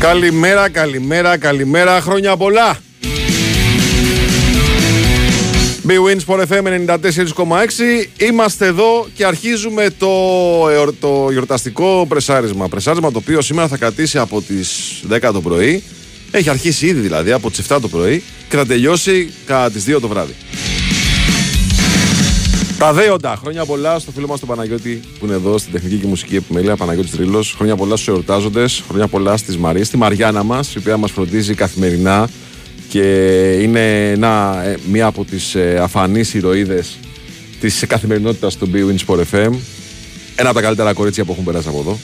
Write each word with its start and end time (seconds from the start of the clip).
Καλημέρα, 0.00 0.68
καλημέρα, 0.68 1.36
καλημέρα, 1.36 2.00
χρόνια 2.00 2.36
πολλά. 2.36 2.78
Big 5.86 5.98
Wins 6.06 6.24
for 6.26 6.46
FM 6.46 6.86
94,6 6.86 6.96
Είμαστε 8.18 8.66
εδώ 8.66 9.08
και 9.14 9.24
αρχίζουμε 9.24 9.90
το, 9.98 10.12
το 11.00 11.30
γιορταστικό 11.30 12.06
πρεσάρισμα. 12.08 12.68
Πρεσάρισμα 12.68 13.12
το 13.12 13.18
οποίο 13.18 13.40
σήμερα 13.40 13.68
θα 13.68 13.76
κρατήσει 13.76 14.18
από 14.18 14.42
τις 14.42 15.00
10 15.10 15.30
το 15.32 15.40
πρωί. 15.40 15.82
Έχει 16.30 16.50
αρχίσει 16.50 16.86
ήδη 16.86 17.00
δηλαδή 17.00 17.32
από 17.32 17.50
τις 17.50 17.66
7 17.68 17.78
το 17.80 17.88
πρωί. 17.88 18.22
Και 18.48 18.56
θα 18.56 18.66
τελειώσει 18.66 19.32
κατά 19.46 19.70
τις 19.70 19.84
2 19.88 20.00
το 20.00 20.08
βράδυ 20.08 20.34
τα 22.80 22.92
δέοντα. 22.92 23.36
Χρόνια 23.36 23.64
πολλά 23.64 23.98
στο 23.98 24.10
φίλο 24.10 24.26
μας 24.26 24.40
τον 24.40 24.48
Παναγιώτη 24.48 25.00
που 25.18 25.26
είναι 25.26 25.34
εδώ 25.34 25.58
στην 25.58 25.72
τεχνική 25.72 25.96
και 25.96 26.06
μουσική 26.06 26.36
επιμέλεια. 26.36 26.76
Παναγιώτης 26.76 27.10
Τρίλος. 27.10 27.54
Χρόνια 27.56 27.76
πολλά 27.76 27.96
στους 27.96 28.08
εορτάζοντες. 28.08 28.82
Χρόνια 28.88 29.08
πολλά 29.08 29.36
στις 29.36 29.56
Μαρίες. 29.56 29.86
Στη 29.86 29.96
Μαριάννα 29.96 30.42
μας, 30.42 30.74
η 30.74 30.78
οποία 30.78 30.96
μας 30.96 31.10
φροντίζει 31.10 31.54
καθημερινά 31.54 32.28
και 32.88 33.02
είναι 33.62 34.10
ένα, 34.10 34.62
ε, 34.64 34.76
μία 34.90 35.06
από 35.06 35.24
τις 35.24 35.54
ε, 35.54 35.78
αφανείς 35.82 36.34
ηρωίδες 36.34 36.98
της 37.60 37.84
καθημερινότητας 37.88 38.56
του 38.56 38.70
B 38.72 38.76
Wins 38.76 39.14
FM. 39.14 39.52
Ένα 40.34 40.48
από 40.48 40.54
τα 40.54 40.60
καλύτερα 40.60 40.92
κορίτσια 40.92 41.24
που 41.24 41.32
έχουν 41.32 41.44
περάσει 41.44 41.68
από 41.68 41.78
εδώ. 41.78 41.98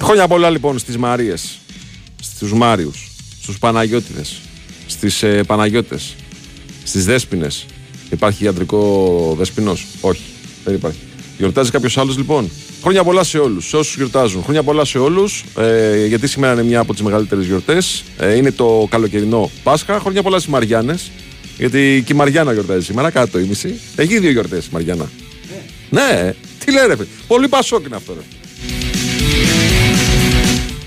Χρόνια 0.00 0.28
πολλά 0.28 0.50
λοιπόν 0.50 0.78
στις 0.78 0.96
Μαρίες, 0.96 1.58
στους 2.22 2.52
Μάριους, 2.52 3.10
στους 3.42 3.58
Παναγιώτιδες, 3.58 4.40
στις 4.86 5.22
ε, 5.22 5.42
Παναγιώτες, 5.46 6.14
Στις 6.86 7.04
Δέσπινες 7.04 7.66
υπάρχει 8.10 8.44
ιατρικό 8.44 9.34
δέσπινος; 9.38 9.86
Όχι, 10.00 10.22
δεν 10.64 10.74
υπάρχει. 10.74 10.98
Γιορτάζει 11.38 11.70
κάποιος 11.70 11.98
άλλος 11.98 12.16
λοιπόν; 12.16 12.50
Χρόνια 12.82 13.04
πολλά 13.04 13.24
σε 13.24 13.38
όλους, 13.38 13.68
σε 13.68 13.76
όσους 13.76 13.96
γιορτάζουν. 13.96 14.42
Χρόνια 14.42 14.62
πολλά 14.62 14.84
σε 14.84 14.98
όλους, 14.98 15.44
ε, 15.58 16.06
γιατί 16.06 16.26
σήμερα 16.26 16.52
είναι 16.52 16.62
μια 16.62 16.80
από 16.80 16.92
τις 16.92 17.02
μεγαλύτερες 17.02 17.46
γιορτές. 17.46 18.04
Ε, 18.18 18.34
είναι 18.34 18.52
το 18.52 18.86
καλοκαιρινό 18.90 19.50
Πάσχα. 19.62 20.00
Χρόνια 20.00 20.22
πολλά 20.22 20.38
στις 20.38 20.50
Μαριάνε. 20.50 20.98
Γιατί 21.58 22.02
και 22.06 22.12
η 22.12 22.16
Μαριάννα 22.16 22.52
γιορτάζει 22.52 22.84
σήμερα, 22.84 23.10
κάτω 23.10 23.38
ήμιση. 23.38 23.80
Έχει 23.96 24.18
δύο 24.18 24.30
γιορτές 24.30 24.66
η 24.66 24.68
Μαριάννα. 24.72 25.10
Ναι, 25.90 26.02
ναι 26.02 26.34
τι 26.64 26.72
λέει 26.72 27.08
Πολύ 27.26 27.48
πασόκ 27.48 27.86
είναι 27.86 27.96
αυτό. 27.96 28.12
Ρε. 28.12 28.95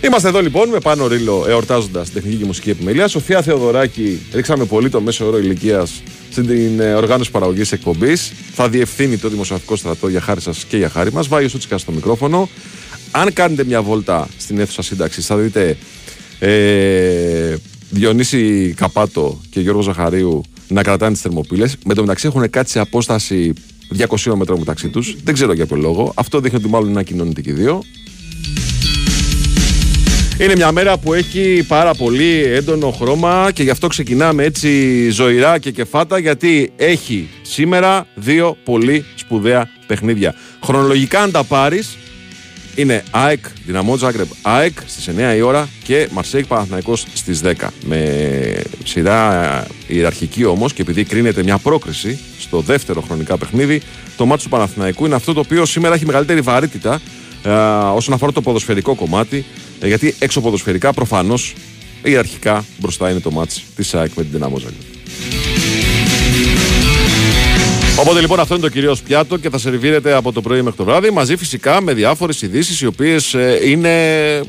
Είμαστε 0.01 0.27
εδώ 0.27 0.41
λοιπόν 0.41 0.69
με 0.69 0.79
πάνω 0.79 1.07
ρίλο 1.07 1.45
εορτάζοντας 1.47 2.11
τεχνική 2.11 2.35
και 2.35 2.45
μουσική 2.45 2.69
επιμελία. 2.69 3.07
Σοφία 3.07 3.41
Θεοδωράκη, 3.41 4.19
ρίξαμε 4.33 4.65
πολύ 4.65 4.89
το 4.89 5.01
μέσο 5.01 5.27
όρο 5.27 5.37
ηλικίας 5.37 6.01
στην 6.31 6.79
ε, 6.79 6.93
οργάνωση 6.93 7.31
παραγωγής 7.31 7.71
εκπομπής. 7.71 8.31
Θα 8.53 8.69
διευθύνει 8.69 9.17
το 9.17 9.29
δημοσιογραφικό 9.29 9.75
στρατό 9.75 10.07
για 10.07 10.21
χάρη 10.21 10.41
σας 10.41 10.65
και 10.65 10.77
για 10.77 10.89
χάρη 10.89 11.11
μας. 11.11 11.27
Βάγιο 11.27 11.49
Σούτσικα 11.49 11.77
στο 11.77 11.91
μικρόφωνο. 11.91 12.49
Αν 13.11 13.33
κάνετε 13.33 13.63
μια 13.63 13.81
βόλτα 13.81 14.27
στην 14.37 14.59
αίθουσα 14.59 14.81
σύνταξης, 14.81 15.25
θα 15.25 15.37
δείτε 15.37 15.77
ε, 16.39 17.55
Διονύση 17.89 18.73
Καπάτο 18.77 19.41
και 19.49 19.59
Γιώργο 19.59 19.81
Ζαχαρίου 19.81 20.41
να 20.67 20.83
κρατάνε 20.83 21.11
τις 21.11 21.21
θερμοπύλες. 21.21 21.75
Με 21.85 21.93
το 21.93 22.01
μεταξύ 22.01 22.27
έχουν 22.27 22.49
κάτσει 22.49 22.71
σε 22.71 22.79
απόσταση 22.79 23.53
200 23.97 24.33
μέτρων 24.35 24.59
μεταξύ 24.59 24.89
τους. 24.89 25.15
Δεν 25.23 25.33
ξέρω 25.33 25.53
για 25.53 25.65
ποιο 25.65 25.75
λόγο. 25.75 26.11
Αυτό 26.15 26.39
δείχνει 26.39 26.57
ότι 26.57 26.69
μάλλον 26.69 26.89
είναι 26.89 27.03
κοινωνείται 27.03 27.41
και 27.41 27.49
οι 27.49 27.53
δύο. 27.53 27.83
Είναι 30.39 30.55
μια 30.55 30.71
μέρα 30.71 30.97
που 30.97 31.13
έχει 31.13 31.63
πάρα 31.67 31.93
πολύ 31.93 32.43
έντονο 32.43 32.91
χρώμα 32.91 33.49
και 33.53 33.63
γι' 33.63 33.69
αυτό 33.69 33.87
ξεκινάμε 33.87 34.43
έτσι 34.43 35.09
ζωηρά 35.09 35.57
και 35.57 35.71
κεφάτα 35.71 36.19
γιατί 36.19 36.71
έχει 36.75 37.29
σήμερα 37.41 38.07
δύο 38.15 38.57
πολύ 38.63 39.05
σπουδαία 39.15 39.69
παιχνίδια. 39.87 40.35
Χρονολογικά 40.63 41.21
αν 41.21 41.31
τα 41.31 41.43
πάρεις 41.43 41.97
είναι 42.75 43.03
ΑΕΚ, 43.11 43.45
Δυναμό 43.65 43.95
Τζάγκρεπ, 43.95 44.27
ΑΕΚ 44.41 44.77
στις 44.85 45.09
9 45.33 45.35
η 45.35 45.41
ώρα 45.41 45.69
και 45.83 46.07
Μαρσέικ 46.11 46.45
Παναθηναϊκός 46.45 47.05
στις 47.13 47.41
10. 47.43 47.53
Με 47.85 48.61
σειρά 48.83 49.67
ιεραρχική 49.87 50.45
όμως 50.45 50.73
και 50.73 50.81
επειδή 50.81 51.03
κρίνεται 51.03 51.43
μια 51.43 51.57
πρόκριση 51.57 52.19
στο 52.39 52.59
δεύτερο 52.59 53.01
χρονικά 53.01 53.37
παιχνίδι, 53.37 53.81
το 54.17 54.25
μάτι 54.25 54.43
του 54.43 54.49
Παναθηναϊκού 54.49 55.05
είναι 55.05 55.15
αυτό 55.15 55.33
το 55.33 55.39
οποίο 55.39 55.65
σήμερα 55.65 55.95
έχει 55.95 56.05
μεγαλύτερη 56.05 56.41
βαρύτητα 56.41 56.99
ε, 57.43 57.49
όσον 57.93 58.13
αφορά 58.13 58.31
το 58.31 58.41
ποδοσφαιρικό 58.41 58.95
κομμάτι 58.95 59.37
ε, 59.37 59.68
γιατί 59.87 60.15
έξω 60.19 60.41
ποδοσφαιρικά 60.41 60.93
προφανώς 60.93 61.53
ιεραρχικά 62.03 62.65
μπροστά 62.77 63.09
είναι 63.09 63.19
το 63.19 63.31
μάτς 63.31 63.63
της 63.75 63.93
ΑΕΚ 63.93 64.11
με 64.15 64.21
την 64.21 64.31
Δυναμό 64.31 64.57
Οπότε 67.99 68.19
λοιπόν 68.19 68.39
αυτό 68.39 68.53
είναι 68.53 68.63
το 68.63 68.69
κυρίως 68.69 69.01
πιάτο 69.01 69.37
και 69.37 69.49
θα 69.49 69.57
σερβίρεται 69.57 70.13
από 70.13 70.31
το 70.31 70.41
πρωί 70.41 70.61
μέχρι 70.61 70.77
το 70.77 70.83
βράδυ 70.83 71.09
μαζί 71.09 71.35
φυσικά 71.35 71.81
με 71.81 71.93
διάφορες 71.93 72.41
ειδήσεις 72.41 72.81
οι 72.81 72.85
οποίες 72.85 73.33
ε, 73.33 73.59
είναι 73.65 73.89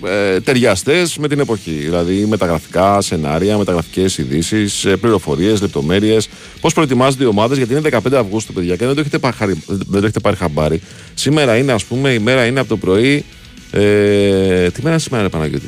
ε, 0.04 0.40
ταιριαστές 0.44 1.16
με 1.18 1.28
την 1.28 1.40
εποχή. 1.40 1.70
Δηλαδή 1.70 2.26
μεταγραφικά 2.26 3.00
σενάρια, 3.00 3.58
μεταγραφικέ 3.58 4.04
ειδήσεις, 4.16 4.84
ε, 4.84 4.96
πληροφορίες, 4.96 5.60
λεπτομέρειες. 5.60 6.28
Πώς 6.60 6.74
προετοιμάζονται 6.74 7.24
οι 7.24 7.26
ομάδες 7.26 7.56
γιατί 7.56 7.72
είναι 7.72 7.82
15 7.82 8.12
Αυγούστου, 8.12 8.52
παιδιά, 8.52 8.76
και 8.76 8.86
δεν 8.86 8.94
το 8.94 9.00
έχετε 9.00 9.18
πάρει, 9.18 9.62
δεν 9.66 10.00
το 10.00 10.06
έχετε 10.06 10.20
πάρει 10.20 10.36
χαμπάρι. 10.36 10.80
Σήμερα 11.14 11.56
είναι, 11.56 11.72
ας 11.72 11.84
πούμε, 11.84 12.10
η 12.10 12.18
μέρα 12.18 12.46
είναι 12.46 12.60
από 12.60 12.68
το 12.68 12.76
πρωί 12.76 13.24
ε, 13.70 14.70
τι 14.70 14.82
μέρα 14.82 14.98
σήμερα 14.98 15.22
είναι 15.22 15.30
Παναγιώτη; 15.30 15.66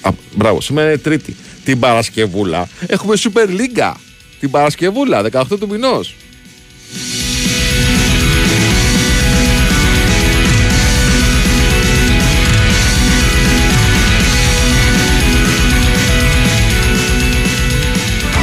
Α, 0.00 0.10
μπράβο, 0.34 0.60
σήμερα 0.60 0.88
είναι 0.88 0.98
Τρίτη. 0.98 1.36
Την 1.64 1.78
Παρασκευούλα 1.78 2.68
έχουμε 2.86 3.14
Super 3.18 3.48
League. 3.48 3.92
Την 4.40 4.50
Παρασκευούλα, 4.50 5.22
18 5.32 5.42
του 5.60 5.68
μηνός. 5.68 6.14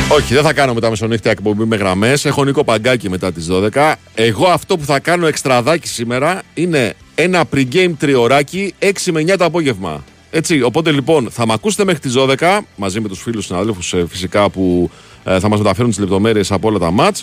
Όχι, 0.09 0.33
δεν 0.33 0.43
θα 0.43 0.53
κάνω 0.53 0.73
μετά 0.73 0.89
μεσονύχτια 0.89 1.31
εκπομπή 1.31 1.65
με 1.65 1.75
γραμμές. 1.75 2.25
Έχω 2.25 2.43
Νίκο 2.43 2.63
Παγκάκι 2.63 3.09
μετά 3.09 3.31
τις 3.31 3.47
12. 3.51 3.93
Εγώ 4.15 4.47
αυτό 4.47 4.77
που 4.77 4.85
θα 4.85 4.99
κάνω 4.99 5.27
εξτραδάκι 5.27 5.87
σήμερα 5.87 6.41
είναι 6.53 6.93
ένα 7.15 7.43
pre-game 7.53 7.91
τριωράκι 7.97 8.73
6 8.79 8.91
με 9.11 9.21
9 9.21 9.35
το 9.37 9.45
απόγευμα. 9.45 10.03
Έτσι, 10.31 10.61
οπότε 10.61 10.91
λοιπόν 10.91 11.27
θα 11.31 11.47
με 11.47 11.53
ακούσετε 11.53 11.83
μέχρι 11.83 11.99
τις 11.99 12.13
12 12.17 12.59
μαζί 12.75 12.99
με 12.99 13.07
τους 13.07 13.21
φίλους 13.21 13.45
συναδέλφους 13.45 13.93
ε, 13.93 14.05
φυσικά 14.09 14.49
που 14.49 14.89
ε, 15.23 15.39
θα 15.39 15.49
μας 15.49 15.59
μεταφέρουν 15.59 15.89
τις 15.89 15.99
λεπτομέρειες 15.99 16.51
από 16.51 16.67
όλα 16.67 16.79
τα 16.79 16.93
match. 16.97 17.21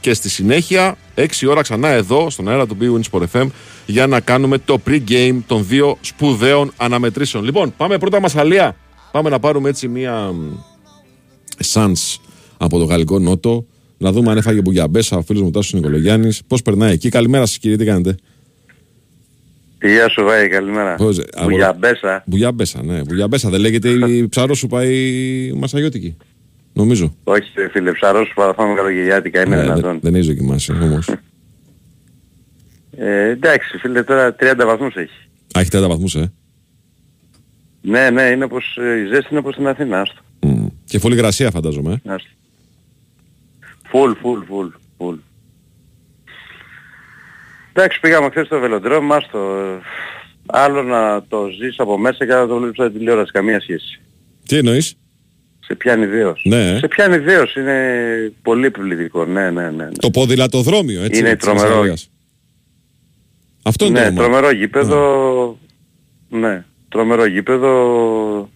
Και 0.00 0.14
στη 0.14 0.28
συνέχεια 0.28 0.96
6 1.16 1.24
ώρα 1.48 1.62
ξανά 1.62 1.88
εδώ 1.88 2.30
στον 2.30 2.48
αέρα 2.48 2.66
του 2.66 2.76
B 2.80 3.00
Sport 3.10 3.24
FM 3.32 3.46
για 3.86 4.06
να 4.06 4.20
κάνουμε 4.20 4.58
το 4.58 4.80
pre-game 4.86 5.38
των 5.46 5.66
δύο 5.66 5.98
σπουδαίων 6.00 6.72
αναμετρήσεων. 6.76 7.44
Λοιπόν, 7.44 7.74
πάμε 7.76 7.98
πρώτα 7.98 8.20
Μασαλία. 8.20 8.76
Πάμε 9.12 9.30
να 9.30 9.38
πάρουμε 9.38 9.68
έτσι 9.68 9.88
μία 9.88 10.30
Suns 11.72 12.18
από 12.56 12.78
το 12.78 12.84
Γαλλικό 12.84 13.18
Νότο. 13.18 13.66
Να 13.98 14.12
δούμε 14.12 14.30
αν 14.30 14.36
έφαγε 14.36 14.60
μπουγιαμπέσα 14.60 15.16
ο 15.16 15.22
φίλος 15.22 15.42
μου 15.42 15.50
Τάσος 15.50 15.72
Νικολογιάννης. 15.72 16.42
Πώς 16.46 16.62
περνάει 16.62 16.92
εκεί. 16.92 17.08
Καλημέρα 17.08 17.46
σας, 17.46 17.58
κύριε, 17.58 17.76
τι 17.76 17.84
κάνετε; 17.84 18.14
Γεια 19.82 20.08
σου 20.08 20.24
Βάη, 20.24 20.48
καλημέρα. 20.48 20.94
Πώς, 20.94 21.20
Μπουγιαμπέσα. 21.42 22.22
Μπουγιαμπέσα, 22.26 22.82
ναι. 22.82 23.02
Μπουγιαμπέσα. 23.02 23.50
Δεν 23.50 23.60
λέγεται 23.60 23.88
η 23.88 24.28
ψαρόσουπα 24.28 24.84
η 24.84 25.52
Μασαγιώτικη. 25.52 26.16
Νομίζω. 26.72 27.16
Όχι, 27.24 27.50
φίλε, 27.70 27.92
ψαρόσουπα 27.92 28.46
θα 28.46 28.54
φάμε 28.54 28.74
καλοκαιριάτικα, 28.74 29.40
είναι 29.46 29.56
ναι, 29.56 29.62
δυνατόν. 29.62 29.98
Δεν 30.02 30.14
έχει 30.14 30.26
δοκιμάσει 30.26 30.72
όμως. 30.72 31.08
ε, 32.96 33.28
εντάξει, 33.28 33.78
φίλε, 33.78 34.02
τώρα 34.02 34.36
30 34.40 34.52
βαθμούς 34.56 34.94
έχει. 34.94 35.28
Α, 35.58 35.60
έχει 35.60 35.70
30 35.72 35.88
βαθμούς, 35.88 36.14
ε. 36.14 36.32
Ναι, 37.82 38.10
ναι, 38.10 38.22
είναι 38.22 38.44
όπως, 38.44 38.76
ε, 38.80 39.00
η 39.00 39.06
ζέστη 39.06 39.26
είναι 39.30 39.38
όπως 39.38 39.54
στην 39.54 39.66
Αθήνα. 39.66 40.00
Άστο. 40.00 40.20
Mm. 40.40 40.66
Και 40.84 40.98
φούλη 40.98 41.16
γρασία 41.16 41.50
φαντάζομαι. 41.50 42.00
Ε. 42.04 42.14
Φουλ, 43.88 44.12
φουλ, 44.20 44.40
φουλ, 44.46 44.66
φουλ. 44.98 45.16
Εντάξει, 47.72 48.00
πήγαμε 48.00 48.28
χθες 48.30 48.46
στο 48.46 48.58
βελοντρόμ 48.58 49.06
μας, 49.06 49.28
το... 49.30 49.38
άλλο 50.46 50.82
να 50.82 51.22
το 51.28 51.48
ζεις 51.60 51.78
από 51.78 51.98
μέσα 51.98 52.26
και 52.26 52.32
να 52.32 52.46
το 52.46 52.58
βλέπεις 52.58 52.78
από 52.78 52.98
τηλεόραση, 52.98 53.32
καμία 53.32 53.60
σχέση. 53.60 54.00
Τι 54.46 54.56
εννοείς; 54.56 54.96
Σε 55.60 55.74
πιάνει 55.74 56.04
ιδέως. 56.04 56.42
Ναι. 56.44 56.78
Σε 56.78 56.88
πιάνει 56.88 57.14
ιδέως, 57.14 57.54
είναι 57.54 58.32
πολύ 58.42 58.66
επιβλητικό, 58.66 59.24
ναι, 59.24 59.50
ναι, 59.50 59.70
ναι, 59.70 59.84
ναι. 59.84 59.88
Το 59.98 60.10
ποδηλατοδρόμιο, 60.10 61.02
έτσι. 61.02 61.20
Είναι 61.20 61.36
τρομερό. 61.36 61.94
Αυτό 63.62 63.86
είναι 63.86 64.00
ναι, 64.00 64.08
το 64.08 64.14
τρομερό 64.14 64.50
γήπεδο, 64.50 65.58
ναι, 66.28 66.64
τρομερό 66.88 67.24
γήπεδο. 67.24 68.48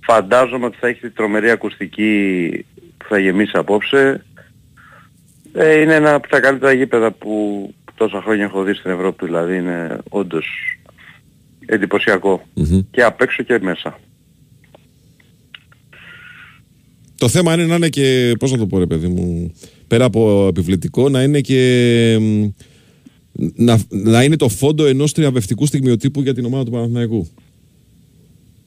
Φαντάζομαι 0.00 0.66
ότι 0.66 0.76
θα 0.80 0.88
έχει 0.88 1.10
τρομερή 1.10 1.50
ακουστική 1.50 2.50
που 2.96 3.04
θα 3.08 3.18
γεμίσει 3.18 3.56
απόψε. 3.56 4.24
Ε, 5.52 5.80
είναι 5.80 5.94
ένα 5.94 6.14
από 6.14 6.28
τα 6.28 6.40
καλύτερα 6.40 6.72
γήπεδα 6.72 7.10
που 7.10 7.74
τόσα 7.96 8.22
χρόνια 8.22 8.44
έχω 8.44 8.62
δει 8.62 8.74
στην 8.74 8.90
Ευρώπη, 8.90 9.24
δηλαδή 9.24 9.56
είναι 9.56 9.98
όντως 10.08 10.46
Και 12.90 13.02
απ' 13.02 13.20
έξω 13.20 13.42
και 13.42 13.58
μέσα. 13.62 13.98
Το 17.18 17.28
θέμα 17.28 17.54
είναι 17.54 17.64
να 17.64 17.74
είναι 17.74 17.88
και, 17.88 18.34
πώς 18.38 18.52
να 18.52 18.58
το 18.58 18.66
πω 18.66 18.78
ρε 18.78 18.86
παιδί 18.86 19.06
μου, 19.06 19.52
πέρα 19.86 20.04
από 20.04 20.46
επιβλητικό, 20.48 21.08
να 21.08 21.22
είναι 21.22 21.40
και 21.40 22.18
να, 23.54 23.78
να 23.88 24.22
είναι 24.22 24.36
το 24.36 24.48
φόντο 24.48 24.86
ενός 24.86 25.12
τριαβευτικού 25.12 25.66
στιγμιοτύπου 25.66 26.20
για 26.20 26.34
την 26.34 26.44
ομάδα 26.44 26.64
του 26.64 26.70
Παναθηναϊκού. 26.70 27.28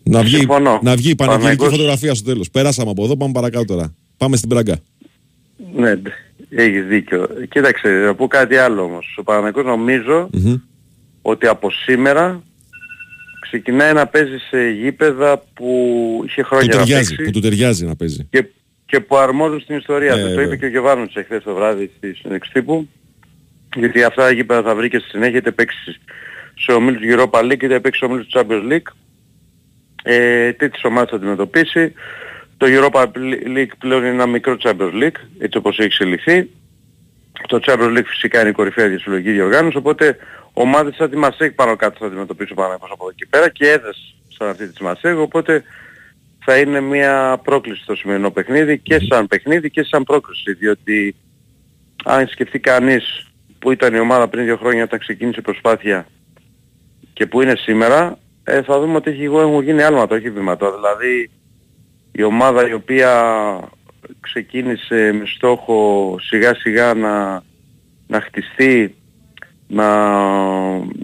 Να 0.04 0.24
βγει, 0.24 0.48
να 0.82 0.96
βγει 0.96 1.10
η 1.10 1.16
πανηγυρική 1.16 1.66
φωτογραφία 1.66 2.14
στο 2.14 2.30
τέλος. 2.32 2.50
Πέρασαμε 2.50 2.90
από 2.90 3.04
εδώ, 3.04 3.18
πάμε 3.18 3.32
παρακάτω 3.32 3.66
τώρα. 3.66 3.96
Πάμε 4.18 4.38
στην 4.38 4.50
Πράγκα. 4.50 4.80
Ναι, 5.76 5.96
έχεις 6.50 6.86
δίκιο. 6.86 7.28
Κοίταξε, 7.50 7.88
να 7.88 8.16
πω 8.16 8.28
κάτι 8.28 8.58
άλλο 8.58 8.84
όμως. 8.84 9.16
Ο 9.20 9.24
Παναθηναϊκός 9.24 10.30
ότι 11.22 11.48
από 11.48 11.72
σήμερα 11.72 12.44
ξεκινάει 13.42 13.94
να 13.94 14.08
παίζει 14.08 14.38
σε 14.38 14.70
γήπεδα 14.70 15.44
που 15.54 16.22
είχε 16.26 16.44
χρόνια 16.44 16.70
που 16.70 16.78
ταιριάζει, 16.78 16.94
να 16.94 16.98
παίξει. 16.98 17.24
Που 17.24 17.32
του 17.32 17.40
ταιριάζει 17.40 17.86
να 17.86 17.96
παίζει. 17.96 18.28
Και, 18.30 18.46
και 18.86 19.00
που 19.00 19.18
αρμόζουν 19.18 19.60
στην 19.60 19.78
ιστορία 19.78 20.14
ε, 20.14 20.28
του. 20.28 20.34
Το 20.34 20.42
είπε 20.42 20.56
και 20.56 20.66
ο 20.66 20.70
Γιωβάνος 20.70 21.16
εχθές 21.16 21.44
το 21.44 21.54
βράδυ 21.54 21.92
στη 21.98 22.14
συνέντευξη 22.14 22.52
τύπου. 22.54 22.88
Γιατί 23.76 24.04
αυτά 24.04 24.24
τα 24.24 24.32
γήπεδα 24.32 24.62
θα 24.62 24.76
βρει 24.76 24.90
και 24.90 25.00
στη 25.00 25.10
συνέχεια 25.10 25.38
είτε 25.38 25.52
παίξει 25.52 26.00
σε 26.56 26.72
ομίλους 26.72 27.02
Europa 27.16 27.40
League 27.40 27.64
είτε 27.64 27.80
παίξει 27.80 28.00
σε 28.00 28.06
ομίλους 28.06 28.28
του 28.28 28.40
Champions 28.40 28.72
League. 28.72 28.94
Ε, 30.04 30.52
τις 30.52 30.84
ομάδες 30.84 31.10
θα 31.10 31.16
αντιμετωπίσει. 31.16 31.94
Το 32.60 32.68
Europa 32.70 33.06
League 33.56 33.72
πλέον 33.78 34.02
είναι 34.02 34.10
ένα 34.10 34.26
μικρό 34.26 34.58
Champions 34.60 34.94
League, 34.94 35.20
έτσι 35.40 35.58
όπως 35.58 35.78
έχει 35.78 35.86
εξελιχθεί. 35.86 36.50
Το 37.48 37.60
Champions 37.66 37.98
League 37.98 38.06
φυσικά 38.06 38.40
είναι 38.40 38.50
η 38.50 38.52
κορυφαία 38.52 38.88
διασυλλογική 38.88 39.32
διοργάνωση, 39.32 39.78
οπότε 39.78 40.18
ομάδες 40.54 40.96
σαν 40.96 41.10
τη 41.10 41.18
Μασέκ 41.18 41.52
πάνω 41.54 41.76
κάτω 41.76 41.98
θα 42.00 42.06
αντιμετωπίσουν 42.06 42.56
πάνω 42.56 42.74
από 42.74 42.88
εδώ 43.02 43.12
και 43.16 43.26
πέρα 43.30 43.50
και 43.50 43.70
έδες 43.70 44.16
σαν 44.38 44.50
αυτή 44.50 44.68
της 44.68 44.80
Μασέκ, 44.80 45.18
οπότε 45.18 45.64
θα 46.46 46.58
είναι 46.58 46.80
μια 46.80 47.40
πρόκληση 47.44 47.84
στο 47.84 47.96
σημερινό 47.96 48.32
παιχνίδι 48.32 48.80
και 48.80 49.00
σαν 49.10 49.28
παιχνίδι 49.28 49.70
και 49.70 49.84
σαν 49.84 50.04
πρόκληση, 50.04 50.54
διότι 50.54 51.16
αν 52.04 52.28
σκεφτεί 52.28 52.60
κανείς 52.60 53.28
που 53.60 53.72
ήταν 53.72 53.96
η 53.96 54.00
ομάδα 54.00 54.28
πριν 54.28 54.44
δύο 54.44 54.58
χρόνια 54.58 54.84
όταν 54.84 55.00
ξεκίνησε 55.00 55.40
η 55.40 55.44
προσπάθεια 55.44 56.08
και 57.14 57.26
που 57.26 57.42
είναι 57.42 57.56
σήμερα, 57.56 58.18
ε, 58.44 58.62
θα 58.62 58.80
δούμε 58.80 58.96
ότι 58.96 59.10
έχει, 59.10 59.24
έχουν 59.24 59.64
γίνει 59.64 59.84
άλματα, 59.84 60.16
όχι 60.16 60.30
βήματα. 60.30 60.72
Δηλαδή 60.72 61.30
η 62.12 62.24
ομάδα 62.24 62.70
η 62.70 62.74
οποία 62.74 63.12
ξεκίνησε 64.20 65.12
με 65.12 65.26
στόχο 65.26 66.16
σιγά 66.20 66.56
σιγά 66.56 66.94
να, 66.94 67.44
να 68.08 68.22
χτιστεί, 68.22 68.96
να, 69.68 69.88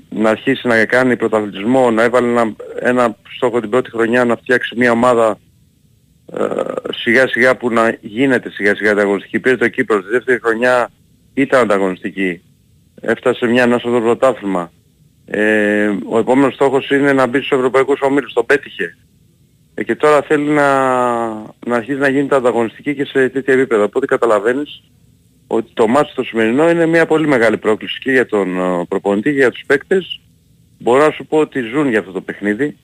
να 0.10 0.30
αρχίσει 0.30 0.68
να 0.68 0.86
κάνει 0.86 1.18
πρωταθλητισμό, 1.18 1.92
να 1.92 2.04
έβαλε 2.04 2.28
ένα, 2.28 2.56
ένα 2.80 3.18
στόχο 3.36 3.60
την 3.60 3.70
πρώτη 3.70 3.90
χρονιά 3.90 4.26
να 4.26 4.36
φτιάξει 4.36 4.76
μια 4.78 4.92
ομάδα 4.92 5.38
ε, 6.34 6.46
σιγά 6.92 7.28
σιγά 7.28 7.58
που 7.58 7.70
να 7.70 7.98
γίνεται 8.02 8.50
σιγά 8.50 8.76
σιγά 8.76 8.92
ανταγωνιστική. 8.92 9.40
Πήρε 9.40 9.58
το 9.58 9.68
Κύπρος, 9.68 10.04
τη 10.04 10.10
δεύτερη 10.10 10.40
χρονιά 10.44 10.90
ήταν 11.34 11.62
ανταγωνιστική. 11.62 12.42
Έφτασε 13.02 13.46
μια 13.46 13.64
ένα 13.64 13.78
στο 13.78 13.90
πρωτάθλημα. 13.90 14.72
Ε, 15.26 15.90
ο 16.10 16.18
επόμενος 16.18 16.54
στόχος 16.54 16.90
είναι 16.90 17.14
να 17.14 17.28
μπει 17.28 17.38
στους 17.38 17.58
ευρωπαϊκούς 17.58 18.00
ομίλους. 18.02 18.34
Το 18.34 18.44
πέτυχε. 18.44 18.98
Ε, 19.78 19.84
και 19.84 19.96
τώρα 19.96 20.22
θέλει 20.22 20.50
να, 20.50 20.70
να 21.66 21.76
αρχίσει 21.76 21.98
να 21.98 22.10
γίνεται 22.10 22.36
ανταγωνιστική 22.36 22.96
και 22.96 23.06
σε 23.06 23.30
τέτοια 23.30 23.54
επίπεδα. 23.54 23.84
Οπότε 23.84 24.06
καταλαβαίνεις 24.06 24.84
ότι 25.48 25.72
το 25.74 25.88
μάτι 25.88 26.14
το 26.16 26.24
σημερινό 26.24 26.70
είναι 26.70 26.86
μια 26.86 27.06
πολύ 27.06 27.28
μεγάλη 27.28 27.58
πρόκληση 27.58 28.00
και 28.00 28.12
για 28.12 28.26
τον 28.26 28.60
ε, 28.60 28.86
προπονητή 28.86 29.30
και 29.32 29.38
για 29.38 29.52
τους 29.52 29.64
παίκτες. 29.66 30.22
Μπορώ 30.80 31.06
να 31.06 31.12
σου 31.12 31.26
πω 31.26 31.38
ότι 31.38 31.62
ζουν 31.62 31.90
για 31.90 32.00
αυτό 32.00 32.12
το 32.12 32.22
παιχνίδι. 32.22 32.78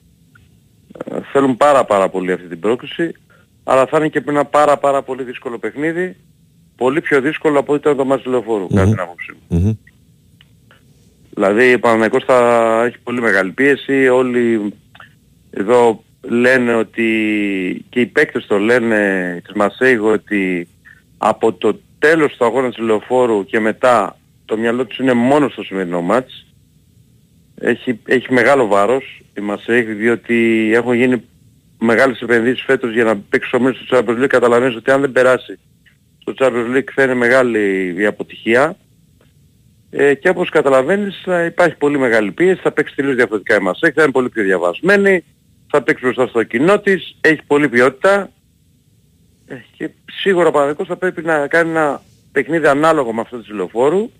Ε, 1.04 1.18
θέλουν 1.32 1.56
πάρα 1.56 1.84
πάρα 1.84 2.08
πολύ 2.08 2.32
αυτή 2.32 2.46
την 2.46 2.60
πρόκληση. 2.60 3.14
Αλλά 3.64 3.86
θα 3.86 3.96
είναι 3.98 4.08
και 4.08 4.22
ένα 4.28 4.44
πάρα 4.44 4.78
πάρα 4.78 5.02
πολύ 5.02 5.22
δύσκολο 5.22 5.58
παιχνίδι. 5.58 6.16
Πολύ 6.76 7.00
πιο 7.00 7.20
δύσκολο 7.20 7.58
από 7.58 7.72
ό,τι 7.72 7.80
ήταν 7.80 7.96
το 7.96 8.04
μάτι 8.04 8.22
του 8.22 8.30
λεωφόρου, 8.30 8.66
mm-hmm. 8.66 8.74
κατά 8.74 8.90
την 8.90 9.00
άποψή 9.00 9.32
μου. 9.48 9.78
Δηλαδή 11.34 11.74
ο 11.74 11.78
Παναγικός 11.78 12.24
θα 12.24 12.82
έχει 12.86 12.98
πολύ 12.98 13.20
μεγάλη 13.20 13.50
πίεση. 13.50 14.08
Όλοι 14.08 14.72
εδώ 15.50 16.04
λένε 16.22 16.74
ότι 16.74 17.84
και 17.88 18.00
οι 18.00 18.06
παίκτες 18.06 18.46
το 18.46 18.58
λένε 18.58 19.40
της 19.44 19.52
Μασέιγο 19.54 20.12
ότι 20.12 20.68
από 21.18 21.52
το 21.52 21.80
τέλος 21.98 22.36
του 22.36 22.44
αγώνα 22.44 22.68
της 22.68 22.78
Λεωφόρου 22.78 23.44
και 23.44 23.60
μετά 23.60 24.16
το 24.44 24.56
μυαλό 24.56 24.86
τους 24.86 24.98
είναι 24.98 25.12
μόνο 25.12 25.48
στο 25.48 25.62
σημερινό 25.62 26.00
μάτς. 26.00 26.46
Έχει, 27.60 28.00
έχει 28.04 28.32
μεγάλο 28.32 28.66
βάρος 28.66 29.22
η 29.36 29.40
Μασέιγ 29.40 29.96
διότι 29.96 30.70
έχουν 30.74 30.94
γίνει 30.94 31.22
μεγάλες 31.78 32.20
επενδύσεις 32.20 32.64
φέτος 32.64 32.92
για 32.92 33.04
να 33.04 33.16
παίξει 33.16 33.56
ο 33.56 33.60
μέλος 33.60 33.78
του 33.78 33.96
Champions 33.96 34.22
League. 34.22 34.26
Καταλαβαίνεις 34.26 34.76
ότι 34.76 34.90
αν 34.90 35.00
δεν 35.00 35.12
περάσει 35.12 35.58
στο 36.18 36.34
Champions 36.38 36.76
League 36.76 36.90
θα 36.94 37.02
είναι 37.02 37.14
μεγάλη 37.14 37.94
η 37.98 38.06
αποτυχία. 38.06 38.76
Ε, 39.90 40.14
και 40.14 40.28
όπως 40.28 40.48
καταλαβαίνεις 40.48 41.20
θα 41.24 41.44
υπάρχει 41.44 41.76
πολύ 41.76 41.98
μεγάλη 41.98 42.32
πίεση, 42.32 42.60
θα 42.62 42.72
παίξει 42.72 42.94
τελείως 42.94 43.14
διαφορετικά 43.14 43.56
η 43.56 43.60
Μασέκ, 43.60 43.92
θα 43.96 44.02
είναι 44.02 44.12
πολύ 44.12 44.28
πιο 44.28 44.42
διαβασμένη, 44.42 45.24
θα 45.72 45.82
παίξει 45.82 46.04
μπροστά 46.04 46.26
στο 46.26 46.42
κοινό 46.42 46.78
της, 46.80 47.16
έχει 47.20 47.40
πολλή 47.46 47.68
ποιότητα 47.68 48.30
ε, 49.46 49.54
και 49.76 49.90
σίγουρα 50.20 50.48
ο 50.48 50.50
Παναδικός 50.50 50.86
θα 50.86 50.96
πρέπει 50.96 51.22
να 51.22 51.46
κάνει 51.46 51.70
ένα 51.70 52.02
παιχνίδι 52.32 52.66
ανάλογο 52.66 53.12
με 53.12 53.20
αυτό 53.20 53.38
της 53.38 53.48
λεωφόρου 53.48 54.10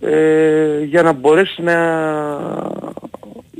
ε, 0.00 0.84
για 0.84 1.02
να 1.02 1.12
μπορέσει 1.12 1.62
να, 1.62 1.76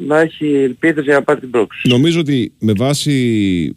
να 0.07 0.21
έχει 0.21 0.47
ελπίδες 0.47 1.05
για 1.05 1.15
να 1.15 1.23
πάρει 1.23 1.41
την 1.41 1.51
πρόκληση. 1.51 1.89
Νομίζω 1.89 2.21
ότι 2.21 2.53
με 2.59 2.73
βάση 2.77 3.77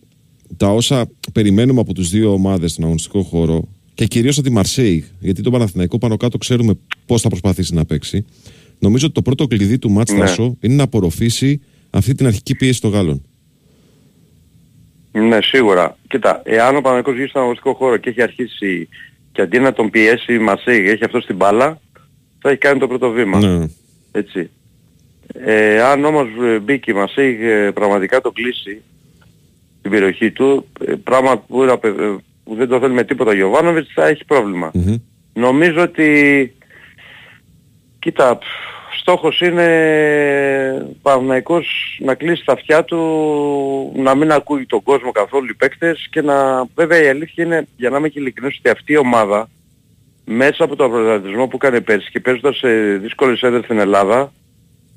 τα 0.57 0.73
όσα 0.73 1.09
περιμένουμε 1.33 1.79
από 1.79 1.93
τους 1.93 2.09
δύο 2.09 2.33
ομάδες 2.33 2.71
στον 2.71 2.83
αγωνιστικό 2.83 3.21
χώρο 3.21 3.67
και 3.93 4.05
κυρίως 4.05 4.37
από 4.37 4.47
τη 4.47 4.53
Μαρσέη, 4.53 5.05
γιατί 5.19 5.41
το 5.41 5.51
Παναθηναϊκό 5.51 5.97
πάνω 5.97 6.17
κάτω 6.17 6.37
ξέρουμε 6.37 6.73
πώς 7.05 7.21
θα 7.21 7.29
προσπαθήσει 7.29 7.73
να 7.73 7.85
παίξει. 7.85 8.25
Νομίζω 8.79 9.05
ότι 9.05 9.13
το 9.13 9.21
πρώτο 9.21 9.47
κλειδί 9.47 9.79
του 9.79 9.91
Μάτς 9.91 10.11
ναι. 10.11 10.53
είναι 10.59 10.75
να 10.75 10.83
απορροφήσει 10.83 11.61
αυτή 11.89 12.15
την 12.15 12.25
αρχική 12.25 12.55
πίεση 12.55 12.81
των 12.81 12.91
Γάλλων. 12.91 13.23
Ναι, 15.11 15.37
σίγουρα. 15.41 15.97
Κοίτα, 16.07 16.41
εάν 16.45 16.75
ο 16.75 16.81
Παναθηναϊκός 16.81 17.13
βγει 17.13 17.27
στον 17.27 17.41
αγωνιστικό 17.41 17.73
χώρο 17.73 17.97
και 17.97 18.09
έχει 18.09 18.21
αρχίσει 18.21 18.89
και 19.31 19.41
αντί 19.41 19.59
να 19.59 19.73
τον 19.73 19.89
πιέσει 19.89 20.33
η 20.33 20.39
Μαρσέη, 20.39 20.89
έχει 20.89 21.03
αυτό 21.03 21.21
στην 21.21 21.35
μπάλα, 21.35 21.81
θα 22.41 22.49
έχει 22.49 22.57
κάνει 22.57 22.79
το 22.79 22.87
πρώτο 22.87 23.09
βήμα. 23.09 23.39
Ναι. 23.39 23.67
Έτσι. 24.11 24.49
Ε, 25.33 25.81
αν 25.81 26.05
όμως 26.05 26.27
μπήκε 26.61 26.91
η 26.91 26.93
Μαρσέη 26.93 27.37
ε, 27.41 27.71
πραγματικά 27.71 28.21
το 28.21 28.31
κλείσει 28.31 28.81
την 29.81 29.91
περιοχή 29.91 30.31
του, 30.31 30.65
ε, 30.85 30.93
πράγμα 30.93 31.37
που 31.37 31.65
που 32.43 32.55
δεν 32.55 32.67
το 32.67 32.79
θέλει 32.79 32.93
με 32.93 33.03
τίποτα 33.03 33.31
ο 33.31 33.33
Γιωβάνοβιτς 33.33 33.93
θα 33.93 34.07
έχει 34.07 34.23
Νομίζω 35.33 35.81
ότι, 35.81 36.53
κοίτα, 37.99 38.39
στόχος 39.09 39.41
είναι 39.41 39.67
Παναθηναϊκός 41.01 41.97
να 41.99 42.15
κλείσει 42.15 42.45
τα 42.45 42.53
αυτιά 42.53 42.83
του, 42.83 42.97
να 43.95 44.15
μην 44.15 44.31
ακούει 44.31 44.65
τον 44.65 44.83
κόσμο 44.83 45.11
καθόλου 45.11 45.45
οι 45.49 45.53
παίκτες 45.53 46.07
και 46.11 46.21
να, 46.21 46.65
βέβαια 46.75 47.03
η 47.03 47.07
αλήθεια 47.07 47.43
είναι, 47.43 47.67
για 47.77 47.89
να 47.89 47.97
είμαι 47.97 48.09
και 48.09 48.19
ειλικρινής, 48.19 48.57
ότι 48.57 48.69
αυτή 48.69 48.93
η 48.93 48.97
ομάδα 48.97 49.49
μέσα 50.25 50.63
από 50.63 50.75
τον 50.75 50.91
πρωταθλητισμό 50.91 51.47
που 51.47 51.55
έκανε 51.61 51.81
πέρσι 51.81 52.09
και 52.11 52.19
παίζοντας 52.19 52.57
σε 52.57 52.69
δύσκολες 52.97 53.41
έδρες 53.41 53.63
στην 53.63 53.79
Ελλάδα, 53.79 54.33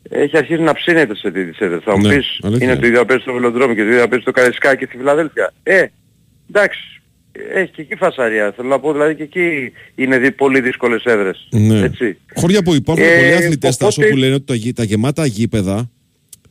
έχει 0.08 0.36
αρχίσει 0.36 0.62
να 0.62 0.72
ψήνεται 0.72 1.14
σε 1.14 1.30
τέτοιες 1.30 1.58
έδρες. 1.58 1.82
Θα 1.84 1.96
μου 1.96 2.06
ναι, 2.06 2.14
πεις, 2.14 2.40
είναι 2.60 2.76
το 2.76 2.86
ίδιο 2.86 3.04
παίζει 3.04 3.22
στο 3.22 3.32
Βελοδρόμιο 3.32 3.74
και 3.74 3.82
το 3.82 3.88
ίδιο 3.88 4.08
παίζει 4.08 4.22
στο 4.22 4.32
Καρισκάκι 4.32 4.84
στη 4.84 4.96
Φιλαδέλφια. 4.96 5.52
Ε, 5.62 5.86
εντάξει, 6.50 7.01
έχει 7.54 7.72
και 7.72 7.82
εκεί 7.82 7.94
φασαρία. 7.96 8.52
Θέλω 8.56 8.68
να 8.68 8.78
πω 8.78 8.92
δηλαδή 8.92 9.14
και 9.14 9.22
εκεί 9.22 9.72
είναι 9.94 10.30
πολύ 10.30 10.60
δύσκολες 10.60 11.04
έδρες. 11.04 11.48
Ναι. 11.50 11.78
Έτσι. 11.78 12.18
Χώρια 12.34 12.62
που 12.62 12.74
υπάρχουν 12.74 13.04
ε, 13.04 13.16
πολλοί 13.16 13.34
αθλητές 13.34 13.76
οπότε... 13.80 14.08
που 14.08 14.16
λένε 14.16 14.34
ότι 14.34 14.72
τα, 14.72 14.84
γεμάτα 14.84 15.26
γήπεδα 15.26 15.90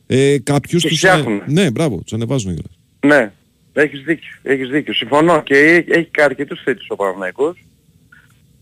ε, 0.06 0.38
κάποιους 0.38 0.82
τους... 0.82 0.96
Φτιάχνουν. 0.96 1.42
Ναι, 1.46 1.70
μπράβο, 1.70 1.96
τους 1.96 2.12
ανεβάζουν 2.12 2.54
κιόλας. 2.54 2.78
Ναι, 3.06 3.32
έχεις 3.72 4.00
δίκιο, 4.00 4.30
έχεις 4.42 4.68
δίκιο. 4.68 4.94
Συμφωνώ 4.94 5.42
και 5.42 5.84
έχει 5.88 6.08
και 6.10 6.22
αρκετούς 6.22 6.62
θέτης 6.62 6.86
ο 6.88 6.96
Παναγιακός. 6.96 7.64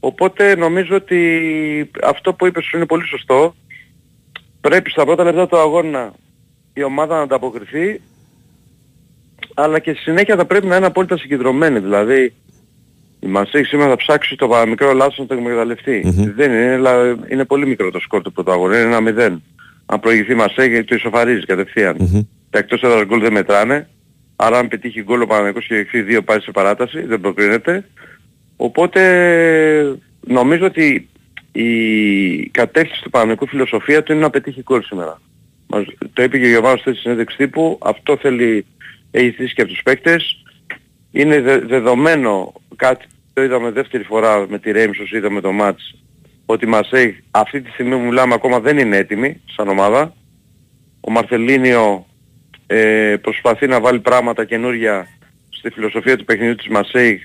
Οπότε 0.01 0.55
νομίζω 0.55 0.95
ότι 0.97 1.91
αυτό 2.03 2.35
που 2.35 2.47
είπες 2.47 2.71
είναι 2.75 2.87
πολύ 2.87 3.07
σωστό. 3.07 3.55
Πρέπει 4.61 4.91
στα 4.91 5.05
πρώτα 5.05 5.25
λεπτά 5.25 5.47
του 5.47 5.59
αγώνα 5.59 6.13
η 6.73 6.83
ομάδα 6.83 7.17
να 7.17 7.23
ανταποκριθεί 7.23 8.01
αλλά 9.55 9.79
και 9.79 9.93
στη 9.93 10.01
συνέχεια 10.01 10.37
θα 10.37 10.45
πρέπει 10.45 10.67
να 10.67 10.77
είναι 10.77 10.87
απόλυτα 10.87 11.17
συγκεντρωμένη. 11.17 11.79
Δηλαδή 11.79 12.35
η 13.21 13.27
Μασέη 13.27 13.65
σήμερα 13.65 13.91
θα 13.91 13.97
ψάξει 13.97 14.37
το 14.37 14.49
παραμικρό 14.49 14.93
λάθος 14.93 15.19
να 15.19 15.27
το 15.27 15.35
εκμεταλλευτεί. 15.35 16.05
Mm-hmm. 16.07 16.33
Δεν 16.37 16.53
είναι, 16.53 17.17
είναι 17.29 17.45
πολύ 17.45 17.67
μικρό 17.67 17.91
το 17.91 17.99
σκορ 17.99 18.23
του 18.23 18.33
πρωταγωνίου, 18.33 18.79
είναι 18.79 18.87
ένα 18.87 19.01
μηδέν. 19.01 19.43
Αν 19.87 20.01
προηγηθεί 20.01 20.33
η 20.33 20.35
Μασέη 20.35 20.85
το 20.85 20.95
ισοφαρίζει 20.95 21.45
κατευθείαν. 21.47 21.97
Mm-hmm. 22.01 22.27
Τα 22.51 22.59
εκτός 22.59 22.83
έδρας 22.83 23.05
γκολ 23.05 23.21
δεν 23.21 23.33
μετράνε. 23.33 23.89
Άρα 24.37 24.59
αν 24.59 24.69
πετύχει 24.69 25.03
γκολ 25.03 25.23
ο 25.23 25.27
Παναγικός 25.27 25.67
και 25.67 25.75
δεχθεί 25.75 26.03
δύο 26.03 26.23
πάει 26.23 26.41
σε 26.41 26.51
παράταση, 26.51 27.01
δεν 27.01 27.21
προκρίνεται. 27.21 27.85
Οπότε 28.57 29.01
νομίζω 30.21 30.67
ότι 30.67 31.09
η 31.53 32.49
κατεύθυνση 32.49 33.03
του 33.03 33.11
Παναγικού 33.11 33.47
φιλοσοφία 33.47 34.03
του 34.03 34.13
είναι 34.13 34.21
να 34.21 34.31
πετύχει 34.31 34.63
γκολ 34.63 34.83
σήμερα. 34.83 35.21
Το 36.13 36.23
είπε 36.23 36.39
και 36.39 36.45
ο 36.45 36.49
Γιωβάνος 36.49 36.81
στη 36.81 36.95
συνέντευξη 36.95 37.37
τύπου, 37.37 37.79
αυτό 37.83 38.17
θέλει 38.17 38.67
έχει 39.11 39.31
θέσει 39.31 39.55
και 39.55 39.63
από 39.63 39.71
τους 39.71 39.83
παίκτες. 39.83 40.43
Είναι 41.11 41.41
δεδομένο 41.67 42.53
κάτι, 42.77 43.07
το 43.33 43.43
είδαμε 43.43 43.71
δεύτερη 43.71 44.05
φορά 44.05 44.47
με 44.49 44.59
τη 44.59 44.71
Ρέιμς 44.71 44.99
όσο 44.99 45.17
είδαμε 45.17 45.41
το 45.41 45.53
μάτς, 45.53 45.95
ότι 46.47 46.65
η 46.65 46.69
Μαρσέιγ 46.69 47.15
αυτή 47.31 47.61
τη 47.61 47.71
στιγμή 47.71 47.95
που 47.95 48.01
μιλάμε 48.01 48.35
ακόμα 48.35 48.61
δεν 48.61 48.79
είναι 48.79 48.97
έτοιμη 48.97 49.41
σαν 49.57 49.69
ομάδα. 49.69 50.15
Ο 51.01 51.11
Μαρθελίνιο 51.11 52.07
ε, 52.67 53.17
προσπαθεί 53.21 53.67
να 53.67 53.81
βάλει 53.81 54.01
πράγματα 54.01 54.45
καινούρια 54.45 55.07
στη 55.51 55.71
φιλοσοφία 55.71 56.17
του 56.17 56.25
παιχνιδιού 56.25 56.55
της 56.55 56.69
Μαρσέιγ 56.69 57.19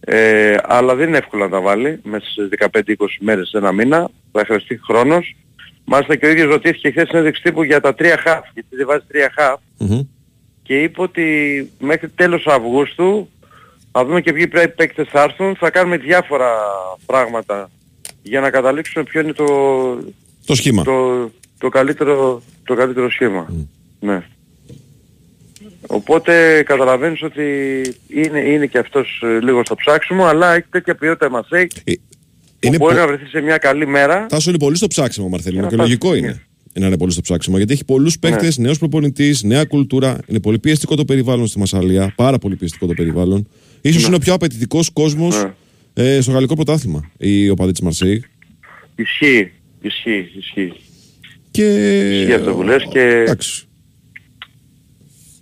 ε, 0.00 0.56
αλλά 0.62 0.94
δεν 0.94 1.08
είναι 1.08 1.16
εύκολο 1.16 1.44
να 1.44 1.50
τα 1.50 1.60
βάλει 1.60 2.00
μέσα 2.02 2.26
σε 2.30 2.48
15-20 2.72 2.92
μέρες, 3.20 3.52
ένα 3.52 3.72
μήνα. 3.72 4.10
Θα 4.32 4.44
χρειαστεί 4.44 4.80
χρόνος. 4.84 5.36
Μάλιστα 5.84 6.16
και 6.16 6.26
ο 6.26 6.28
ίδιος 6.28 6.46
ρωτήθηκε 6.46 6.90
χθες 6.90 7.08
συνέντευξη 7.08 7.42
τύπου 7.42 7.62
για 7.62 7.80
τα 7.80 7.94
τρία 7.94 8.16
χαφ, 8.16 8.44
γιατί 8.54 8.76
δεν 8.76 8.86
βάζει 8.86 9.04
τρία 9.08 9.32
χαφ. 9.34 9.60
Και 10.68 10.82
είπε 10.82 11.02
ότι 11.02 11.24
μέχρι 11.78 12.08
τέλος 12.08 12.46
Αυγούστου 12.46 13.28
θα 13.92 14.04
δούμε 14.04 14.20
και 14.20 14.32
ποιοι 14.32 14.48
παίκτες 14.48 15.08
θα 15.10 15.22
έρθουν, 15.22 15.56
θα 15.56 15.70
κάνουμε 15.70 15.96
διάφορα 15.96 16.50
πράγματα 17.06 17.70
για 18.22 18.40
να 18.40 18.50
καταλήξουμε 18.50 19.04
ποιο 19.04 19.20
είναι 19.20 19.32
το, 19.32 19.46
το 20.46 20.54
σχήμα. 20.54 20.82
Το, 20.82 21.30
το, 21.58 21.68
καλύτερο, 21.68 22.42
το 22.64 22.74
καλύτερο 22.74 23.10
σχήμα. 23.10 23.52
Ναι. 24.00 24.22
Οπότε 25.86 26.62
καταλαβαίνεις 26.62 27.22
ότι 27.22 27.44
είναι, 28.08 28.40
είναι 28.40 28.66
και 28.66 28.78
αυτός 28.78 29.22
ε, 29.24 29.40
λίγο 29.40 29.64
στο 29.64 29.74
ψάξιμο, 29.74 30.24
αλλά 30.24 30.54
έχει 30.54 30.66
τέτοια 30.70 30.94
ποιότητα 30.94 31.30
μας 31.30 31.46
έχει. 31.50 31.68
Ε, 31.84 31.92
είναι 32.60 32.76
μπορεί 32.76 32.94
πο... 32.94 33.00
να 33.00 33.06
βρεθεί 33.06 33.26
σε 33.26 33.40
μια 33.40 33.58
καλή 33.58 33.86
μέρα. 33.86 34.26
Θα 34.30 34.40
σου 34.40 34.48
είναι 34.48 34.58
πολύ 34.58 34.76
στο 34.76 34.86
ψάξιμο, 34.86 35.28
Μαρθέλινο, 35.28 35.62
και, 35.62 35.68
και 35.68 35.76
λογικό 35.76 36.14
είναι. 36.14 36.47
Είναι. 36.78 36.86
Να 36.86 36.86
είναι 36.86 36.98
πολύ 36.98 37.12
στο 37.12 37.20
ψάξιμο. 37.20 37.56
Γιατί 37.56 37.72
έχει 37.72 37.84
πολλούς 37.84 38.18
παίκτες, 38.18 38.58
ναι. 38.58 38.64
νέος 38.64 38.78
προπονητής, 38.78 39.42
νέα 39.42 39.64
κουλτούρα. 39.64 40.18
Είναι 40.26 40.40
πολύ 40.40 40.58
πιεστικό 40.58 40.94
το 40.94 41.04
περιβάλλον 41.04 41.46
στη 41.46 41.58
Μασαλία. 41.58 42.12
Πάρα 42.16 42.38
πολύ 42.38 42.56
πιεστικό 42.56 42.86
το 42.86 42.94
περιβάλλον. 42.94 43.48
σω 43.82 43.98
ναι. 43.98 44.06
είναι 44.06 44.14
ο 44.14 44.18
πιο 44.18 44.34
απαιτητικός 44.34 44.90
κόσμος 44.90 45.42
ναι. 45.42 45.52
ε, 45.94 46.20
στο 46.20 46.32
γαλλικό 46.32 46.54
πρωτάθλημα 46.54 47.10
η 47.18 47.48
οπαδή 47.48 47.72
της 47.72 47.80
Μαρσέη. 47.80 48.24
Ισχύει. 48.94 49.52
Ισχύει. 49.80 50.30
Ισχύει. 50.38 50.72
Και... 51.50 51.64
Ισχύει 52.20 52.32
αυτό 52.32 52.54
που 52.54 52.62
λες 52.62 52.82
και... 52.90 53.00
Εντάξει. 53.00 53.66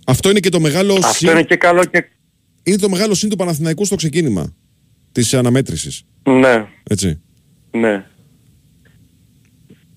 Αυτό 0.05 0.29
είναι 0.29 0.39
και 0.39 0.49
το 0.49 0.59
μεγάλο 0.59 0.93
Αυτό 0.93 1.13
συν... 1.13 1.29
είναι 1.29 1.43
και 1.43 1.55
καλό 1.55 1.85
και... 1.85 2.09
Είναι 2.63 2.77
το 2.77 2.89
μεγάλο 2.89 3.13
σύν 3.13 3.29
του 3.29 3.35
Παναθηναϊκού 3.35 3.85
στο 3.85 3.95
ξεκίνημα 3.95 4.53
της 5.11 5.33
αναμέτρησης. 5.33 6.03
Ναι. 6.23 6.65
Έτσι. 6.83 7.21
Ναι. 7.71 8.05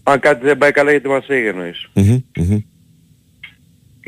Αν 0.03 0.21
κάτι 0.21 0.47
δεν 0.47 0.59
πάει 0.59 0.73
καλά 0.73 0.91
γιατί 0.91 1.09
μας 1.09 1.29
έγινε 1.29 1.49
εννοείς. 1.49 1.89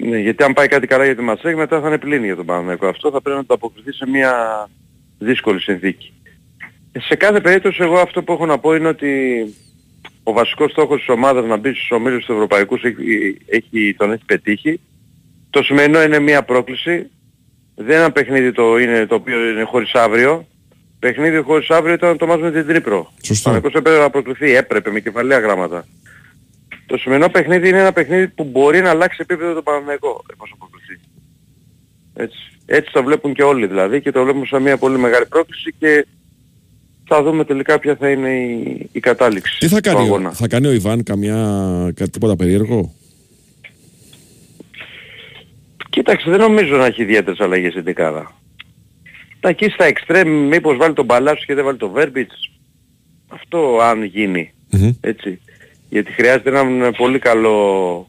Ναι, 0.05 0.19
γιατί 0.19 0.45
αν 0.45 0.53
πάει 0.53 0.69
κάτι 0.69 0.87
καλά 0.87 1.05
γιατί 1.05 1.23
μας 1.23 1.43
έγινε 1.43 1.61
μετά 1.61 1.81
θα 1.81 1.87
είναι 1.87 1.99
πλήνη 1.99 2.27
για 2.27 2.37
τον 2.37 2.47
Παναθηναϊκό. 2.47 2.87
Αυτό 2.87 3.11
θα 3.11 3.21
πρέπει 3.21 3.37
να 3.37 3.47
το 3.47 3.55
αποκριθεί 3.55 3.93
σε 3.93 4.07
μια 4.09 4.33
δύσκολη 5.19 5.61
συνθήκη. 5.61 6.13
Σε 6.99 7.17
κάθε 7.17 7.41
περίπτωση 7.41 7.83
εγώ 7.83 7.99
αυτό 7.99 8.23
που 8.23 8.33
έχω 8.33 8.47
να 8.47 8.59
πω 8.59 8.75
είναι 8.75 8.89
ότι 8.89 9.45
ο 10.23 10.33
βασικός 10.33 10.71
στόχος 10.71 10.99
της 10.99 11.09
ομάδας 11.09 11.45
να 11.45 11.57
μπει 11.57 11.69
στους 11.69 11.91
ομίλους 11.91 12.25
του 12.25 12.33
Ευρωπαϊκούς 12.33 12.83
έχει, 12.83 13.39
έχει, 13.47 13.95
τον 13.99 14.13
έχει 14.13 14.25
πετύχει. 14.25 14.81
Το 15.51 15.63
σημερινό 15.63 16.03
είναι 16.03 16.19
μια 16.19 16.43
πρόκληση. 16.43 17.11
Δεν 17.75 17.87
είναι 17.87 17.95
ένα 17.95 18.13
παιχνίδι 18.13 18.53
το, 18.53 18.79
είναι, 18.79 19.07
το 19.07 19.15
οποίο 19.15 19.51
είναι 19.51 19.63
χωρίς 19.63 19.93
αύριο. 19.93 20.47
Παιχνίδι 21.03 21.41
χωρίς 21.41 21.71
αύριο 21.71 21.95
ήταν 21.95 22.17
το 22.17 22.27
μάτς 22.27 22.43
με 22.43 22.51
την 22.51 22.67
Τρίπρο. 22.67 23.13
Σωστό. 23.23 23.51
Ο 23.51 23.55
έπρεπε 23.55 23.99
να 23.99 24.11
προκληθεί, 24.11 24.55
έπρεπε 24.55 24.91
με 24.91 25.01
κεφαλαία 25.01 25.39
γράμματα. 25.39 25.87
Το 26.87 26.97
σημερινό 26.97 27.29
παιχνίδι 27.29 27.69
είναι 27.69 27.79
ένα 27.79 27.93
παιχνίδι 27.93 28.29
που 28.29 28.45
μπορεί 28.45 28.81
να 28.81 28.91
αλλάξει 28.91 29.19
επίπεδο 29.21 29.55
το 29.55 29.63
Παναμαϊκό 29.63 30.25
εφόσον 30.33 30.59
προκληθεί. 30.59 31.01
Έτσι. 32.15 32.39
Έτσι 32.67 32.93
το 32.93 33.03
βλέπουν 33.03 33.35
και 33.35 33.43
όλοι 33.43 33.67
δηλαδή 33.67 34.01
και 34.01 34.11
το 34.11 34.23
βλέπουν 34.23 34.47
σαν 34.47 34.63
μια 34.63 34.77
πολύ 34.77 34.99
μεγάλη 34.99 35.27
πρόκληση 35.27 35.75
και 35.79 36.07
θα 37.09 37.23
δούμε 37.23 37.45
τελικά 37.45 37.79
ποια 37.79 37.97
θα 37.97 38.11
είναι 38.11 38.31
η, 38.31 38.89
η 38.93 39.01
κατάληξη. 39.01 39.59
Τι 39.59 39.69
θα 39.69 39.81
κάνει, 39.81 40.29
θα 40.33 40.49
κάνει 40.49 40.67
ο 40.67 40.73
Ιβάν 40.73 41.03
καμιά, 41.03 41.37
κάτι 41.95 42.11
τίποτα 42.11 42.37
περίεργο; 42.37 42.95
Κοίταξε, 45.91 46.31
δεν 46.31 46.41
νομίζω 46.41 46.77
να 46.77 46.87
έχει 46.87 47.03
ιδιαίτερες 47.03 47.41
αλλαγές 47.41 47.71
στην 47.71 47.85
δεκάδα. 47.85 48.42
Τα 49.43 49.49
εκεί 49.49 49.69
στα 49.69 49.85
εξτρέμ, 49.85 50.29
μήπως 50.29 50.77
βάλει 50.77 50.95
τον 50.95 51.07
Παλάσου 51.07 51.47
και 51.47 51.55
δεν 51.55 51.65
βάλει 51.65 51.77
τον 51.77 51.91
Βέρμπιτς. 51.91 52.51
Αυτό 53.29 53.79
αν 53.81 54.03
γινει 54.03 54.53
Έτσι. 55.01 55.41
Γιατί 55.89 56.13
χρειάζεται 56.13 56.59
ένα 56.59 56.93
πολύ 56.93 57.19
καλό 57.19 58.07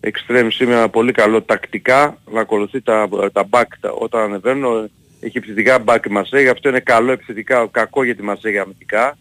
εξτρέμ 0.00 0.48
σήμερα, 0.48 0.88
πολύ 0.88 1.12
καλό 1.12 1.42
τακτικά, 1.42 2.18
να 2.32 2.40
ακολουθεί 2.40 2.80
τα, 2.80 3.08
τα 3.32 3.48
back 3.50 3.90
όταν 3.98 4.22
ανεβαίνουν. 4.22 4.90
Έχει 5.20 5.38
επιθετικά 5.38 5.84
back 5.84 6.06
η 6.06 6.10
Μασέγα, 6.10 6.50
αυτό 6.50 6.68
είναι 6.68 6.80
καλό 6.80 7.12
επιθετικά, 7.12 7.68
κακό 7.70 8.04
για 8.04 8.16
τη 8.16 8.22
Μασέγα 8.22 8.62
αμυντικά. 8.62 9.18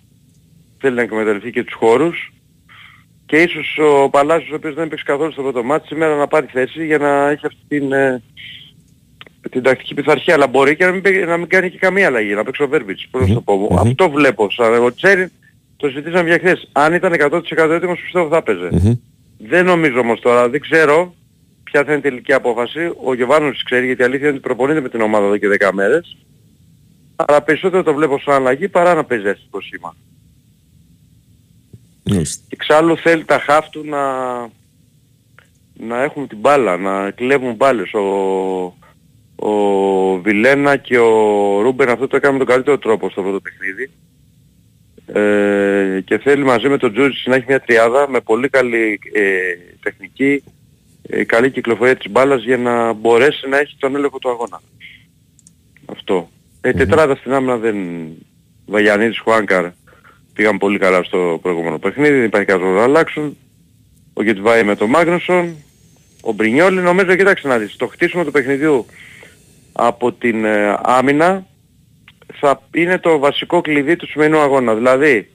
Θέλει 0.79 0.95
να 0.95 1.01
εκμεταλλευτεί 1.01 1.51
και 1.51 1.63
τους 1.63 1.73
χώρους 1.73 2.31
και 3.25 3.41
ίσως 3.41 3.77
ο 3.77 4.09
Παλάσιος 4.09 4.51
ο 4.51 4.55
οποίος 4.55 4.73
δεν 4.73 4.85
έπαιξε 4.85 5.03
καθόλου 5.07 5.31
στο 5.31 5.41
πρώτο 5.41 5.63
μάτι 5.63 5.87
σήμερα 5.87 6.15
να 6.15 6.27
πάρει 6.27 6.47
θέση 6.51 6.85
για 6.85 6.97
να 6.97 7.29
έχει 7.29 7.45
αυτή 7.45 7.61
την, 7.67 7.91
ε, 7.91 8.21
την 9.49 9.63
τακτική 9.63 9.93
πειθαρχία. 9.93 10.33
Αλλά 10.33 10.47
μπορεί 10.47 10.75
και 10.75 10.85
να 10.85 10.91
μην, 10.91 11.03
να 11.27 11.37
μην 11.37 11.47
κάνει 11.47 11.69
και 11.69 11.77
καμία 11.77 12.07
αλλαγή, 12.07 12.33
να 12.33 12.43
παίξει 12.43 12.63
ο 12.63 12.67
Βέρμπιτς. 12.67 13.07
Πώς 13.11 13.33
το 13.33 13.41
πω. 13.41 13.77
Αυτό 13.79 14.09
βλέπω. 14.09 14.51
Σαν 14.51 14.83
ο 14.83 14.93
Τσέριν 14.93 15.31
το 15.77 15.87
συζητήσαμε 15.87 16.29
για 16.29 16.37
χθες. 16.37 16.69
Αν 16.71 16.93
ήταν 16.93 17.13
100% 17.19 17.69
έτοιμος 17.69 17.99
πιστεύω 17.99 18.27
θα 18.27 18.43
παίζε. 18.43 18.99
Δεν 19.37 19.65
νομίζω 19.65 19.99
όμως 19.99 20.19
τώρα, 20.19 20.49
δεν 20.49 20.61
ξέρω 20.61 21.13
ποια 21.63 21.83
θα 21.83 21.91
είναι 21.91 21.99
η 21.99 22.01
τελική 22.01 22.33
απόφαση. 22.33 22.91
Ο 23.03 23.13
Γεβάνος 23.13 23.63
ξέρει 23.63 23.85
γιατί 23.85 24.01
η 24.01 24.05
αλήθεια 24.05 24.27
είναι 24.27 24.35
ότι 24.35 24.45
προπονείται 24.45 24.81
με 24.81 24.89
την 24.89 25.01
ομάδα 25.01 25.25
εδώ 25.25 25.37
και 25.37 25.47
10 25.59 25.69
μέρες. 25.73 26.17
Αλλά 27.15 27.41
περισσότερο 27.41 27.83
το 27.83 27.93
βλέπω 27.93 28.19
σαν 28.19 28.33
αλλαγή 28.33 28.67
παρά 28.67 28.93
να 28.93 29.03
παίζει 29.03 29.33
το 29.49 29.59
σήμα. 29.61 29.95
Εξάλλου 32.49 32.97
θέλει 32.97 33.25
τα 33.25 33.39
χαφ 33.39 33.69
του 33.69 33.85
να, 33.85 34.01
να 35.73 36.03
έχουν 36.03 36.27
την 36.27 36.37
μπάλα, 36.37 36.77
να 36.77 37.11
κλέβουν 37.11 37.55
μπάλες. 37.55 37.93
Ο, 37.93 38.77
ο 39.39 39.51
Βιλένα 40.21 40.77
και 40.77 40.97
ο 40.97 41.61
Ρούμπεν 41.61 41.89
αυτό 41.89 42.07
το 42.07 42.15
έκανε 42.15 42.33
με 42.33 42.39
τον 42.39 42.47
καλύτερο 42.47 42.77
τρόπο 42.77 43.09
στο 43.09 43.21
πρώτο 43.21 43.39
παιχνίδι. 43.39 43.89
Ε, 45.13 46.01
και 46.05 46.17
θέλει 46.17 46.43
μαζί 46.43 46.69
με 46.69 46.77
τον 46.77 46.93
Τζούτζης 46.93 47.25
να 47.25 47.35
έχει 47.35 47.45
μια 47.47 47.59
τριάδα 47.59 48.09
με 48.09 48.21
πολύ 48.21 48.49
καλή 48.49 48.99
ε, 49.13 49.21
τεχνική, 49.81 50.43
ε, 51.09 51.23
καλή 51.23 51.51
κυκλοφορία 51.51 51.95
της 51.95 52.11
μπάλας 52.11 52.43
για 52.43 52.57
να 52.57 52.93
μπορέσει 52.93 53.49
να 53.49 53.57
έχει 53.57 53.75
τον 53.79 53.95
έλεγχο 53.95 54.19
του 54.19 54.29
αγώνα. 54.29 54.61
Αυτό. 55.85 56.29
Ε, 56.61 56.73
τετράδα 56.73 57.15
στην 57.15 57.33
άμυνα 57.33 57.57
δεν... 57.57 57.75
Βαγιανίδης, 58.69 59.19
Χουάνκαρ, 59.19 59.65
πήγαν 60.33 60.57
πολύ 60.57 60.79
καλά 60.79 61.03
στο 61.03 61.39
προηγούμενο 61.41 61.79
παιχνίδι, 61.79 62.15
δεν 62.15 62.23
υπάρχει 62.23 62.47
κάτι 62.47 62.63
να 62.63 62.83
αλλάξουν. 62.83 63.37
Ο 64.13 64.23
Γετβάη 64.23 64.63
με 64.63 64.75
τον 64.75 64.89
Μάγνουσον, 64.89 65.55
ο 66.21 66.31
Μπρινιόλη, 66.31 66.81
νομίζω, 66.81 67.15
κοιτάξτε 67.15 67.47
να 67.47 67.57
δεις, 67.57 67.75
το 67.75 67.87
χτίσιμο 67.87 68.23
του 68.23 68.31
παιχνιδιού 68.31 68.85
από 69.79 70.13
την 70.13 70.45
ε, 70.45 70.77
άμυνα 70.81 71.45
θα 72.33 72.61
είναι 72.73 72.97
το 72.99 73.19
βασικό 73.19 73.61
κλειδί 73.61 73.95
του 73.95 74.07
σημερινού 74.07 74.39
αγώνα. 74.39 74.75
Δηλαδή, 74.75 75.29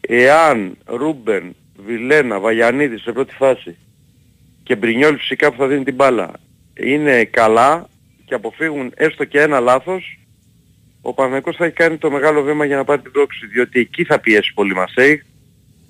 εάν 0.00 0.76
Ρούμπεν, 0.84 1.54
Βιλένα, 1.84 2.40
Βαγιανίδης 2.40 3.02
σε 3.02 3.12
πρώτη 3.12 3.34
φάση 3.34 3.76
και 4.62 4.76
Μπρινιόλη 4.76 5.16
φυσικά 5.16 5.50
που 5.50 5.56
θα 5.58 5.66
δίνει 5.66 5.84
την 5.84 5.94
μπάλα 5.94 6.30
είναι 6.74 7.24
καλά 7.24 7.88
και 8.24 8.34
αποφύγουν 8.34 8.92
έστω 8.94 9.24
και 9.24 9.40
ένα 9.40 9.60
λάθος, 9.60 10.18
ο 11.00 11.14
Παναγικός 11.14 11.56
θα 11.56 11.64
έχει 11.64 11.74
κάνει 11.74 11.96
το 11.96 12.10
μεγάλο 12.10 12.42
βήμα 12.42 12.64
για 12.64 12.76
να 12.76 12.84
πάρει 12.84 13.02
την 13.02 13.12
πρόκληση, 13.12 13.46
διότι 13.46 13.80
εκεί 13.80 14.04
θα 14.04 14.20
πιέσει 14.20 14.52
πολύ 14.54 14.74
Μασέη, 14.74 15.22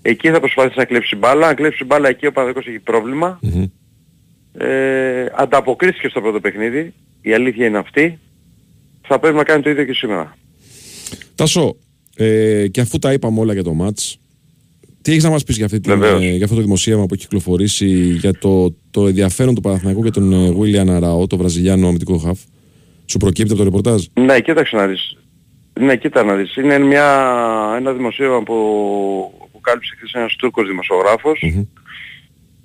εκεί 0.02 0.31
θα 0.31 0.40
προσπαθήσει 0.40 0.78
να 0.78 0.85
κλέψει 0.85 1.17
μπάλα, 1.17 1.49
αν 1.49 1.55
κλέψει 1.55 1.85
μπάλα 1.85 2.09
εκεί 2.09 2.26
ο 2.26 2.33
Παναγικός 2.33 2.67
έχει 2.67 2.78
πρόβλημα. 2.78 3.40
Mm-hmm. 3.43 3.71
Ε, 4.52 5.26
ανταποκρίθηκε 5.37 6.09
στο 6.09 6.21
πρώτο 6.21 6.40
παιχνίδι, 6.40 6.95
η 7.21 7.35
αλήθεια 7.35 7.67
είναι 7.67 7.78
αυτή, 7.78 8.19
θα 9.07 9.19
πρέπει 9.19 9.37
να 9.37 9.45
κάνει 9.45 9.62
το 9.62 9.71
ίδιο 9.71 9.85
και 9.85 9.95
σήμερα. 9.95 10.37
Τάσο, 11.35 11.76
ε, 12.17 12.69
και 12.69 12.81
αφού 12.81 12.99
τα 12.99 13.12
είπαμε 13.12 13.40
όλα 13.40 13.52
για 13.52 13.64
το 13.64 13.73
μάτς, 13.73 14.19
τι 15.02 15.11
έχεις 15.11 15.25
να 15.25 15.31
μας 15.31 15.45
πεις 15.45 15.57
για, 15.57 15.64
αυτή 15.64 15.81
την, 15.81 16.02
ε, 16.02 16.19
για 16.19 16.45
αυτό 16.45 16.57
το 16.57 16.62
δημοσίευμα 16.62 17.07
που 17.07 17.14
έχει 17.14 17.23
κυκλοφορήσει 17.23 17.87
για 18.12 18.33
το, 18.38 18.75
το 18.90 19.07
ενδιαφέρον 19.07 19.55
του 19.55 19.61
Παναθηναϊκού 19.61 20.02
και 20.02 20.11
τον 20.11 20.55
Βίλιαν 20.61 20.90
Αραώ, 20.90 21.26
το 21.26 21.37
βραζιλιάνο 21.37 21.88
αμυντικό 21.88 22.19
χαφ; 22.19 22.38
Σου 23.07 23.19
προκύπτει 23.19 23.50
από 23.50 23.59
το 23.59 23.64
ρεπορτάζ; 23.64 24.05
Ναι, 24.12 24.40
κοίταξε 24.40 24.76
να 24.76 24.87
δεις. 24.87 25.17
Ναι, 25.81 25.97
κοίτα 25.97 26.25
να 26.25 26.35
δεις. 26.35 26.57
Είναι 26.57 26.78
μια, 26.78 27.07
ένα 27.78 27.93
δημοσίευμα 27.93 28.43
που, 28.43 28.55
που 29.52 29.61
κάλυψε 29.61 29.95
χθες 29.97 30.12
ένας 30.12 30.37
Τούρκος 30.37 30.67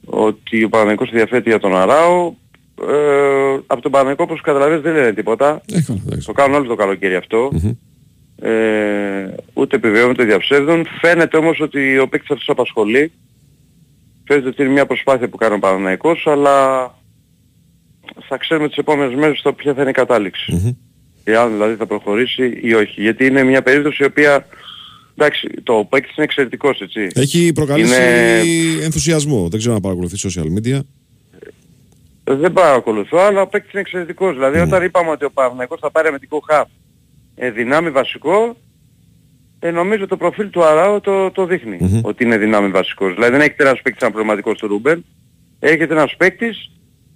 ότι 0.06 0.64
ο 0.64 0.70
Παναγικός 0.70 1.10
διαθέτει 1.10 1.50
για 1.50 1.60
τον 1.60 1.76
Αράο. 1.76 2.34
Ε, 2.90 3.60
από 3.68 3.82
τον 3.82 3.92
Παναγικό 3.92 4.24
όπως 4.24 4.42
καταλαβαίνεις 4.42 4.84
δεν 4.84 4.94
λένε 4.94 5.14
τίποτα. 5.14 5.62
Ε, 5.74 6.18
το 6.26 6.32
κάνουν 6.32 6.56
όλοι 6.56 6.68
το 6.68 6.76
καλοκαίρι 6.76 7.20
Ε, 8.42 9.36
ούτε 9.54 9.76
επιβεβαιώνουν 9.76 10.12
ούτε 10.12 10.24
διαψεύδουν. 10.24 10.88
Φαίνεται 11.02 11.38
όμως 11.38 11.60
ότι 11.60 12.00
ο 12.00 12.08
παίκτης 12.08 12.30
αυτός 12.30 12.50
απασχολεί. 12.50 13.12
Φαίνεται 14.28 14.48
ότι 14.48 14.62
είναι 14.62 14.72
μια 14.72 14.86
προσπάθεια 14.86 15.30
που 15.30 15.38
κάνει 15.38 15.56
ο 15.56 15.60
Παναγικός, 15.60 16.28
αλλά 16.28 16.84
θα 18.28 18.38
ξέρουμε 18.38 18.68
τις 18.68 18.78
επόμενες 18.78 19.16
μέρες 19.16 19.38
στο 19.38 19.54
ποια 19.54 19.74
θα 19.74 19.82
είναι 19.82 19.90
η 19.90 19.94
κατάληξη. 19.94 20.54
Mm-hmm. 20.56 20.76
Εάν 21.24 21.52
δηλαδή 21.52 21.76
θα 21.76 21.86
προχωρήσει 21.86 22.60
ή 22.62 22.74
όχι. 22.74 23.02
Γιατί 23.02 23.26
είναι 23.26 23.44
μια 23.44 23.62
περίπτωση 23.62 24.04
η 24.04 24.06
οποία 24.06 24.46
Εντάξει, 25.18 25.48
το 25.64 25.88
παίκτης 25.90 26.16
είναι 26.16 26.26
εξαιρετικός, 26.26 26.80
έτσι. 26.82 27.08
Έχει 27.14 27.52
προκαλέσει 27.54 27.94
Είναι- 27.94 28.84
ενθουσιασμό. 28.84 29.48
Δεν 29.50 29.60
ξέρω 29.60 29.76
αν 29.76 29.82
παρακολουθεί 29.82 30.30
social 30.30 30.46
media. 30.60 30.80
Δεν 32.24 32.54
παρακολουθώ, 32.54 33.18
αλλά 33.18 33.42
ο 33.42 33.48
παίκτης 33.48 33.72
είναι 33.72 33.82
εξαιρετικός. 33.82 34.34
Δηλαδή 34.34 34.58
Ναι. 34.58 34.64
όταν 34.64 34.84
είπαμε 34.84 35.10
ότι 35.10 35.26
ο 35.26 35.32
Παναθηναϊκός 35.32 35.80
θα 35.80 35.92
πάρει 35.92 36.08
αμυντικό 36.08 36.40
χαφ 36.50 36.68
ε, 37.36 37.52
δυνάμει 37.52 37.90
βασικό, 37.90 38.58
ε, 39.60 39.72
νομίζω 39.72 40.08
το 40.08 40.18
προφίλ 40.18 40.50
του 40.50 40.64
Αράου 40.64 41.02
το, 41.02 41.32
το 41.32 41.46
δειχνει 41.46 41.78
Μμμ. 41.80 42.00
ότι 42.04 42.24
είναι 42.24 42.38
δυνάμει 42.38 42.68
βασικός. 42.70 43.14
Δηλαδή 43.14 43.32
δεν 43.32 43.42
έχετε 43.42 43.64
ένας 43.64 43.82
παίκτης 43.82 44.02
αναπληρωματικός 44.02 44.58
του 44.58 44.68
Ρούμπεν, 44.68 45.06
έχετε 45.60 45.94
ένας 45.94 46.16
παίκτης 46.18 46.72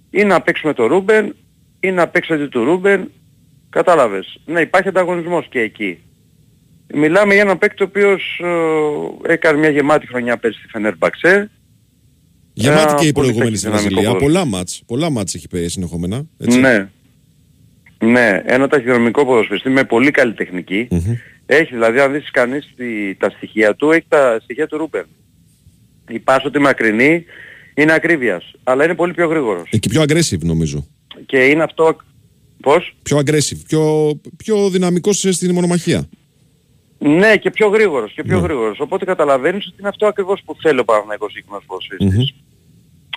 ή 0.10 0.24
να 0.24 0.42
παίξει 0.42 0.68
με 0.68 0.74
τον 0.74 0.88
Ρούμπεν 0.88 1.36
ή 1.80 1.92
να 1.92 2.08
παίξει 2.08 2.34
αντί 2.34 2.48
του 2.48 2.64
Ρούμπεν. 2.64 3.12
Κατάλαβες. 3.70 4.40
Ναι, 4.46 4.62
υπάρχει 4.62 4.88
ανταγωνισμός 4.88 5.48
και 5.50 5.60
εκεί. 5.60 6.00
Μιλάμε 6.94 7.34
για 7.34 7.42
έναν 7.42 7.58
παίκτη 7.58 7.84
ο 7.84 7.86
οποίος 7.90 8.42
ε, 9.28 9.32
έκανε 9.34 9.58
μια 9.60 9.70
γεμάτη 9.70 10.08
χρονιά 10.08 10.38
πέρσι 10.38 10.60
στη 10.60 10.68
Φενέρμπαξε. 10.68 11.50
Γεμάτη 12.54 12.82
Ένα 12.82 12.94
και 13.00 13.08
η 13.08 13.12
πολύ 13.12 13.14
προηγούμενη 13.14 13.52
παίκτης 13.52 13.60
στην 13.60 13.72
δυναμικό 13.72 13.94
Βραζιλία. 14.02 14.12
ποδόσφαιρο. 14.20 14.34
Πολλά 14.42 14.46
ματς. 14.58 14.84
Πολλά 14.86 15.10
ματς 15.10 15.34
έχει 15.36 15.48
παίξει 15.48 15.70
συνεχόμενα. 15.70 16.26
Έτσι. 16.40 16.60
Ναι. 16.60 16.88
Ναι, 18.00 18.42
ένα 18.46 18.68
ταχυδρομικό 18.68 19.26
ποδοσφαιριστή 19.26 19.70
με 19.70 19.84
πολύ 19.84 20.12
καλή 20.12 20.34
τεχνική. 20.34 20.88
Μμμ. 20.92 21.14
Έχει, 21.46 21.74
δηλαδή 21.74 22.00
αν 22.00 22.12
δεις 22.12 22.32
κανείς 22.32 22.74
τη- 22.76 23.16
τα 23.16 23.30
στοιχεία 23.30 23.76
του, 23.76 23.92
έχει 23.92 24.06
τα 24.08 24.40
στοιχεία 24.44 24.68
του 24.68 24.78
Ρούπερ. 24.78 25.04
Η 26.10 26.20
πάσα 26.20 26.50
του 26.52 26.62
μακρινή 26.62 27.26
είναι 27.76 27.94
ακρίβειας, 27.94 28.52
αλλά 28.64 28.84
είναι 28.84 28.96
πολύ 28.96 29.14
πιο 29.14 29.28
γρήγορος. 29.28 29.70
Ε, 29.72 29.78
Και 29.78 29.90
πιο 29.90 30.02
aggressive 30.02 30.40
νομίζω. 30.42 30.88
Και 31.26 31.38
είναι 31.46 31.64
αυτό... 31.64 31.98
Πώς; 32.62 32.96
Πιο 33.04 33.18
aggressive. 33.18 33.58
Πιο, 33.68 34.12
πιο 34.38 34.70
δυναμικός 34.70 35.20
στην 35.30 35.52
μονομαχία. 35.54 36.10
Ναι, 37.00 37.38
και 37.38 37.50
πιο 37.52 37.68
γρήγορος, 37.68 38.14
και 38.14 38.24
πιο 38.24 38.36
Ναι. 38.40 38.42
γρήγορος. 38.46 38.80
Οπότε 38.80 39.06
καταλαβαίνεις 39.06 39.68
ότι 39.68 39.76
είναι 39.80 39.88
αυτό 39.88 40.08
ακριβώς 40.08 40.42
που 40.46 40.56
θέλει 40.62 40.80
ο 40.80 40.86
Παναθηναϊκός 40.86 41.32
σύγχρονος 41.32 41.64
ποδοσφαιριστής. 41.66 42.34
Μμμ. 42.34 42.46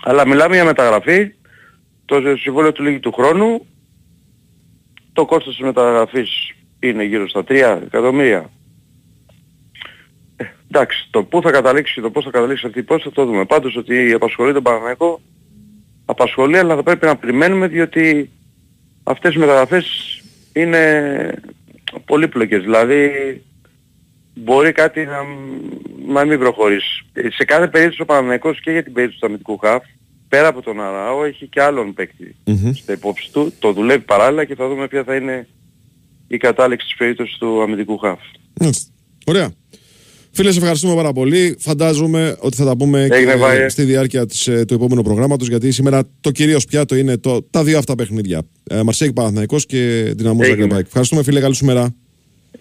Αλλά 0.02 0.26
μιλάμε 0.26 0.54
για 0.54 0.64
μεταγραφή, 0.64 1.32
το 2.04 2.36
συμβόλαιο 2.36 2.72
του 2.72 2.82
λίγη 2.82 2.98
του 2.98 3.12
χρόνου, 3.12 3.66
το 5.12 5.24
κόστος 5.24 5.56
της 5.56 5.64
μεταγραφής 5.64 6.52
είναι 6.80 7.04
γύρω 7.04 7.28
στα 7.28 7.44
3 7.44 7.80
εκατομμύρια. 7.84 8.50
Ε, 10.36 10.44
εντάξει, 10.70 11.08
το 11.10 11.24
πού 11.24 11.42
θα 11.42 11.50
καταλήξει 11.50 11.94
και 11.94 12.00
το 12.00 12.10
πώς 12.10 12.24
θα 12.24 12.30
καταλήξει 12.30 12.66
αυτή 12.66 12.78
η 12.78 12.82
υπόθεση 12.82 13.08
θα 13.08 13.14
το 13.14 13.24
δούμε. 13.24 13.44
Πάντως 13.44 13.76
ότι 13.76 14.12
απασχολεί 14.12 14.52
τον 14.52 14.62
Παναθηναϊκό, 14.62 15.20
απασχολεί, 16.04 16.58
αλλά 16.58 16.74
θα 16.76 16.82
πρέπει 16.82 17.06
να 17.06 17.16
περιμένουμε 17.16 17.66
διότι 17.66 18.30
αυτές 19.02 19.34
οι 19.34 19.38
μεταγραφές 19.38 19.86
είναι 20.52 21.34
πολύπλοκες. 22.04 22.62
Δηλαδή 22.62 23.10
μπορεί 24.44 24.72
κάτι 24.72 25.04
να, 25.04 25.22
μ- 25.24 26.12
να 26.12 26.24
μην 26.24 26.38
προχωρήσει. 26.38 27.04
Ε, 27.12 27.30
Σε 27.30 27.44
κάθε 27.44 27.68
περίπτωση 27.68 28.02
ο 28.02 28.04
Παναθηναϊκός 28.04 28.60
και 28.60 28.70
για 28.70 28.82
την 28.82 28.92
περίπτωση 28.92 29.20
του 29.20 29.26
αμυντικού 29.26 29.58
χαφ, 29.58 29.82
πέρα 30.28 30.48
από 30.48 30.62
τον 30.62 30.80
Αράο, 30.80 31.24
έχει 31.24 31.46
και 31.46 31.62
άλλον 31.62 31.94
παίκτη 31.94 32.36
Μμμ. 32.44 32.72
στα 32.72 32.92
υπόψη 32.92 33.30
του. 33.32 33.52
Το 33.58 33.72
δουλεύει 33.72 34.04
παράλληλα 34.04 34.44
και 34.44 34.54
θα 34.54 34.68
δούμε 34.68 34.88
ποια 34.88 35.04
θα 35.04 35.14
είναι 35.16 35.46
η 36.28 36.36
κατάληξη 36.36 36.86
της 36.86 36.96
περίπτωσης 36.96 37.36
του 37.38 37.62
αμυντικού 37.62 37.98
χαφ. 37.98 38.18
Μάλιστα. 38.60 38.90
Ωραία. 39.26 39.50
Φίλε, 40.32 40.52
σε 40.52 40.58
ευχαριστούμε 40.58 40.94
πάρα 40.94 41.12
πολύ. 41.12 41.56
Φαντάζομαι 41.58 42.36
ότι 42.40 42.56
θα 42.56 42.64
τα 42.64 42.76
πούμε 42.76 43.02
Έγινε, 43.10 43.32
και 43.32 43.38
Βάιε. 43.38 43.68
στη 43.68 43.82
διάρκεια 43.82 44.26
της, 44.26 44.46
ε, 44.46 44.64
του 44.64 44.74
επόμενου 44.74 45.02
προγράμματος 45.02 45.48
γιατί 45.48 45.70
σήμερα 45.72 46.02
το 46.20 46.30
κυρίως 46.30 46.64
πιάτο 46.64 46.94
είναι 46.94 47.16
το, 47.18 47.42
τα 47.42 47.64
δύο 47.64 47.78
αυτά 47.78 47.94
παιχνίδια. 47.94 48.42
Ε, 48.70 48.82
Μαρσέιγ 48.82 49.12
Παναθηναϊκός 49.12 49.66
και 49.66 50.12
Ντιναμό 50.16 50.38
Έγινε. 50.42 50.60
Ζάγκρεμπ 50.60 50.77
ΑΕΚ. 50.77 50.86
Ευχαριστούμε 50.86 51.22
φίλε, 51.22 51.40
καλή 51.40 51.54
σου 51.54 51.64
μέρα. 51.64 51.94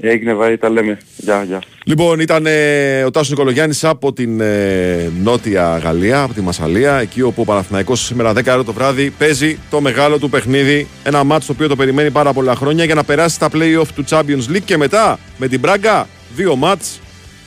Έγινε 0.01 0.33
βρε, 0.33 0.57
τα 0.57 0.69
λέμε. 0.69 0.97
Γεια, 1.17 1.43
γεια. 1.43 1.61
Λοιπόν, 1.83 2.19
ήταν 2.19 2.45
ε, 2.45 3.03
ο 3.03 3.11
Τάσος 3.11 3.29
Νικολογιάννης 3.29 3.83
από 3.83 4.13
την 4.13 4.41
ε, 4.41 5.11
Νότια 5.21 5.77
Γαλλία, 5.77 6.21
από 6.21 6.33
τη 6.33 6.41
Μασσαλία, 6.41 6.95
εκεί 6.99 7.21
όπου 7.21 7.41
ο 7.41 7.45
Παναθηναϊκός 7.45 7.99
σήμερα 8.05 8.31
10 8.31 8.45
ώρα 8.47 8.63
το 8.63 8.73
βράδυ 8.73 9.09
παίζει 9.09 9.57
το 9.69 9.81
μεγάλο 9.81 10.19
του 10.19 10.29
παιχνίδι. 10.29 10.87
Ένα 11.03 11.23
ματς 11.23 11.47
το 11.47 11.53
οποίο 11.53 11.67
το 11.67 11.75
περιμένει 11.75 12.11
πάρα 12.11 12.33
πολλά 12.33 12.55
χρόνια 12.55 12.83
για 12.83 12.95
να 12.95 13.03
περάσει 13.03 13.35
στα 13.35 13.49
playoff 13.53 13.87
του 13.95 14.03
Champions 14.09 14.51
League 14.53 14.63
και 14.65 14.77
μετά 14.77 15.19
με 15.37 15.47
την 15.47 15.59
Μπράγκα 15.59 16.07
δύο 16.35 16.55
ματς 16.55 16.99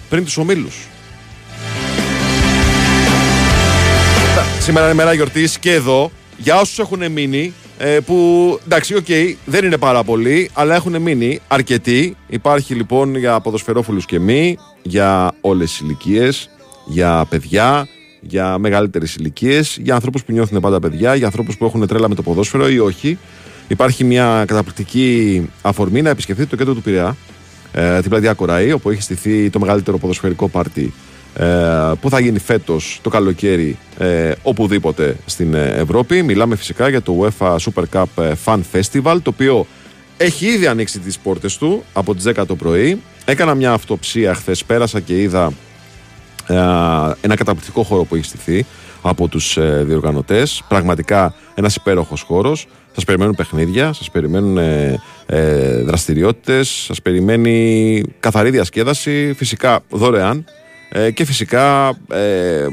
πριν 0.08 0.24
τους 0.24 0.36
ομίλους. 0.36 0.86
Σήμερα 4.58 4.86
είναι 4.86 4.94
μέρα 4.94 5.12
γιορτής 5.12 5.58
και 5.58 5.72
εδώ 5.72 6.10
για 6.36 6.60
όσους 6.60 6.78
έχουν 6.78 7.12
μείνει. 7.12 7.54
Ε, 7.84 8.00
που 8.00 8.58
εντάξει, 8.64 8.94
οκ, 8.94 9.06
δεν 9.44 9.64
είναι 9.64 9.76
πάρα 9.76 10.04
πολλοί, 10.04 10.50
αλλά 10.52 10.74
έχουν 10.74 11.02
μείνει 11.02 11.40
αρκετοί. 11.48 12.16
Υπάρχει 12.26 12.74
λοιπόν 12.74 13.16
για 13.16 13.40
ποδοσφαιρόφιλους 13.40 14.06
και 14.06 14.18
μη, 14.18 14.58
για 14.82 15.32
όλες 15.40 15.70
τις 15.70 15.80
ηλικίες, 15.80 16.50
για 16.86 17.26
παιδιά, 17.28 17.88
για 18.20 18.58
μεγαλύτερες 18.58 19.14
ηλικίες, 19.14 19.78
για 19.82 19.94
ανθρώπους 19.94 20.24
που 20.24 20.32
νιώθουν 20.32 20.60
πάντα 20.60 20.78
παιδιά, 20.78 21.14
για 21.14 21.26
ανθρώπους 21.26 21.56
που 21.56 21.64
έχουν 21.64 21.86
τρέλα 21.86 22.08
με 22.08 22.14
το 22.14 22.22
ποδόσφαιρο 22.22 22.68
ή 22.68 22.78
όχι. 22.78 23.18
Υπάρχει 23.68 24.04
μια 24.04 24.44
καταπληκτική 24.46 25.48
αφορμή 25.62 26.02
να 26.02 26.10
επισκεφτείτε 26.10 26.48
το 26.48 26.56
κέντρο 26.56 26.74
του 26.74 26.82
Πειραιά, 26.82 27.16
ε, 27.72 28.00
την 28.00 28.10
πλατεία 28.10 28.32
Κοραή, 28.32 28.72
όπου 28.72 28.90
έχει 28.90 29.02
στηθεί 29.02 29.50
το 29.50 29.58
μεγαλύτερο 29.58 29.98
ποδοσφαιρικό 29.98 30.48
πάρτι 30.48 30.82
ε, 30.82 30.92
που 32.00 32.10
θα 32.10 32.20
γίνει 32.20 32.38
φέτος 32.38 32.98
το 33.02 33.10
καλοκαίρι 33.10 33.78
ε, 33.98 34.32
οπουδήποτε 34.42 35.16
στην 35.26 35.54
ε, 35.54 35.74
Ευρώπη. 35.76 36.22
Μιλάμε 36.22 36.56
φυσικά 36.56 36.88
για 36.88 37.02
το 37.02 37.26
UEFA 37.38 37.56
Super 37.56 37.84
Cup 37.92 38.22
ε, 38.22 38.32
Fan 38.44 38.60
Festival, 38.72 39.16
το 39.22 39.30
οποίο 39.30 39.66
έχει 40.16 40.46
ήδη 40.46 40.66
ανοίξει 40.66 40.98
τις 40.98 41.18
πόρτες 41.18 41.56
του 41.56 41.84
από 41.92 42.14
τις 42.14 42.24
10 42.36 42.46
το 42.46 42.56
πρωί. 42.56 43.00
Έκανα 43.24 43.54
μια 43.54 43.72
αυτοψία 43.72 44.34
χθες, 44.34 44.64
πέρασα 44.64 45.00
και 45.00 45.20
είδα 45.20 45.52
ε, 46.46 46.54
ένα 47.20 47.34
καταπληκτικό 47.36 47.82
χώρο 47.82 48.04
που 48.04 48.14
έχει 48.14 48.24
στηθεί 48.24 48.66
από 49.02 49.28
τους 49.28 49.56
ε, 49.56 49.82
διοργανωτές. 49.86 50.62
Πραγματικά 50.68 51.34
ένας 51.54 51.74
υπέροχος 51.74 52.22
χώρος. 52.22 52.66
Σας 52.94 53.04
περιμένουν 53.04 53.34
παιχνίδια, 53.34 53.92
σας 53.92 54.10
περιμένουν 54.10 54.58
ε, 54.58 55.00
ε, 55.26 55.82
δραστηριότητες, 55.82 56.68
σας 56.68 57.02
περιμένει 57.02 58.02
καθαρή 58.20 58.50
διασκέδαση, 58.50 59.34
φυσικά 59.36 59.80
δωρεάν 59.90 60.44
ε, 60.94 61.10
και 61.10 61.24
φυσικά 61.24 61.88
ε, 62.10 62.66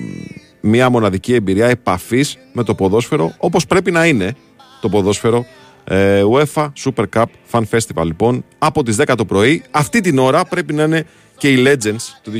μια 0.61 0.89
μοναδική 0.89 1.33
εμπειρία 1.33 1.67
επαφής 1.67 2.37
με 2.53 2.63
το 2.63 2.75
ποδόσφαιρο 2.75 3.33
όπως 3.37 3.65
πρέπει 3.65 3.91
να 3.91 4.05
είναι 4.05 4.35
το 4.81 4.89
ποδόσφαιρο. 4.89 5.45
Ε, 5.83 6.23
UEFA 6.33 6.67
Super 6.83 7.03
Cup 7.15 7.25
Fan 7.51 7.61
Festival 7.71 8.03
λοιπόν 8.03 8.45
από 8.57 8.83
τις 8.83 8.97
10 8.99 9.13
το 9.17 9.25
πρωί. 9.25 9.63
Αυτή 9.71 10.01
την 10.01 10.19
ώρα 10.19 10.45
πρέπει 10.45 10.73
να 10.73 10.83
είναι 10.83 11.05
και 11.39 11.49
οι 11.49 11.63
Legends 11.67 12.19
του 12.23 12.31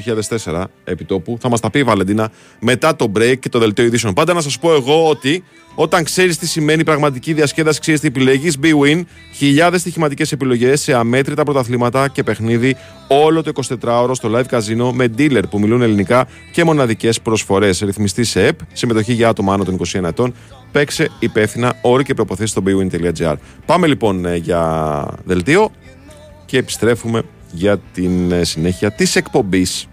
2004 0.46 0.64
επί 0.84 1.06
τόπου. 1.06 1.38
Θα 1.42 1.50
μας 1.50 1.60
τα 1.60 1.70
πει 1.70 1.80
η 1.80 1.84
Βαλεντίνα 1.84 2.32
μετά 2.60 2.96
το 2.96 3.12
break 3.16 3.36
και 3.40 3.50
το 3.50 3.60
δελτίο 3.60 3.86
ειδήσεων. 3.86 4.14
Πάντα 4.14 4.34
να 4.34 4.42
σας 4.42 4.60
πω 4.60 4.74
εγώ 4.74 5.10
ότι 5.10 5.44
όταν 5.76 6.04
ξέρεις 6.04 6.38
τι 6.38 6.48
σημαίνει 6.48 6.84
πραγματική 6.84 7.34
διασκέδαση, 7.34 7.80
ξέρεις 7.80 8.00
τι 8.00 8.08
επιλέγεις, 8.08 8.58
BWIN, 8.64 9.02
χιλιάδες 9.34 9.82
στοιχηματικές 9.82 10.32
επιλογές 10.32 10.82
σε 10.82 10.94
αμέτρητα 10.94 11.44
πρωταθλήματα 11.44 12.08
και 12.08 12.24
παιχνίδι 12.24 12.76
όλο 13.08 13.44
το 13.44 13.52
24ωρο 13.82 14.12
στο 14.12 14.32
live 14.34 14.58
casino 14.58 14.92
με 14.94 15.14
dealer 15.18 15.44
που 15.50 15.60
μιλούν 15.60 15.82
ελληνικά 15.82 16.28
και 16.52 16.64
μοναδικές 16.64 17.22
προσφορές. 17.22 17.80
Ρυθμιστή 17.80 18.24
σε 18.24 18.46
ΕΠ, 18.46 18.60
συμμετοχή 18.74 19.14
για 19.14 19.30
άτομα 19.30 19.54
άνω 19.54 19.64
των 19.64 19.80
21 19.94 20.04
ετών. 20.04 20.34
Παίξε 20.72 21.10
υπεύθυνα 21.20 21.74
όροι 21.82 22.04
και 22.04 22.14
προποθέσει 22.14 22.52
στο 22.52 22.64
bwin.gr. 22.66 23.36
Πάμε 23.66 23.88
λοιπόν 23.88 24.26
ε, 24.26 24.36
για 24.36 25.06
δελτίο 25.24 25.72
και 26.46 26.58
επιστρέφουμε 26.58 27.22
για 27.52 27.78
την 27.78 28.32
ε, 28.32 28.44
συνέχεια 28.44 28.92
της 28.92 29.16
εκπομπής. 29.16 29.89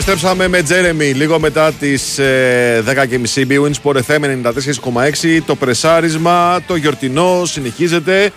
Επιστρέψαμε 0.00 0.48
με 0.48 0.62
Τζέρεμι 0.62 1.04
λίγο 1.04 1.38
μετά 1.40 1.72
τις 1.72 2.18
ε, 2.18 2.84
10.30 2.86 3.48
BWIN 3.48 3.70
Sport 3.82 3.96
FM 4.06 4.22
94,6 4.22 5.40
το 5.46 5.54
πρεσάρισμα, 5.54 6.60
το 6.66 6.76
γιορτινό 6.76 7.42
συνεχίζεται 7.44 8.30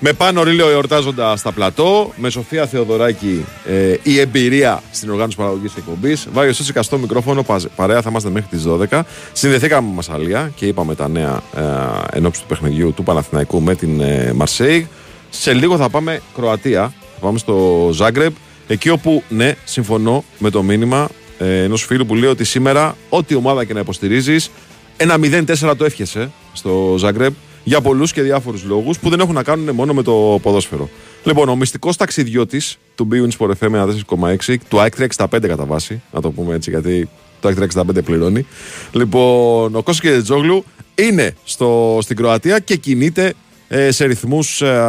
με 0.00 0.12
πάνω 0.12 0.42
ρίλιο 0.42 0.68
εορτάζοντα 0.70 1.36
στα 1.36 1.52
πλατό, 1.52 2.12
με 2.16 2.30
Σοφία 2.30 2.66
Θεοδωράκη 2.66 3.44
ε, 3.66 3.94
η 4.02 4.18
εμπειρία 4.20 4.82
στην 4.92 5.10
οργάνωση 5.10 5.36
παραγωγής 5.36 5.72
εκπομπής. 5.76 6.28
Βάγιο 6.32 6.52
Σούτσικα 6.52 6.82
στο 6.82 6.98
μικρόφωνο, 6.98 7.42
πα- 7.42 7.60
παρέα 7.76 8.02
θα 8.02 8.10
είμαστε 8.10 8.30
μέχρι 8.30 8.48
τις 8.50 8.64
12. 8.90 9.00
Συνδεθήκαμε 9.32 9.88
με 9.88 9.94
Μασαλία 9.94 10.52
και 10.54 10.66
είπαμε 10.66 10.94
τα 10.94 11.08
νέα 11.08 11.42
ε, 11.56 12.16
εν 12.16 12.26
ώψη 12.26 12.40
του 12.40 12.46
παιχνιδιού 12.46 12.92
του 12.92 13.02
Παναθηναϊκού 13.02 13.60
με 13.60 13.74
την 13.74 14.00
ε, 14.00 14.32
Μαρσέιγ. 14.34 14.84
Σε 15.30 15.52
λίγο 15.52 15.76
θα 15.76 15.88
πάμε 15.88 16.20
Κροατία, 16.34 16.92
θα 17.14 17.20
πάμε 17.20 17.38
στο 17.38 17.88
Ζάγκρεπ. 17.92 18.32
Εκεί 18.66 18.88
όπου, 18.88 19.22
ναι, 19.28 19.54
συμφωνώ 19.64 20.24
με 20.38 20.50
το 20.50 20.62
μήνυμα 20.62 21.08
ε, 21.38 21.62
ενός 21.62 21.84
φίλου 21.84 22.06
που 22.06 22.14
λέει 22.14 22.30
ότι 22.30 22.44
σήμερα, 22.44 22.96
ό,τι 23.08 23.34
ομάδα 23.34 23.64
και 23.64 23.72
να 23.72 23.80
υποστηρίζεις, 23.80 24.50
ένα 24.96 25.16
0-4 25.20 25.74
το 25.76 25.84
εύχεσαι 25.84 26.30
στο 26.52 26.94
Ζάγκρεπ 26.98 27.32
για 27.64 27.80
πολλούς 27.80 28.12
και 28.12 28.22
διάφορους 28.22 28.64
λόγους 28.64 28.98
που 28.98 29.10
δεν 29.10 29.20
έχουν 29.20 29.34
να 29.34 29.42
κάνουν 29.42 29.74
μόνο 29.74 29.92
με 29.92 30.02
το 30.02 30.38
ποδόσφαιρο. 30.42 30.88
Λοιπόν, 31.24 31.48
ο 31.48 31.56
μυστικός 31.56 31.96
ταξιδιώτης 31.96 32.78
του 32.94 33.08
Bwin 33.12 33.38
Sport 33.38 33.50
FM 33.60 33.88
4,6, 34.16 34.56
του 34.68 34.80
ΑΕΚ 34.80 34.94
365 34.98 35.26
κατά 35.40 35.64
βάση, 35.64 36.02
να 36.12 36.20
το 36.20 36.30
πούμε 36.30 36.54
έτσι 36.54 36.70
γιατί 36.70 37.08
το 37.40 37.48
ΑΕΚ 37.48 37.70
365 37.74 38.04
πληρώνει. 38.04 38.46
Λοιπόν, 38.92 39.74
ο 39.74 39.82
Κώστας 39.82 40.00
Κεντζόγλου 40.00 40.64
είναι 40.94 41.34
στο, 41.44 41.98
στην 42.02 42.16
Κροατία 42.16 42.58
και 42.58 42.76
κινείται 42.76 43.34
ε, 43.68 43.90
σε 43.90 44.04
ρυθμούς 44.04 44.62
ε, 44.62 44.82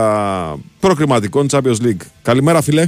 προκριματικών 0.80 1.48
Champions 1.52 1.82
League. 1.82 2.06
Καλημέρα 2.22 2.62
φίλε. 2.62 2.86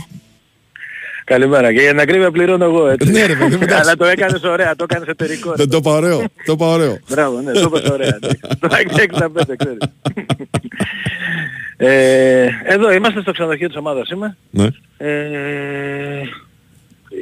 Καλημέρα. 1.26 1.74
Και 1.74 1.80
για 1.82 1.90
την 1.90 2.00
ακρίβεια 2.00 2.32
πληρώνω 2.32 2.64
εγώ 2.66 2.88
έτσι. 2.88 3.12
Ναι, 3.12 3.26
ρε 3.26 3.36
παιδί 3.36 3.56
μου, 3.56 3.64
εντάξει. 3.64 3.76
Αλλά 3.76 3.96
το 3.96 4.06
έκανες 4.06 4.44
ωραία, 4.44 4.76
το 4.76 4.86
έκανες 4.90 5.08
εταιρικό. 5.08 5.54
Δεν 5.56 5.70
το 5.70 5.78
είπα 5.78 5.92
ωραίο. 5.92 6.18
Το 6.46 6.52
είπα 6.54 6.66
ωραίο. 6.68 7.00
Μπράβο, 7.10 7.42
ναι, 7.42 7.52
το 7.52 7.60
είπες 7.76 7.90
ωραία. 7.90 8.16
εντάξει. 8.16 8.40
Το 8.60 8.68
65, 8.72 9.56
ξέρεις. 9.58 9.78
Ε, 11.78 12.48
εδώ 12.64 12.92
είμαστε 12.94 13.22
στο 13.22 13.32
ξενοδοχείο 13.32 13.68
της 13.68 13.78
ομάδας 13.78 14.10
είμαι. 14.10 14.38
Ναι. 14.50 14.68
Ε, 14.98 16.22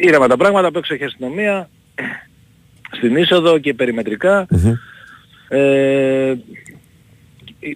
ήρεμα 0.02 0.28
τα 0.28 0.38
πράγματα, 0.38 0.68
απ' 0.68 0.76
έξω 0.76 0.94
έχει 0.94 1.04
αστυνομία, 1.04 1.70
στην 2.92 3.16
είσοδο 3.16 3.58
και 3.60 3.74
περιμετρικά. 3.74 4.48
Ε, 5.48 6.34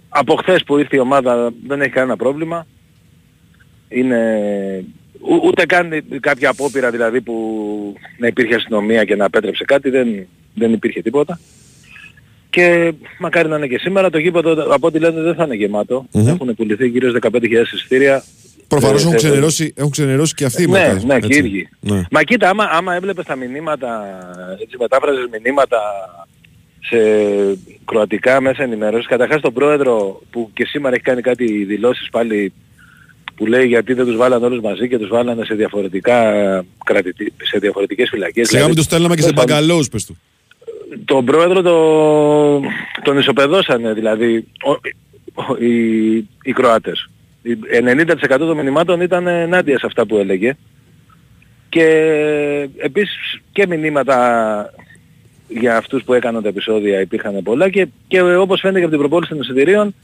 από 0.10 0.36
χθες 0.36 0.64
που 0.64 0.78
ήρθε 0.78 0.96
η 0.96 1.00
ομάδα 1.00 1.52
δεν 1.68 1.82
έχει 1.82 1.90
κανένα 1.92 2.16
πρόβλημα. 2.16 2.68
Είναι 3.90 4.20
ού- 4.88 4.97
ούτε 5.44 5.66
καν 5.66 6.04
κάποια 6.20 6.50
απόπειρα 6.50 6.92
δηλαδή 6.92 7.22
που 7.22 7.34
να 8.18 8.28
υπήρχε 8.28 8.56
αστυνομία 8.56 9.04
και 9.04 9.16
να 9.16 9.26
απέτρεψε 9.26 9.64
κάτι, 9.64 9.90
δεν, 9.90 10.28
δεν 10.54 10.74
υπήρχε 10.74 11.02
τίποτα. 11.02 11.40
Και 12.50 12.94
μακάρι 13.20 13.50
να 13.50 13.56
είναι 13.56 13.68
και 13.68 13.78
σήμερα, 13.78 14.10
το 14.10 14.18
γήπεδο 14.18 14.74
από 14.74 14.88
ό,τι 14.88 15.00
λένε 15.00 15.22
δεν 15.22 15.36
θα 15.36 15.44
είναι 15.44 15.56
γεμάτο. 15.56 16.06
Μμμ. 16.12 16.28
Έχουν 16.28 16.56
πουληθεί 16.56 16.88
γύρω 16.88 17.10
στις 17.10 17.22
15.000 17.32 17.74
εισιτήρια. 17.74 18.24
Προφανώς 18.68 19.02
Ε, 19.02 19.04
έχουν, 19.04 19.14
ε, 19.14 19.18
ξενερώσει, 19.18 19.74
έχουν 19.76 19.92
ξενερώσει 19.92 20.34
και 20.34 20.46
αυτοί 20.46 20.66
ναι, 20.68 20.80
μετά. 20.80 20.94
ναι, 21.06 21.20
και 21.20 21.28
οι 21.34 21.38
έτσι. 21.38 21.40
ίδιοι. 21.40 21.70
Ναι. 21.80 22.02
Μα 22.12 22.24
κοίτα, 22.24 22.50
άμα, 22.50 22.64
άμα 22.72 22.94
έβλεπες 22.94 23.26
τα 23.26 23.36
μηνύματα, 23.36 24.04
έτσι 24.62 24.78
μετάφραζες 24.80 25.28
μηνύματα 25.32 25.80
σε 26.80 26.98
κροατικά 27.86 28.42
μέσα 28.42 28.64
ενημέρωσης, 28.64 29.08
καταρχάς 29.08 29.42
τον 29.42 29.54
πρόεδρο 29.54 30.22
που 30.30 30.50
και 30.54 30.66
σήμερα 30.66 30.96
έχει 30.96 31.04
κάνει 31.04 31.22
κάτι 31.22 31.64
δηλώσεις 31.64 32.10
πάλι 32.10 32.54
που 33.38 33.46
λέει 33.46 33.68
γιατί 33.68 33.94
δεν 33.94 34.06
τους 34.06 34.16
βάλανε 34.16 34.46
όλους 34.46 34.62
μαζί 34.62 34.88
και 34.88 34.98
τους 34.98 35.10
βάλανε 35.10 35.46
σε, 35.46 35.56
διαφορετικά 35.56 36.22
κρατητή, 36.86 37.34
σε 37.44 37.60
διαφορετικές 37.60 38.10
φυλακές. 38.10 38.48
Σιγά 38.48 38.66
μην 38.66 38.76
τους 38.76 38.84
στέλναμε 38.84 39.16
και 39.16 39.22
σε 39.22 39.28
τέλος 39.28 39.44
πάντων, 39.44 39.56
μπαγκαλόους, 39.56 39.90
πες 39.90 40.06
του. 40.06 40.18
τον 41.06 41.26
πρόεδρο 41.26 41.62
το, 41.62 42.70
τον 43.04 43.18
ισοπεδώσανε 43.18 43.94
δηλαδή 43.94 44.48
ο, 44.64 44.72
ο, 45.34 45.56
οι, 45.60 46.16
οι 46.18 46.54
Κροάτες. 46.54 47.10
Οι 47.42 47.58
90% 48.32 48.38
των 48.38 48.58
μηνυμάτων 48.58 49.02
ήταν 49.02 49.28
ενάντια 49.28 49.80
σε 49.80 49.86
αυτά 49.86 50.06
που 50.06 50.18
έλεγε. 50.18 50.58
Και 51.70 51.86
επίσης 52.78 53.42
και 53.52 53.68
μηνύματα 53.68 54.74
για 55.48 55.78
αυτούς 55.78 56.04
που 56.04 56.14
έκαναν 56.14 56.44
τα 56.44 56.50
επεισόδια 56.50 57.02
υπήρχαν 57.02 57.44
πολλά 57.44 57.70
και, 57.70 57.88
και 58.08 58.22
όπως 58.22 58.60
φαίνεται 58.60 58.80
και 58.80 58.86
από 58.86 58.94
την 58.94 59.02
προπόληση 59.02 59.32
των 59.32 59.42
εισιτηρίων 59.42 59.96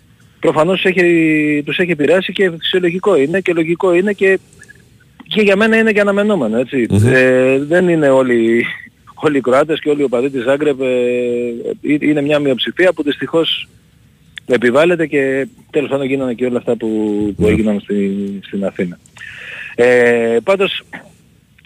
προφανώς 0.44 0.82
τους 0.82 0.92
έχει, 0.92 1.64
τους 1.66 1.78
έχει 1.78 1.92
επηρεάσει 1.92 2.34
και 2.34 2.52
φυσιολογικό 2.60 3.16
είναι 3.16 3.42
και 3.42 3.54
λογικό 3.54 3.94
είναι 3.94 4.14
και, 4.14 4.40
και 5.28 5.42
για 5.42 5.56
μένα 5.56 5.78
είναι 5.78 5.92
και 5.92 6.00
αναμενόμενο 6.00 6.58
έτσι. 6.58 6.88
Ε, 7.06 7.60
δεν 7.60 7.88
είναι 7.90 8.10
όλοι, 8.10 8.66
όλοι 9.14 9.38
οι 9.38 9.42
Κροάτες 9.42 9.80
και 9.80 9.90
όλοι 9.90 10.02
οι 10.02 10.04
οπαδοί 10.04 10.30
της 10.30 10.44
Ζάγκρεπ 10.44 10.82
ε, 10.82 10.86
ε, 11.82 11.98
είναι 12.00 12.22
μια 12.22 12.40
μειοψηφία 12.40 12.94
που 12.94 13.04
δυστυχώς 13.04 13.68
επιβάλλεται 14.46 15.08
και 15.08 15.48
τέλος 15.70 15.90
πάντων 15.90 16.06
γίνανε 16.06 16.34
και 16.34 16.46
όλα 16.46 16.58
αυτά 16.58 16.76
που, 16.76 16.90
που 17.38 17.48
έγιναν 17.48 17.80
στη, 17.80 18.40
στην 18.44 18.66
Αθήνα. 18.66 19.00
Ε, 19.76 20.38
πάντως 20.44 20.84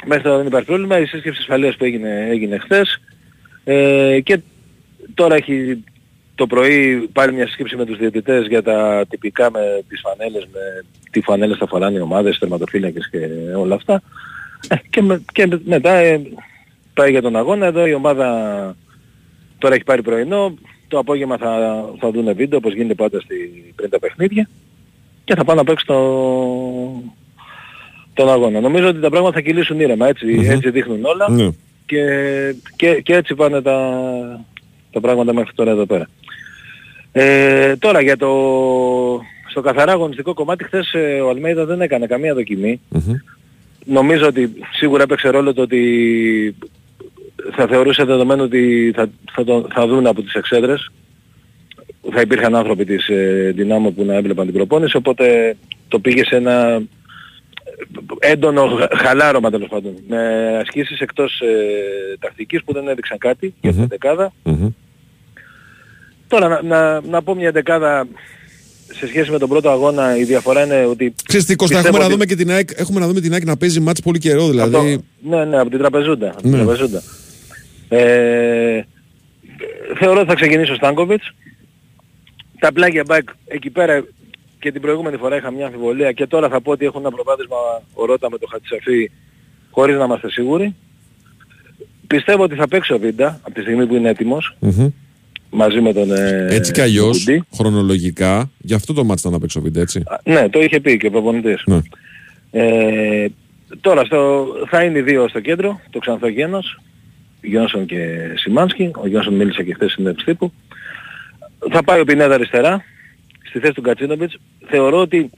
μέχρι 0.05 0.23
τώρα 0.23 0.37
δεν 0.37 0.47
υπάρχει 0.47 0.67
πρόβλημα. 0.67 0.99
Η 0.99 1.05
σύσκεψη 1.05 1.39
ασφαλείας 1.41 1.75
που 1.75 1.83
έγινε, 1.85 2.27
έγινε 2.29 2.57
χθες 2.57 3.01
ε, 3.63 4.19
και 4.23 4.39
τώρα 5.13 5.35
έχει 5.35 5.83
το 6.37 6.47
πρωί 6.47 7.09
πάλι 7.13 7.33
μια 7.33 7.47
σύσκεψη 7.47 7.75
με 7.75 7.85
τους 7.85 7.97
διαιτητές 7.97 8.47
για 8.47 8.63
τα 8.63 9.05
τυπικά 9.09 9.51
με 9.51 9.83
τις 9.87 10.01
φανέλες, 10.03 10.47
με 10.53 10.59
τι 11.11 11.21
φανέλες 11.21 11.57
θα 11.57 11.67
φοράνε 11.67 11.97
οι 11.97 12.01
ομάδες, 12.01 12.37
τερματοφύλακες 12.37 13.09
και 13.09 13.19
όλα 13.57 13.75
αυτά. 13.75 14.01
Ε, 14.67 14.75
και, 14.89 15.01
με, 15.01 15.21
και 15.33 15.47
με- 15.47 15.61
μετά 15.65 15.91
ε, 15.91 16.21
πάει 16.93 17.11
για 17.11 17.21
τον 17.21 17.35
αγώνα. 17.35 17.65
Εδώ 17.65 17.85
η 17.87 17.93
ομάδα 17.93 18.27
τώρα 19.57 19.75
έχει 19.75 19.83
πάρει 19.83 20.01
πρωινό. 20.01 20.53
Το 20.87 20.97
απόγευμα 20.99 21.37
θα, 21.37 21.83
θα 21.99 22.11
δούνε 22.11 22.33
βίντεο 22.33 22.57
όπως 22.57 22.73
γίνεται 22.73 22.93
πάντα 22.93 23.19
στη, 23.19 23.35
πριν 23.75 23.89
τα 23.89 23.99
παιχνίδια 23.99 24.49
και 25.23 25.35
θα 25.35 25.43
πάνε 25.43 25.59
να 25.59 25.65
παίξουν 25.65 25.87
το, 25.87 26.01
τον 28.13 28.29
αγώνα. 28.31 28.59
Νομίζω 28.59 28.87
ότι 28.87 28.99
τα 28.99 29.09
πράγματα 29.09 29.33
θα 29.33 29.41
κυλήσουν 29.41 29.79
ήρεμα, 29.79 30.07
έτσι, 30.07 30.45
έτσι 30.49 30.69
δείχνουν 30.69 31.05
όλα 31.05 31.29
Ναι. 31.31 31.49
και, 31.85 32.03
και, 32.75 33.01
και 33.01 33.13
έτσι 33.15 33.35
πάνε 33.35 33.61
τα, 33.61 33.99
τα 34.91 34.99
πράγματα 34.99 35.33
μέχρι 35.33 35.51
τώρα 35.55 35.71
εδώ 35.71 35.85
πέρα. 35.85 36.07
Ε, 37.19 37.75
τώρα 37.75 38.01
για 38.01 38.17
το 38.17 38.27
στο 39.49 39.61
καθαρά 39.61 39.91
αγωνιστικό 39.91 40.33
κομμάτι 40.33 40.63
χθες 40.63 40.93
ε, 40.93 41.19
ο 41.21 41.29
Αλμέιδα 41.29 41.65
δεν 41.65 41.81
έκανε 41.81 42.07
καμία 42.07 42.33
δοκιμή. 42.33 42.81
Μμμ. 42.89 43.13
Νομίζω 43.85 44.27
ότι 44.27 44.53
σίγουρα 44.73 45.03
έπαιξε 45.03 45.29
ρόλο 45.29 45.53
το 45.53 45.61
ότι 45.61 46.55
θα 47.55 47.67
θεωρούσε 47.67 48.03
δεδομένο 48.03 48.43
ότι 48.43 48.91
θα, 48.95 49.09
θα, 49.31 49.43
το, 49.43 49.67
θα 49.73 49.87
δουν 49.87 50.07
από 50.07 50.21
τις 50.21 50.33
εξέδρες. 50.33 50.91
Θα 52.11 52.21
υπήρχαν 52.21 52.55
άνθρωποι 52.55 52.85
της 52.85 53.07
ε, 53.07 53.51
Δυνάμω 53.55 53.91
που 53.91 54.03
να 54.03 54.13
έβλεπαν 54.15 54.45
την 54.45 54.53
προπόνηση, 54.55 54.97
οπότε 54.97 55.55
το 55.87 55.99
πήγε 55.99 56.25
σε 56.25 56.35
ένα 56.35 56.81
έντονο 58.19 58.67
χα- 58.67 58.97
χαλάρωμα 58.97 59.49
τέλος 59.49 59.67
πάντων. 59.67 59.93
Με 60.07 60.17
ασκήσεις 60.61 60.99
εκτός 60.99 61.39
ε, 61.41 62.17
τακτικής 62.19 62.63
που 62.63 62.73
δεν 62.73 62.87
έδειξαν 62.87 63.17
κάτι 63.17 63.53
για 63.61 63.71
την 63.71 63.79
Μμμ. 63.79 63.87
δεκάδα. 63.87 64.31
Μμμ. 64.43 64.67
Τώρα 66.27 66.47
να, 66.47 66.61
να, 66.61 67.01
να 67.01 67.21
πω 67.23 67.35
μια 67.35 67.51
δεκάδα 67.51 68.07
σε 68.93 69.07
σχέση 69.07 69.31
με 69.31 69.37
τον 69.37 69.49
πρώτο 69.49 69.69
αγώνα 69.69 70.17
η 70.17 70.23
διαφορά 70.23 70.63
είναι 70.65 70.85
ότι 70.85 71.13
Ξέρεις 71.27 71.45
τι, 71.45 71.55
Κώστα, 71.55 71.75
Πιστεύω 71.75 71.97
έχουμε 71.97 71.99
να, 71.99 72.05
ότι- 72.05 72.13
δούμε 72.13 72.25
και 72.25 72.43
την 72.43 72.51
ΑΕΚ, 72.55 72.69
έχουμε 72.75 72.99
να 72.99 73.07
δούμε 73.07 73.19
την 73.21 73.33
ΑΕΚ 73.33 73.43
να 73.45 73.57
παίζει 73.57 73.79
μάτς 73.79 74.01
πολύ 74.01 74.19
καιρό. 74.19 74.49
Δηλαδή, 74.49 74.75
Από 74.75 74.85
το- 74.85 75.03
ναι, 75.37 75.45
ναι, 75.45 75.59
από 75.59 75.69
την 75.69 75.79
τραπεζούντα. 75.79 76.29
Από 76.29 76.41
την 76.41 76.51
Ναι. 76.51 76.57
τραπεζούντα. 76.57 77.01
Ε, 77.89 78.81
θεωρώ 79.99 80.19
ότι 80.19 80.29
θα 80.29 80.35
ξεκινήσει 80.35 80.71
ο 80.71 80.75
Στάνκοβιτς. 80.75 81.33
Τα 82.59 82.71
πλάγια 82.73 83.03
μπακ 83.07 83.29
εκεί 83.47 83.69
πέρα 83.69 84.05
και 84.59 84.71
την 84.71 84.81
προηγούμενη 84.81 85.17
φορά 85.17 85.35
είχα 85.35 85.51
μια 85.51 85.65
αμφιβολία 85.65 86.11
και 86.11 86.27
τώρα 86.27 86.49
θα 86.49 86.61
πω 86.61 86.71
ότι 86.71 86.85
έχουν 86.85 87.01
ένα 87.01 87.11
προβάδισμα 87.11 87.55
ο 87.93 88.05
Ρότα 88.05 88.29
με 88.31 88.37
το 88.37 88.47
Χατσαφή 88.51 89.11
χωρίς 89.71 89.97
να 89.97 90.03
είμαστε 90.03 90.29
σίγουροι. 90.31 90.75
Πιστεύω 92.07 92.43
ότι 92.43 92.55
θα 92.55 92.67
παίξει 92.67 92.93
ο 92.93 92.97
Βίντα 92.99 93.39
από 93.43 93.53
τη 93.53 93.61
στιγμή 93.61 93.87
που 93.87 93.95
είναι 93.95 94.09
έτοιμος 94.09 94.55
Μμμ. 94.59 94.87
Μαζί 95.49 95.81
με 95.81 95.93
τον 95.93 96.11
ε, 96.11 96.47
έτσι 96.49 96.71
κι 96.71 96.81
αλλιώς, 96.81 97.17
Κουντή. 97.17 97.43
χρονολογικά, 97.53 98.51
γι' 98.57 98.73
αυτό 98.73 98.93
το 98.93 99.03
μάτς 99.03 99.19
ήταν 99.21 99.31
να 99.31 99.39
παίξω 99.39 99.61
βίντεο, 99.61 99.81
έτσι. 99.81 100.03
Α, 100.05 100.19
Ναι, 100.23 100.49
το 100.49 100.59
είχε 100.59 100.79
πει 100.79 100.97
και 100.97 101.07
ο 101.07 101.11
προπονητής. 101.11 101.63
Ναι. 101.65 101.79
Ε, 102.51 103.27
τώρα 103.81 104.05
στο, 104.05 104.47
θα 104.69 104.83
είναι 104.83 104.97
οι 104.97 105.01
δύο 105.01 105.27
στο 105.27 105.39
κέντρο, 105.39 105.79
το 105.89 105.99
Ξανθό 105.99 106.27
Γένος, 106.27 106.79
Γιόνσον 107.41 107.85
και 107.85 108.31
Σιμάνσκι. 108.35 108.91
Ο 108.95 109.07
Γιόνσον 109.07 109.33
μίλησε 109.33 109.63
και 109.63 109.73
χθες 109.73 109.91
στην 109.91 110.15
τύπου. 110.25 110.51
Θα 111.71 111.83
πάει 111.83 111.99
ο 111.99 112.03
Πινέδα 112.03 112.33
αριστερά, 112.33 112.83
στη 113.49 113.59
θέση 113.59 113.73
του 113.73 113.81
Κατσίνοβιτς. 113.81 114.37
Θεωρώ 114.67 114.99
ότι 114.99 115.29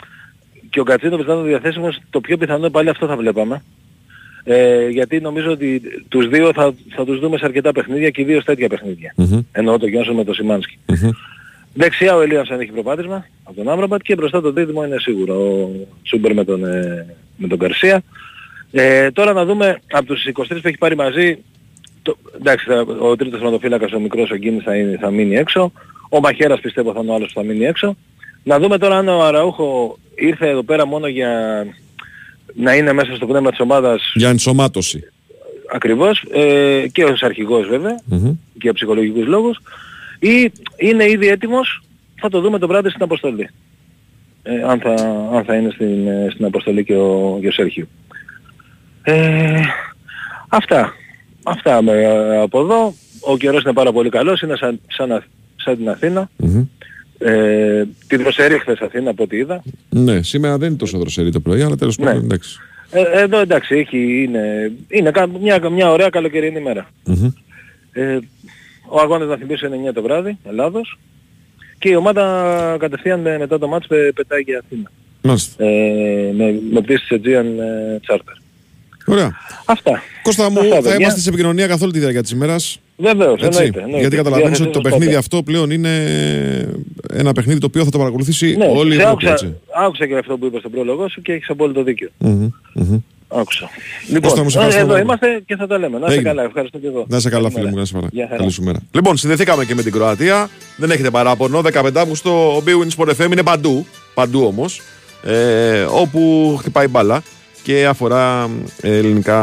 και 0.69 0.79
ο 0.79 0.83
Κατσίνοβιτς 0.83 1.27
να 1.27 1.33
είναι 1.33 1.47
διαθέσιμος, 1.47 1.99
το 2.09 2.21
πιο 2.21 2.37
πιθανό 2.37 2.69
πάλι 2.69 2.89
αυτό 2.89 3.07
θα 3.07 3.17
βλέπαμε. 3.17 3.63
Ε, 4.51 4.87
γιατί 4.89 5.19
νομίζω 5.19 5.51
ότι 5.51 5.81
τους 6.07 6.27
δύο 6.27 6.51
θα, 6.53 6.73
θα 6.89 7.05
τους 7.05 7.19
δούμε 7.19 7.37
σε 7.37 7.45
αρκετά 7.45 7.71
παιχνίδια 7.71 8.09
και 8.09 8.21
οι 8.21 8.25
δύο 8.25 8.41
στα 8.41 8.51
τέτοια 8.53 8.69
παιχνίδια. 8.69 9.13
Μμμ. 9.15 9.39
Εννοώ 9.51 9.77
το 9.79 9.87
Γιόνσον 9.87 10.15
με 10.15 10.23
το 10.23 10.33
Σιμάνσκι. 10.33 10.77
Μμμ. 10.85 11.09
Δεξιά 11.73 12.15
ο 12.15 12.21
Ελίας 12.21 12.49
αν 12.49 12.59
έχει 12.59 12.71
προπάτησμα 12.71 13.25
από 13.43 13.55
τον 13.55 13.69
Άμραμπατ 13.69 14.01
και 14.01 14.15
μπροστά 14.15 14.41
το 14.41 14.51
δίδυμο 14.51 14.83
είναι 14.85 14.99
σίγουρο 14.99 15.33
ο 15.33 15.69
Τσούμπερ 16.03 16.33
με 16.33 16.43
τον, 16.43 16.63
ε, 16.65 17.05
με 17.37 17.47
τον 17.47 17.57
Καρσία. 17.57 18.01
Ε, 18.71 19.11
τώρα 19.11 19.33
να 19.33 19.45
δούμε 19.45 19.79
από 19.91 20.05
τους 20.05 20.25
23 20.25 20.61
που 20.61 20.67
έχει 20.67 20.77
πάρει 20.77 20.95
μαζί, 20.95 21.37
το, 22.01 22.17
εντάξει, 22.39 22.65
θα- 22.65 22.85
ο 22.99 23.15
τρίτος 23.15 23.39
θεματοφύλακας, 23.39 23.91
ο 23.91 23.99
μικρός 23.99 24.31
ο 24.31 24.35
Γκίνης 24.35 24.63
θα, 24.63 24.75
είναι- 24.75 24.97
θα 25.01 25.11
μείνει 25.11 25.35
έξω. 25.35 25.71
Ο 26.09 26.19
Μαχαίρας 26.19 26.59
πιστεύω 26.59 26.93
θα 26.93 26.99
είναι 27.03 27.11
ο 27.11 27.13
άλλος 27.13 27.27
που 27.33 27.39
θα 27.39 27.45
μείνει 27.45 27.65
έξω. 27.65 27.97
Να 28.43 28.59
δούμε 28.59 28.77
τώρα 28.77 28.97
αν 28.97 29.07
ο 29.07 29.23
Αραούχο 29.23 29.97
ήρθε 30.15 30.47
εδώ 30.49 30.63
πέρα 30.63 30.85
μόνο 30.85 31.07
για 31.07 31.31
να 32.55 32.75
είναι 32.75 32.93
μέσα 32.93 33.15
στο 33.15 33.25
πνεύμα 33.27 33.49
της 33.49 33.59
ομάδας 33.59 34.11
Για 34.15 34.29
ενσωμάτωση. 34.29 35.03
ακριβώς 35.73 36.25
ε, 36.33 36.85
και 36.91 37.03
ως 37.03 37.21
αρχηγός 37.23 37.67
βέβαια 37.67 37.99
Μμμ. 38.05 38.31
και 38.53 38.59
για 38.61 38.73
ψυχολογικούς 38.73 39.25
λόγους 39.27 39.59
ή 40.19 40.51
είναι 40.77 41.09
ήδη 41.09 41.27
έτοιμος, 41.27 41.81
θα 42.21 42.29
το 42.29 42.41
δούμε 42.41 42.59
το 42.59 42.67
βράδυ 42.67 42.89
στην 42.89 43.03
αποστολή. 43.03 43.49
Ε, 44.43 44.61
αν, 44.63 44.79
θα, 44.79 44.93
αν 45.33 45.43
θα 45.45 45.55
είναι 45.55 45.69
στην, 45.73 46.07
ε, 46.07 46.27
στην 46.33 46.45
αποστολή 46.45 46.83
και 46.83 46.95
ο, 46.95 47.37
και 47.41 47.47
ο 47.47 47.51
Σέρχιο. 47.51 47.87
Ε, 49.03 49.61
αυτά. 50.49 50.93
Αυτά 51.43 51.81
με, 51.81 51.91
ε, 51.91 52.37
από 52.41 52.59
εδώ. 52.59 52.93
Ο 53.21 53.37
καιρός 53.37 53.63
είναι 53.63 53.73
πάρα 53.73 53.91
πολύ 53.91 54.09
καλός, 54.09 54.41
είναι 54.41 54.55
σαν, 54.55 54.79
σαν, 54.87 55.11
Α- 55.11 55.23
σαν 55.55 55.77
την 55.77 55.89
Αθήνα. 55.89 56.29
Μμμ. 56.37 56.63
Ε, 57.21 57.83
τη 58.07 58.15
δροσερή 58.17 58.59
χθες 58.59 58.79
Αθήνα 58.79 59.09
από 59.09 59.23
ό,τι 59.23 59.37
είδα. 59.37 59.63
Ναι, 59.89 60.23
σήμερα 60.23 60.57
δεν 60.57 60.67
είναι 60.67 60.77
τόσο 60.77 60.97
δροσερή 60.97 61.31
το 61.31 61.39
πρωί, 61.39 61.61
αλλά 61.61 61.75
τέλος 61.75 61.97
Ναι. 61.97 62.05
πάντων 62.05 62.23
εντάξει. 62.23 62.57
Ε, 62.91 63.01
εδώ 63.21 63.39
εντάξει, 63.39 63.75
έχει, 63.75 64.23
είναι, 64.23 64.71
είναι 64.87 65.11
κα- 65.11 65.27
μια, 65.27 65.69
μια 65.69 65.91
ωραία 65.91 66.09
καλοκαιρινή 66.09 66.59
μέρα. 66.61 66.87
Μμμ. 67.05 67.29
Ε, 67.91 68.19
ο 68.87 68.99
αγώνας 68.99 69.27
να 69.27 69.35
θυμίσω 69.37 69.65
είναι 69.67 69.89
9 69.89 69.93
το 69.93 70.01
βράδυ, 70.01 70.37
Ελλάδος. 70.49 70.99
Και 71.79 71.89
η 71.89 71.95
ομάδα 71.95 72.75
κατευθείαν 72.79 73.25
ε, 73.25 73.37
μετά 73.37 73.59
το 73.59 73.67
μάτς 73.67 73.87
πε- 73.87 74.13
πετάει 74.13 74.41
για 74.41 74.61
Αθήνα. 74.65 74.91
Μάλιστα. 75.21 75.63
Ε, 75.65 76.31
με, 76.35 76.59
με 76.71 76.81
πτήση 76.81 77.05
της 77.07 77.17
Aegean 77.17 77.45
ε, 77.45 77.99
Charter. 78.07 78.41
Ωραία. 79.05 79.31
Αυτά. 79.65 80.01
Κώστα 80.23 80.49
μου, 80.49 80.59
Αυτά, 80.59 80.75
θα 80.75 80.81
παιδιά. 80.81 80.95
είμαστε 80.99 81.19
σε 81.19 81.29
επικοινωνία 81.29 81.67
καθ' 81.67 81.81
όλη 81.83 81.91
τη 81.91 81.99
διάρκεια 81.99 82.21
της 82.21 82.31
ημέρας. 82.31 82.79
Βεβαίως, 83.01 83.41
Έτσι. 83.41 83.57
εννοείται. 83.57 83.79
εννοείται. 83.79 83.99
Γιατί 83.99 84.15
καταλαβαίνεις 84.15 84.59
ότι 84.59 84.69
το 84.71 84.79
Διαθέσιμος 84.79 84.83
παιχνίδι 84.89 85.05
ποτέ. 85.05 85.17
αυτό 85.17 85.43
πλέον 85.43 85.71
είναι 85.71 85.93
ένα 87.13 87.31
παιχνίδι 87.33 87.59
το 87.59 87.65
οποίο 87.65 87.83
θα 87.83 87.89
το 87.91 87.97
παρακολουθήσει 87.97 88.55
Ναι, 88.57 88.65
όλη 88.65 88.93
η 88.93 88.95
σε 88.95 89.01
Ευρώπη. 89.01 89.27
άκουσα, 89.27 89.31
έτσι. 89.45 89.55
άκουσα 89.85 90.07
και 90.07 90.17
αυτό 90.17 90.37
που 90.37 90.45
είπες 90.45 90.59
στον 90.59 90.71
πρόλογο 90.71 91.09
σου 91.09 91.21
και 91.21 91.31
έχεις 91.31 91.49
απόλυτο 91.49 91.83
δίκιο. 91.83 92.09
Μμμ, 92.17 92.47
μμμ. 92.73 92.97
Άκουσα. 93.31 93.69
Κώστα 93.69 94.13
Λοιπόν, 94.13 94.39
μου, 94.43 94.49
σε 94.49 94.57
ε, 94.57 94.61
ευχαριστώ 94.61 94.79
εδώ 94.79 94.89
πολύ. 94.91 95.01
είμαστε 95.01 95.41
και 95.45 95.55
θα 95.55 95.67
τα 95.67 95.77
λέμε. 95.77 95.97
Να 95.97 96.05
είστε 96.05 96.11
Έγινε. 96.13 96.29
καλά, 96.29 96.43
ευχαριστώ 96.43 96.77
και 96.77 96.87
εγώ. 96.87 97.05
Να 97.07 97.17
είσαι 97.17 97.29
καλά, 97.29 97.49
Καλημέρα. 97.49 97.59
φίλε 97.59 97.69
μου, 97.69 97.75
να 97.75 97.81
είσαι 97.81 98.07
Γεια 98.11 98.23
καλά. 98.23 98.27
χαρά. 98.27 98.37
Καλή 98.39 98.51
σου 98.51 98.63
μέρα. 98.63 98.79
Λοιπόν, 98.91 99.17
συνδεθήκαμε 99.17 99.65
και 99.65 99.75
με 99.75 99.81
την 99.83 99.91
Κροατία. 99.91 100.49
Δεν 100.77 100.91
έχετε 100.91 101.09
παράπονο. 101.09 101.61
15 101.61 101.89
Αύγουστο 101.95 102.55
ο 102.55 102.63
Bwin 102.65 103.03
Sport 103.05 103.09
FM 103.21 103.31
είναι 103.31 103.43
παντού. 103.43 103.85
Παντού 104.13 104.43
όμως. 104.45 104.81
Ε, 105.23 105.81
όπου 105.81 106.55
χτυπάει 106.59 106.87
μπάλα 106.87 107.21
και 107.63 107.85
αφορά 107.85 108.49
ε, 108.81 108.97
ελληνικά 108.97 109.39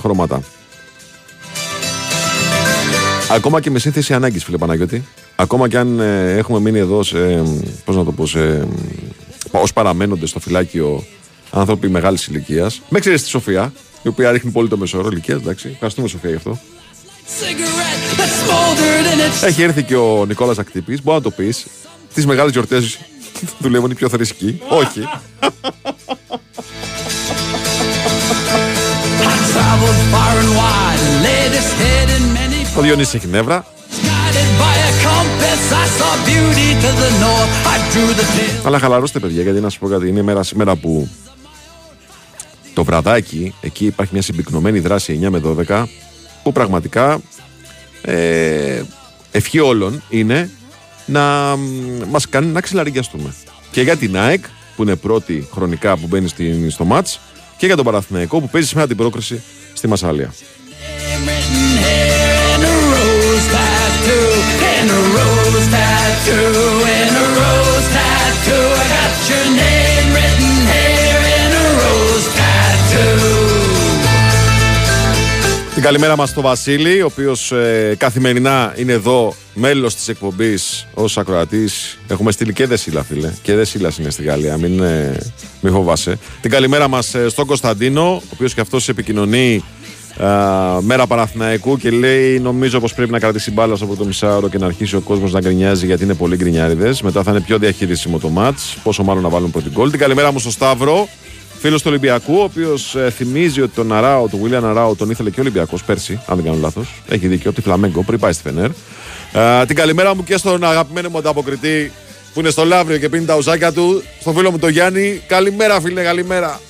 χρώματα. 0.00 0.42
Ακόμα 3.30 3.60
και 3.60 3.70
με 3.70 3.78
σύνθεση 3.78 4.14
ανάγκης, 4.14 4.44
φίλε 4.44 4.56
Παναγιώτη. 4.58 5.04
Ακόμα 5.36 5.68
και 5.68 5.78
αν 5.78 6.00
ε, 6.00 6.36
έχουμε 6.36 6.60
μείνει 6.60 6.78
εδώ 6.78 7.02
σε. 7.02 7.42
Πώς 7.84 7.96
να 7.96 8.04
το 8.04 8.12
πω, 8.12 8.26
σε. 8.26 8.68
Ω 9.50 9.62
παραμένοντες 9.74 10.28
στο 10.30 10.40
φυλάκιο 10.40 11.04
άνθρωποι 11.50 11.88
μεγάλης 11.88 12.26
ηλικίας. 12.26 12.82
Με 12.88 12.98
ξέρεις 12.98 13.22
τη 13.22 13.28
Σοφία, 13.28 13.72
η 14.02 14.08
οποία 14.08 14.30
ρίχνει 14.30 14.50
πολύ 14.50 14.68
το 14.68 14.76
μεσόωρο 14.76 15.08
ηλικίας. 15.10 15.40
Εντάξει. 15.40 15.68
Ευχαριστούμε, 15.72 16.08
Σοφία, 16.08 16.30
γι' 16.30 16.36
αυτό. 16.36 16.58
cigarette 17.40 18.18
that 18.18 18.30
smoldered 18.42 19.06
in 19.12 19.18
its 19.20 19.46
Έχει 19.46 19.62
έρθει 19.62 19.82
και 19.82 19.96
ο 19.96 20.24
Νικόλας 20.26 20.58
Ακτύπη. 20.58 20.98
Μπορεί 21.02 21.16
να 21.16 21.22
το 21.22 21.30
πεις. 21.30 21.66
Τι 22.14 22.26
μεγάλες 22.26 22.52
γιορτές 22.52 22.98
δουλεύουν 23.62 23.90
οι 23.90 23.94
πιο 23.94 24.08
θρησκοί. 24.08 24.60
Όχι. 24.68 25.00
I 29.32 29.36
traveled 29.52 30.00
far 30.12 30.32
and 30.42 30.50
wide 30.60 31.00
and 31.08 31.16
laid 31.26 31.52
his 31.58 31.70
head 31.80 32.08
in 32.16 32.24
many 32.38 32.49
Ο 32.78 32.80
Διονύσης 32.80 33.14
έχει 33.14 33.26
νεύρα. 33.26 33.64
guided 34.30 34.50
by 34.62 34.76
a 34.88 34.92
compass. 35.06 35.62
I 35.82 35.86
saw 35.98 36.12
beauty 36.28 36.68
to 36.82 36.90
the 37.02 37.10
north. 37.24 37.52
I 37.74 37.76
drew 37.92 38.10
the 38.20 38.26
pale. 38.34 38.66
Αλλά 38.66 38.78
χαλαρώστε, 38.78 39.18
παιδιά, 39.18 39.42
γιατί 39.42 39.60
να 39.60 39.68
σου 39.68 39.78
πω 39.78 39.88
κάτι. 39.88 40.08
Είναι 40.08 40.20
η 40.20 40.22
μέρα 40.22 40.42
σήμερα 40.42 40.76
που 40.76 41.08
το 42.74 42.84
βραδάκι 42.84 43.54
εκεί 43.60 43.86
υπάρχει 43.86 44.12
μια 44.12 44.22
συμπυκνωμένη 44.22 44.78
δράση 44.78 45.20
9 45.22 45.28
με 45.28 45.42
12 45.68 45.84
που 46.42 46.52
πραγματικά 46.52 47.20
ε, 48.02 48.82
ευχή 49.30 49.58
όλων 49.58 50.02
είναι 50.08 50.50
να 51.06 51.56
μ, 51.56 51.62
μας 52.10 52.28
κάνει 52.28 52.46
να 52.46 52.60
ξυλαρικιαστούμε. 52.60 53.34
Και 53.70 53.82
για 53.82 53.96
την 53.96 54.16
ΑΕΚ 54.16 54.44
που 54.76 54.82
είναι 54.82 54.96
πρώτη 54.96 55.48
χρονικά 55.52 55.96
που 55.96 56.06
μπαίνει 56.06 56.28
στην, 56.28 56.70
στο 56.70 56.84
μάτς 56.84 57.20
και 57.56 57.66
για 57.66 57.76
τον 57.76 57.84
Παραθυναϊκό 57.84 58.40
που 58.40 58.48
παίζει 58.48 58.68
σήμερα 58.68 58.86
την 58.86 58.96
πρόκριση 58.96 59.42
στη 59.72 59.88
Μασάλια. 59.88 60.32
Tattoo. 64.10 64.32
In 64.76 64.88
a 64.90 65.00
rose 65.16 65.66
tattoo. 65.74 66.48
In 66.98 67.14
a 67.22 67.26
rose 67.38 67.88
tattoo. 67.96 68.66
I 68.80 68.86
got 68.94 69.14
your 69.30 69.46
name 69.62 70.08
written 70.14 70.54
here 70.72 71.24
in 71.38 71.50
a 71.62 71.66
rose 71.80 72.28
tattoo. 72.38 73.48
Την 75.74 75.82
καλημέρα 75.82 76.16
μας 76.16 76.28
στο 76.28 76.40
Βασίλη, 76.40 77.02
ο 77.02 77.06
οποίος 77.06 77.52
ε, 77.52 77.94
καθημερινά 77.98 78.74
είναι 78.76 78.92
εδώ 78.92 79.34
μέλος 79.54 79.94
της 79.94 80.08
εκπομπής 80.08 80.86
ως 80.94 81.18
ακροατής. 81.18 81.98
Έχουμε 82.08 82.32
στείλει 82.32 82.52
και 82.52 82.66
δεσίλα 82.66 83.02
φίλε, 83.02 83.32
και 83.42 83.54
δεσίλα 83.54 83.92
είναι 84.00 84.10
στη 84.10 84.22
Γαλλία, 84.22 84.56
μην, 84.56 84.80
ε, 84.80 85.18
μην 85.60 85.72
φοβάσαι. 85.72 86.18
Την 86.40 86.50
καλημέρα 86.50 86.88
μας 86.88 87.14
ε, 87.14 87.28
στον 87.28 87.46
Κωνσταντίνο, 87.46 88.10
ο 88.14 88.22
οποίος 88.32 88.54
και 88.54 88.60
αυτός 88.60 88.88
επικοινωνεί 88.88 89.54
ε, 89.54 89.79
μέρα 90.80 91.06
Παναθηναϊκού 91.06 91.76
και 91.76 91.90
λέει 91.90 92.38
νομίζω 92.38 92.80
πως 92.80 92.94
πρέπει 92.94 93.10
να 93.10 93.18
κρατήσει 93.18 93.50
μπάλα 93.50 93.76
στο 93.76 93.86
πρώτο 93.86 94.04
μισάωρο 94.04 94.48
και 94.48 94.58
να 94.58 94.66
αρχίσει 94.66 94.96
ο 94.96 95.00
κόσμος 95.00 95.32
να 95.32 95.40
γκρινιάζει 95.40 95.86
γιατί 95.86 96.04
είναι 96.04 96.14
πολύ 96.14 96.36
γκρινιάριδες. 96.36 97.02
Μετά 97.02 97.22
θα 97.22 97.30
είναι 97.30 97.40
πιο 97.40 97.58
διαχειρίσιμο 97.58 98.18
το 98.18 98.28
μάτς, 98.28 98.76
πόσο 98.82 99.02
μάλλον 99.02 99.22
να 99.22 99.28
βάλουν 99.28 99.50
πρώτη 99.50 99.70
γκολ. 99.70 99.90
Την 99.90 99.98
καλημέρα 99.98 100.32
μου 100.32 100.38
στο 100.38 100.50
Σταύρο, 100.50 101.08
Φίλος 101.60 101.82
του 101.82 101.88
Ολυμπιακού, 101.90 102.34
ο 102.38 102.42
οποίος 102.42 102.96
θυμίζει 103.16 103.60
ότι 103.60 103.74
τον 103.74 103.92
Αράο, 103.92 104.28
τον 104.28 104.40
Βίλιαν 104.42 104.64
Αράο, 104.64 104.94
τον 104.94 105.10
ήθελε 105.10 105.30
και 105.30 105.40
ο 105.40 105.42
Ολυμπιακός 105.42 105.84
πέρσι, 105.84 106.20
αν 106.26 106.36
δεν 106.36 106.44
κάνω 106.44 106.58
λάθος. 106.60 107.02
Έχει 107.08 107.26
δίκιο, 107.26 107.52
τη 107.52 107.60
Φλαμέγκο 107.60 108.02
πριν 108.02 108.18
πάει 108.18 108.32
στη 108.32 108.42
Φενέρ. 108.42 108.70
Ε, 109.32 109.64
την 109.66 109.76
καλημέρα 109.76 110.14
μου 110.14 110.24
και 110.24 110.36
στον 110.36 110.64
αγαπημένο 110.64 111.08
μου 111.08 111.18
ανταποκριτή 111.18 111.92
που 112.34 112.40
είναι 112.40 112.50
στο 112.50 112.64
Λαύριο 112.64 112.98
και 112.98 113.08
πίνει 113.08 113.24
τα 113.24 113.36
ουζάκια 113.36 113.72
του, 113.72 114.02
στον 114.20 114.34
φίλο 114.34 114.50
μου 114.50 114.58
τον 114.58 114.70
Γιάννη. 114.70 115.20
Καλημέρα, 115.26 115.80
φίλε, 115.80 116.02
καλημέρα. 116.02 116.60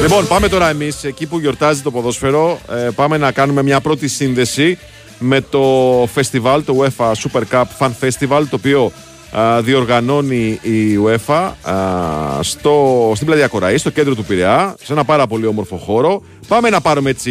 Λοιπόν, 0.00 0.26
πάμε 0.26 0.48
τώρα 0.48 0.68
εμείς 0.68 1.04
εκεί 1.04 1.26
που 1.26 1.38
γιορτάζει 1.38 1.80
το 1.80 1.90
ποδόσφαιρο. 1.90 2.58
Ε, 2.70 2.88
πάμε 2.94 3.18
να 3.18 3.32
κάνουμε 3.32 3.62
μια 3.62 3.80
πρώτη 3.80 4.08
σύνδεση 4.08 4.78
με 5.18 5.40
το 5.40 5.62
φεστιβάλ, 6.12 6.64
το 6.64 6.76
UEFA 6.80 7.12
Super 7.12 7.42
Cup 7.50 7.64
Fan 7.78 7.90
Festival, 8.00 8.42
το 8.50 8.56
οποίο 8.56 8.92
α, 9.32 9.62
διοργανώνει 9.62 10.58
η 10.62 10.98
UEFA 11.04 11.50
α, 11.62 12.42
στο, 12.42 13.12
στην 13.14 13.26
πλατεία 13.26 13.46
Κοραή, 13.46 13.76
στο 13.76 13.90
κέντρο 13.90 14.14
του 14.14 14.24
Πειραιά, 14.24 14.74
σε 14.82 14.92
ένα 14.92 15.04
πάρα 15.04 15.26
πολύ 15.26 15.46
όμορφο 15.46 15.76
χώρο. 15.76 16.22
Πάμε 16.48 16.70
να 16.70 16.80
πάρουμε 16.80 17.10
έτσι 17.10 17.30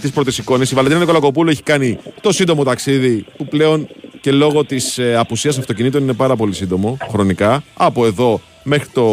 τις 0.00 0.10
πρώτες 0.10 0.38
εικόνες. 0.38 0.70
Η 0.70 0.74
Βαλεντίνα 0.74 1.00
Νικολακοπούλου 1.00 1.50
έχει 1.50 1.62
κάνει 1.62 1.98
το 2.20 2.32
σύντομο 2.32 2.64
ταξίδι 2.64 3.26
που 3.36 3.46
πλέον 3.46 3.88
και 4.20 4.32
λόγω 4.32 4.64
της 4.64 4.98
ε, 4.98 5.16
απουσίας 5.16 5.58
αυτοκινήτων 5.58 6.02
είναι 6.02 6.12
πάρα 6.12 6.36
πολύ 6.36 6.54
σύντομο 6.54 6.96
χρονικά. 7.10 7.62
Από 7.74 8.06
εδώ 8.06 8.40
μέχρι 8.72 8.88
το 8.98 9.04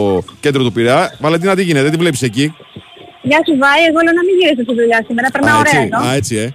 κέντρο 0.43 0.61
του 0.63 0.71
Πειραιά. 0.71 1.01
Βαλεντίνα, 1.23 1.55
τι 1.55 1.63
γίνεται, 1.67 1.83
δεν 1.87 1.91
τη 1.95 1.97
βλέπεις 2.03 2.21
εκεί; 2.29 2.45
Γεια 3.29 3.39
σου 3.47 3.53
Βάη, 3.63 3.81
εγώ 3.89 3.99
λέω 4.05 4.13
να 4.19 4.23
μην 4.27 4.35
γυρίσω 4.39 4.63
στη 4.67 4.73
δουλειά 4.79 4.99
σήμερα, 5.07 5.27
περνάω 5.35 5.57
Α, 5.57 5.59
ωραία 5.63 5.79
έτσι, 5.81 5.89
εδώ. 5.93 5.99
α, 6.07 6.13
έτσι, 6.19 6.35
ε. 6.43 6.47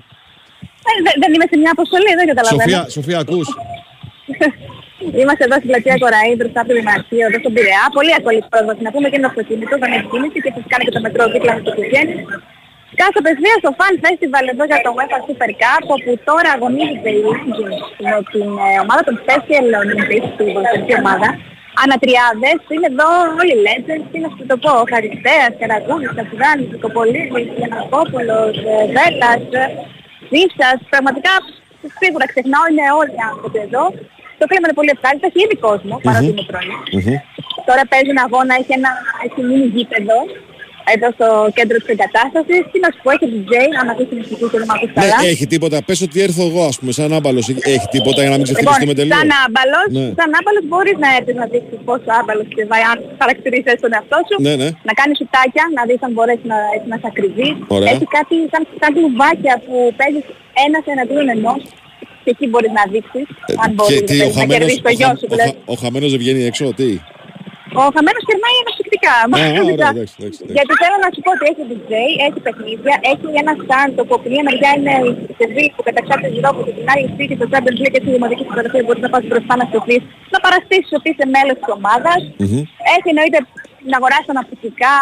Ε, 0.91 0.93
δε- 1.07 1.17
δεν 1.23 1.31
είμαι 1.35 1.47
σε 1.53 1.57
μια 1.63 1.73
αποστολή, 1.77 2.11
δεν 2.21 2.27
καταλαβαίνω. 2.33 2.63
Σοφία, 2.71 2.83
Σοφία, 2.97 3.19
ακούς. 3.25 3.47
Είμαστε 5.21 5.43
εδώ 5.49 5.57
στην 5.61 5.69
πλατεία 5.71 5.97
Κοραή, 6.05 6.33
μπροστά 6.39 6.59
από 6.63 6.69
το 6.71 6.75
Δημαρχείο, 6.81 7.25
εδώ 7.29 7.39
στον 7.43 7.53
Πειραιά. 7.57 7.83
Πολύ 7.97 8.11
εύκολη 8.19 8.39
πρόσβαση 8.53 8.81
να 8.87 8.91
πούμε 8.95 9.07
και 9.11 9.17
είναι 9.19 9.31
αυτοκίνητο, 9.33 9.75
δεν 9.83 9.91
έχει 9.97 10.07
κίνηση 10.13 10.39
και 10.45 10.51
φυσικά 10.57 10.75
είναι 10.77 10.87
και 10.89 10.95
το 10.97 11.03
μετρό 11.07 11.25
δίπλα 11.33 11.53
με 11.59 11.63
το 11.67 11.73
πηγαίνει. 11.79 12.15
Κάθε 13.03 13.17
απευθεία 13.23 13.55
στο 13.63 13.71
Fan 13.79 13.95
Festival 14.05 14.45
εδώ 14.55 14.65
για 14.71 14.79
το 14.85 14.91
UEFA 14.97 15.19
Super 15.27 15.51
Cup, 15.63 15.83
όπου 15.97 16.11
τώρα 16.29 16.49
αγωνίζεται 16.57 17.09
η 17.17 17.21
Rangers 17.29 17.79
με 18.05 18.11
την 18.33 18.49
ε, 18.67 18.69
ομάδα 18.85 19.03
των 19.09 19.15
Special 19.25 19.67
Olympics, 19.83 20.29
την 20.39 20.47
ποδοσφαιρική 20.55 20.95
ομάδα. 21.03 21.29
Ανατριάδες, 21.83 22.59
είναι 22.73 22.89
εδώ 22.93 23.09
όλοι 23.41 23.55
οι 23.57 23.63
legends, 23.69 24.05
τι 24.11 24.19
να 24.25 24.29
σου 24.35 24.45
το 24.51 24.57
πω, 24.65 24.73
Χαριστέας, 24.93 25.53
Καραγούνης, 25.61 26.13
Κασιδάνης, 26.19 26.69
Δικοπολίδης, 26.75 27.49
Γιανακόπουλος, 27.59 28.53
ε, 28.73 28.77
Βέλλας, 28.97 29.43
ε, 29.63 29.65
Βίψας, 30.33 30.79
πραγματικά 30.93 31.33
σίγουρα 32.01 32.27
ξεχνάω, 32.33 32.65
είναι 32.71 32.87
όλοι 33.01 33.15
οι 33.19 33.25
άνθρωποι 33.31 33.59
εδώ. 33.69 33.85
Το 34.41 34.45
κλίμα 34.49 34.67
είναι 34.67 34.79
πολύ 34.81 34.93
ευχάριστο, 34.97 35.25
έχει 35.31 35.41
ήδη 35.47 35.57
κόσμο, 35.67 35.95
παρότι 36.07 36.31
είναι 36.33 36.47
πρωί. 36.53 36.75
Τώρα 37.69 37.83
παίζει 37.91 38.11
ένα 38.15 38.25
αγώνα, 38.29 38.53
έχει 38.61 38.73
ένα 38.81 38.91
έχει 39.27 39.41
μείνει 39.49 39.67
γήπεδο. 39.75 40.19
Εδώ 40.95 41.09
στο 41.17 41.27
κέντρο 41.59 41.77
της 41.83 41.89
εγκατάστασης. 41.95 42.61
Τι 42.73 42.77
να 42.85 42.89
σου 42.93 43.01
πω, 43.05 43.09
έχεις 43.17 43.31
DJ, 43.37 43.53
αν 43.81 43.87
ακούσει 43.93 44.09
την 44.13 44.19
μουσική 44.21 44.45
και 44.53 44.59
δεν 44.61 44.69
μ' 44.71 44.75
ακούς 44.77 44.91
Ναι, 44.95 45.01
καλά. 45.03 45.19
έχει 45.33 45.45
τίποτα. 45.53 45.77
Πες 45.89 45.99
ότι 46.07 46.17
έρθω 46.27 46.43
εγώ, 46.51 46.63
ας 46.71 46.77
πούμε, 46.79 46.93
σαν 46.99 47.09
άμπαλος. 47.19 47.45
Έχει 47.75 47.87
τίποτα 47.97 48.21
για 48.25 48.31
να 48.35 48.39
μην 48.39 48.47
Λοιπόν, 48.47 48.65
ξεφύγει 48.65 48.87
με 48.91 48.95
τελείω. 49.01 49.15
σαν 49.19 49.31
άμπαλος, 49.45 49.87
Ναι. 49.99 50.07
σαν 50.19 50.29
άμπαλος 50.39 50.65
μπορείς 50.71 50.97
να 51.05 51.09
έρθεις 51.19 51.35
να 51.41 51.47
δείξεις 51.53 51.79
πόσο 51.89 52.09
άμπαλος 52.21 52.47
και 52.55 52.63
βάει, 52.71 52.85
αν 52.93 52.97
χαρακτηρίσεις 53.21 53.75
τον 53.85 53.91
εαυτό 53.97 54.19
σου. 54.29 54.37
Ναι, 54.47 54.53
ναι. 54.63 54.69
Να 54.89 54.93
κάνεις 55.01 55.15
σουτάκια, 55.21 55.65
να 55.77 55.83
δεις 55.89 56.01
αν 56.07 56.13
μπορέσει 56.17 56.45
να, 56.53 56.59
έτσι, 56.75 56.87
να 56.93 56.97
σε 57.03 57.07
ακριβείς. 57.13 57.53
Ωραία. 57.77 57.91
Έχει 57.95 58.07
κάτι 58.19 58.35
σαν, 58.53 58.63
σαν 58.81 58.91
κλουβάκια 58.97 59.55
που 59.65 59.75
παίζεις 59.99 60.25
ένας 60.67 60.85
εναντίον 60.93 61.27
ενός 61.37 61.61
και 62.25 62.31
εκεί 62.35 62.47
μπορείς 62.51 62.73
να 62.79 62.85
δείξεις 62.95 63.27
αν 63.65 63.69
Ε, 63.69 63.69
Και 63.69 63.75
μπορείς 63.79 64.01
τι, 64.09 64.17
ο 64.27 64.29
να 64.29 64.35
χαμένος, 64.39 64.53
κερδίσεις 64.55 64.83
το 64.87 64.91
ο, 64.93 64.97
γιο 64.99 65.09
χα- 65.11 65.19
σου. 65.21 65.27
ο, 65.31 65.33
δηλαδή. 65.35 65.51
χα- 65.53 65.63
ο 65.73 65.75
χαμένος 65.83 66.09
δεν 66.13 66.21
βγαίνει 66.23 66.43
έξω, 66.51 66.65
τι; 66.81 66.91
Ο 67.83 67.85
χαμένος 67.97 68.23
κερνάει 68.29 68.57
αναψυκτικά. 68.63 68.86
Α, 69.13 69.15
ωραία, 69.35 69.63
μάλιστα. 69.63 69.89
εντάξει, 69.95 70.15
εντάξει, 70.21 70.39
εντάξει. 70.43 70.55
Γιατί 70.57 70.73
θέλω 70.83 70.97
να 71.05 71.09
σου 71.15 71.21
πω 71.27 71.31
ότι 71.37 71.45
έχει 71.51 71.63
DJ, 71.71 71.93
έχει 72.27 72.39
παιχνίδια, 72.47 72.95
έχει 73.13 73.27
ένα 73.43 73.53
stand 73.63 73.91
που 74.07 74.15
από 74.17 74.23
τη 74.25 74.29
μία 74.35 74.45
μεριά 74.49 74.71
είναι 74.79 74.95
η 75.31 75.35
Σεβίλη 75.39 75.71
που 75.77 75.83
καταξάπτει 75.89 76.29
γύρω 76.35 76.49
από 76.55 76.61
την 76.79 76.87
άλλη 76.93 77.07
σπίτι 77.13 77.33
στο 77.39 77.47
Champions 77.53 77.79
League 77.83 77.93
και 77.95 78.03
τη 78.05 78.09
δημοτική 78.17 78.45
φωτογραφία 78.49 78.81
που 78.83 78.87
μπορείς 78.89 79.03
να 79.07 79.11
πας 79.15 79.23
μπροστά 79.31 79.53
να 79.61 79.65
σωθείς, 79.73 80.03
να 80.33 80.39
παραστήσεις 80.45 80.91
ότι 80.99 81.07
είσαι 81.13 81.27
μέλος 81.35 81.57
της 81.61 81.69
ομάδας. 81.79 82.21
Μμμ. 82.43 82.59
Έχει 82.95 83.09
εννοείται 83.15 83.39
να 83.91 83.97
αγοράσεις 84.01 84.31
αναπτυκτικά, 84.35 84.93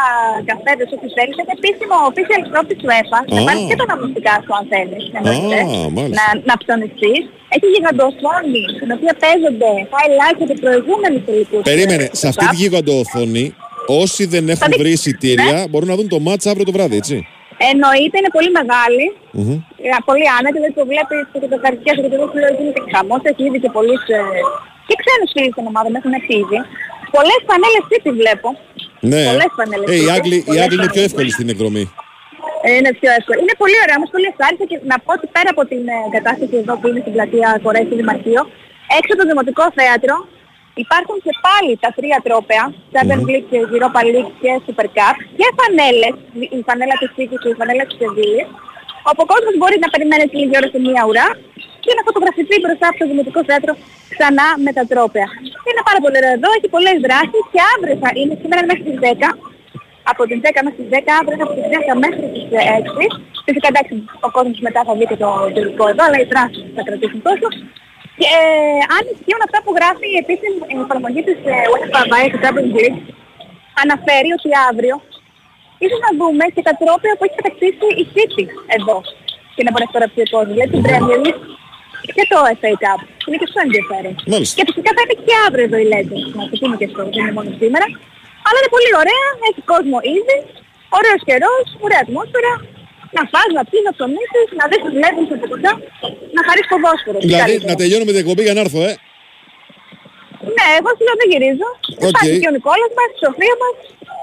καφέδες, 0.51 0.89
ό,τι 0.97 1.07
θέλεις. 1.17 1.35
Έχει 1.41 1.53
επίσημο 1.59 1.95
official 2.11 2.43
shop 2.53 2.65
της 2.71 2.79
UEFA. 2.87 3.19
Να 3.35 3.39
Α. 3.41 3.45
πάρεις 3.49 3.63
και 3.71 3.77
τα 3.81 3.85
αναπτυκτικά 3.89 4.35
σου 4.45 4.53
αν 4.59 4.65
θέλεις. 4.73 5.03
εννοείται. 5.19 5.59
μάλιστα. 5.97 6.17
να, 6.19 6.25
να 6.51 6.55
ψωνιστείς. 6.63 7.23
Έχει 7.55 7.67
γιγαντοοθόνη, 7.75 8.63
στην 8.77 8.91
οποία 8.97 9.15
παίζονται 9.23 9.71
highlights 9.95 10.41
από 10.47 10.55
προηγούμενους 10.65 11.23
τελικούς. 11.29 11.63
Περίμενε, 11.71 12.05
ε, 12.13 12.17
σε 12.21 12.27
αυτή 12.31 12.45
τη 12.51 12.55
cup. 12.57 12.61
γιγαντοοθόνη, 12.61 13.45
όσοι 14.03 14.23
δεν 14.35 14.45
έχουν 14.55 14.69
δει- 14.71 14.79
βρει 14.81 14.91
εισιτήρια, 14.99 15.53
Ναι. 15.53 15.69
μπορούν 15.69 15.89
να 15.93 15.97
δουν 15.99 16.09
το 16.15 16.19
μάτς 16.27 16.45
αύριο 16.51 16.65
το 16.69 16.73
βράδυ, 16.77 16.97
έτσι. 17.03 17.17
Εννοείται 17.71 18.17
είναι 18.21 18.33
πολύ 18.37 18.51
μεγάλη. 18.59 19.05
Μμμ. 19.39 19.53
Ε, 19.87 19.89
Πολύ 20.11 20.27
άνετη, 20.37 20.57
δηλαδή 20.59 20.75
το 20.81 20.85
βλέπεις 20.91 21.21
και 21.33 21.39
το 21.55 21.59
καρδιές 21.65 21.95
και 22.03 22.09
το 22.13 22.17
λέω 22.43 22.53
γίνεται 22.59 22.81
χαμός. 22.95 23.21
Έχει 23.31 23.43
ήδη 23.49 23.59
και 23.65 23.71
πολλούς 23.77 24.03
ε, 24.17 24.21
και 24.89 24.95
ξένους 25.03 25.31
φίλους 25.35 25.55
των 25.59 25.65
ομάδων 25.71 25.93
έχουν 25.99 26.13
έρθει 26.19 26.35
ήδη. 26.45 26.59
Πολλές 27.17 27.41
πανέλες 27.49 27.83
City 27.91 28.11
βλέπω. 28.21 28.49
Ναι. 29.13 29.23
Πολλές 29.31 29.51
πανέλες 29.59 29.87
Ε, 29.93 29.95
οι 30.01 30.05
City. 30.07 30.15
Άγγλοι, 30.17 30.37
οι 30.41 30.47
Πολλές 30.49 30.63
Άγγλοι 30.65 30.77
είναι 30.79 30.89
πιο 30.95 31.01
πανέλες. 31.03 31.09
εύκολοι 31.11 31.31
στην 31.37 31.47
εκδρομή. 31.53 31.85
Ε, 32.67 32.69
Είναι 32.79 32.91
πιο 33.01 33.09
εύκολο. 33.19 33.39
Είναι 33.45 33.57
πολύ 33.63 33.77
ωραία, 33.85 33.97
όμως 34.01 34.11
πολύ 34.15 34.27
ευχάριστα 34.33 34.65
και 34.71 34.77
να 34.93 34.97
πω 35.05 35.11
ότι 35.19 35.27
πέρα 35.37 35.49
από 35.55 35.63
την 35.71 35.83
ε, 35.95 35.99
κατάσταση 36.17 36.55
εδώ 36.63 36.73
που 36.79 36.87
είναι 36.91 37.01
στην 37.05 37.13
πλατεία 37.17 37.49
Κορέα 37.65 37.85
στο 37.89 37.97
Δημαρχείο, 38.03 38.41
έξω 38.99 39.11
από 39.15 39.21
το 39.23 39.27
Δημοτικό 39.31 39.65
Θέατρο 39.79 40.15
υπάρχουν 40.83 41.17
και 41.25 41.33
πάλι 41.47 41.73
τα 41.85 41.91
τρία 41.97 42.19
τρόπαια, 42.27 42.63
Champions 42.95 43.25
League 43.31 43.47
και 43.51 43.59
Europa 43.67 44.01
League 44.13 44.33
και 44.41 44.51
Super 44.67 44.89
Cup 44.97 45.17
και 45.39 45.47
φανέλες, 45.59 46.15
η 46.59 46.61
φανέλα 46.69 46.97
της 47.01 47.11
City 47.17 47.37
και 47.43 47.51
η 47.55 47.57
φανέλα 47.61 47.85
της 47.89 47.97
Σεβίλης, 48.01 48.49
όπου 49.09 49.21
ο 49.25 49.29
κόσμος 49.33 49.55
μπορεί 49.61 49.77
να 49.85 49.89
περιμένει 49.95 50.25
τη 50.31 50.37
λίγη 50.41 50.55
ώρα 50.61 50.69
σε 50.75 50.79
μία 50.87 51.03
ουρά 51.09 51.29
και 51.85 51.93
να 51.97 52.03
φωτογραφηθεί 52.09 52.57
μπροστά 52.63 52.87
από 52.91 52.99
το 53.01 53.07
Δημοτικό 53.11 53.41
Θέατρο 53.49 53.73
ξανά 54.15 54.47
με 54.65 54.71
τα 54.77 54.85
τρόπαια. 54.93 55.29
Είναι 55.69 55.83
πάρα 55.89 56.01
πολύ 56.05 56.17
ωραίο 56.21 56.33
εδώ, 56.39 56.49
έχει 56.57 56.69
πολλές 56.77 56.97
δράσεις 57.07 57.45
και 57.53 57.61
αύριο 57.73 57.95
θα 58.03 58.11
είναι, 58.19 58.35
σήμερα 58.41 58.59
είναι 58.61 58.71
μέχρι 58.71 58.85
τις 58.89 58.99
10, 59.05 59.29
από 60.13 60.23
τις 60.29 60.39
10 60.45 60.59
μέχρι 60.67 60.81
τις 60.83 60.91
10, 60.95 61.11
αύριο 61.21 61.35
είναι 61.37 61.47
από 61.49 61.55
τις 61.59 61.67
10 61.75 61.93
μέχρι 62.05 62.27
τις 62.35 62.45
6. 62.83 63.07
Φυσικά 63.47 63.69
εντάξει 63.73 63.95
ο 64.27 64.29
κόσμος 64.37 64.59
μετά 64.67 64.81
θα 64.89 64.93
δει 64.99 65.07
και 65.11 65.19
το 65.25 65.29
τελικό 65.57 65.85
εδώ, 65.93 66.03
αλλά 66.07 66.19
οι 66.23 66.27
δράσεις 66.33 66.65
θα 66.77 66.83
κρατήσουν 66.87 67.21
τόσο. 67.29 67.47
Και 68.21 68.29
ε, 68.39 68.81
αν 68.97 69.03
ισχύουν 69.13 69.43
αυτά 69.47 69.59
που 69.65 69.73
γράφει 69.79 70.07
η 70.15 70.19
επίσημη 70.23 70.83
εφαρμογή 70.87 71.23
της 71.29 71.39
ε, 71.53 71.55
UEFA 71.73 72.03
Vice 72.13 72.31
του 72.33 72.41
Champions 72.45 72.73
League, 72.79 73.01
αναφέρει 73.83 74.31
ότι 74.39 74.51
αύριο 74.69 74.97
ίσως 75.85 76.01
να 76.07 76.11
δούμε 76.19 76.45
και 76.55 76.63
τα 76.69 76.75
τρόπια 76.83 77.13
που 77.17 77.25
έχει 77.27 77.37
κατακτήσει 77.41 77.87
η 78.03 78.05
City 78.15 78.45
εδώ. 78.79 78.97
Και 79.55 79.63
να 79.67 79.71
μπορέσει 79.71 79.93
τώρα 79.97 80.07
ο 80.09 80.27
κόσμος, 80.35 80.53
δηλαδή 80.55 80.71
την 80.75 80.83
Premier 80.89 81.19
League 81.27 81.43
και 82.17 82.25
το 82.33 82.39
FA 82.61 82.73
Cup. 82.83 83.01
Είναι 83.27 83.39
και 83.41 83.47
αυτό 83.49 83.59
ενδιαφέρον. 83.67 84.15
Μάλιστα. 84.33 84.55
Και 84.57 84.65
φυσικά 84.69 84.91
θα 84.97 85.03
είναι 85.05 85.17
και 85.27 85.35
αύριο 85.47 85.65
εδώ 85.69 85.79
η 85.85 85.87
Legends, 85.95 86.29
να 86.39 86.45
το 86.51 86.55
πούμε 86.61 86.75
και 86.81 86.87
αυτό, 86.91 87.01
δεν 87.07 87.21
είναι 87.23 87.37
μόνο 87.39 87.51
σήμερα. 87.63 87.87
Αλλά 88.47 88.57
είναι 88.61 88.73
πολύ 88.77 88.91
ωραία, 89.03 89.27
έχει 89.49 89.63
κόσμο 89.73 89.99
ήδη, 90.19 90.37
ωραίος 90.99 91.21
καιρός, 91.29 91.67
ωραία 91.87 92.01
ατμόσφαιρα. 92.07 92.53
Να 93.17 93.23
φας, 93.33 93.49
να 93.59 93.63
πεις, 93.71 93.83
να 93.89 93.93
ψωνίσεις, 93.97 94.47
να 94.61 94.65
δεις 94.71 94.81
τους 94.85 94.95
Legends 95.03 95.31
από 95.37 95.47
κοντά, 95.53 95.73
να 96.37 96.41
χαρείς 96.49 96.67
ποδόσφαιρο. 96.73 97.19
Τι 97.21 97.27
Δηλαδή, 97.29 97.43
καλύτερο. 97.45 97.71
να 97.73 97.77
τελειώνουμε 97.81 98.11
την 98.15 98.21
εκπομπή 98.23 98.43
για 98.49 98.55
να 98.59 98.63
έρθω, 98.67 98.81
ε. 98.91 98.93
Ναι, 100.57 100.67
εγώ 100.79 100.89
σου 100.97 101.03
λέω 101.07 101.17
δεν 101.21 101.29
γυρίζω. 101.33 101.69
Οκ. 102.07 102.11
Υπάρχει 102.13 102.39
και 102.43 102.49
ο 102.53 102.55
Νικόλας 102.57 102.91
μας, 102.99 103.09
η 103.15 103.19
Σοφία 103.25 103.55
μας. 103.63 103.75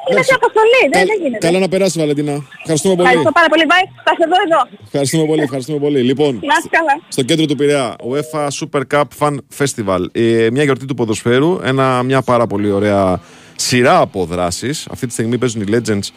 Είναι 0.04 0.12
Εντάξει. 0.12 0.30
σε 0.32 0.36
αποστολή, 0.42 0.82
δεν, 0.82 0.92
Καλ- 1.00 1.08
δεν 1.12 1.18
γίνεται. 1.24 1.44
Καλά 1.48 1.60
να 1.66 1.70
περάσει, 1.74 1.96
Βαλεντίνα. 2.02 2.36
Ευχαριστούμε 2.62 2.94
πολύ. 2.96 3.08
Ευχαριστώ 3.08 3.32
πάρα 3.40 3.50
πολύ. 3.54 3.66
Bye. 3.72 3.86
Θα 4.08 4.12
σε 4.20 4.26
δω 4.32 4.38
εδώ. 4.48 4.62
Ευχαριστούμε 4.90 5.26
πολύ, 5.32 5.42
ευχαριστούμε 5.48 5.80
πολύ. 5.86 6.00
Λοιπόν, 6.10 6.32
Να 6.52 6.56
είσαι 6.60 6.70
καλά. 6.78 6.94
στο 7.16 7.22
κέντρο 7.30 7.46
του 7.50 7.56
Πειραιά, 7.60 7.88
UEFA 8.12 8.44
Super 8.60 8.82
Cup 8.94 9.08
Fan 9.20 9.34
Festival. 9.60 10.02
Ε, 10.12 10.48
μια 10.56 10.64
γιορτή 10.68 10.86
του 10.90 10.94
ποδοσφαίρου. 11.00 11.52
Ένα, 11.72 11.86
μια 12.04 12.22
πάρα 12.32 12.46
πολύ 12.48 12.70
ωραία 12.72 13.20
σειρά 13.62 14.00
από 14.00 14.26
δράσεις. 14.26 14.88
Αυτή 14.92 15.08
τη 15.08 15.14
στιγμή 15.14 15.38
παίζουν 15.38 15.62
οι 15.62 15.66
Legends 15.72 16.08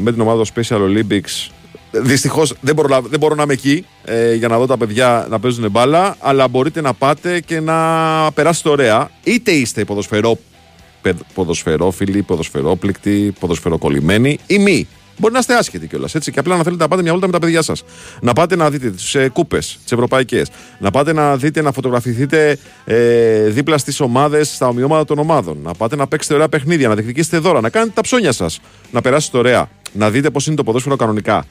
με 0.00 0.12
την 0.12 0.20
ομάδα 0.20 0.42
του 0.42 0.48
Special 0.54 0.76
Olympics. 0.78 1.50
Δυστυχώς 1.90 2.54
δεν, 2.60 2.74
μπορώ 2.74 2.88
να- 2.88 3.00
δεν 3.00 3.18
μπορώ 3.18 3.34
να 3.34 3.42
είμαι 3.42 3.52
εκεί 3.52 3.84
ε, 4.04 4.34
για 4.34 4.48
να 4.48 4.58
δω 4.58 4.66
τα 4.66 4.76
παιδιά 4.76 5.26
να 5.30 5.40
παίζουν 5.40 5.70
μπάλα, 5.70 6.16
αλλά 6.18 6.48
μπορείτε 6.48 6.80
να 6.80 6.92
πάτε 6.94 7.40
και 7.40 7.60
να 7.60 7.76
περάσετε 8.32 8.68
ωραία. 8.68 9.10
Είτε 9.24 9.50
είστε 9.50 9.84
ποδοσφαιρό, 9.84 10.38
πε- 11.02 11.16
ποδοσφαιρόφιλοι, 11.34 12.22
ποδοσφαιρόπληκτοι, 12.22 13.34
ποδοσφαιροκολλημένοι 13.40 14.38
ή 14.46 14.58
μη. 14.58 14.88
Μπορεί 15.22 15.34
να 15.34 15.40
είστε 15.40 15.54
άσχετοι 15.54 15.86
κιόλας. 15.86 16.12
Και 16.12 16.38
απλά 16.38 16.56
να 16.56 16.62
θέλετε 16.62 16.82
να 16.82 16.88
πάτε 16.88 17.02
μια 17.02 17.10
βόλτα 17.10 17.26
με 17.26 17.32
τα 17.32 17.38
παιδιά 17.38 17.62
σας. 17.62 17.82
Να 18.20 18.32
πάτε 18.32 18.56
να 18.56 18.70
δείτε 18.70 18.90
τις 18.90 19.14
ε, 19.14 19.28
κούπες, 19.28 19.78
τις 19.82 19.92
ευρωπαϊκές. 19.92 20.48
Να 20.78 20.90
πάτε 20.90 21.12
να 21.12 21.36
δείτε 21.36 21.62
να 21.62 21.72
φωτογραφηθείτε 21.72 22.58
ε, 22.84 23.48
δίπλα 23.48 23.78
στις 23.78 24.00
ομάδες, 24.00 24.54
στα 24.54 24.68
ομοιώματα 24.68 25.04
των 25.04 25.18
ομάδων. 25.18 25.58
Να 25.62 25.74
πάτε 25.74 25.96
να 25.96 26.06
παίξετε 26.06 26.34
ωραία 26.34 26.48
παιχνίδια, 26.48 26.88
να 26.88 26.94
διεκδικήσετε 26.94 27.38
δώρα, 27.38 27.60
να 27.60 27.70
κάνετε 27.70 27.92
τα 27.94 28.00
ψώνια 28.00 28.32
σας. 28.32 28.60
Να 28.90 29.00
περάσετε 29.00 29.38
ωραία. 29.38 29.68
Να 29.92 30.10
δείτε 30.10 30.30
πώς 30.30 30.46
είναι 30.46 30.56
το 30.56 30.64
ποδόσφαιρο 30.64 30.96
κανονικά. 30.96 31.44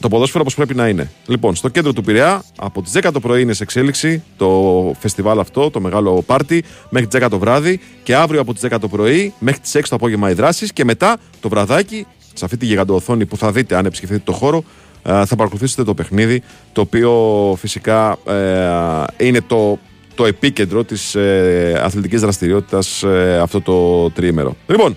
Το 0.00 0.08
ποδόσφαιρο 0.08 0.40
όπως 0.40 0.54
πρέπει 0.54 0.74
να 0.74 0.88
είναι. 0.88 1.10
Λοιπόν, 1.26 1.54
στο 1.54 1.68
κέντρο 1.68 1.92
του 1.92 2.02
Πειραιά, 2.02 2.44
από 2.56 2.82
τις 2.82 2.92
10 2.92 3.10
το 3.12 3.20
πρωί 3.20 3.42
είναι 3.42 3.52
σε 3.52 3.62
εξέλιξη 3.62 4.22
το 4.36 4.94
φεστιβάλ 4.98 5.38
αυτό, 5.38 5.70
το 5.70 5.80
μεγάλο 5.80 6.22
πάρτι, 6.26 6.64
μέχρι 6.88 7.08
τις 7.08 7.20
10 7.20 7.28
το 7.30 7.38
βράδυ 7.38 7.80
και 8.02 8.14
αύριο 8.14 8.40
από 8.40 8.52
τις 8.54 8.62
10 8.62 8.78
το 8.80 8.88
πρωί 8.88 9.34
μέχρι 9.38 9.60
τις 9.60 9.74
6 9.76 9.80
το 9.88 9.94
απόγευμα 9.96 10.30
οι 10.30 10.32
δράσεις 10.32 10.72
και 10.72 10.84
μετά 10.84 11.16
το 11.40 11.48
βραδάκι, 11.48 12.06
σε 12.36 12.44
αυτή 12.44 12.56
τη 12.56 12.66
γιγαντοοθόνη 12.66 13.26
που 13.26 13.36
θα 13.36 13.52
δείτε 13.52 13.76
αν 13.76 13.86
επισκεφτείτε 13.86 14.22
το 14.24 14.32
χώρο, 14.32 14.64
ε, 15.02 15.24
θα 15.24 15.36
παρακολουθήσετε 15.36 15.84
το 15.84 15.94
παιχνίδι, 15.94 16.42
το 16.72 16.80
οποίο 16.80 17.12
φυσικά 17.58 18.18
ε, 18.26 19.26
είναι 19.26 19.40
το, 19.40 19.78
το 20.14 20.26
επίκεντρο 20.26 20.84
της 20.84 21.14
ε, 21.14 21.80
αθλητικής 21.84 22.20
δραστηριότητας 22.20 23.02
ε, 23.02 23.38
αυτό 23.42 23.60
το 23.60 24.10
τριήμερο. 24.10 24.56
Λοιπόν, 24.66 24.96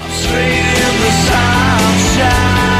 Straight 0.00 0.76
in 0.86 0.94
the 1.04 1.12
sunshine. 1.28 2.70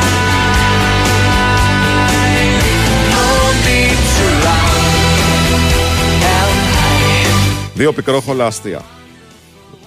No 3.13 3.27
need 3.67 3.99
to 4.17 4.27
run 4.45 4.81
and 6.47 6.63
hide. 6.77 7.71
Δύο 7.75 7.93
πικρόχολα 7.93 8.47
αστεία. 8.47 8.83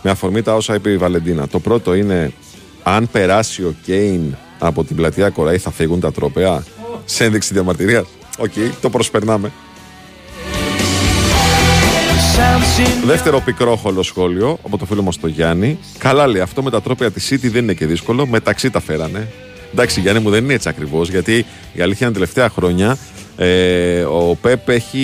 Με 0.01 0.11
αφορμή 0.11 0.41
τα 0.41 0.55
όσα 0.55 0.75
είπε 0.75 0.89
η 0.91 0.97
Βαλεντίνα. 0.97 1.47
Το 1.47 1.59
πρώτο 1.59 1.93
είναι 1.93 2.31
αν 2.83 3.09
περάσει 3.11 3.61
ο 3.61 3.75
Κέιν 3.85 4.35
από 4.59 4.83
την 4.83 4.95
πλατεία 4.95 5.29
Κοράη 5.29 5.57
θα 5.57 5.71
φύγουν 5.71 5.99
τα 5.99 6.11
τρόπαια. 6.11 6.63
Σε 7.05 7.23
ένδειξη 7.23 7.53
διαμαρτυρίας. 7.53 8.05
Οκ, 8.37 8.51
το 8.81 8.89
προσπερνάμε. 8.89 9.51
Sounds 12.35 12.87
in 12.87 13.05
Δεύτερο 13.05 13.39
πικρόχολο 13.39 14.03
σχόλιο 14.03 14.57
από 14.63 14.77
το 14.77 14.85
φίλο 14.85 15.01
μας 15.01 15.19
το 15.19 15.27
Γιάννη. 15.27 15.79
Καλά 15.97 16.27
λέει, 16.27 16.41
αυτό 16.41 16.63
με 16.63 16.69
τα 16.69 16.81
τρόπια 16.81 17.11
της 17.11 17.33
City 17.33 17.49
δεν 17.51 17.63
είναι 17.63 17.73
και 17.73 17.85
δύσκολο. 17.85 18.27
Μεταξύ 18.27 18.69
τα 18.69 18.79
φέρανε. 18.79 19.31
Εντάξει, 19.73 19.99
Γιάννη 19.99 20.21
μου 20.21 20.29
δεν 20.29 20.43
είναι 20.43 20.53
έτσι 20.53 20.69
ακριβώς, 20.69 21.09
γιατί 21.09 21.45
η 21.73 21.81
αλήθεια 21.81 22.05
είναι 22.05 22.15
τελευταία 22.15 22.49
χρόνια 22.49 22.97
ε, 23.37 24.01
ο 24.01 24.37
Πέπ 24.41 24.69
έχει 24.69 24.99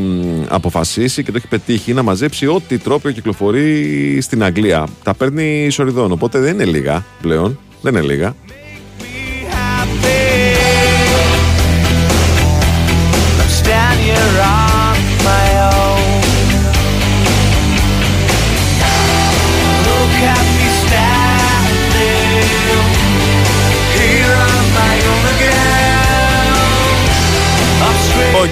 μ, 0.00 0.44
αποφασίσει 0.48 1.22
και 1.22 1.30
το 1.30 1.36
έχει 1.36 1.48
πετύχει 1.48 1.92
να 1.92 2.02
μαζέψει 2.02 2.46
ό,τι 2.46 2.78
τρόπιο 2.78 3.10
κυκλοφορεί 3.10 4.18
στην 4.20 4.42
Αγγλία. 4.42 4.86
Τα 5.02 5.14
παίρνει 5.14 5.70
σοριδών, 5.70 6.12
οπότε 6.12 6.38
δεν 6.38 6.54
είναι 6.54 6.64
λίγα 6.64 7.04
πλέον. 7.20 7.58
Δεν 7.80 7.94
είναι 7.94 8.04
λίγα. 8.04 8.34
happy. 9.80 10.19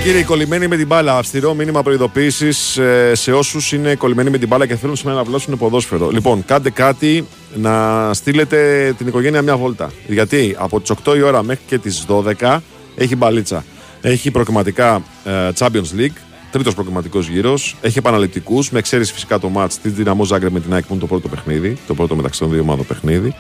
Κύριε, 0.09 0.25
κολλημένοι 0.25 0.69
με 0.69 0.77
την 0.77 0.87
μπάλα. 0.87 1.17
Αυστηρό 1.17 1.55
μήνυμα 1.55 1.83
προειδοποίησης 1.83 2.79
σε 3.13 3.33
όσους 3.33 3.73
είναι 3.73 3.95
κολλημένοι 3.95 4.31
με 4.31 4.39
την 4.39 4.49
μπάλα 4.49 4.67
και 4.67 4.77
θέλουν 4.77 4.97
σήμερα 4.97 5.17
να 5.17 5.25
βλάσουν 5.25 5.59
ποδόσφαιρο. 5.59 6.09
Λοιπόν, 6.11 6.45
κάντε 6.45 6.71
κάτι 6.71 7.27
να 7.55 8.11
στείλετε 8.15 8.93
την 8.99 9.07
οικογένεια 9.07 9.43
μια 9.43 9.57
βόλτα. 9.57 9.91
Γιατί 10.07 10.57
από 10.59 10.81
τις 10.81 10.93
8 11.05 11.17
η 11.17 11.23
ώρα 11.23 11.43
μέχρι 11.43 11.63
και 11.67 11.79
τις 11.79 12.07
12 12.09 12.59
έχει 12.97 13.17
μπαλίτσα. 13.17 13.65
Έχει 14.01 14.31
προκριματικά 14.31 15.03
ε, 15.25 15.51
Champions 15.59 15.99
League, 15.99 16.17
τρίτος 16.51 16.75
προκριματικός 16.75 17.29
γύρος. 17.29 17.77
Έχει 17.81 17.99
επαναληπτικούς, 17.99 18.71
με 18.71 18.79
εξαίρεση 18.79 19.13
φυσικά 19.13 19.39
το 19.39 19.51
match 19.57 19.73
της 19.83 19.93
Δυναμό 19.93 20.25
Ζάγκρε 20.25 20.51
με 20.51 20.61
την 20.61 20.73
ΑΕΚ 20.73 20.85
που 20.85 20.93
είναι 20.93 21.01
το 21.01 21.07
πρώτο 21.07 21.29
παιχνίδι, 21.29 21.77
το 21.87 21.95
πρώτο 21.95 22.17
μεταξύ 22.17 22.41
των 22.41 22.51
δύο 22.51 22.61
ομάδων 22.61 22.87
παιχνίδι, 22.87 23.35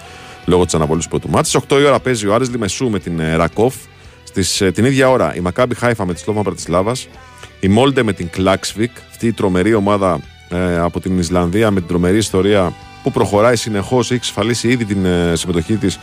λόγω 0.44 0.64
της 0.64 0.74
αναβολής 0.74 1.06
του 1.06 1.10
πρώτου 1.10 1.36
match. 1.36 1.44
Στις 1.44 1.60
8 1.68 1.80
η 1.80 1.84
ώρα 1.84 2.00
παίζει 2.00 2.26
ο 2.26 2.34
Άρης 2.34 2.50
Λιμεσού 2.50 2.90
με 2.90 2.98
την 2.98 3.20
ε, 3.20 3.36
Ρακόφ. 3.36 3.74
Στις, 4.28 4.60
ε, 4.60 4.70
την 4.70 4.84
ίδια 4.84 5.10
ώρα 5.10 5.34
η 5.34 5.40
Μακάμπι 5.40 5.74
Χάιφα 5.74 6.06
με 6.06 6.14
τη 6.14 6.20
Σλόβα 6.20 6.42
Πρατισλάβας. 6.42 7.08
Η 7.60 7.68
Μόλντε 7.68 8.02
με 8.02 8.12
την 8.12 8.30
Κλάξβικ. 8.30 8.90
Αυτή 9.10 9.26
η 9.26 9.32
τρομερή 9.32 9.74
ομάδα 9.74 10.20
ε, 10.48 10.78
από 10.78 11.00
την 11.00 11.18
Ισλανδία 11.18 11.70
με 11.70 11.78
την 11.78 11.88
τρομερή 11.88 12.16
ιστορία 12.16 12.72
που 13.02 13.12
προχωράει 13.12 13.56
συνεχώς. 13.56 14.06
Έχει 14.06 14.14
εξασφαλίσει 14.14 14.68
ήδη 14.68 14.84
την 14.84 15.04
ε, 15.04 15.32
συμμετοχή 15.34 15.76
της 15.76 15.98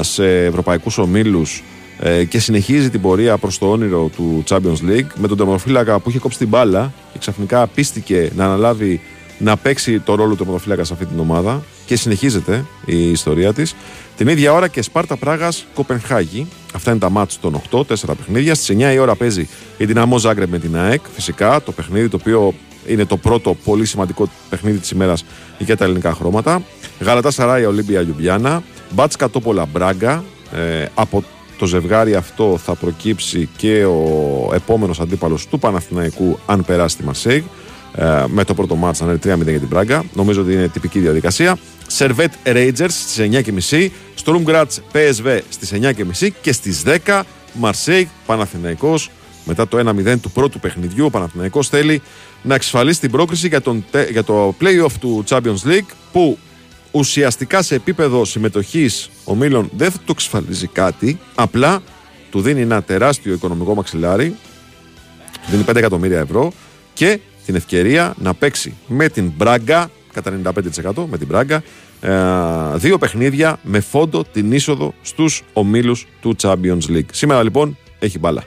σε 0.00 0.44
ευρωπαϊκούς 0.44 0.98
ομίλους 0.98 1.62
ε, 1.98 2.24
και 2.24 2.38
συνεχίζει 2.38 2.90
την 2.90 3.00
πορεία 3.00 3.38
προς 3.38 3.58
το 3.58 3.70
όνειρο 3.70 4.10
του 4.16 4.44
Champions 4.48 4.90
League 4.90 5.06
με 5.14 5.28
τον 5.28 5.36
τερματοφύλακα 5.36 5.98
που 5.98 6.08
είχε 6.08 6.18
κόψει 6.18 6.38
την 6.38 6.48
μπάλα 6.48 6.92
και 7.12 7.18
ξαφνικά 7.18 7.66
πίστηκε 7.66 8.30
να 8.36 8.44
αναλάβει 8.44 9.00
να 9.38 9.56
παίξει 9.56 10.00
το 10.00 10.14
ρόλο 10.14 10.30
του 10.30 10.36
τερματοφύλακα 10.36 10.84
σε 10.84 10.92
αυτή 10.92 11.06
την 11.06 11.18
ομάδα 11.18 11.62
και 11.86 11.96
συνεχίζεται 11.96 12.64
η 12.84 13.10
ιστορία 13.10 13.52
της. 13.52 13.74
Την 14.16 14.28
ίδια 14.28 14.52
ώρα 14.52 14.68
και 14.68 14.82
Σπάρτα 14.82 15.16
Πράγας 15.16 15.66
Κοπενχάγη. 15.74 16.46
Αυτά 16.74 16.90
είναι 16.90 17.00
τα 17.00 17.10
μάτς 17.10 17.40
των 17.40 17.62
8, 17.70 17.78
4 17.78 18.16
παιχνίδια. 18.16 18.54
Στις 18.54 18.76
9 18.76 18.92
η 18.92 18.98
ώρα 18.98 19.14
παίζει 19.14 19.48
η 19.76 19.84
Δυναμό 19.84 20.18
Ζάγκρεμ 20.18 20.50
με 20.50 20.58
την 20.58 20.76
ΑΕΚ. 20.76 21.00
Φυσικά 21.14 21.62
το 21.62 21.72
παιχνίδι 21.72 22.08
το 22.08 22.16
οποίο 22.20 22.54
είναι 22.86 23.04
το 23.04 23.16
πρώτο 23.16 23.56
πολύ 23.64 23.84
σημαντικό 23.84 24.28
παιχνίδι 24.50 24.78
της 24.78 24.90
ημέρας 24.90 25.24
για 25.58 25.76
τα 25.76 25.84
ελληνικά 25.84 26.14
χρώματα. 26.14 26.62
Γαλατά 27.00 27.30
Σαράια 27.30 27.68
Ολύμπια 27.68 28.00
Λιουμπιάννα. 28.00 28.62
Μπάτσκα 28.90 29.30
Τόπολα 29.30 29.66
Μπράγκα. 29.66 30.24
Ε, 30.52 30.86
από 30.94 31.24
το 31.58 31.66
ζευγάρι 31.66 32.14
αυτό 32.14 32.58
θα 32.64 32.74
προκύψει 32.74 33.48
και 33.56 33.84
ο 33.84 34.50
επόμενος 34.54 35.00
αντίπαλος 35.00 35.46
του 35.46 35.58
Παναθηναϊκού 35.58 36.38
αν 36.46 36.64
περάσει 36.64 36.96
τη 36.96 37.04
Μαρσέη 37.04 37.44
ε, 37.94 38.24
με 38.26 38.44
το 38.44 38.54
πρώτο 38.54 38.74
μάτς 38.74 39.00
να 39.00 39.06
είναι 39.06 39.18
3-0 39.34 39.44
για 39.44 39.58
την 39.58 39.68
Πράγκα. 39.68 40.04
Νομίζω 40.14 40.40
ότι 40.40 40.52
είναι 40.52 40.68
τυπική 40.68 40.98
διαδικασία. 40.98 41.56
Σερβέτ 41.94 42.32
Rangers 42.44 42.88
στις 42.88 43.18
9.30, 43.70 43.88
Στουρμγκράτς 44.14 44.80
PSV 44.92 45.40
στις 45.48 45.72
9.30 45.72 46.28
και 46.40 46.52
στις 46.52 46.82
10 47.04 47.22
Μαρσέη 47.52 48.08
Παναθηναϊκός. 48.26 49.10
Μετά 49.44 49.68
το 49.68 49.78
1-0 49.78 50.16
του 50.20 50.30
πρώτου 50.30 50.60
παιχνιδιού 50.60 51.04
ο 51.04 51.10
Παναθηναϊκός 51.10 51.68
θέλει 51.68 52.02
να 52.42 52.54
εξασφαλίσει 52.54 53.00
την 53.00 53.10
πρόκριση 53.10 53.48
για, 53.48 53.60
τον, 53.60 53.84
για 54.10 54.24
το 54.24 54.54
play-off 54.60 54.92
του 55.00 55.24
Champions 55.28 55.62
League 55.64 55.86
που 56.12 56.38
ουσιαστικά 56.90 57.62
σε 57.62 57.74
επίπεδο 57.74 58.24
συμμετοχής 58.24 59.10
ομίλων 59.24 59.70
δεν 59.76 59.90
θα 59.90 59.98
του 59.98 60.12
εξασφαλίζει 60.12 60.66
κάτι 60.66 61.18
απλά 61.34 61.82
του 62.30 62.40
δίνει 62.40 62.60
ένα 62.60 62.82
τεράστιο 62.82 63.32
οικονομικό 63.32 63.74
μαξιλάρι 63.74 64.36
του 65.32 65.50
δίνει 65.50 65.64
5 65.68 65.76
εκατομμύρια 65.76 66.18
ευρώ 66.18 66.52
και 66.94 67.20
την 67.46 67.54
ευκαιρία 67.54 68.14
να 68.18 68.34
παίξει 68.34 68.74
με 68.86 69.08
την 69.08 69.32
Μπράγκα 69.36 69.90
κατά 70.14 70.40
95% 70.84 71.04
με 71.10 71.18
την 71.18 71.26
Μπράγκα 71.26 71.56
ε, 71.56 71.62
δύο 72.74 72.98
παιχνίδια 72.98 73.58
με 73.62 73.80
φόντο 73.80 74.24
την 74.32 74.52
είσοδο 74.52 74.94
στους 75.02 75.42
ομίλους 75.52 76.06
του 76.20 76.36
Champions 76.42 76.88
League. 76.88 77.08
Σήμερα 77.12 77.42
λοιπόν 77.42 77.76
έχει 77.98 78.18
μπάλα. 78.18 78.42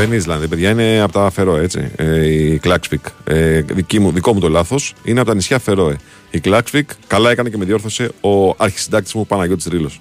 Δεν 0.00 0.08
είναι 0.08 0.18
Ισλανδία, 0.18 0.48
παιδιά, 0.48 0.70
είναι 0.70 1.00
από 1.00 1.12
τα 1.12 1.30
Φερόε, 1.30 1.62
έτσι. 1.62 1.90
Ε, 1.96 2.26
η 2.26 2.58
Κλάξβικ. 2.58 3.04
Ε, 3.24 3.60
δική 3.60 3.98
μου, 3.98 4.12
δικό 4.12 4.32
μου 4.32 4.40
το 4.40 4.48
λάθος. 4.48 4.94
Είναι 5.04 5.20
από 5.20 5.28
τα 5.28 5.34
νησιά 5.34 5.58
Φερόε. 5.58 5.96
Η 6.30 6.40
Κλάξβικ, 6.40 6.90
καλά 7.06 7.30
έκανε 7.30 7.48
και 7.48 7.56
με 7.56 7.64
διόρθωσε 7.64 8.10
ο 8.20 8.54
αρχισυντάκτης 8.56 9.14
μου 9.14 9.26
Παναγιώτης 9.26 9.66
Ρήλος. 9.66 10.00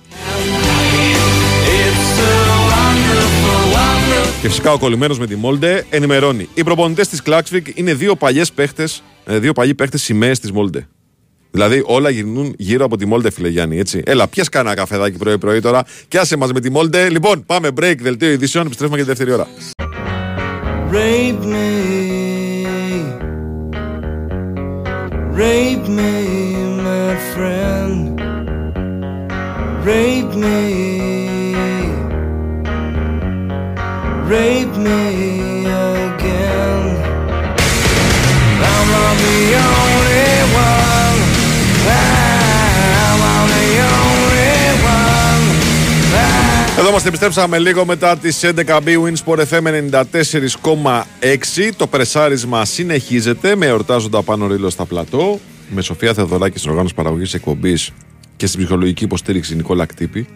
It's 1.65 2.19
a 2.19 2.55
wonderful, 2.69 3.75
wonderful. 3.75 4.41
Και 4.41 4.47
φυσικά 4.47 4.71
ο 4.71 4.77
κολλημένος 4.77 5.19
με 5.19 5.27
τη 5.27 5.35
Μόλντε 5.35 5.85
ενημερώνει. 5.89 6.49
Οι 6.53 6.63
προπονητές 6.63 7.07
της 7.07 7.21
Κλάξβικ 7.21 7.67
είναι 7.73 7.93
δύο 7.93 8.15
παλιές 8.15 8.51
παίκτες, 8.51 9.03
δύο 9.25 9.53
παλιοί 9.53 9.73
παίκτες 9.73 10.01
σημαίες 10.01 10.39
της 10.39 10.51
Μόλντε. 10.51 10.87
Δηλαδή 11.51 11.81
όλα 11.85 12.09
γυρνούν 12.09 12.53
γύρω 12.57 12.85
από 12.85 12.97
τη 12.97 13.05
Μόλντε, 13.05 13.31
φίλε 13.31 13.47
Γιάννη, 13.47 13.79
έτσι. 13.79 14.01
Έλα, 14.05 14.27
πιες 14.27 14.49
κανένα 14.49 14.75
καφεδάκι 14.75 15.17
πρωί-πρωί 15.17 15.61
τώρα 15.61 15.83
και 16.07 16.17
άσε 16.17 16.37
μας 16.37 16.51
με 16.51 16.59
τη 16.59 16.71
Μόλντε. 16.71 17.09
Λοιπόν, 17.09 17.45
πάμε 17.45 17.67
break, 17.79 17.95
δελτίο 17.99 18.31
ειδήσεων, 18.31 18.65
επιστρέφουμε 18.65 18.97
για 18.97 19.05
τη 19.05 19.11
δεύτερη 19.11 19.31
ώρα. 19.39 19.47
Rape 20.89 21.41
me. 21.41 22.65
Rape 25.37 25.87
me, 25.87 26.55
my 26.81 27.15
friend. 27.35 28.19
Rape 29.85 30.33
me. 30.33 31.13
Rape 34.25 34.75
me 34.77 35.65
again. 35.67 36.83
I'm 38.65 38.87
not 38.95 39.15
the 39.21 39.41
only 39.69 40.25
one. 40.57 41.19
I'm 41.85 43.19
not 43.19 43.47
the 43.47 43.79
only. 43.79 43.98
Εδώ 46.89 46.97
είμαστε, 46.97 47.15
επιστρέψαμε 47.17 47.59
λίγο 47.59 47.85
μετά 47.85 48.17
τις 48.17 48.39
11 48.43 48.79
B 48.79 48.87
Winsport 48.87 49.43
FM 49.49 49.89
94,6. 50.21 51.71
Το 51.75 51.87
πρεσάρισμα 51.87 52.65
συνεχίζεται 52.65 53.55
με 53.55 53.65
εορτάζοντα 53.65 54.21
πάνω 54.21 54.47
ρίλο 54.47 54.69
στα 54.69 54.85
πλατό. 54.85 55.39
Με 55.69 55.81
Σοφία 55.81 56.13
Θεοδωράκη 56.13 56.57
στην 56.57 56.69
οργάνωση 56.69 56.93
παραγωγής 56.93 57.33
εκπομπής 57.33 57.91
και 58.37 58.47
στην 58.47 58.59
ψυχολογική 58.59 59.03
υποστήριξη 59.03 59.55
Νικόλα 59.55 59.85
Κτύπη. 59.85 60.27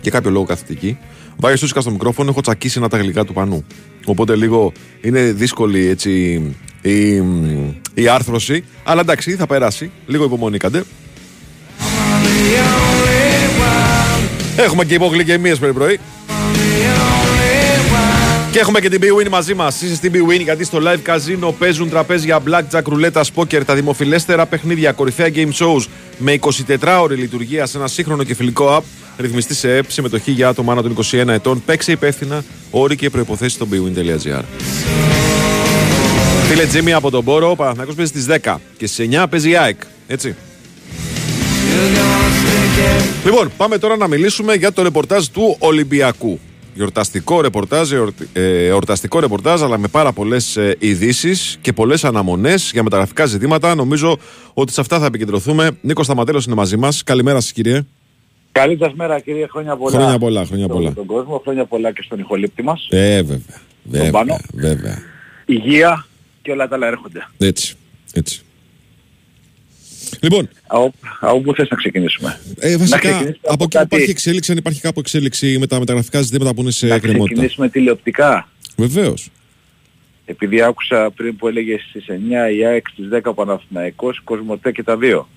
Και 0.00 0.10
κάποιο 0.10 0.30
λόγο 0.30 0.44
καθητική. 0.44 0.98
Βάγει 1.36 1.56
Σούσικα 1.56 1.80
στο 1.80 1.90
μικρόφωνο, 1.90 2.30
έχω 2.30 2.40
τσακίσει 2.40 2.78
ένα 2.78 2.88
τα 2.88 2.98
γλυκά 2.98 3.24
του 3.24 3.32
πανού. 3.32 3.64
Οπότε 4.04 4.36
λίγο 4.36 4.72
είναι 5.00 5.32
δύσκολη 5.32 5.86
έτσι 5.86 6.42
η, 6.82 7.22
η 7.94 8.08
άρθρωση. 8.08 8.64
Αλλά 8.84 9.00
εντάξει, 9.00 9.36
θα 9.36 9.46
περάσει. 9.46 9.90
Λίγο 10.06 10.24
υπομονή 10.24 10.58
κάντε. 10.58 10.82
Έχουμε 14.56 14.84
και 14.84 14.94
υπογλυκαιμίες 14.94 15.58
πρωί 15.58 15.72
πρωί. 15.72 16.00
Και 18.52 18.58
έχουμε 18.58 18.80
και 18.80 18.88
την 18.88 19.00
B-Win 19.02 19.28
μαζί 19.28 19.54
μας. 19.54 19.82
Είσαι 19.82 19.94
στην 19.94 20.12
B-Win 20.14 20.42
γιατί 20.42 20.64
στο 20.64 20.78
live 20.82 21.10
casino 21.10 21.52
παίζουν 21.58 21.90
τραπέζια 21.90 22.42
blackjack, 22.48 22.82
ρουλέτα, 22.84 23.24
poker, 23.34 23.60
τα 23.66 23.74
δημοφιλέστερα 23.74 24.46
παιχνίδια, 24.46 24.92
κορυφαία 24.92 25.28
game 25.34 25.52
shows 25.58 25.84
με 26.18 26.38
24 26.40 26.98
ώρη 27.02 27.16
λειτουργία 27.16 27.66
σε 27.66 27.78
ένα 27.78 27.86
σύγχρονο 27.86 28.22
και 28.22 28.34
φιλικό 28.34 28.76
app. 28.76 28.82
Ρυθμιστή 29.18 29.54
σε 29.54 29.76
ΕΠ, 29.76 29.90
συμμετοχή 29.90 30.30
για 30.30 30.48
άτομα 30.48 30.72
άνω 30.72 30.82
των 30.82 30.96
21 31.10 31.28
ετών. 31.28 31.62
Παίξε 31.64 31.92
υπεύθυνα, 31.92 32.44
όροι 32.70 32.96
και 32.96 33.10
προποθέσει 33.10 33.54
στο 33.54 33.66
bwin.gr. 33.70 34.42
Φίλε 36.48 36.66
Τζίμι 36.66 36.92
από 36.92 37.10
τον 37.10 37.24
Πόρο, 37.24 37.50
ο 37.50 37.56
Παναθηναϊκός 37.56 37.94
παίζει 37.94 38.10
στις 38.10 38.26
10 38.44 38.56
και 38.76 38.86
στις 38.86 39.08
9 39.10 39.26
παίζει 39.30 39.50
η 39.50 39.56
ΑΕΚ. 39.56 39.80
Έτσι. 40.06 40.34
Λοιπόν, 43.24 43.50
πάμε 43.56 43.78
τώρα 43.78 43.96
να 43.96 44.06
μιλήσουμε 44.08 44.54
για 44.54 44.72
το 44.72 44.82
ρεπορτάζ 44.82 45.26
του 45.26 45.56
Ολυμπιακού. 45.58 46.38
Γιορταστικό 46.74 47.40
ρεπορτάζ, 47.40 47.92
εορτι- 47.92 48.28
ε, 48.32 48.66
εορταστικό 48.66 49.20
ρεπορτάζ, 49.20 49.62
αλλά 49.62 49.78
με 49.78 49.88
πάρα 49.88 50.12
πολλές 50.12 50.58
ειδήσεις 50.78 51.58
και 51.60 51.72
πολλές 51.72 52.04
αναμονές 52.04 52.70
για 52.72 52.82
μεταγραφικά 52.82 53.24
ζητήματα. 53.26 53.74
Νομίζω 53.74 54.16
ότι 54.54 54.72
σε 54.72 54.80
αυτά 54.80 54.98
θα 54.98 55.06
επικεντρωθούμε. 55.06 55.70
Νίκος 55.80 56.04
Σταματέλος 56.06 56.46
είναι 56.46 56.54
μαζί 56.54 56.76
μας. 56.76 57.02
Καλημέρα 57.04 57.40
σας, 57.40 57.52
κύριε. 57.52 57.82
Καλή 58.52 58.76
σας 58.80 58.92
μέρα 58.94 59.20
κύριε, 59.20 59.46
χρόνια 59.50 59.76
πολλά. 59.76 59.96
Χρόνια 59.98 60.18
πολλά, 60.18 60.44
χρόνια 60.44 60.64
στον- 60.64 60.76
πολλά. 60.76 60.90
Στον 60.90 61.06
κόσμο, 61.06 61.40
χρόνια 61.44 61.64
πολλά 61.64 61.92
και 61.92 62.02
στον 62.04 62.18
ηχολήπτη 62.18 62.62
μας. 62.62 62.86
Ε, 62.90 63.22
βέβαια. 63.22 63.60
Βέβαια, 63.82 64.10
Πάνο. 64.10 64.36
βέβαια. 64.52 64.98
Υγεία 65.46 66.06
και 66.42 66.50
όλα 66.52 66.68
τα 66.68 66.74
άλλα 66.74 66.86
έρχονται. 66.86 67.26
Έτσι, 67.38 67.74
έτσι. 68.12 68.40
Λοιπόν, 70.22 70.48
Από, 70.66 70.94
από 71.20 71.40
πού 71.40 71.54
θες 71.54 71.68
να 71.68 71.76
ξεκινήσουμε. 71.76 72.40
ε, 72.58 72.70
Να 72.70 72.78
βασικά 72.78 72.98
ξεκινήσουμε 72.98 73.38
από 73.42 73.52
από 73.52 73.64
εκεί 73.64 73.72
που 73.72 73.78
κάτι. 73.78 73.86
υπάρχει 73.94 74.10
εξέλιξη, 74.10 74.50
αν 74.52 74.58
υπάρχει 74.58 74.80
κάπου 74.80 75.00
εξέλιξη 75.00 75.58
με 75.58 75.66
τα 75.66 75.78
μεταγραφικά 75.78 76.20
ζητήματα 76.22 76.54
που 76.54 76.60
είναι 76.60 76.70
σε 76.70 76.86
να 76.86 76.94
εκκρεμότητα. 76.94 77.26
ξεκινήσουμε 77.34 77.68
τηλεοπτικά. 77.68 78.48
Βεβαίως. 78.76 79.28
Επειδή 80.24 80.62
άκουσα 80.62 81.10
πριν 81.16 81.36
που 81.36 81.48
έλεγες 81.48 81.86
στις 81.88 82.04
9 82.08 82.50
η 82.56 82.64
ΑΕΚ 82.66 82.88
στις 82.88 83.08
10 83.12 83.20
ο 83.24 83.34
Παναθηναϊκός, 83.34 84.20
Κοσμοτέ 84.24 84.72
και 84.72 84.82
τα 84.82 84.96
δύο. 84.96 85.28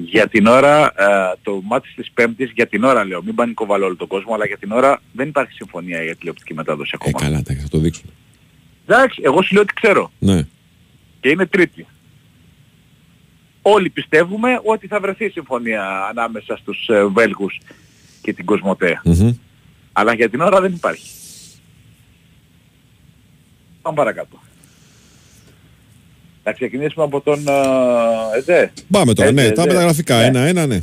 Για 0.00 0.28
την 0.28 0.46
ώρα, 0.46 0.84
ε, 0.86 1.36
το 1.42 1.60
μάτι 1.64 1.88
της 1.96 2.10
Πέμπτης, 2.14 2.50
για 2.54 2.66
την 2.66 2.84
ώρα 2.84 3.04
λέω, 3.04 3.22
μην 3.22 3.34
πανικοβαλώ 3.34 3.84
όλο 3.86 3.96
τον 3.96 4.06
κόσμο, 4.06 4.34
αλλά 4.34 4.46
για 4.46 4.56
την 4.58 4.70
ώρα 4.72 5.02
δεν 5.12 5.28
υπάρχει 5.28 5.52
συμφωνία 5.52 6.02
για 6.02 6.16
τηλεοπτική 6.16 6.54
μετάδοση 6.54 6.90
Ε, 6.94 6.96
ακόμα. 7.00 7.24
καλά, 7.24 7.38
εντάξει, 7.38 7.62
θα 7.62 7.68
το 7.68 7.78
δείξουν. 7.78 8.04
Εντάξει, 8.86 9.20
εγώ 9.24 9.42
σου 9.42 9.52
λέω 9.54 9.62
ότι 9.62 9.72
ξέρω. 9.74 10.10
Ναι. 10.18 10.42
Και 11.20 11.28
είναι 11.28 11.46
τρίτη. 11.46 11.86
Όλοι 13.74 13.90
πιστεύουμε 13.90 14.60
ότι 14.64 14.86
θα 14.86 15.00
βρεθεί 15.00 15.28
συμφωνία 15.28 16.06
ανάμεσα 16.10 16.56
στους 16.56 16.88
ε, 16.88 17.04
Βέλγους 17.04 17.60
και 18.22 18.32
την 18.32 18.44
Κοσμοτέ. 18.44 19.00
Μμμ. 19.04 19.30
Αλλά 19.92 20.14
για 20.14 20.28
την 20.28 20.40
ώρα 20.40 20.60
δεν 20.60 20.72
υπάρχει. 20.72 21.10
Πάμε 23.82 23.96
παρακάτω. 23.96 24.38
Θα 26.42 26.52
ξεκινήσουμε 26.52 27.04
από 27.04 27.20
τον 27.20 27.48
ε, 27.48 28.38
ΕΔΕ 28.38 28.72
Πάμε 28.90 29.14
τώρα, 29.14 29.28
Έτσι, 29.28 29.44
ναι, 29.44 29.50
τα 29.50 29.66
ναι. 29.66 29.72
μεταγραφικά. 29.72 30.16
Ναι. 30.16 30.24
Ένα-ένα, 30.24 30.66
ναι. 30.66 30.82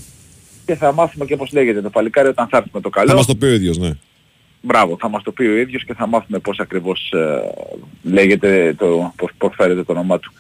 και 0.66 0.76
θα 0.76 0.94
μάθουμε 0.94 1.26
και 1.26 1.36
πώς 1.36 1.52
λέγεται 1.52 1.82
το 1.82 1.90
παλικάρι 1.90 2.28
όταν 2.28 2.48
θα 2.48 2.58
έρθει 2.58 2.70
με 2.74 2.82
το 2.82 2.90
καλό. 2.90 3.10
Θα 3.10 3.16
μας 3.16 3.26
το 3.26 3.36
πει 3.36 3.46
ο 3.46 3.54
ίδιος, 3.54 3.78
ναι. 3.78 3.92
Μπράβο, 4.62 4.98
θα 5.00 5.10
μας 5.10 5.24
το 5.24 5.32
πει 5.32 5.44
ο 5.44 5.58
ίδιος 5.58 5.86
και 5.86 5.94
θα 5.94 6.08
μάθουμε 6.08 6.40
πώς 6.40 6.60
ακριβώς 6.60 7.12
ε, 7.12 7.42
λέγεται, 8.04 8.74
το, 8.78 9.14
πώς, 9.16 9.32
πώς 9.38 9.54
φέρεται 9.56 9.84
το 9.84 9.92
όνομά 9.92 10.20
του. 10.20 10.34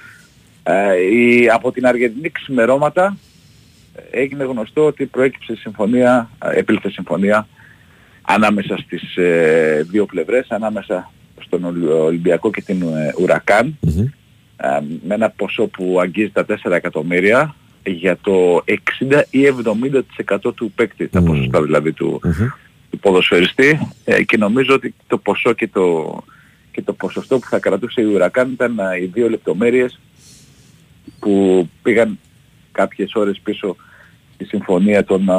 Ε, 0.68 0.95
η, 1.16 1.49
από 1.49 1.72
την 1.72 1.86
Αργεντινή 1.88 2.30
ξημερώματα 2.30 3.18
ε, 3.95 4.20
έγινε 4.22 4.43
γνωστό 4.43 4.86
ότι 4.86 5.05
προέκυψε 5.05 5.55
συμφωνία, 5.55 6.30
ε, 6.45 6.59
επήλθε 6.59 6.89
συμφωνία 6.89 7.47
ανάμεσα 8.22 8.78
στις 8.78 9.16
ε, 9.18 9.86
δύο 9.91 10.05
πλευρές, 10.05 10.45
ανάμεσα 10.49 11.11
στον 11.41 11.63
Ολυ- 11.63 11.89
Ολυμπιακό 11.89 12.51
και 12.51 12.61
την 12.61 12.82
ε, 12.82 13.13
Ουρακάν, 13.22 13.78
Μμμ. 13.82 13.99
ε, 14.57 14.68
με 15.07 15.13
ένα 15.13 15.30
ποσό 15.30 15.68
που 15.68 15.97
αγγίζει 16.01 16.30
τα 16.30 16.45
4 16.63 16.72
εκατομμύρια 16.72 17.55
για 17.86 18.18
το 18.22 18.63
60 19.09 19.22
ή 19.30 19.39
70% 20.45 20.55
του 20.55 20.72
παίκτη, 20.76 21.07
τα 21.07 21.20
Μμμ. 21.22 21.28
ποσοστά 21.28 21.61
δηλαδή 21.61 21.91
του, 21.93 22.20
Μμμ. 22.24 22.47
του 22.89 22.99
ποδοσφαιριστή 22.99 23.80
ε, 24.05 24.24
και 24.24 24.38
νομίζω 24.38 24.74
ότι 24.74 24.93
το 25.07 25.18
ποσό 25.18 25.53
και 25.53 25.68
το, 25.68 26.18
και 26.72 26.82
το 26.82 26.93
ποσοστό 26.93 27.39
που 27.39 27.47
θα 27.47 27.59
κρατούσε 27.59 28.01
η 28.01 28.05
Ουρακάν 28.05 28.51
ήταν 28.51 28.80
ε, 28.80 29.01
οι 29.01 29.05
δύο 29.13 29.30
λεπτομέρειες 29.30 29.99
που 31.20 31.68
πήγαν 31.82 32.20
κάποιες 32.72 33.13
ώρες 33.13 33.39
πίσω 33.43 33.76
στη 34.34 34.45
συμφωνία 34.45 35.03
των 35.03 35.30
α, 35.30 35.38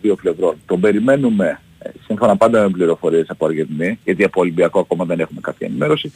δύο 0.00 0.14
πλευρών. 0.14 0.56
Τον 0.66 0.80
περιμένουμε 0.80 1.60
ε, 1.78 1.88
σύμφωνα 2.06 2.36
πάντα 2.36 2.62
με 2.62 2.68
πληροφορίες 2.68 3.30
από 3.30 3.46
Αργεντινή, 3.46 3.98
γιατί 4.04 4.24
από 4.24 4.40
Ολυμπιακό 4.40 4.80
ακόμα 4.80 5.04
δεν 5.04 5.20
έχουμε 5.20 5.40
κάποια 5.40 5.66
ενημέρωση. 5.66 6.12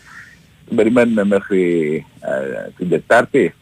Τον 0.66 0.76
περιμένουμε 0.76 1.24
μέχρι 1.24 1.94
ε, 2.20 2.70
την 2.76 2.88
Τετάρτη, 2.88 3.54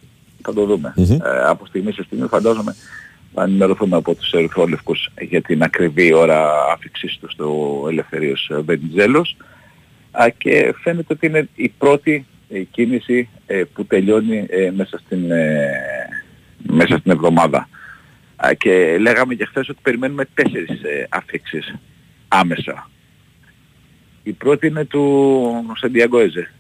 θα 0.42 0.52
το 0.52 0.64
δούμε. 0.64 0.92
Μμμ. 0.96 1.12
Ε, 1.12 1.18
από 1.46 1.66
στιγμή 1.66 1.92
σε 1.92 2.02
στιγμή 2.02 2.26
φαντάζομαι 2.26 2.74
θα 3.34 3.42
ενημερωθούμε 3.42 3.96
από 3.96 4.14
τους 4.14 4.32
ερυθρόλευκους 4.32 5.10
για 5.20 5.42
την 5.42 5.62
ακριβή 5.62 6.12
ώρα 6.12 6.50
άφηξής 6.72 7.18
τους 7.20 7.32
στο 7.32 7.84
Ελευθερίας 7.88 8.48
ε, 8.50 8.60
Βενιζέλος 8.60 9.36
Α, 10.10 10.28
και 10.38 10.74
φαίνεται 10.82 11.12
ότι 11.12 11.26
είναι 11.26 11.48
η 11.54 11.68
πρώτη 11.68 12.26
ε, 12.52 12.62
κίνηση 12.62 13.28
ε, 13.46 13.62
που 13.72 13.84
τελειώνει 13.84 14.46
ε, 14.48 14.70
μέσα, 14.70 14.98
στην, 14.98 15.30
ε, 15.30 15.70
μέσα 16.62 16.98
στην 16.98 17.10
εβδομάδα. 17.10 17.68
Α, 18.36 18.54
και 18.54 18.96
λέγαμε 18.98 19.34
και 19.34 19.44
χθες 19.44 19.68
ότι 19.68 19.78
περιμένουμε 19.82 20.24
τέσσερις 20.34 20.82
ε, 20.82 21.06
αφήξεις 21.10 21.74
άμεσα. 22.28 22.90
Η 24.22 24.32
πρώτη 24.32 24.66
είναι 24.66 24.84
του 24.84 25.74
Σαντιάγκο 25.76 26.18
Έζε. 26.18 26.52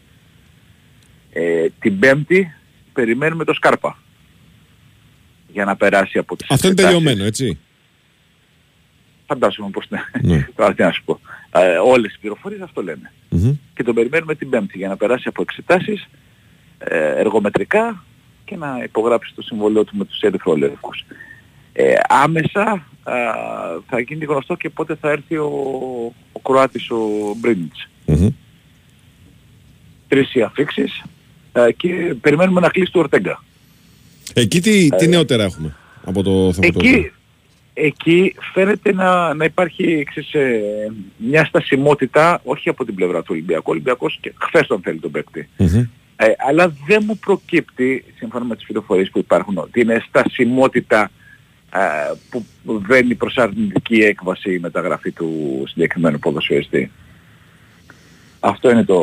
Ε, 1.32 1.66
την 1.80 1.98
πέμπτη 1.98 2.54
περιμένουμε 2.92 3.44
το 3.44 3.52
Σκάρπα 3.52 3.98
για 5.48 5.64
να 5.64 5.76
περάσει 5.76 6.18
από 6.18 6.36
τις 6.36 6.50
Αυτό 6.50 6.66
είναι 6.68 6.74
εξετάσεις. 6.80 6.98
τελειωμένο, 7.04 7.28
έτσι; 7.28 7.58
Φαντάζομαι 9.26 9.70
πως 9.70 9.86
ναι. 9.88 10.00
Ναι. 10.22 10.46
Τώρα 10.56 10.74
τι 10.74 10.82
να 10.82 10.90
σου 10.92 11.02
πω. 11.04 11.20
Ε, 11.52 11.76
όλες 11.76 12.14
οι 12.14 12.18
πληροφορίες 12.20 12.60
αυτό 12.60 12.82
λένε. 12.82 13.12
Μμμ. 13.28 13.56
Και 13.74 13.82
τον 13.82 13.94
περιμένουμε 13.94 14.34
την 14.34 14.50
Πέμπτη 14.50 14.78
για 14.78 14.88
να 14.88 14.96
περάσει 14.96 15.28
από 15.28 15.42
εξετάσεις 15.42 16.08
ε, 16.78 17.18
εργομετρικά 17.18 18.04
και 18.44 18.56
να 18.56 18.80
υπογράψει 18.84 19.32
το 19.34 19.42
συμβολό 19.42 19.84
του 19.84 19.96
με 19.96 20.04
τους 20.04 20.20
ερυθρόλευκους. 20.20 21.04
Ε, 21.72 21.92
άμεσα 22.08 22.62
α, 23.02 23.12
θα 23.88 24.00
γίνει 24.00 24.24
γνωστό 24.24 24.54
και 24.54 24.70
πότε 24.70 24.94
θα 25.00 25.10
έρθει 25.10 25.36
ο, 25.36 25.50
ο 26.32 26.40
Κροάτης 26.40 26.90
ο 26.90 26.98
Μπρίνιτς. 27.36 27.88
Μμμ. 28.06 28.28
Τρεις 30.08 30.34
οι 30.34 30.42
αφήξεις 30.42 31.02
ε, 31.52 31.72
και 31.72 31.88
περιμένουμε 32.20 32.60
να 32.60 32.68
κλείσει 32.68 32.92
το 32.92 32.98
Ορτέγκα. 32.98 33.42
Εκεί 34.34 34.60
τι, 34.60 34.88
τι 34.88 35.08
νεότερα 35.08 35.42
έχουμε 35.42 35.76
από 36.04 36.22
το 36.22 36.52
θεματολόγιο. 36.52 36.96
Ε, 36.96 36.98
Εκεί, 36.98 37.12
εκεί 37.74 38.34
φαίνεται 38.52 38.92
να, 38.92 39.34
να 39.34 39.44
υπάρχει 39.44 39.82
εξής, 39.82 40.34
ε, 40.34 40.60
μια 41.16 41.44
στασιμότητα 41.44 42.40
όχι 42.44 42.68
από 42.68 42.84
την 42.84 42.94
πλευρά 42.94 43.20
του 43.20 43.28
Ολυμπιακού. 43.30 43.64
Ο 43.66 43.70
Ολυμπιακός 43.70 44.18
και 44.20 44.32
χθες 44.40 44.66
τον 44.66 44.80
θέλει 44.80 44.98
τον 44.98 45.10
παίκτη. 45.10 45.48
Μμμ. 45.56 45.86
Ε, 46.16 46.32
αλλά 46.48 46.74
δεν 46.86 47.02
μου 47.06 47.18
προκύπτει, 47.18 48.04
σύμφωνα 48.16 48.44
με 48.44 48.56
τις 48.56 48.64
πληροφορίες 48.64 49.10
που 49.10 49.18
υπάρχουν, 49.18 49.58
ότι 49.58 49.80
είναι 49.80 50.04
στασιμότητα 50.08 51.10
ε, 51.74 51.78
που 52.30 52.44
βαίνει 52.64 53.14
προς 53.14 53.36
αρνητική 53.36 53.94
έκβαση 53.94 54.54
η 54.54 54.58
μεταγραφή 54.58 55.10
του 55.10 55.62
συγκεκριμένου 55.68 56.18
ποδοσφαιριστή. 56.18 56.90
Αυτό 58.40 58.70
είναι 58.70 58.84
το, 58.84 59.00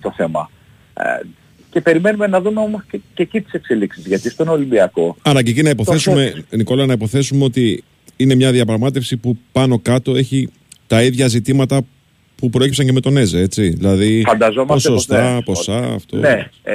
το 0.00 0.12
θέμα. 0.16 0.50
Ε, 0.94 1.26
και 1.70 1.80
περιμένουμε 1.80 2.26
να 2.26 2.40
δούμε 2.40 2.60
όμως 2.60 2.82
και, 2.90 3.00
και 3.14 3.22
εκεί 3.22 3.40
τις 3.40 3.52
εξελίξεις. 3.52 4.06
Γιατί 4.06 4.30
στον 4.30 4.48
Ολυμπιακό 4.48 5.16
Άρα 5.22 5.42
και 5.42 5.50
εκεί 5.50 5.62
να 5.62 5.70
υποθέσουμε, 5.70 6.44
Νικόλα, 6.50 6.86
να 6.86 6.92
υποθέσουμε 6.92 7.44
ότι 7.44 7.84
είναι 8.16 8.34
μια 8.34 8.52
διαπραγμάτευση 8.52 9.16
που 9.16 9.38
πάνω 9.52 9.78
κάτω 9.78 10.14
έχει 10.16 10.48
τα 10.86 11.02
ίδια 11.02 11.26
ζητήματα 11.28 11.82
που 12.36 12.50
προέκυψαν 12.50 12.86
και 12.86 12.92
με 12.92 13.00
τον 13.00 13.16
Έζε, 13.16 13.38
έτσι. 13.40 13.68
Δηλαδή 13.68 14.22
Φανταζόμαστε 14.26 14.72
πως 14.72 14.82
ποσοστά, 14.82 15.34
ναι. 15.34 15.42
ποσά, 15.42 15.76
αυτό. 15.78 16.16
Ναι, 16.16 16.48
ε, 16.62 16.74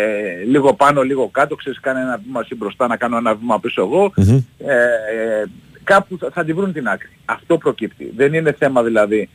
λίγο 0.50 0.74
πάνω, 0.74 1.02
λίγο 1.02 1.28
κάτω, 1.28 1.56
ξέρεις, 1.56 1.80
κάνει 1.80 2.00
ένα 2.00 2.22
βήμα 2.26 2.40
εσύ 2.44 2.56
μπροστά, 2.56 2.88
να 2.88 2.98
κάνω 2.98 3.18
ένα 3.18 3.36
βήμα 3.36 3.60
πίσω 3.60 3.82
εγώ. 3.82 4.14
Μμμ. 4.16 4.36
Ε, 4.58 4.74
ε, 4.74 5.46
κάπου 5.84 6.18
θα, 6.18 6.30
θα 6.34 6.44
τη 6.46 6.54
βρουν 6.54 6.74
την 6.74 6.88
άκρη. 6.88 7.10
Αυτό 7.26 7.58
προκύπτει. 7.58 8.12
Δεν 8.16 8.34
είναι 8.34 8.56
θέμα 8.60 8.84
δηλαδή 8.84 9.30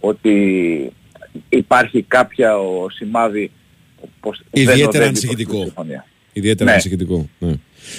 ότι 0.00 0.32
υπάρχει 1.48 2.02
κάποια 2.08 2.58
ο 2.58 2.90
σημάδι 2.90 3.50
πως 4.20 4.42
δεν 4.50 4.62
Ιδιαίτερα 4.62 4.88
οδεύει 4.88 4.96
προς 4.98 5.06
ανησυχητικό. 5.06 5.56
τη 5.58 5.64
συμφωνία. 5.64 6.06
Ιδιαίτερα 6.32 6.64
Ναι. 6.64 6.70
ανησυχητικό. 6.72 7.28
Ναι. 7.38 7.52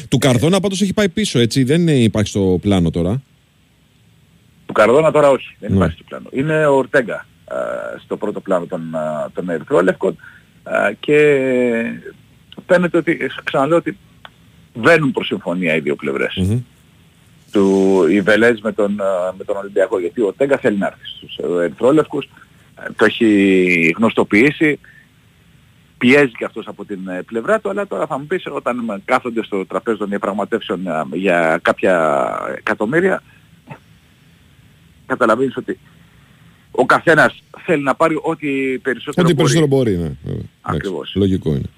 Του 0.10 0.18
Καρδόνα 0.18 0.60
πάντως 0.60 0.82
έχει 0.82 0.94
πάει 0.94 1.10
πίσω, 1.10 1.40
έτσι. 1.40 1.64
Δεν 1.64 1.88
ε, 1.88 1.94
υπάρχει 1.94 2.30
στο 2.30 2.58
πλάνο 2.62 2.90
τώρα. 2.90 3.22
Του 4.72 4.78
Καρδόνα 4.78 5.12
τώρα 5.12 5.30
όχι, 5.30 5.56
δεν 5.60 5.70
Ναι. 5.70 5.76
υπάρχει 5.76 5.96
στο 5.96 6.04
πλάνο. 6.08 6.28
Είναι 6.32 6.66
ο 6.66 6.76
Ορτέγκα 6.76 7.26
ε, 7.52 7.56
στο 8.04 8.18
πρώτο 8.18 8.40
πλάνο 8.40 8.66
των, 8.66 8.82
ε, 8.96 9.30
των 9.34 9.50
Ερυθρόλευκων 9.50 10.18
ε, 10.64 10.94
και 11.00 11.16
φαίνεται 12.68 12.98
ότι, 12.98 13.30
ξαναλέω 13.44 13.78
ότι 13.78 13.98
βαίνουν 14.74 15.12
προς 15.12 15.28
συμφωνία 15.28 15.76
οι 15.76 15.80
δύο 15.80 15.96
πλευρές. 15.96 16.36
Μμμ. 16.36 16.60
του 17.52 18.06
οι 18.10 18.22
Βελές 18.22 18.62
με 18.62 18.72
τον, 18.72 19.00
ε, 19.00 19.34
με 19.38 19.44
τον 19.44 19.58
Ολυμπιακό 19.58 20.00
γιατί 20.00 20.22
ο 20.22 20.34
Τέγκα 20.38 20.58
θέλει 20.58 20.78
να 20.78 20.88
έρθει 20.88 21.06
στους 21.06 21.38
ε, 21.38 21.64
Ερυθρόλευκους 21.64 22.26
ε, 22.86 22.92
το 22.96 23.06
έχει 23.06 23.96
γνωστοποιήσει 23.98 24.80
πιέζει 25.98 26.32
και 26.32 26.46
αυτός 26.46 26.68
από 26.68 26.86
την 26.86 27.08
ε, 27.08 27.22
πλευρά 27.22 27.60
του 27.60 27.70
αλλά 27.70 27.88
τώρα 27.88 28.06
θα 28.08 28.20
μου 28.20 28.26
πεις 28.26 28.44
όταν 28.52 28.90
ε, 28.90 29.02
κάθονται 29.06 29.44
στο 29.44 29.66
τραπέζι 29.66 29.98
των 29.98 30.10
διαπραγματεύσεων 30.10 30.88
ε, 30.88 31.04
για 31.12 31.60
κάποια 31.62 32.26
εκατομμύρια 32.58 33.22
καταλαβαίνεις 35.12 35.58
ότι 35.58 35.80
ο 36.72 36.86
καθένας 36.86 37.44
θέλει 37.66 37.84
να 37.84 37.96
πάρει 37.96 38.16
ό,τι 38.22 38.48
περισσότερο 38.80 39.28
Ό,τι 39.28 39.34
μπορεί. 39.34 39.36
περισσότερο 39.36 39.68
μπορεί, 39.68 39.92
ναι. 39.92 39.98
βέβαια. 39.98 40.16
Εντάξει, 40.24 40.48
Ακριβώς. 40.62 41.12
Λογικό 41.16 41.50
είναι. 41.50 41.70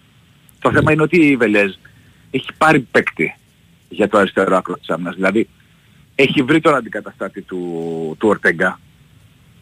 Το 0.60 0.72
θέμα 0.72 0.92
είναι 0.92 1.02
ότι 1.02 1.26
η 1.26 1.36
Βελέζ 1.36 1.74
έχει 2.32 2.48
πάρει 2.58 2.80
παίκτη 2.80 3.36
για 3.90 4.08
το 4.08 4.18
αριστερό 4.18 4.58
άκρο 4.58 4.78
της 4.78 4.90
άμυνας. 4.90 5.16
Δηλαδή 5.16 5.50
έχει 6.16 6.42
βρει 6.44 6.60
τον 6.62 6.76
αντικαταστάτη 6.76 7.42
του, 7.42 7.60
του 8.20 8.28
Ορτέγκα 8.28 8.80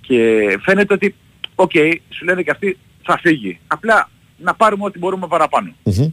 και 0.02 0.40
φαίνεται 0.62 0.94
ότι, 0.94 1.16
οκ, 1.56 1.72
σου 2.10 2.26
λένε 2.26 2.42
και 2.42 2.52
αυτοί 2.52 2.78
θα 3.04 3.18
φύγει. 3.22 3.60
Απλά 3.68 4.10
να 4.38 4.54
πάρουμε 4.54 4.84
ό,τι 4.86 5.00
μπορούμε 5.00 5.28
παραπάνω. 5.28 5.74
Μμμ. 5.84 6.10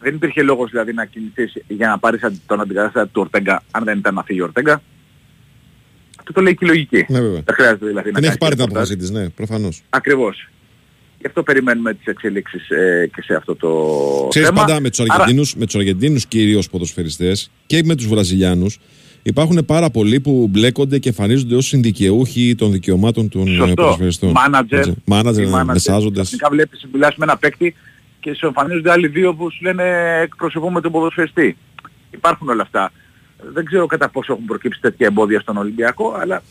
Δεν 0.00 0.14
υπήρχε 0.14 0.42
λόγος 0.42 0.70
δηλαδή 0.70 0.92
να 0.92 1.04
κινηθείς 1.04 1.52
για 1.68 1.88
να 1.88 1.98
πάρεις 1.98 2.22
αντι- 2.22 2.40
τον 2.46 2.60
αντικαταστάτη 2.60 3.08
του 3.12 3.20
Ορτέγκα 3.20 3.62
αν 3.70 3.84
δεν 3.84 3.98
ήταν 3.98 4.14
να 4.14 4.22
φύγει 4.22 4.40
ο 4.40 4.44
Ορτέγκα. 4.44 4.82
Αυτό 6.28 6.32
το 6.32 6.40
λέει 6.42 6.54
και 6.54 6.64
η 6.64 6.68
λογική. 6.68 7.04
Ναι, 7.08 7.20
βέβαια. 7.20 7.42
Δεν 7.44 7.54
χρειάζεται 7.54 7.86
δηλαδή 7.86 8.10
να 8.12 8.20
Δεν 8.20 8.28
έχει 8.28 8.38
κάνεις 8.38 8.38
πάρει 8.38 8.54
την 8.54 8.64
ρεπορτάζ. 8.64 8.90
απόφασή 8.90 8.96
της, 8.96 9.10
ναι, 9.10 9.28
προφανώς. 9.28 9.82
Ακριβώς. 9.90 10.48
Γι' 11.20 11.26
αυτό 11.26 11.42
περιμένουμε 11.42 11.94
τις 11.94 12.06
εξελίξεις 12.06 12.68
ε, 12.70 13.10
και 13.14 13.22
σε 13.22 13.34
αυτό 13.34 13.56
το 13.56 13.68
Ξέρεις 14.28 14.48
θέμα. 14.48 14.64
πάντα 14.64 14.80
με 14.80 14.90
τους 14.90 15.00
Άρα- 15.00 15.14
Αργεντίνους, 15.14 15.54
με 15.56 15.64
τους 15.64 15.74
Αργεντίνους 15.74 16.26
κυρίως 16.26 16.68
ποδοσφαιριστές 16.70 17.50
και 17.66 17.82
με 17.84 17.94
τους 17.94 18.06
Βραζιλιάνους 18.06 18.78
υπάρχουν 19.22 19.64
πάρα 19.66 19.90
πολλοί 19.90 20.20
που 20.20 20.48
μπλέκονται 20.50 20.98
και 20.98 21.08
εμφανίζονται 21.08 21.54
ως 21.54 21.66
συνδικαιούχοι 21.66 22.54
των 22.54 22.72
δικαιωμάτων 22.72 23.28
των 23.28 23.46
ε, 23.46 23.54
Σωστό. 23.56 23.74
ποδοσφαιριστών. 23.74 24.30
Μάνατζερ. 24.30 24.78
Έτσι. 24.78 24.94
Μάνατζερ, 25.04 25.42
ή 25.42 25.46
ναι, 25.46 25.52
μάνατζερ. 25.52 25.74
μεσάζοντες. 25.92 26.22
Ξαφνικά 26.26 26.48
βλέπεις, 26.50 26.86
μιλάς 26.92 27.16
με 27.16 27.24
ένα 27.24 27.36
παίκτη 27.36 27.74
και 28.20 28.34
σου 28.34 28.46
εμφανίζονται 28.46 28.90
άλλοι 28.90 29.08
δύο 29.08 29.34
που 29.34 29.50
σου 29.50 29.58
λένε 29.64 29.84
εκπροσωπούμε 30.22 30.80
τον 30.80 30.92
ποδοσφαιριστή. 30.92 31.56
Υπάρχουν 32.10 32.48
όλα 32.48 32.62
αυτά. 32.62 32.92
Δεν 33.52 33.64
ξέρω 33.64 33.86
κατά 33.86 34.08
πόσο 34.08 34.32
έχουν 34.32 34.44
προκύψει 34.44 34.80
τέτοια 34.80 35.06
εμπόδια 35.06 35.40
στον 35.40 35.56
Ολυμπιακό, 35.56 36.14
αλλά 36.20 36.42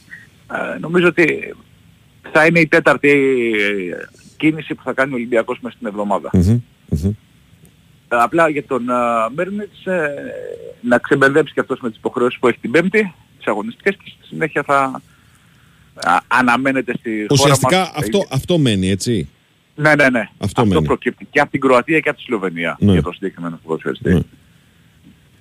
ε, 0.75 0.77
νομίζω 0.79 1.07
ότι 1.07 1.55
θα 2.31 2.45
είναι 2.45 2.59
η 2.59 2.67
τέταρτη 2.67 3.09
ε, 3.91 4.05
κίνηση 4.37 4.75
που 4.75 4.81
θα 4.83 4.93
κάνει 4.93 5.11
ο 5.11 5.15
Ολυμπιακός 5.15 5.59
μέσα 5.61 5.75
στην 5.75 5.87
εβδομάδα. 5.87 6.29
Μμμ, 6.33 6.61
μμμ. 6.89 7.11
Απλά 8.07 8.49
για 8.49 8.63
τον 8.65 8.85
uh, 8.89 9.29
Μέρνιτς 9.35 9.85
ε, 9.85 10.09
να 10.81 10.97
ξεμπερδέψει 10.97 11.53
και 11.53 11.59
αυτός 11.59 11.79
με 11.79 11.89
τις 11.89 11.97
υποχρεώσεις 11.97 12.39
που 12.39 12.47
έχει 12.47 12.57
την 12.59 12.71
Πέμπτη, 12.71 13.13
τις 13.37 13.47
αγωνιστικές 13.47 13.95
και 13.95 14.11
στη 14.17 14.27
συνέχεια 14.27 14.63
θα 14.63 15.01
α, 15.93 16.17
αναμένεται 16.27 16.93
στη 16.99 17.09
χώρα 17.27 17.41
Ουσιαστικά 17.41 17.77
μας. 17.79 17.91
αυτό, 17.95 18.25
αυτό 18.29 18.57
μένει, 18.57 18.89
έτσι; 18.89 19.29
Ναι, 19.75 19.95
ναι, 19.95 20.09
ναι. 20.09 20.29
Αυτό 20.37 20.65
μένει. 20.65 20.85
προκύπτει 20.85 21.27
και 21.31 21.39
από 21.39 21.51
την 21.51 21.59
Κροατία 21.59 21.99
και 21.99 22.09
από 22.09 22.17
τη 22.17 22.23
Σλοβενία 22.23 22.77
Ναι. 22.79 22.91
για 22.91 23.01
το 23.01 23.11
συγκεκριμένο 23.11 23.59
ποδοσφαιριστή. 23.63 24.13
Ναι. 24.13 24.19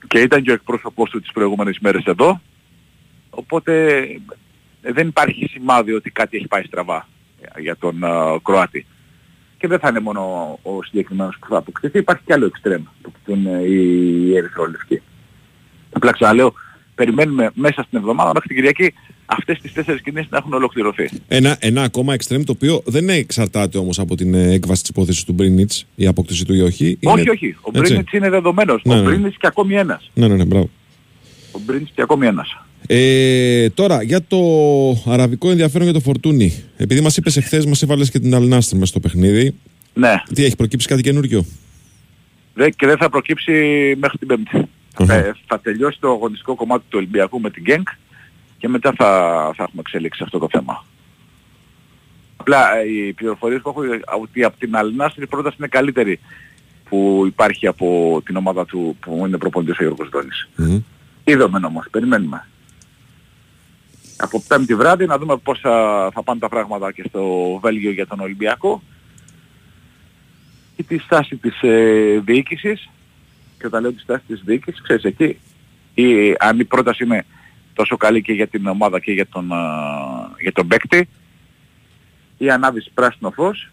Και 0.09 0.21
ήταν 0.21 0.43
και 0.43 0.51
ο 0.51 0.55
εκπρόσωπός 0.55 1.11
του 1.11 1.21
τις 1.21 1.33
προηγούμενες 1.33 1.79
μέρες 1.79 2.05
εδώ. 2.05 2.41
Οπότε 3.31 3.99
ε, 4.83 4.93
δεν 4.93 5.09
υπάρχει 5.09 5.47
σημάδι 5.51 5.93
ότι 5.93 6.11
κάτι 6.11 6.37
έχει 6.37 6.47
πάει 6.47 6.63
στραβά 6.63 7.09
για- 7.39 7.53
για 7.59 7.77
τον 7.77 8.05
α, 8.05 8.39
Κροάτη. 8.43 8.87
Και 9.59 9.67
δεν 9.69 9.79
θα 9.79 9.89
είναι 9.89 10.01
μόνο 10.01 10.21
ο 10.63 10.83
συγκεκριμένος 10.83 11.37
που 11.41 11.47
θα 11.49 11.57
αποκτηθεί, 11.57 11.99
υπάρχει 11.99 12.23
και 12.27 12.33
άλλο 12.33 12.47
εξτρέμ 12.47 12.83
που 13.03 13.13
είναι 13.27 13.51
οι 13.51 14.37
Ερυθρόλευκοι. 14.37 15.03
Απλά 15.93 16.13
ξαναλέω, 16.13 16.55
περιμένουμε 16.97 17.51
μέσα 17.55 17.83
στην 17.87 17.99
εβδομάδα 17.99 18.31
μέχρι 18.35 18.49
την 18.49 18.57
Κυριακή 18.57 18.93
αυτές 19.27 19.61
τις 19.61 19.73
τέσσερις 19.73 20.03
κινήσεις 20.03 20.31
να 20.31 20.37
έχουν 20.39 20.53
ολοκληρωθεί. 20.53 21.09
Ένα, 21.29 21.57
ένα 21.61 21.83
ακόμα 21.83 22.15
εξτρέμ 22.15 22.43
το 22.45 22.53
οποίο 22.53 22.83
δεν 22.87 23.09
εξαρτάται 23.09 23.79
όμως 23.79 23.99
από 23.99 24.15
την 24.17 24.35
ε, 24.35 24.53
έκβαση 24.53 24.81
της 24.81 24.91
υπόθεσης 24.91 25.25
του 25.25 25.33
Μπρίνιτς, 25.33 25.87
η 25.95 26.07
απόκτηση 26.07 26.45
του 26.45 26.55
ή 26.55 26.61
όχι. 26.61 26.97
Είναι- 27.01 27.13
Όχι, 27.13 27.31
όχι. 27.31 27.57
Ο 27.61 27.71
έτσι. 27.75 27.81
Μπρίνιτς 27.93 28.13
είναι 28.13 28.31
δεδομένος. 28.31 28.83
Ναι, 28.85 28.95
ο 28.95 28.97
ναι. 28.97 29.03
Μπρίνιτς 29.03 29.37
και 29.37 29.47
ακόμη 29.47 29.75
ένας. 29.75 30.11
Ναι, 30.15 30.29
ναι, 30.29 30.35
ναι, 30.35 30.45
μπράβο. 30.45 30.71
Ο 31.53 31.61
Μπρίνιτς 31.67 31.91
και 31.95 32.03
ακόμη 32.03 32.27
ένας. 32.27 32.57
Ε, 32.87 33.69
τώρα, 33.71 34.03
για 34.03 34.23
το 34.29 34.39
αραβικό 35.07 35.51
ενδιαφέρον 35.51 35.85
για 35.85 35.93
το 35.93 36.01
Φορτούνι. 36.01 36.63
Επειδή 36.77 37.01
μας 37.01 37.17
είπες 37.17 37.37
εχθές, 37.37 37.67
μας 37.67 37.83
έβαλες 37.83 38.11
και 38.11 38.19
την 38.19 38.35
Αλνάστρ 38.35 38.77
μες 38.77 38.89
στο 38.89 39.01
παιχνίδι. 39.01 39.55
Ναι. 39.95 40.15
Τι 40.35 40.45
έχει 40.45 40.57
προκύψει 40.57 40.87
κάτι 40.89 41.03
καινούριο; 41.03 41.45
Δε- 42.55 42.71
και 42.71 42.87
δεν 42.87 42.97
θα 42.97 43.09
προκύψει 43.11 43.53
μέχρι 43.99 44.19
την 44.19 44.27
Πέμπτη. 44.27 44.69
Αχα. 44.99 45.15
Ε, 45.15 45.33
θα 45.47 45.61
τελειώσει 45.61 46.01
το 46.01 46.11
αγωνιστικό 46.11 46.55
κομμάτι 46.55 46.85
του 46.89 46.99
Ολυμπιακού 46.99 47.41
με 47.41 47.51
την 47.51 47.63
Γκένκ 47.63 47.89
και 48.59 48.69
μετά 48.69 48.93
θα, 48.97 49.07
θα 49.57 49.63
έχουμε 49.63 49.81
εξελίξει 49.87 50.23
αυτό 50.23 50.39
το 50.39 50.49
θέμα. 50.51 50.85
Απλά 52.37 52.77
ε, 52.77 52.89
οι 52.89 53.13
πληροφορίες 53.13 53.61
που 53.61 53.69
έχω 53.69 53.83
ε, 53.83 54.01
ότι 54.21 54.45
από 54.45 54.59
την 54.59 54.77
Αλνάστρ 54.77 55.23
η 55.23 55.27
πρόταση 55.27 55.57
είναι 55.59 55.69
καλύτερη 55.69 56.21
που 56.89 57.23
υπάρχει 57.27 57.67
από 57.67 58.21
την 58.25 58.37
ομάδα 58.37 58.65
του 58.65 58.97
που 59.01 59.25
είναι 59.27 59.39
προπονητής 59.39 59.79
ο 59.79 59.83
Γιώργος 59.83 60.09
Δόνης. 60.09 60.49
Μμμ. 60.57 60.81
Είδαμε 61.25 61.61
όμως, 61.67 61.87
περιμένουμε. 61.91 62.47
Από 64.17 64.43
πέμπτη 64.49 64.75
βράδυ 64.75 65.07
να 65.07 65.19
δούμε 65.19 65.37
πώς 65.37 65.61
θα, 65.61 66.09
θα 66.15 66.23
πάνε 66.23 66.41
τα 66.41 66.49
πράγματα 66.49 66.93
και 66.93 67.05
στο 67.09 67.59
Βέλγιο 67.63 67.91
για 67.91 68.07
τον 68.07 68.21
Ολυμπιακό 68.21 68.83
και 70.77 70.83
τη 70.83 70.99
στάση 70.99 71.37
της 71.37 71.63
ε, 71.63 72.23
διοίκησης 72.25 72.89
και 73.59 73.67
όταν 73.67 73.83
λέω 73.83 73.93
τη 73.93 74.01
στάση 74.01 74.23
της 74.27 74.43
διοίκησης, 74.45 74.83
ξέρεις 74.83 75.03
εκεί 75.05 75.39
η, 75.95 76.35
αν 76.39 76.59
η 76.61 76.65
πρόταση 76.65 77.05
είναι 77.05 77.25
τόσο 77.75 77.97
καλή 77.97 78.23
και 78.23 78.33
για 78.33 78.47
την 78.47 78.67
ομάδα 78.67 79.01
και 79.01 79.13
για 79.13 79.27
τον, 79.27 79.53
α, 79.53 79.61
για 80.41 80.53
τον 80.53 80.69
παίκτη 80.69 81.09
ή 82.39 82.51
ανάβεις 82.51 82.91
πράσινο 82.95 83.31
φως 83.31 83.71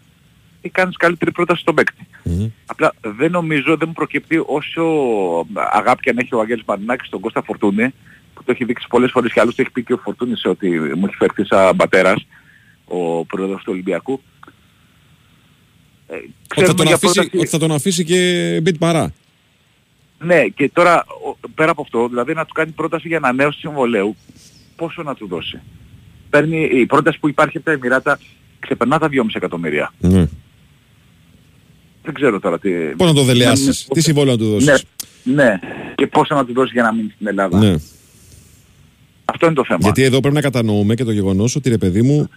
ή 0.61 0.69
κάνεις 0.69 0.97
καλύτερη 0.97 1.31
πρόταση 1.31 1.61
στον 1.61 1.75
παίκτη. 1.75 2.07
Μμμ. 2.23 2.47
Απλά 2.65 2.93
δεν 3.01 3.31
νομίζω, 3.31 3.77
δεν 3.77 3.87
μου 3.87 3.93
προκύπτει 3.93 4.43
όσο 4.45 4.83
αγάπη 5.71 6.01
και 6.01 6.09
αν 6.09 6.17
έχει 6.17 6.35
ο 6.35 6.39
Αγγέλης 6.39 6.63
Μαρινάκης 6.67 7.07
στον 7.07 7.19
Κώστα 7.19 7.41
Φορτούνη, 7.43 7.93
που 8.33 8.43
το 8.43 8.51
έχει 8.51 8.65
δείξει 8.65 8.87
πολλές 8.89 9.11
φορές 9.11 9.33
και 9.33 9.39
άλλωστε 9.39 9.61
έχει 9.61 9.71
πει 9.71 9.83
και 9.83 9.93
ο 9.93 9.97
Φορτούνης 9.97 10.45
ότι 10.45 10.69
μου 10.69 11.05
έχει 11.05 11.15
φερθεί 11.15 11.45
σαν 11.45 11.75
πατέρας, 11.75 12.25
ο 12.85 13.25
πρόεδρος 13.25 13.63
του 13.63 13.71
Ολυμπιακού. 13.71 14.21
Ε, 16.07 16.15
Ότι 16.15 16.25
θα, 16.47 16.55
ξέρουμε 16.55 16.73
τον 16.73 16.85
για 16.85 16.95
αφήσει, 16.95 17.13
πρόταση- 17.13 17.37
ότι 17.37 17.47
θα 17.47 17.57
τον 17.57 17.71
αφήσει 17.71 18.03
και 18.03 18.59
μπιτ 18.63 18.77
παρά. 18.77 19.13
Ναι, 20.23 20.47
και 20.47 20.69
τώρα 20.73 21.05
ο- 21.07 21.47
πέρα 21.55 21.71
από 21.71 21.81
αυτό, 21.81 22.07
δηλαδή 22.07 22.33
να 22.33 22.45
του 22.45 22.53
κάνει 22.53 22.71
πρόταση 22.71 23.07
για 23.07 23.17
ανανέωση 23.17 23.59
συμβολέου, 23.59 24.15
πόσο 24.75 25.03
να 25.03 25.15
του 25.15 25.27
δώσει; 25.27 25.59
Παίρνει, 26.29 26.63
η 26.73 26.85
πρόταση 26.85 27.19
που 27.19 27.29
υπάρχει 27.29 27.57
από 27.57 27.65
τα 27.65 27.71
Εμμυράτα 27.71 28.19
ξεπερνά 28.59 28.99
τα 28.99 29.07
2,5 29.09 29.15
εκατομμύρια. 29.33 29.93
Ναι. 29.99 30.27
Δεν 32.03 32.13
ξέρω 32.13 32.39
τώρα 32.39 32.59
τι... 32.59 32.69
Πώς 32.71 33.07
να 33.07 33.13
το 33.13 33.23
δελεάσεις, 33.23 33.87
τι 33.93 34.01
συμβόλαιο 34.01 34.31
να 34.31 34.37
του 34.37 34.45
Ναι, 34.45 34.51
δώσεις; 34.51 34.83
ναι. 35.23 35.59
Και 35.95 36.07
πόσο 36.07 36.35
να 36.35 36.45
του 36.45 36.53
δώσεις 36.53 36.73
για 36.73 36.83
να 36.83 36.93
μείνει 36.93 37.11
στην 37.15 37.27
Ελλάδα; 37.27 37.59
Ναι. 37.59 37.75
Αυτό 39.25 39.45
είναι 39.45 39.55
το 39.55 39.65
θέμα. 39.65 39.79
Γιατί 39.81 40.03
εδώ 40.03 40.19
πρέπει 40.19 40.35
να 40.35 40.41
κατανοούμε 40.41 40.95
και 40.95 41.03
το 41.03 41.11
γεγονός 41.11 41.55
ότι 41.55 41.69
ρε 41.69 41.77
παιδί 41.77 42.01
μου, 42.01 42.29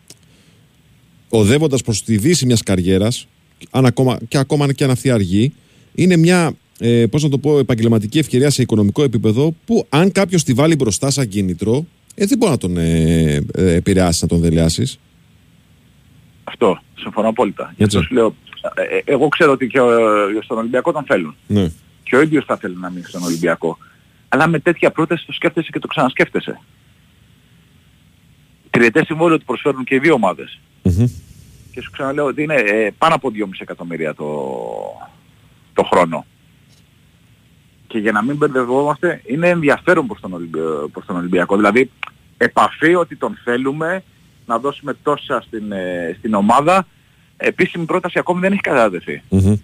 οδεύοντας 1.29 1.83
προς 1.83 2.03
τη 2.03 2.17
δύση 2.17 2.47
μιας 2.47 2.63
καριέρας, 2.63 3.27
αν 3.71 3.87
ακόμα, 3.87 4.19
και 4.29 4.39
ακόμα 4.39 4.73
και 4.73 4.85
αν 4.85 4.91
αυτή 4.91 5.11
αργεί, 5.11 5.53
είναι 5.95 6.17
μια 6.17 6.53
ε, 6.79 7.07
πώς 7.11 7.23
να 7.23 7.29
το 7.29 7.39
πω, 7.39 7.59
επαγγελματική 7.59 8.19
ευκαιρία 8.19 8.51
σε 8.51 8.63
οικονομικό 8.63 9.03
επίπεδο 9.03 9.55
που 9.65 9.87
αν 9.89 10.13
κάποιος 10.13 10.43
τη 10.45 10.53
βάλει 10.53 10.77
μπροστά 10.77 11.11
σαν 11.11 11.29
κίνητρο, 11.29 11.87
ε, 12.15 12.27
δεν 12.27 12.39
μπορεί 12.39 12.51
να 12.53 12.59
τον 12.59 12.77
ε, 12.77 13.41
ε, 13.55 13.73
επηρεάσει, 13.75 14.19
να 14.23 14.29
τον 14.29 14.41
δελεάσεις. 14.41 14.99
Αυτό. 16.45 16.81
Συμφωνώ 16.99 17.29
απόλυτα. 17.29 17.73
Γι' 17.77 17.83
Έτσι. 17.83 17.97
αυτό 17.97 18.09
σου 18.09 18.15
λέω, 18.15 18.35
ε, 18.75 18.97
ε, 18.97 19.03
εγώ 19.05 19.29
ξέρω 19.29 19.53
ότι 19.53 19.67
και 19.67 19.81
ο- 19.81 20.43
στον 20.43 20.59
Ολυμπιακό 20.59 20.93
τον 20.93 21.05
θέλουν. 21.05 21.35
Ναι. 21.47 21.71
Και 22.03 22.17
ο 22.17 22.21
ίδιος 22.21 22.45
θα 22.45 22.57
θέλει 22.57 22.77
να 22.81 22.91
μείνει 22.91 23.05
στον 23.05 23.23
Ολυμπιακό. 23.23 23.79
Αλλά 24.29 24.47
με 24.49 24.59
τέτοια 24.59 24.91
πρόταση 24.91 25.27
το 25.27 25.33
σκέφτεσαι 25.33 25.69
και 25.73 25.79
το 25.79 25.87
ξανασκέφτεσαι. 25.87 26.61
Τριετές 28.71 29.07
συμβόλαιο 29.07 29.39
του 29.39 29.45
προσφέρουν 29.45 29.85
και 29.85 29.95
οι 29.95 29.99
δύο 29.99 30.13
ομάδες. 30.15 30.61
Μμμ. 30.83 31.07
Και 31.73 31.81
σου 31.83 31.91
ξαναλέω 31.91 32.25
ότι 32.27 32.43
είναι 32.43 32.55
ε, 32.55 32.91
πάνω 32.99 33.15
από 33.15 33.31
2,5 33.35 33.49
εκατομμύρια 33.59 34.15
το, 34.15 34.25
το 35.73 35.83
χρόνο. 35.83 36.27
Και 37.97 38.03
για 38.03 38.13
να 38.13 38.23
μην 38.25 38.37
μπερδευόμαστε, 38.37 39.21
είναι 39.27 39.49
ενδιαφέρον 39.49 40.07
προς 40.07 40.21
τον, 40.21 40.33
Ολυμπι- 40.33 40.91
προς 40.93 41.07
τον 41.07 41.17
Ολυμπιακό. 41.17 41.57
Δηλαδή, 41.57 41.91
επαφή 42.37 42.95
ότι 42.95 43.17
τον 43.17 43.39
θέλουμε 43.45 44.03
να 44.47 44.59
δώσουμε 44.59 44.95
τόσα 45.03 45.43
στην, 45.47 45.73
ε, 45.73 46.15
στην 46.19 46.35
ομάδα. 46.35 46.87
Επίσημη 47.37 47.85
πρόταση 47.85 48.19
ακόμη 48.19 48.41
δεν 48.41 48.53
έχει 48.53 48.61
κατατεθεί. 48.61 49.23
Μμμ. 49.29 49.57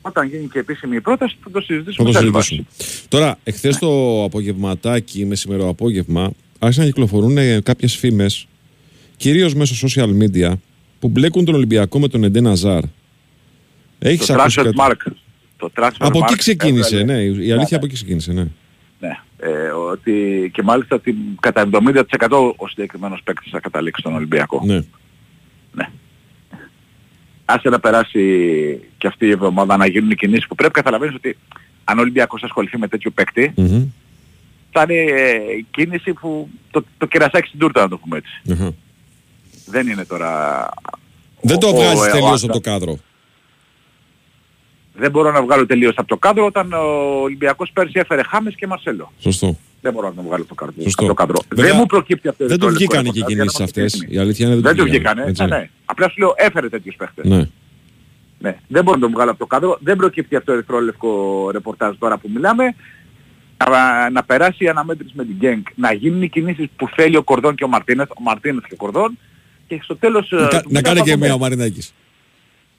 Όταν 0.00 0.28
γίνει 0.28 0.48
και 0.48 0.58
επίσημη 0.58 0.96
η 0.96 1.00
πρόταση 1.00 1.36
θα 1.42 1.50
το 1.50 1.58
Θα 1.60 1.64
συζητήσουμε. 1.66 2.06
το 2.06 2.12
σε 2.12 2.18
άλλη 2.18 2.30
συζητήσουμε. 2.32 2.64
βάση. 2.78 3.06
Τώρα, 3.08 3.38
εχθές 3.44 3.78
το 3.78 4.22
απογευματάκι, 4.24 5.24
μεσημερό 5.24 5.68
απόγευμα, 5.68 6.30
άρχισαν 6.58 6.84
να 6.84 6.90
κυκλοφορούν 6.90 7.62
κάποιες 7.62 7.96
φήμες, 7.96 8.46
κυρίως 9.16 9.54
μέσω 9.54 9.86
social 9.88 10.08
media, 10.22 10.52
που 11.00 11.08
μπλέκουν 11.08 11.44
τον 11.44 11.54
Ολυμπιακό 11.54 11.98
με 12.00 12.08
τον 12.08 12.24
Εντένα 12.24 12.54
Ζάρ. 12.54 12.82
Έχεις 13.98 14.26
Το 14.26 14.32
ακούσει 14.34 14.60
transfer 14.60 14.64
κάτι; 14.64 14.76
mark. 14.80 15.12
Το 15.56 15.70
transfer 15.76 15.90
Από 15.98 16.18
εκεί 16.18 16.32
mark 16.34 16.38
ξεκίνησε, 16.38 16.96
έβγαλε- 16.98 17.18
ναι. 17.36 17.44
Η 17.44 17.52
αλήθεια 17.52 17.54
Ναι, 17.70 17.76
από 17.76 17.84
εκεί 17.84 17.94
ξεκίνησε, 17.94 18.32
ναι. 18.32 18.46
Ναι. 19.00 19.18
Ε, 19.38 19.68
ότι 19.68 20.50
και 20.54 20.62
μάλιστα 20.62 20.94
ότι 20.96 21.14
κατά 21.40 21.60
70% 21.72 22.54
ο 22.56 22.68
συγκεκριμένος 22.68 23.20
παίκτης 23.24 23.50
θα 23.50 23.60
καταλήξει 23.60 24.00
στον 24.00 24.14
Ολυμπιακό. 24.14 24.62
ναι. 24.64 24.80
Ναι. 25.72 25.88
Άσε 27.44 27.68
να 27.68 27.80
περάσει 27.80 28.20
και 28.98 29.06
αυτή 29.06 29.26
η 29.26 29.30
εβδομάδα 29.30 29.76
να 29.76 29.86
γίνουν 29.86 30.10
οι 30.10 30.14
κινήσεις 30.14 30.46
που 30.46 30.54
πρέπει. 30.54 30.72
Καταλαβαίνεις 30.72 31.14
ότι 31.14 31.36
αν 31.84 31.98
ο 31.98 32.00
Ολυμπιακός 32.00 32.42
ασχοληθεί 32.42 32.78
με 32.78 32.88
τέτοιο 32.88 33.10
παίκτη 33.10 33.52
Μμμ. 33.56 33.84
θα 34.70 34.82
είναι 34.88 34.94
ε, 35.12 35.34
κίνηση 35.70 36.12
που 36.12 36.48
το, 36.70 36.84
το 36.98 37.06
κερασάκι 37.06 37.46
στην 37.48 37.58
τούρτα 37.60 37.80
να 37.80 37.88
το 37.88 37.98
πούμε 37.98 38.16
έτσι. 38.18 38.40
Αχα. 38.52 38.74
Δεν 39.66 39.86
είναι 39.88 40.04
τώρα... 40.04 40.68
Δεν 41.40 41.58
το 41.58 41.68
ο- 41.68 41.74
βγάζει 41.74 42.00
ο- 42.00 42.02
ο- 42.08 42.10
τελείως 42.10 42.42
ο- 42.42 42.46
από 42.46 42.52
το 42.52 42.60
κάδρο. 42.60 42.98
Δεν 44.98 45.10
μπορώ 45.10 45.30
να 45.32 45.42
βγάλω 45.42 45.66
τελείως 45.66 45.94
από 45.96 46.08
το 46.08 46.16
κάδρο 46.16 46.46
όταν 46.46 46.72
ο 46.72 46.76
Ολυμπιακός 47.22 47.70
πέρσι 47.72 47.92
έφερε 47.98 48.22
Χάμες 48.22 48.54
και 48.54 48.66
Μαρσέλο. 48.66 49.12
Σωστό. 49.18 49.56
Δεν 49.80 49.92
μπορώ 49.92 50.08
να 50.08 50.14
τον 50.14 50.24
βγάλω 50.24 50.42
από 50.42 50.54
το 50.54 50.64
κάδρο. 50.64 50.82
Σωστό. 50.82 51.04
Από 51.04 51.08
το 51.08 51.14
κάδρο. 51.14 51.36
Βέβαια, 51.48 51.70
δεν 51.70 51.76
μου 51.80 51.86
προκύπτει 51.86 52.28
αυτό 52.28 52.46
Δεν 52.46 52.58
το 52.58 52.66
του 52.66 52.72
λεπτό 52.72 52.78
βγήκανε 52.84 53.08
και 53.08 53.18
οι 53.18 53.22
ρεπορτάζ, 53.22 53.34
για 53.34 53.44
να 53.44 53.50
κινήσεις 53.50 53.58
είμαστε 53.58 53.80
αυτές. 53.80 53.94
έτοιμοι. 54.00 54.16
Η 54.16 54.18
αλήθεια 54.18 54.46
είναι 54.46 54.54
Δεν 54.54 54.64
δεν 54.64 54.76
του 54.76 54.82
του 54.84 54.88
βγήκανε. 54.90 55.24
έτσι. 55.26 55.42
Ναι, 55.44 55.56
ναι. 55.56 55.70
Απλά 55.84 56.08
σου 56.08 56.14
λέω 56.18 56.32
έφερε 56.36 56.68
τέτοιους 56.68 56.96
παίχτες. 56.96 57.24
Ναι. 57.24 57.48
Ναι. 58.38 58.56
Δεν 58.68 58.82
μπορώ 58.84 58.96
να 58.96 59.02
τον 59.02 59.12
βγάλω 59.12 59.30
από 59.30 59.38
το 59.38 59.46
κάδρο. 59.46 59.78
Δεν 59.80 59.96
προκύπτει 59.96 60.36
αυτό 60.36 60.50
το 60.50 60.56
ερυθρόλευκο 60.56 61.48
ρεπορτάζ 61.52 61.94
τώρα 61.98 62.18
που 62.18 62.30
μιλάμε. 62.34 62.74
Να, 63.70 64.10
να 64.10 64.22
περάσει 64.24 64.64
η 64.64 64.68
αναμέτρηση 64.68 65.12
με 65.16 65.24
την 65.24 65.34
Γκένκ. 65.36 65.66
Να 65.74 65.92
γίνουν 65.92 66.22
οι 66.22 66.28
κινήσεις 66.28 66.66
που 66.76 66.88
θέλει 66.96 67.16
ο 67.16 67.22
Κορδόν 67.22 67.54
και 67.54 67.64
ο 67.64 67.68
Μαρτίνεθ. 67.68 68.10
Ο 68.10 68.22
Μαρτίνεθ 68.22 68.64
και 68.66 68.72
ο 68.74 68.76
Κορδόν. 68.76 69.18
Και 69.66 69.80
στο 69.82 69.96
τέλος... 69.96 70.32
ε, 70.32 70.36
Να 70.36 70.46
κα- 70.48 70.48
του 70.48 70.54
Να 70.56 70.62
μήνα 70.68 70.80
κάνει 70.82 70.98
θα 70.98 71.04
και 71.04 71.12
πούμε. 71.12 71.24
μία 71.26 71.34
ο 71.34 71.38
Μαρινάκης. 71.38 71.94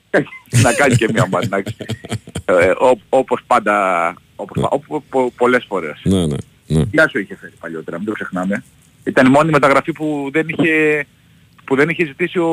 να 0.64 0.74
κάνει 0.74 0.96
και 0.96 1.08
μια 1.12 1.28
μανάκη. 1.32 1.76
ε, 2.46 2.70
ό- 2.78 3.00
όπως 3.10 3.42
πάντα, 3.48 4.14
όπως, 4.36 4.62
πα- 4.62 4.68
οπ- 4.72 5.04
πο- 5.10 5.32
πολλές 5.38 5.66
φορές. 5.68 6.00
Ναι, 6.04 6.26
ναι. 6.26 6.36
ναι. 6.68 6.84
Γεια 6.92 7.08
σου 7.10 7.20
είχε 7.20 7.36
φέρει 7.36 7.54
παλιότερα, 7.60 7.98
μην 7.98 8.06
το 8.06 8.12
ξεχνάμε. 8.12 8.64
Ήταν 9.04 9.26
η 9.26 9.30
μόνη 9.30 9.52
μεταγραφή 9.52 9.92
που 9.92 10.30
δεν 10.32 10.48
είχε, 10.50 11.06
που 11.64 11.76
δεν 11.76 11.90
είχε 11.90 12.06
ζητήσει 12.06 12.40
ο, 12.40 12.48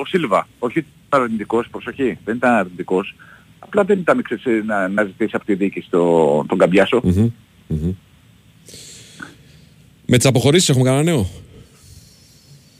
ο 0.00 0.04
Σίλβα. 0.06 0.48
Όχι 0.58 0.78
ότι 0.78 0.88
ήταν 1.06 1.22
αρνητικός, 1.22 1.68
προσοχή, 1.70 2.18
δεν 2.24 2.36
ήταν 2.36 2.52
αρνητικός. 2.54 3.14
Απλά 3.58 3.84
δεν 3.84 3.98
ήταν 3.98 4.22
ξέρεις, 4.22 4.64
να, 4.64 4.88
να 4.88 5.04
ζητήσει 5.04 5.30
από 5.36 5.44
τη 5.44 5.54
δίκη 5.54 5.80
στο, 5.80 6.44
τον 6.48 6.58
Καμπιάσο. 6.58 7.00
Μμμ. 7.04 7.30
Μμμ. 7.66 7.92
Με 10.06 10.16
τις 10.16 10.26
αποχωρήσεις 10.26 10.68
έχουμε 10.68 10.84
κανένα 10.84 11.02
νέο; 11.02 11.26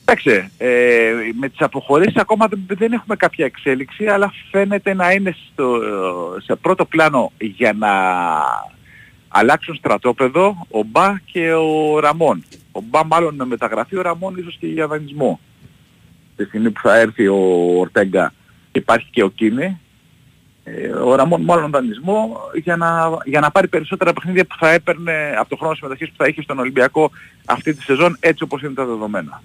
Κοιτάξτε, 0.06 0.50
ε, 0.58 1.12
με 1.40 1.48
τις 1.48 1.60
αποχωρήσεις 1.60 2.16
ακόμα 2.16 2.46
δεν, 2.46 2.64
δεν 2.66 2.92
έχουμε 2.92 3.16
κάποια 3.16 3.44
εξέλιξη, 3.44 4.06
αλλά 4.06 4.32
φαίνεται 4.50 4.94
να 4.94 5.12
είναι 5.12 5.36
στο, 5.46 5.80
σε 6.42 6.56
πρώτο 6.56 6.84
πλάνο 6.84 7.32
για 7.38 7.72
να 7.72 7.90
αλλάξουν 9.28 9.74
στρατόπεδο 9.74 10.66
ο 10.70 10.82
Μπα 10.82 11.18
και 11.24 11.52
ο 11.52 11.98
Ραμόν. 11.98 12.44
Ο 12.72 12.80
Μπα 12.80 13.04
μάλλον 13.04 13.34
με 13.34 13.44
μεταγραφή, 13.44 13.96
ο 13.96 14.02
Ραμόν 14.02 14.36
ίσως 14.36 14.56
και 14.60 14.66
για 14.66 14.86
δανεισμό. 14.86 15.40
Τη 16.36 16.44
στιγμή 16.44 16.70
που 16.70 16.80
θα 16.82 16.98
έρθει 16.98 17.28
ο 17.28 17.36
Ορτέγκα 17.78 18.32
υπάρχει 18.72 19.08
και 19.10 19.22
ο 19.22 19.28
Κίνε. 19.28 19.80
Ε, 20.64 20.88
ο 20.88 21.14
Ραμόν 21.14 21.42
μάλλον 21.42 21.70
δανεισμό 21.70 22.40
για 22.62 22.76
να, 22.76 23.18
για 23.24 23.40
να 23.40 23.50
πάρει 23.50 23.68
περισσότερα 23.68 24.12
παιχνίδια 24.12 24.46
που 24.46 24.56
θα 24.58 24.70
έπαιρνε 24.70 25.34
από 25.38 25.48
το 25.48 25.56
χρόνο 25.56 25.74
συμμετοχής 25.74 26.08
που 26.08 26.14
θα 26.16 26.26
είχε 26.26 26.42
στον 26.42 26.58
Ολυμπιακό 26.58 27.10
αυτή 27.44 27.74
τη 27.74 27.82
σεζόν 27.82 28.16
έτσι 28.20 28.42
όπως 28.42 28.62
είναι 28.62 28.74
τα 28.74 28.84
δεδομένα. 28.84 29.42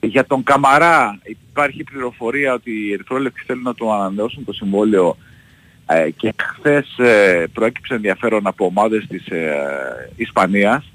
Για 0.00 0.26
τον 0.26 0.42
Καμαρά 0.42 1.18
υπάρχει 1.22 1.84
πληροφορία 1.84 2.52
ότι 2.52 2.70
οι 2.70 2.92
Ερυθρόλεπτοι 2.92 3.42
θέλουν 3.46 3.62
να 3.62 3.74
του 3.74 3.92
ανανεώσουν 3.92 4.44
το 4.44 4.52
συμβόλαιο 4.52 5.16
ε, 5.86 6.10
και 6.10 6.34
χθες 6.42 6.98
ε, 6.98 7.46
προέκυψε 7.52 7.94
ενδιαφέρον 7.94 8.46
από 8.46 8.64
ομάδες 8.64 9.06
της 9.08 9.26
ε, 9.26 10.12
Ισπανίας. 10.16 10.92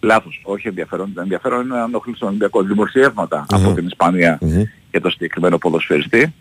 Λάθος, 0.00 0.40
όχι 0.44 0.68
ενδιαφέρον. 0.68 1.12
Ενδιαφέρον 1.18 1.64
είναι 1.64 1.74
να 1.74 1.82
ενοχλήσει 1.82 2.18
τον 2.18 2.28
Ολυμπιακό. 2.28 2.62
Δημοσιεύματα 2.62 3.46
από 3.50 3.72
την 3.72 3.86
ισπανια 3.86 4.38
για 4.90 5.00
το 5.00 5.10
συγκεκριμένο 5.10 5.58
ποδοσφαιριστή. 5.58 6.34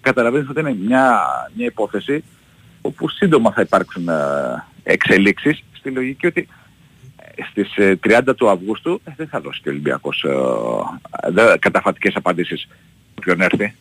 Καταλαβαίνεις 0.00 0.48
ότι 0.48 0.60
είναι 0.60 0.76
μια, 0.80 1.20
μια 1.54 1.66
υπόθεση 1.66 2.24
όπου 2.80 3.08
σύντομα 3.08 3.52
θα 3.52 3.60
υπάρξουν 3.60 4.08
ε, 4.08 4.14
εξελίξεις 4.82 5.64
στη 5.72 5.90
λογική 5.90 6.26
ότι 6.26 6.48
στις 7.50 7.76
ε, 7.76 7.98
30 8.08 8.20
του 8.36 8.48
Αυγούστου 8.50 9.00
ε, 9.04 9.10
δεν 9.16 9.28
θα 9.28 9.40
δώσει 9.40 9.60
και 9.62 9.68
ο 9.68 9.72
Ολυμπιακός 9.72 10.24
ε, 10.24 11.30
δε- 11.30 11.58
καταφατικές 11.58 12.16
απαντήσεις 12.16 12.68
όποιον 13.18 13.40
έρθει; 13.40 13.74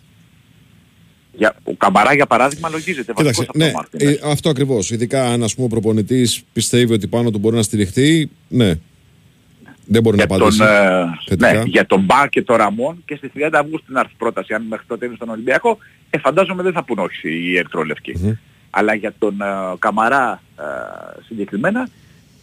Για, 1.33 1.55
ο 1.63 1.73
Καμπαρά 1.73 2.13
για 2.13 2.25
παράδειγμα 2.25 2.69
λογίζεται 2.69 3.13
βασικός 3.13 3.45
Κοίταξε, 3.45 3.49
από 3.49 3.57
τον 3.59 3.67
ναι, 3.67 3.71
Μάρτιν. 3.73 4.07
ε, 4.25 4.31
αυτό 4.31 4.49
ακριβώς. 4.49 4.91
Ειδικά 4.91 5.25
αν 5.31 5.43
ας 5.43 5.53
πούμε, 5.55 5.65
ο 5.67 5.69
προπονητής 5.69 6.43
πιστεύει 6.53 6.93
ότι 6.93 7.07
πάνω 7.07 7.31
του 7.31 7.37
μπορεί 7.39 7.55
να 7.55 7.61
στηριχτεί, 7.63 8.29
ναι. 8.47 8.73
Δεν 9.85 10.01
μπορεί 10.01 10.15
για 10.15 10.25
να 10.29 10.37
τον, 10.37 10.47
απαντήσει. 10.47 10.63
ε, 10.63 11.05
θετικά. 11.27 11.53
ναι, 11.53 11.61
για 11.65 11.85
τον 11.85 12.01
Μπα 12.03 12.27
και 12.27 12.41
τον 12.41 12.55
Ραμόν 12.55 13.01
και 13.05 13.15
στις 13.15 13.29
30 13.35 13.49
Αυγούστου 13.51 13.91
να 13.93 13.99
έρθει 13.99 14.13
πρόταση 14.17 14.53
αν 14.53 14.63
μέχρι 14.69 14.85
τότε 14.87 15.05
είναι 15.05 15.15
στον 15.15 15.29
Ολυμπιακό 15.29 15.77
ε, 16.09 16.17
φαντάζομαι 16.17 16.63
δεν 16.63 16.73
θα 16.73 16.83
πούν 16.83 16.99
όχι 16.99 17.29
οι 17.29 17.57
ερυθρόλευκοι. 17.57 18.37
Αλλά 18.69 18.93
για 18.93 19.13
τον 19.19 19.41
ε, 19.41 19.45
Καμαρά 19.79 20.41
ε, 20.59 20.63
συγκεκριμένα 21.27 21.87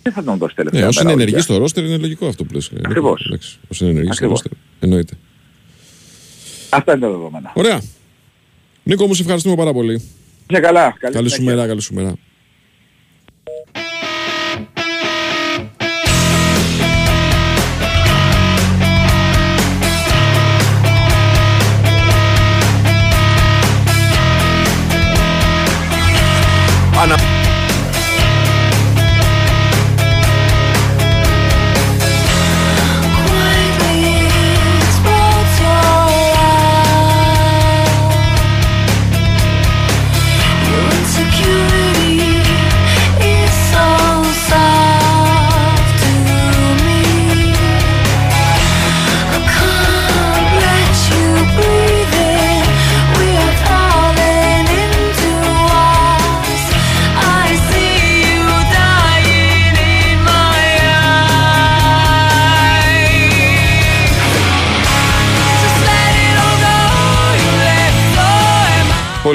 δεν 0.03 0.13
θα 0.13 0.25
τον 0.25 0.39
δώσει 0.39 0.55
τελευταία 0.55 0.81
Ναι, 0.83 0.87
όσο 0.89 0.99
μέρα 1.03 1.13
είναι 1.13 1.21
ο 1.21 1.23
ενεργή 1.23 1.35
Ολυμπιακός. 1.35 1.45
στο 1.45 1.57
ρόστερ 1.59 1.85
είναι 1.85 1.97
λογικό 1.97 2.27
αυτό 2.27 2.45
που 2.45 2.55
λες. 2.55 2.71
Ακριβώς. 2.85 3.25
Εντάξει, 3.27 3.59
Όσο 3.69 3.85
είναι 3.85 3.93
ενεργή 3.93 4.13
στο 4.13 4.25
Ακριβώς. 4.25 4.43
ρόστερ. 4.43 4.59
Εννοείται. 4.81 5.15
Αυτά 6.71 6.93
είναι 6.93 7.01
τα 7.01 7.11
δεδομένα. 7.11 7.53
Ωραία. 7.55 7.81
Νίκο, 8.83 9.07
μου 9.07 9.15
σε 9.15 9.23
ευχαριστούμε 9.23 9.55
πάρα 9.57 9.73
πολύ. 9.73 10.03
Μια 10.49 10.61
καλά. 10.61 10.95
Καλή, 11.01 11.15
Καλή 11.15 11.29
σου 11.29 11.35
συνέχεια. 11.35 11.55
μέρα, 11.57 11.69
καλή 11.69 11.81
σου 11.81 11.95
μέρα. 11.95 12.15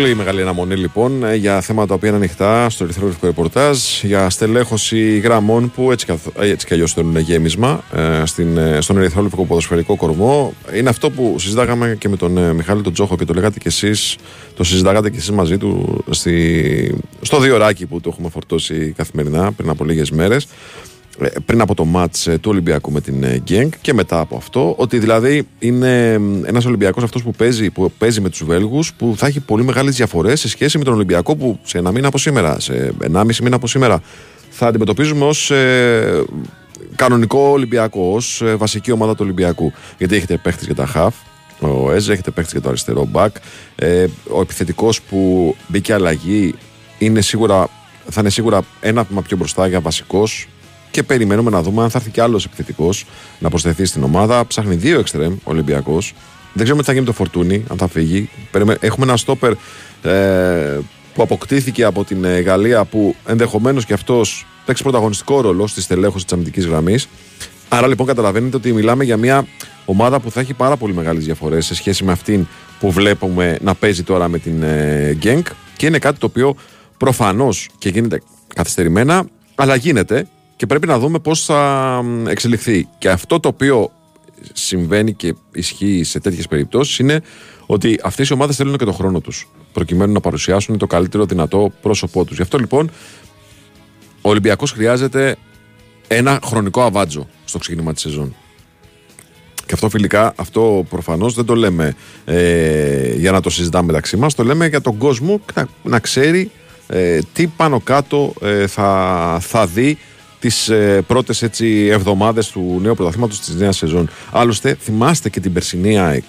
Πολύ 0.06 0.18
μεγάλη 0.18 0.42
αναμονή 0.42 0.76
λοιπόν 0.76 1.24
ε, 1.24 1.36
για 1.36 1.62
θέματα 1.62 1.88
τα 1.88 1.94
οποία 1.94 2.10
είναι 2.10 2.18
ανοιχτά 2.18 2.70
στο 2.70 2.84
ερυθρόλευκο 2.84 3.26
ρεπορτάζ, 3.26 3.80
για 4.02 4.30
στελέχωση 4.30 5.18
γραμμών 5.18 5.72
που 5.72 5.92
έτσι, 5.92 6.06
καθ- 6.06 6.40
ε, 6.40 6.50
έτσι 6.50 6.66
κι 6.66 6.74
αλλιώς 6.74 6.94
θέλουν 6.94 7.18
γέμισμα 7.18 7.84
ε, 7.96 8.26
στην, 8.26 8.58
ε, 8.58 8.82
στον 8.82 8.98
ερυθρόλευκο 8.98 9.46
ποδοσφαιρικό 9.46 9.96
κορμό. 9.96 10.54
Είναι 10.76 10.90
αυτό 10.90 11.10
που 11.10 11.36
συζητάγαμε 11.40 11.96
και 12.00 12.10
με 12.10 12.18
τον 12.18 12.38
ε, 12.38 12.54
Μιχάλη 12.54 12.82
τον 12.82 12.94
Τζόχο 12.94 13.16
και 13.16 13.26
το 13.26 13.34
λέγατε 13.34 13.60
κι 13.60 13.68
εσείς, 13.68 14.16
το 14.56 14.64
συζητάγατε 14.64 15.10
κι 15.10 15.18
εσείς 15.18 15.32
μαζί 15.32 15.58
του 15.58 16.04
στη, 16.10 16.96
στο 17.22 17.40
διοράκι 17.40 17.86
που 17.86 18.02
το 18.02 18.10
έχουμε 18.14 18.30
φορτώσει 18.30 18.94
καθημερινά 18.98 19.52
πριν 19.52 19.70
από 19.70 19.84
λίγες 19.84 20.12
μέρες. 20.12 20.48
Πριν 21.46 21.62
από 21.62 21.76
το 21.76 21.86
μάτς 21.86 22.28
ε, 22.28 22.38
του 22.38 22.50
Ολυμπιακού 22.52 22.92
με 22.92 23.02
την 23.02 23.24
ε, 23.24 23.38
Γκένκ 23.44 23.74
και 23.82 23.94
μετά 23.94 24.20
από 24.20 24.36
αυτό, 24.36 24.74
ότι 24.78 25.00
δηλαδή 25.00 25.48
είναι 25.60 26.12
ένας 26.46 26.66
Ολυμπιακός 26.66 27.04
αυτός 27.04 27.24
που 27.24 27.32
παίζει, 27.32 27.70
που 27.70 27.92
παίζει 27.98 28.22
με 28.22 28.30
τους 28.30 28.44
Βέλγους, 28.44 28.94
που 28.94 29.14
θα 29.18 29.28
έχει 29.28 29.40
πολύ 29.40 29.64
μεγάλες 29.64 29.96
διαφορές 29.96 30.40
σε 30.40 30.50
σχέση 30.50 30.78
με 30.78 30.84
τον 30.84 30.94
Ολυμπιακό 30.94 31.36
που 31.36 31.60
σε 31.64 31.78
ένα 31.78 31.92
μήνα 31.92 32.08
από 32.08 32.18
σήμερα, 32.18 32.60
σε 32.60 32.94
ενάμιση 33.02 33.44
μήνα 33.44 33.56
από 33.56 33.68
σήμερα, 33.68 34.02
θα 34.50 34.68
αντιμετωπίζουμε 34.68 35.26
ως 35.26 35.52
ε, 35.52 36.24
κανονικό 36.96 37.40
Ολυμπιακό, 37.40 38.12
ως 38.14 38.42
ε, 38.42 38.56
βασική 38.56 38.92
ομάδα 38.92 39.12
του 39.12 39.22
Ολυμπιακού. 39.24 39.74
Γιατί 39.98 40.16
έχετε 40.16 40.38
παίχτες 40.38 40.66
για 40.66 40.76
τα 40.76 40.86
χαφ, 40.86 41.16
ο 41.60 41.92
Έζε, 41.92 42.12
έχετε 42.12 42.32
παίχτες 42.32 42.52
για 42.54 42.62
το 42.62 42.70
αριστερό 42.70 43.06
μπακ. 43.06 43.36
Ε, 43.76 44.06
ο 44.30 44.42
επιθετικός 44.42 45.02
που 45.02 45.56
μπήκε 45.68 45.94
αλλαγή 45.94 46.56
είναι 46.98 47.22
σίγουρα, 47.22 47.70
θα 48.10 48.22
είναι 48.22 48.30
σίγουρα 48.30 48.62
ένα 48.80 49.04
βήμα 49.04 49.22
πιο 49.22 49.38
μπροστά 49.38 49.68
για 49.68 49.80
βασικός. 49.80 50.48
Και 50.96 51.04
περιμένουμε 51.04 51.50
να 51.50 51.62
δούμε 51.62 51.84
αν 51.84 51.90
θα 51.90 51.98
έρθει 51.98 52.10
κι 52.12 52.20
άλλος 52.22 52.46
επιθετικός 52.46 53.06
να 53.40 53.50
προσθεθεί 53.50 53.86
στην 53.86 54.04
ομάδα. 54.04 54.46
Ψάχνει 54.46 54.76
δύο 54.76 55.00
εξτρέμ 55.00 55.34
ο 55.34 55.38
Ολυμπιακός. 55.44 56.14
Δεν 56.54 56.64
ξέρουμε 56.64 56.82
τι 56.82 56.88
θα 56.88 56.94
γίνει 56.94 57.06
με 57.06 57.12
το 57.12 57.18
Φορτούνι, 57.18 57.64
αν 57.70 57.78
θα 57.78 57.88
φύγει. 57.88 58.30
Περιμέ- 58.52 58.84
Έχουμε 58.84 59.06
ένα 59.06 59.18
στόπερ 59.18 59.52
ε, 60.02 60.80
που 61.14 61.22
αποκτήθηκε 61.22 61.84
από 61.84 62.04
την 62.04 62.24
ε, 62.24 62.40
Γαλλία 62.40 62.86
που 62.86 63.16
ενδεχομένως 63.26 63.86
κι 63.86 63.94
αυτός 63.94 64.46
παίξει 64.66 64.84
πρωταγωνιστικό 64.84 65.42
ρόλο 65.42 65.68
στη 65.68 65.82
στελέχωση 65.82 66.24
της 66.24 66.34
αμυντικής 66.34 66.66
γραμμής. 66.66 67.08
Άρα 67.70 67.88
λοιπόν 67.88 68.08
καταλαβαίνετε 68.08 68.56
ότι 68.58 68.74
μιλάμε 68.74 69.04
για 69.04 69.18
μια 69.18 69.48
ομάδα 69.86 70.20
που 70.20 70.32
θα 70.32 70.40
έχει 70.40 70.54
πάρα 70.54 70.78
πολύ 70.78 70.94
μεγάλες 70.94 71.26
διαφορές 71.26 71.66
σε 71.66 71.76
σχέση 71.76 72.04
με 72.04 72.12
αυτήν 72.12 72.48
που 72.80 72.92
βλέπουμε 72.92 73.58
να 73.62 73.76
παίζει 73.76 74.04
τώρα 74.04 74.28
με 74.28 74.38
την 74.38 74.64
ε, 74.64 75.14
Γκένκ 75.18 75.48
και 75.78 75.86
είναι 75.86 76.00
κάτι 76.00 76.20
το 76.20 76.26
οποίο 76.26 76.56
προφανώς 76.98 77.70
και 77.78 77.90
γίνεται 77.90 78.22
καθυστερημένα, 78.56 79.26
αλλά 79.56 79.76
γίνεται 79.76 80.28
και 80.56 80.66
πρέπει 80.66 80.88
να 80.88 81.00
δούμε 81.00 81.20
πώς 81.20 81.46
θα 81.46 82.02
μ, 82.04 82.28
εξελιχθεί. 82.28 82.88
Και 82.98 83.10
αυτό 83.10 83.40
το 83.40 83.48
οποίο 83.48 83.92
συμβαίνει 84.54 85.14
και 85.14 85.36
ισχύει 85.52 86.04
σε 86.04 86.20
τέτοιες 86.20 86.48
περιπτώσεις 86.48 87.00
είναι 87.00 87.22
ότι 87.66 88.00
αυτές 88.04 88.30
οι 88.30 88.34
ομάδες 88.34 88.56
θέλουν 88.56 88.78
και 88.78 88.86
το 88.86 88.92
χρόνο 88.92 89.20
τους 89.20 89.50
προκειμένου 89.74 90.14
να 90.14 90.20
παρουσιάσουν 90.20 90.78
το 90.78 90.88
καλύτερο 90.88 91.26
δυνατό 91.26 91.72
πρόσωπό 91.82 92.26
τους. 92.26 92.36
Γι' 92.36 92.42
αυτό 92.42 92.58
λοιπόν 92.58 92.92
ο 94.22 94.30
Ολυμπιακός 94.30 94.72
χρειάζεται 94.72 95.36
ένα 96.08 96.40
χρονικό 96.44 96.82
αβάτζο 96.82 97.28
στο 97.46 97.58
ξεκίνημα 97.58 97.94
της 97.94 98.02
σεζόν. 98.02 98.36
Και 99.66 99.74
αυτό 99.74 99.90
φιλικά, 99.90 100.34
αυτό 100.36 100.86
προφανώς 100.90 101.34
δεν 101.34 101.46
το 101.46 101.56
λέμε 101.56 101.96
ε, 102.26 103.14
για 103.16 103.32
να 103.32 103.42
το 103.42 103.50
συζητάμε 103.50 103.86
μεταξύ 103.86 104.18
μας, 104.18 104.36
το 104.36 104.44
λέμε 104.44 104.68
για 104.68 104.82
τον 104.82 104.98
κόσμο 104.98 105.42
να, 105.54 105.68
να 105.84 106.00
ξέρει 106.00 106.52
ε, 106.88 107.20
τι 107.34 107.48
πάνω 107.48 107.80
κάτω 107.80 108.34
ε, 108.42 108.68
θα, 108.68 109.38
θα 109.42 109.66
δει 109.66 109.98
τις 110.46 110.70
ε, 110.70 111.04
πρώτες 111.08 111.42
έτσι, 111.42 111.88
εβδομάδες 111.92 112.50
του 112.50 112.80
νέου 112.82 112.96
πρωταθλήματος 112.96 113.40
της 113.40 113.56
νέας 113.56 113.78
σεζόν. 113.78 114.10
Άλλωστε, 114.32 114.78
θυμάστε 114.82 115.30
και 115.30 115.40
την 115.40 115.54
περσινή 115.54 116.00
ΑΕΚ 116.00 116.24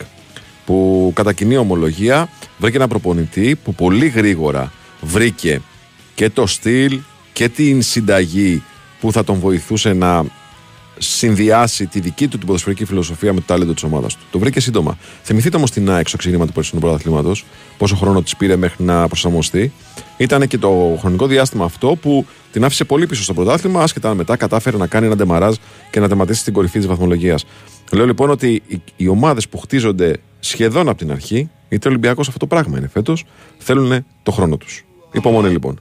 που 0.66 1.10
κατά 1.14 1.32
κοινή 1.32 1.56
ομολογία 1.56 2.28
βρήκε 2.58 2.76
ένα 2.76 2.88
προπονητή 2.88 3.58
που 3.64 3.74
πολύ 3.74 4.06
γρήγορα 4.06 4.72
βρήκε 5.00 5.60
και 6.14 6.30
το 6.30 6.46
στυλ 6.46 7.00
και 7.32 7.48
την 7.48 7.82
συνταγή 7.82 8.62
που 9.00 9.12
θα 9.12 9.24
τον 9.24 9.38
βοηθούσε 9.38 9.92
να 9.92 10.24
συνδυάσει 10.98 11.86
τη 11.86 12.00
δική 12.00 12.28
του 12.28 12.38
την 12.38 12.46
ποδοσφαιρική 12.46 12.84
φιλοσοφία 12.84 13.32
με 13.32 13.40
το 13.40 13.46
τάλεντο 13.46 13.72
της 13.74 13.82
ομάδας 13.82 14.14
του. 14.16 14.24
Το 14.30 14.38
βρήκε 14.38 14.60
σύντομα. 14.60 14.98
Θυμηθείτε 15.22 15.56
όμως 15.56 15.70
την 15.70 15.90
ΑΕΚ 15.90 16.08
στο 16.08 16.16
ξεκίνημα 16.16 16.46
του 16.46 16.52
περσινού 16.52 16.80
πρωταθλήματος, 16.80 17.44
πόσο 17.78 17.96
χρόνο 17.96 18.22
της 18.22 18.36
πήρε 18.36 18.56
μέχρι 18.56 18.84
να 18.84 19.06
προσαρμοστεί. 19.06 19.72
Ήταν 20.16 20.46
και 20.46 20.58
το 20.58 20.96
χρονικό 21.00 21.26
διάστημα 21.26 21.64
αυτό 21.64 21.96
που 22.00 22.26
την 22.52 22.64
άφησε 22.64 22.84
πολύ 22.84 23.06
πίσω 23.06 23.22
στο 23.22 23.34
πρωτάθλημα, 23.34 23.82
άσχετα 23.82 24.10
αν 24.10 24.16
μετά 24.16 24.36
κατάφερε 24.36 24.76
να 24.76 24.86
κάνει 24.86 25.06
ένα 25.06 25.16
ντεμαράζ 25.16 25.54
και 25.90 26.00
να 26.00 26.08
τερματίσει 26.08 26.40
στην 26.40 26.52
κορυφή 26.52 26.78
της 26.78 26.86
βαθμολογίας. 26.86 27.44
Λέω 27.92 28.06
λοιπόν 28.06 28.30
ότι 28.30 28.62
οι, 28.66 28.82
οι 28.96 29.08
ομάδες 29.08 29.48
που 29.48 29.58
χτίζονται 29.58 30.16
σχεδόν 30.40 30.88
από 30.88 30.98
την 30.98 31.10
αρχή, 31.10 31.50
είτε 31.68 31.88
Ολυμπιακός 31.88 32.26
αυτό 32.26 32.38
το 32.38 32.46
πράγμα 32.46 32.78
είναι 32.78 32.88
φέτος, 32.88 33.24
θέλουν 33.58 34.06
το 34.22 34.30
χρόνο 34.30 34.56
τους. 34.56 34.84
Υπομονή 35.12 35.48
λοιπόν. 35.48 35.80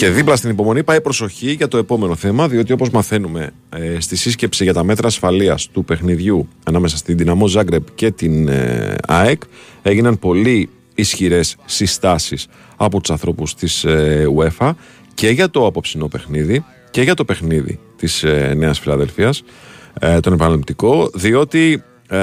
Και 0.00 0.10
δίπλα 0.10 0.36
στην 0.36 0.50
υπομονή 0.50 0.84
πάει 0.84 1.00
προσοχή 1.00 1.52
για 1.52 1.68
το 1.68 1.78
επόμενο 1.78 2.14
θέμα, 2.14 2.48
διότι 2.48 2.72
όπως 2.72 2.90
μαθαίνουμε 2.90 3.50
ε, 3.70 4.00
στη 4.00 4.16
σύσκεψη 4.16 4.64
για 4.64 4.72
τα 4.72 4.84
μέτρα 4.84 5.06
ασφαλείας 5.06 5.68
του 5.72 5.84
παιχνιδιού 5.84 6.48
ανάμεσα 6.64 6.96
στην 6.96 7.16
Δυναμό 7.16 7.46
Ζάγκρεπ 7.46 7.94
και 7.94 8.10
την 8.10 8.48
ε, 8.48 8.94
ΑΕΚ 9.06 9.42
έγιναν 9.82 10.18
πολύ 10.18 10.68
ισχυρές 10.94 11.56
συστάσεις 11.64 12.46
από 12.76 13.00
τους 13.00 13.10
ανθρώπους 13.10 13.54
της 13.54 13.84
ε, 13.84 14.26
UEFA 14.36 14.70
και 15.14 15.28
για 15.28 15.50
το 15.50 15.66
απόψινό 15.66 16.08
παιχνίδι 16.08 16.64
και 16.90 17.02
για 17.02 17.14
το 17.14 17.24
παιχνίδι 17.24 17.78
της 17.96 18.22
ε, 18.22 18.54
Νέας 18.56 18.78
Φιλαδελφίας, 18.78 19.42
ε, 20.00 20.20
τον 20.20 20.32
επαναληπτικό, 20.32 21.10
διότι 21.14 21.82
ε, 22.08 22.18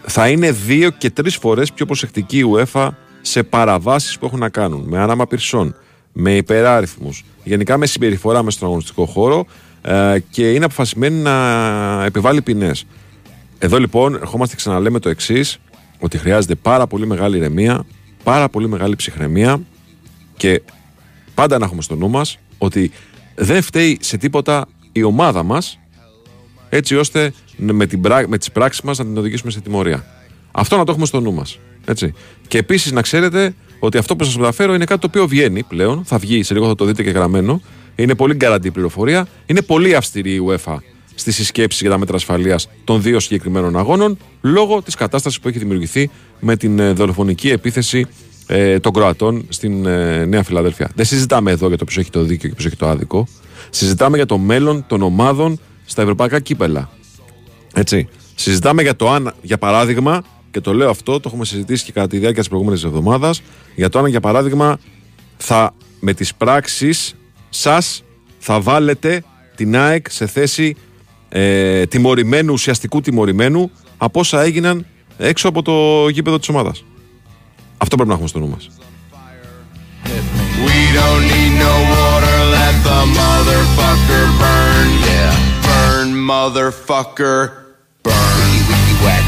θα 0.00 0.28
είναι 0.28 0.50
δύο 0.50 0.90
και 0.90 1.10
τρεις 1.10 1.36
φορές 1.36 1.72
πιο 1.72 1.86
προσεκτική 1.86 2.38
η 2.38 2.44
UEFA 2.54 2.88
σε 3.20 3.42
παραβάσεις 3.42 4.18
που 4.18 4.26
έχουν 4.26 4.38
να 4.38 4.48
κάνουν 4.48 4.84
με 4.88 4.98
άραμα 4.98 5.26
πυρσών, 5.26 5.74
με 6.12 6.36
υπεράριθμους, 6.36 7.24
γενικά 7.44 7.76
με 7.76 7.86
συμπεριφορά 7.86 8.42
μέσα 8.42 8.56
στον 8.56 8.68
αγωνιστικό 8.68 9.06
χώρο 9.06 9.46
ε, 9.82 10.18
και 10.30 10.50
είναι 10.52 10.64
αποφασισμένη 10.64 11.16
να 11.16 12.04
επιβάλλει 12.04 12.42
ποινές. 12.42 12.84
Εδώ 13.58 13.78
λοιπόν 13.78 14.14
ερχόμαστε 14.14 14.54
και 14.54 14.60
ξαναλέμε 14.60 14.98
το 14.98 15.08
εξής 15.08 15.58
ότι 15.98 16.18
χρειάζεται 16.18 16.54
πάρα 16.54 16.86
πολύ 16.86 17.06
μεγάλη 17.06 17.36
ηρεμία, 17.36 17.84
πάρα 18.22 18.48
πολύ 18.48 18.68
μεγάλη 18.68 18.96
ψυχραιμία 18.96 19.60
και 20.36 20.62
πάντα 21.34 21.58
να 21.58 21.64
έχουμε 21.64 21.82
στο 21.82 21.96
νου 21.96 22.10
μας 22.10 22.38
ότι 22.58 22.90
δεν 23.34 23.62
φταίει 23.62 23.98
σε 24.00 24.16
τίποτα 24.16 24.66
η 24.92 25.02
ομάδα 25.02 25.42
μας 25.42 25.78
έτσι 26.68 26.96
ώστε 26.96 27.32
με, 27.56 27.86
την, 27.86 28.00
πρά- 28.00 28.28
με 28.28 28.38
τις 28.38 28.52
πράξεις 28.52 28.82
μας 28.82 28.98
να 28.98 29.04
την 29.04 29.18
οδηγήσουμε 29.18 29.50
σε 29.50 29.60
τιμωρία. 29.60 30.04
Αυτό 30.52 30.76
να 30.76 30.84
το 30.84 30.90
έχουμε 30.90 31.06
στο 31.06 31.20
νου 31.20 31.32
μας. 31.32 31.58
Έτσι. 31.84 32.14
Και 32.48 32.58
επίσης 32.58 32.92
να 32.92 33.02
ξέρετε 33.02 33.54
ότι 33.84 33.98
αυτό 33.98 34.16
που 34.16 34.24
σας 34.24 34.36
μεταφέρω 34.36 34.74
είναι 34.74 34.84
κάτι 34.84 35.00
το 35.00 35.06
οποίο 35.06 35.26
βγαίνει 35.26 35.62
πλέον, 35.62 36.02
θα 36.04 36.18
βγει, 36.18 36.42
σε 36.42 36.54
λίγο 36.54 36.66
θα 36.66 36.74
το 36.74 36.84
δείτε 36.84 37.02
και 37.02 37.10
γραμμένο, 37.10 37.60
είναι 37.94 38.14
πολύ 38.14 38.34
γκαραντή 38.34 38.70
πληροφορία, 38.70 39.26
είναι 39.46 39.62
πολύ 39.62 39.94
αυστηρή 39.94 40.34
η 40.34 40.40
UEFA 40.48 40.76
στη 41.14 41.32
συσκέψη 41.32 41.78
για 41.80 41.90
τα 41.90 41.98
μέτρα 41.98 42.16
ασφαλείας 42.16 42.68
των 42.84 43.02
δύο 43.02 43.20
συγκεκριμένων 43.20 43.78
αγώνων, 43.78 44.18
λόγω 44.40 44.82
της 44.82 44.94
κατάστασης 44.94 45.40
που 45.40 45.48
έχει 45.48 45.58
δημιουργηθεί 45.58 46.10
με 46.40 46.56
την 46.56 46.78
ε, 46.78 46.92
δολοφονική 46.92 47.50
επίθεση 47.50 48.06
ε, 48.46 48.78
των 48.78 48.92
Κροατών 48.92 49.46
στην 49.48 49.86
ε, 49.86 50.24
Νέα 50.24 50.42
Φιλαδέλφια. 50.42 50.90
Δεν 50.94 51.04
συζητάμε 51.04 51.50
εδώ 51.50 51.68
για 51.68 51.78
το 51.78 51.84
ποιος 51.84 51.98
έχει 51.98 52.10
το 52.10 52.22
δίκαιο 52.22 52.48
και 52.48 52.54
ποιος 52.54 52.66
έχει 52.66 52.76
το 52.76 52.88
άδικο. 52.88 53.26
Συζητάμε 53.70 54.16
για 54.16 54.26
το 54.26 54.38
μέλλον 54.38 54.84
των 54.86 55.02
ομάδων 55.02 55.60
στα 55.84 56.02
ευρωπαϊκά 56.02 56.40
κύπελα. 56.40 56.90
Έτσι. 57.74 58.08
Συζητάμε 58.34 58.82
για 58.82 58.96
το 58.96 59.10
αν, 59.10 59.34
για 59.42 59.58
παράδειγμα, 59.58 60.22
και 60.52 60.60
το 60.60 60.74
λέω 60.74 60.90
αυτό, 60.90 61.20
το 61.20 61.28
έχουμε 61.28 61.44
συζητήσει 61.44 61.84
και 61.84 61.92
κατά 61.92 62.06
τη 62.06 62.18
διάρκεια 62.18 62.40
της 62.40 62.48
προηγούμενης 62.48 62.84
εβδομάδας, 62.84 63.42
για 63.74 63.88
το 63.88 63.98
αν, 63.98 64.06
για 64.06 64.20
παράδειγμα, 64.20 64.78
θα 65.36 65.74
με 66.00 66.14
τις 66.14 66.34
πράξεις 66.34 67.14
σας 67.48 68.02
θα 68.38 68.60
βάλετε 68.60 69.22
την 69.56 69.76
ΑΕΚ 69.76 70.10
σε 70.10 70.26
θέση 70.26 70.76
ε, 71.28 71.86
τιμωρημένου, 71.86 72.52
ουσιαστικού 72.52 73.00
τιμωρημένου 73.00 73.70
από 73.96 74.20
όσα 74.20 74.42
έγιναν 74.42 74.86
έξω 75.18 75.48
από 75.48 75.62
το 75.62 76.08
γήπεδο 76.08 76.38
της 76.38 76.48
ομάδας. 76.48 76.84
Αυτό 77.76 77.94
πρέπει 77.94 78.08
να 78.08 78.14
έχουμε 78.14 78.28
στο 78.28 78.38
νου 78.38 78.48
μας. 78.48 78.68
We 80.66 80.80
don't 80.98 81.24
need 81.32 81.52
no 81.66 81.74
water, 81.94 82.38
let 82.56 82.74
the 82.88 83.00
motherfucker 83.20 84.24
burn. 84.42 84.88
Yeah, 85.10 85.32
burn, 85.66 86.08
motherfucker, 86.32 87.38
burn. 88.06 88.34
Wiki, 88.38 88.60
wiki, 88.68 88.94
whack, 89.04 89.24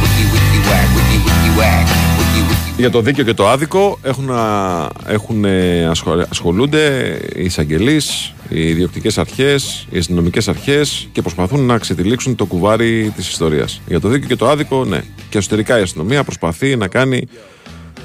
Για 2.76 2.90
το 2.90 3.00
δίκαιο 3.00 3.24
και 3.24 3.34
το 3.34 3.48
άδικο 3.48 3.98
έχουν, 4.02 4.30
α, 4.30 4.88
έχουν 5.06 5.44
ε, 5.44 5.84
ασχολ- 5.86 6.26
ασχολούνται 6.30 7.16
οι 7.36 7.44
εισαγγελείς, 7.44 8.32
οι 8.48 8.68
ιδιοκτικές 8.68 9.18
αρχές, 9.18 9.86
οι 9.90 9.98
αστυνομικές 9.98 10.48
αρχές 10.48 11.08
και 11.12 11.22
προσπαθούν 11.22 11.60
να 11.66 11.78
ξετυλίξουν 11.78 12.34
το 12.34 12.44
κουβάρι 12.44 13.12
της 13.16 13.28
ιστορίας. 13.28 13.80
Για 13.86 14.00
το 14.00 14.08
δίκαιο 14.08 14.28
και 14.28 14.36
το 14.36 14.48
άδικο, 14.48 14.84
ναι. 14.84 15.00
Και 15.30 15.38
εσωτερικά 15.38 15.78
η 15.78 15.82
αστυνομία 15.82 16.24
προσπαθεί 16.24 16.76
να 16.76 16.88
κάνει 16.88 17.26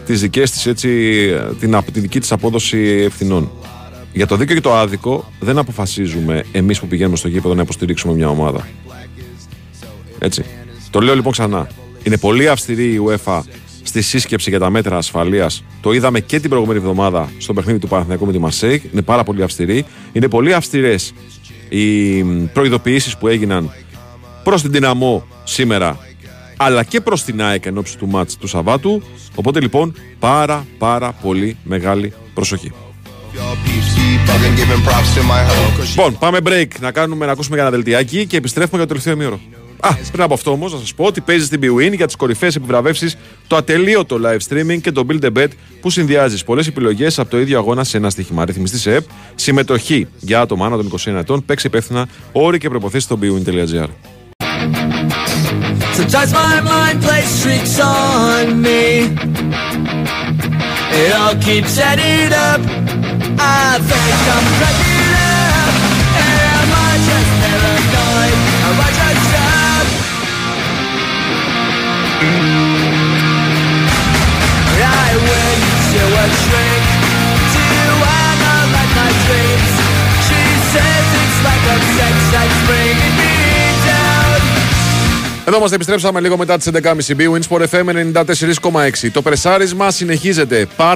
τις 0.06 0.22
δικές 0.22 0.52
της, 0.52 0.66
έτσι, 0.66 0.90
την, 1.60 1.76
απ- 1.76 1.92
τη 1.92 2.00
δική 2.00 2.20
της 2.20 2.32
απόδοση 2.32 2.78
ευθυνών. 3.06 3.52
Για 4.14 4.28
το 4.28 4.36
δίκαιο 4.36 4.56
και 4.56 4.62
το 4.62 4.74
άδικο 4.76 5.32
δεν 5.40 5.58
αποφασίζουμε 5.58 6.44
εμείς 6.52 6.80
που 6.80 6.88
πηγαίνουμε 6.88 7.18
στο 7.18 7.28
γήπεδο 7.28 7.54
να 7.56 7.62
υποστηρίξουμε 7.62 8.14
μια 8.14 8.30
ομάδα. 8.30 8.68
Έτσι. 10.20 10.44
Το 10.90 11.00
λέω 11.00 11.16
λοιπόν 11.16 11.32
ξανά. 11.32 11.68
Είναι 12.04 12.18
πολύ 12.18 12.50
αυστηρή 12.50 12.84
η 12.94 13.00
UEFA 13.08 13.42
στη 13.84 14.02
σύσκεψη 14.02 14.50
για 14.50 14.60
τα 14.60 14.70
μέτρα 14.70 14.98
ασφαλείας. 14.98 15.64
Το 15.82 15.92
είδαμε 15.92 16.20
και 16.20 16.40
την 16.40 16.50
προηγούμενη 16.50 16.80
εβδομάδα 16.80 17.32
στο 17.38 17.54
παιχνίδι 17.54 17.80
του 17.80 17.88
Παναθηναϊκού 17.88 18.26
με 18.26 18.32
τη 18.32 18.40
Μαρσέικ. 18.40 18.84
Είναι 18.92 19.02
πάρα 19.02 19.24
πολύ 19.24 19.44
αυστηρή. 19.44 19.86
Είναι 20.12 20.28
πολύ 20.28 20.54
αυστηρές 20.54 21.14
οι 21.70 22.24
προειδοποιήσεις 22.24 23.18
που 23.18 23.28
έγιναν 23.28 23.72
προς 24.44 24.62
την 24.62 24.72
δυναμό 24.72 25.28
σήμερα 25.44 25.98
αλλά 26.58 26.84
και 26.84 27.02
προς 27.02 27.24
την 27.24 27.42
ΑΕΚ 27.42 27.66
εν 27.66 27.78
ώψη 27.78 27.98
του 27.98 28.08
μάτς 28.08 28.38
του 28.38 28.48
Σαββάτου. 28.48 29.02
Οπότε 29.36 29.60
λοιπόν 29.60 29.94
πάρα 30.20 30.66
πάρα 30.78 31.12
πολύ 31.12 31.58
μεγάλη 31.64 32.14
προσοχή. 32.34 32.72
Your 33.34 33.40
peeps 33.40 33.90
keep 33.96 34.22
bugging, 34.30 34.56
giving 34.60 34.84
props 34.88 35.10
to 35.16 35.22
my 35.22 35.42
hoe. 35.50 35.80
'cause 35.80 35.86
she 35.86 35.96
Λοιπόν, 35.96 36.18
πάμε 36.18 36.38
break 36.44 36.68
να 36.80 36.92
κάνουμε 36.92 37.26
να 37.26 37.32
ακούσουμε 37.32 37.56
για 37.56 37.66
ένα 37.66 37.76
δελτιάκι 37.76 38.26
και 38.26 38.38
επιστρέφουμε 38.38 38.78
για 38.78 38.88
το 38.88 38.88
τελευταίο 38.88 39.14
ημίωρο. 39.14 39.40
Α, 39.82 39.90
πριν 40.12 40.24
από 40.24 40.34
αυτό 40.34 40.52
όμως, 40.52 40.74
να 40.74 40.80
σας 40.80 40.94
πω 40.94 41.04
ότι 41.04 41.22
παίζει 41.22 41.46
στην 41.46 41.60
BWIN 41.64 41.96
για 41.96 42.06
τις 42.06 42.16
κορυφαίες 42.16 42.56
επιβραβεύσεις 42.56 43.18
το 43.48 43.56
ατελείωτο 43.56 44.20
live 44.24 44.38
streaming 44.50 44.82
και 44.82 44.92
το 44.92 45.06
Build 45.10 45.24
a 45.24 45.38
Bet 45.38 45.48
που 45.82 45.90
συνδυάζεις 45.90 46.44
πολλές 46.44 46.68
επιλογές 46.68 47.20
από 47.20 47.30
το 47.30 47.40
ίδιο 47.40 47.58
αγώνα 47.58 47.84
σε 47.84 47.98
ένα 47.98 48.10
στοίχημα. 48.10 48.46
Ρυθμιστή 48.46 48.78
σε 48.78 48.94
ΕΠ, 48.94 49.04
συμμετοχή 49.36 50.08
για 50.20 50.42
άτομα 50.42 50.66
άνω 50.66 50.78
των 50.78 50.92
21 51.06 51.14
ετών, 51.20 51.46
παίξει 51.46 51.68
υπεύθυνα, 51.68 52.08
όροι 52.32 52.58
και 52.58 52.70
προποθέσει 52.70 53.06
στο 53.06 53.20
bwin.gr. 53.22 53.88
Sometimes 55.98 56.32
my 56.34 56.62
mind 56.72 56.98
plays 57.06 57.32
tricks 57.42 57.76
on 57.80 58.62
me. 58.66 58.84
It 61.02 61.12
all 61.20 61.36
keeps 61.48 61.78
adding 61.90 62.32
up. 62.50 62.62
I 63.38 63.80
think 63.90 64.18
I'm 64.36 64.46
cracking 64.58 64.89
Εδώ 85.50 85.58
είμαστε, 85.58 85.76
επιστρέψαμε 85.76 86.20
λίγο 86.20 86.38
μετά 86.38 86.58
τις 86.58 86.70
11.30 86.74 86.80
Winsport 87.18 87.64
FM 87.70 88.14
94,6. 88.14 89.10
Το 89.12 89.22
πρεσάρισμα 89.22 89.92
συνεχίζεται. 89.92 90.68
Part 90.78 90.96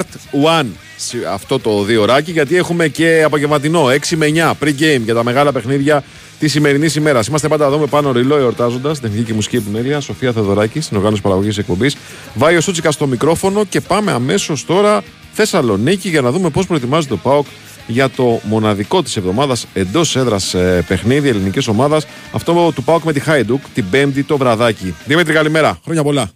1 0.62 0.66
σε 0.98 1.18
αυτό 1.34 1.60
το 1.60 1.84
δύο 1.84 2.02
ωράκι, 2.02 2.32
γιατί 2.32 2.58
έχουμε 2.58 2.88
και 2.88 3.24
απογευματινό 3.26 3.86
6 3.86 4.16
με 4.16 4.26
9 4.26 4.52
pre-game 4.64 5.02
για 5.04 5.14
τα 5.14 5.24
μεγάλα 5.24 5.52
παιχνίδια 5.52 6.04
της 6.40 6.52
σημερινής 6.52 6.96
ημέρας. 6.96 7.28
Είμαστε 7.28 7.48
πάντα 7.48 7.66
εδώ 7.66 7.78
με 7.78 7.86
πάνω 7.86 8.12
ριλό 8.12 8.38
εορτάζοντας 8.38 9.00
την 9.00 9.08
τεχνική 9.08 9.28
και 9.28 9.34
μουσική 9.34 9.56
επιμέλεια. 9.56 10.00
Σοφία 10.00 10.32
Θεοδωράκη 10.32 10.82
στην 10.82 10.98
οργάνωση 10.98 11.22
παραγωγής 11.22 11.58
εκπομπής. 11.58 11.98
Βάιο 12.34 12.62
Σούτσικας 12.62 12.94
στο 12.94 13.08
μικρόφωνο 13.08 13.66
και 13.66 13.82
πάμε 13.82 14.12
αμέσως 14.12 14.66
τώρα 14.66 15.04
Θεσσαλονίκη 15.34 16.10
για 16.10 16.22
να 16.22 16.32
δούμε 16.32 16.50
πώς 16.50 16.68
προετοιμάζεται 16.68 17.14
το 17.14 17.20
ΠΑΟΚ 17.24 17.46
για 17.88 18.10
το 18.10 18.40
μοναδικό 18.44 19.04
της 19.04 19.18
εβδομάδας 19.18 19.68
εντός 19.74 20.16
έδρας 20.16 20.56
παιχνίδι 20.88 21.30
ελληνικής 21.30 21.68
ομάδας. 21.68 22.08
Αυτό 22.34 22.72
του 22.76 22.84
ΠΑΟΚ 22.84 23.04
με 23.04 23.14
τη 23.14 23.20
Χάιντουκ 23.20 23.62
την 23.74 23.86
Πέμπτη 23.90 24.24
το 24.24 24.38
βραδάκι. 24.38 24.96
Δημήτρη, 25.06 25.34
καλημέρα. 25.34 25.80
Χρόνια 25.84 26.04
πολλά. 26.04 26.30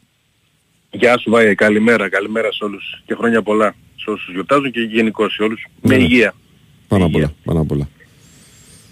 Γεια 0.92 1.18
σου 1.18 1.30
Βάια, 1.30 1.54
καλημέρα, 1.54 2.10
καλημέρα 2.10 2.52
σε 2.52 2.64
όλους 2.64 3.02
και 3.06 3.16
χρόνια 3.16 3.42
πολλά 3.42 3.76
σε 3.96 4.10
όσους 4.10 4.34
γιορτάζουν 4.34 4.72
και 4.72 4.80
γενικώ 4.82 5.30
σε 5.30 5.44
όλους 5.44 5.66
με 5.82 5.96
Ναι. 5.98 6.04
υγεία. 6.04 6.34
Πάνω 6.88 7.06
απ' 7.06 7.10
Υγεία. 7.14 7.26
όλα. 7.26 7.36
Πάνω 7.46 7.60
απ' 7.62 7.72
όλα. 7.72 7.90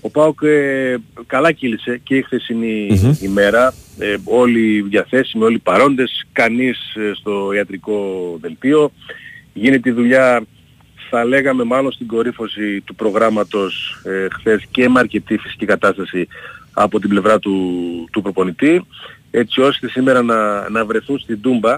Ο 0.01 0.09
Πάοκ 0.09 0.39
ε, 0.43 0.95
καλά 1.27 1.51
κύλησε 1.51 1.99
και 2.03 2.15
η 2.15 2.21
χθεσινή 2.21 2.87
ημέρα. 3.21 3.73
Ε, 3.99 4.15
όλοι 4.23 4.81
διαθέσιμοι, 4.81 5.43
όλοι 5.43 5.59
παρόντες, 5.59 6.25
κανείς 6.31 6.77
ε, 6.95 7.11
στο 7.15 7.51
ιατρικό 7.55 7.97
δελτίο. 8.41 8.91
Γίνεται 9.57 9.89
η 9.89 9.93
δουλειά 9.93 10.45
θα 11.09 11.25
λέγαμε 11.25 11.63
μάλλον 11.63 11.91
στην 11.91 12.07
κορύφωση 12.07 12.81
του 12.81 12.95
προγράμματος 12.95 14.01
ε, 14.03 14.27
χθες 14.31 14.65
και 14.71 14.89
με 14.89 14.99
αρκετή 14.99 15.37
φυσική 15.37 15.65
κατάσταση 15.65 16.27
από 16.73 16.99
την 16.99 17.09
πλευρά 17.09 17.39
του, 17.39 17.57
του 18.11 18.21
προπονητή 18.21 18.85
έτσι 19.31 19.61
ώστε 19.61 19.89
σήμερα 19.89 20.21
να, 20.21 20.69
να 20.69 20.85
βρεθούν 20.85 21.19
στην 21.19 21.41
Τούμπα 21.41 21.73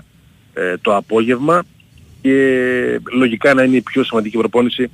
ε, 0.53 0.77
το 0.81 0.95
απόγευμα 0.95 1.63
και 2.21 2.99
λογικά 3.11 3.53
να 3.53 3.63
είναι 3.63 3.75
η 3.75 3.81
πιο 3.81 4.03
σημαντική 4.03 4.37
προπόνηση 4.37 4.91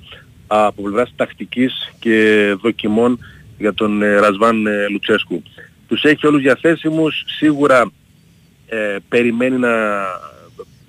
από 0.47 0.81
πλευράς 0.81 1.13
τακτικής 1.15 1.93
και 1.99 2.55
δοκιμών 2.61 3.19
για 3.57 3.73
τον 3.73 4.01
ε, 4.01 4.15
Ρασβάν 4.15 4.67
ε, 4.67 4.87
Λουτσέσκου. 4.89 5.43
Τους 5.87 6.03
έχει 6.03 6.27
όλους 6.27 6.41
διαθέσιμους, 6.41 7.23
σίγουρα 7.37 7.91
ε, 8.65 8.95
περιμένει 9.09 9.57
να 9.57 9.69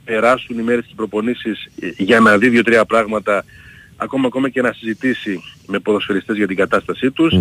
περάσουν 0.04 0.58
οι 0.58 0.62
μέρες 0.62 0.84
της 0.84 0.94
προπονήσεις 0.94 1.70
ε, 1.80 1.90
για 1.96 2.20
να 2.20 2.38
δει 2.38 2.48
δύο-τρία 2.48 2.84
πράγματα 2.84 3.44
ακόμα, 3.96 4.26
ακόμα 4.26 4.48
και 4.48 4.62
να 4.62 4.72
συζητήσει 4.72 5.40
με 5.66 5.78
ποδοσφαιριστές 5.78 6.36
για 6.36 6.46
την 6.46 6.56
κατάστασή 6.56 7.10
τους. 7.10 7.34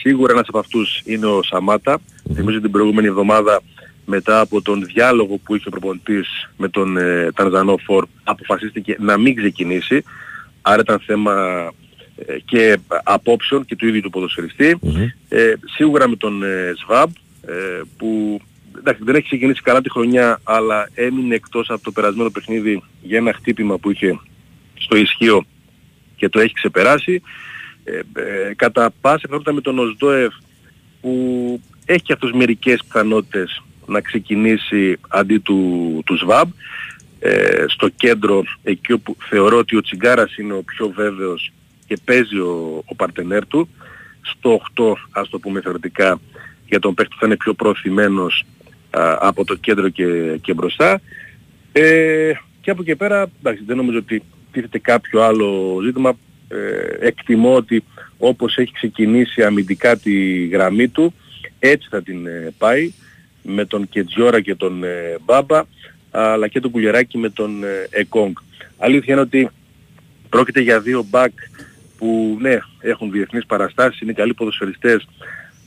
Σίγουρα 0.00 0.32
ένας 0.32 0.48
από 0.48 0.58
αυτούς 0.58 1.02
είναι 1.04 1.26
ο 1.26 1.42
Σαμάτα. 1.42 1.98
Mm-hmm. 1.98 2.34
Θυμίζω 2.34 2.60
την 2.60 2.70
προηγούμενη 2.70 3.06
εβδομάδα 3.06 3.62
μετά 4.04 4.40
από 4.40 4.62
τον 4.62 4.84
διάλογο 4.84 5.36
που 5.44 5.54
είχε 5.54 5.68
ο 5.68 5.70
προπονητής 5.70 6.50
με 6.56 6.68
τον 6.68 6.96
ε, 6.96 7.32
Τανζανό 7.34 7.76
Φορ 7.76 8.06
αποφασίστηκε 8.24 8.96
να 8.98 9.18
μην 9.18 9.36
ξεκινήσει. 9.36 10.02
Άρα 10.62 10.80
ήταν 10.80 11.00
θέμα 11.06 11.34
ε, 12.26 12.38
και 12.44 12.78
απόψεων 13.02 13.64
και 13.64 13.76
του 13.76 13.86
ίδιου 13.86 14.00
του 14.00 14.10
ποδοσφαιριστή. 14.10 14.78
Ε, 15.28 15.52
σίγουρα 15.76 16.08
με 16.08 16.16
τον 16.16 16.42
ε, 16.42 16.72
Σβάμπ 16.82 17.10
ε, 17.46 17.80
που 17.96 18.40
εντάξει, 18.78 19.04
δεν 19.04 19.14
έχει 19.14 19.24
ξεκινήσει 19.24 19.62
καλά 19.62 19.80
τη 19.80 19.90
χρονιά 19.90 20.40
αλλά 20.42 20.88
έμεινε 20.94 21.34
εκτός 21.34 21.70
από 21.70 21.82
το 21.82 21.92
περασμένο 21.92 22.30
παιχνίδι 22.30 22.82
για 23.02 23.18
ένα 23.18 23.32
χτύπημα 23.32 23.78
που 23.78 23.90
είχε 23.90 24.20
στο 24.74 24.96
ισχύο 24.96 25.44
και 26.16 26.28
το 26.28 26.40
έχει 26.40 26.52
ξεπεράσει. 26.52 27.22
Ε, 27.84 27.98
ε, 27.98 28.54
κατά 28.54 28.90
πάσα 29.00 29.18
πιθανότητα 29.18 29.52
με 29.52 29.60
τον 29.60 29.78
Οσδόεφ 29.78 30.34
που 31.00 31.60
έχει 31.84 32.02
και 32.02 32.12
αυτός 32.12 32.32
μερικές 32.32 32.84
πιθανότητες 32.84 33.62
να 33.86 34.00
ξεκινήσει 34.00 34.98
αντί 35.08 35.38
του, 35.38 36.02
του 36.06 36.16
ΣΒΑΜ 36.16 36.50
ε, 37.18 37.64
στο 37.68 37.88
κέντρο 37.88 38.42
εκεί 38.62 38.92
όπου 38.92 39.16
θεωρώ 39.28 39.58
ότι 39.58 39.76
ο 39.76 39.80
Τσιγκάρας 39.80 40.36
είναι 40.36 40.52
ο 40.52 40.62
πιο 40.62 40.88
βέβαιος 40.88 41.52
και 41.86 41.98
παίζει 42.04 42.38
ο, 42.38 42.82
ο 42.86 42.94
παρτενέρ 42.94 43.46
του 43.46 43.68
στο 44.20 44.60
8 44.76 44.92
ας 45.10 45.28
το 45.28 45.38
πούμε 45.38 45.60
θεωρητικά 45.60 46.20
για 46.66 46.78
τον 46.78 46.94
παίκτη 46.94 47.16
θα 47.18 47.26
είναι 47.26 47.36
πιο 47.36 47.54
προωθημένος 47.54 48.42
α, 48.42 48.59
από 49.18 49.44
το 49.44 49.54
κέντρο 49.54 49.88
και, 49.88 50.38
και 50.42 50.54
μπροστά 50.54 51.00
ε, 51.72 52.32
και 52.60 52.70
από 52.70 52.82
εκεί 52.82 52.96
πέρα 52.96 53.30
εντάξει, 53.38 53.62
δεν 53.66 53.76
νομίζω 53.76 53.98
ότι 53.98 54.22
τίθεται 54.52 54.78
κάποιο 54.78 55.22
άλλο 55.22 55.80
ζήτημα 55.84 56.18
ε, 56.48 57.06
εκτιμώ 57.06 57.54
ότι 57.54 57.84
όπως 58.18 58.56
έχει 58.56 58.72
ξεκινήσει 58.72 59.42
αμυντικά 59.42 59.96
τη 59.96 60.46
γραμμή 60.46 60.88
του 60.88 61.14
έτσι 61.58 61.88
θα 61.90 62.02
την 62.02 62.26
ε, 62.26 62.54
πάει 62.58 62.92
με 63.42 63.64
τον 63.64 63.88
Κετζιόρα 63.88 64.40
και 64.40 64.54
τον 64.54 64.84
ε, 64.84 65.16
Μπάμπα 65.24 65.62
αλλά 66.10 66.48
και 66.48 66.60
τον 66.60 66.70
Κουλιεράκη 66.70 67.18
με 67.18 67.28
τον 67.30 67.64
ε, 67.64 67.88
Εκόγκ. 67.90 68.32
Αλήθεια 68.78 69.12
είναι 69.12 69.22
ότι 69.22 69.48
πρόκειται 70.28 70.60
για 70.60 70.80
δύο 70.80 71.06
μπακ 71.08 71.32
που 71.98 72.38
ναι 72.40 72.58
έχουν 72.80 73.10
διεθνείς 73.10 73.46
παραστάσεις, 73.46 74.00
είναι 74.00 74.12
καλοί 74.12 74.34
ποδοσφαιριστές 74.34 75.08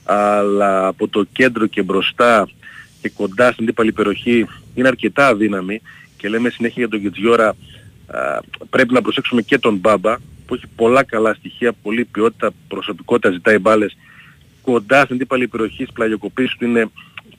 αλλά 0.03 0.87
από 0.87 1.07
το 1.07 1.25
κέντρο 1.31 1.67
και 1.67 1.81
μπροστά 1.81 2.49
και 3.03 3.09
κοντά 3.09 3.51
στην 3.51 3.63
αντίπαλη 3.63 3.91
περιοχή 3.91 4.45
είναι 4.73 4.87
αρκετά 4.87 5.27
αδύναμοι 5.27 5.81
και 6.17 6.29
λέμε 6.29 6.49
συνέχεια 6.49 6.81
για 6.81 6.89
τον 6.89 7.01
Κετζιόρα 7.01 7.55
πρέπει 8.69 8.93
να 8.93 9.01
προσέξουμε 9.01 9.41
και 9.41 9.57
τον 9.57 9.75
Μπάμπα 9.75 10.17
που 10.45 10.53
έχει 10.53 10.67
πολλά 10.75 11.03
καλά 11.03 11.33
στοιχεία, 11.33 11.73
πολλή 11.73 12.05
ποιότητα, 12.05 12.51
προσωπικότητα, 12.67 13.31
ζητάει 13.31 13.57
μπάλες. 13.57 13.97
Κοντά 14.61 15.01
στην 15.03 15.15
αντίπαλη 15.15 15.47
περιοχή, 15.47 15.83
στις 15.83 15.91
πλαγιοκοπήσεις 15.93 16.57
του 16.57 16.65
είναι 16.65 16.89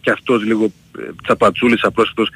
και 0.01 0.11
αυτός 0.11 0.45
λίγο 0.45 0.65
ε, 0.99 1.03
τσαπατσούλης 1.23 1.85
απρόσεκτος, 1.85 2.29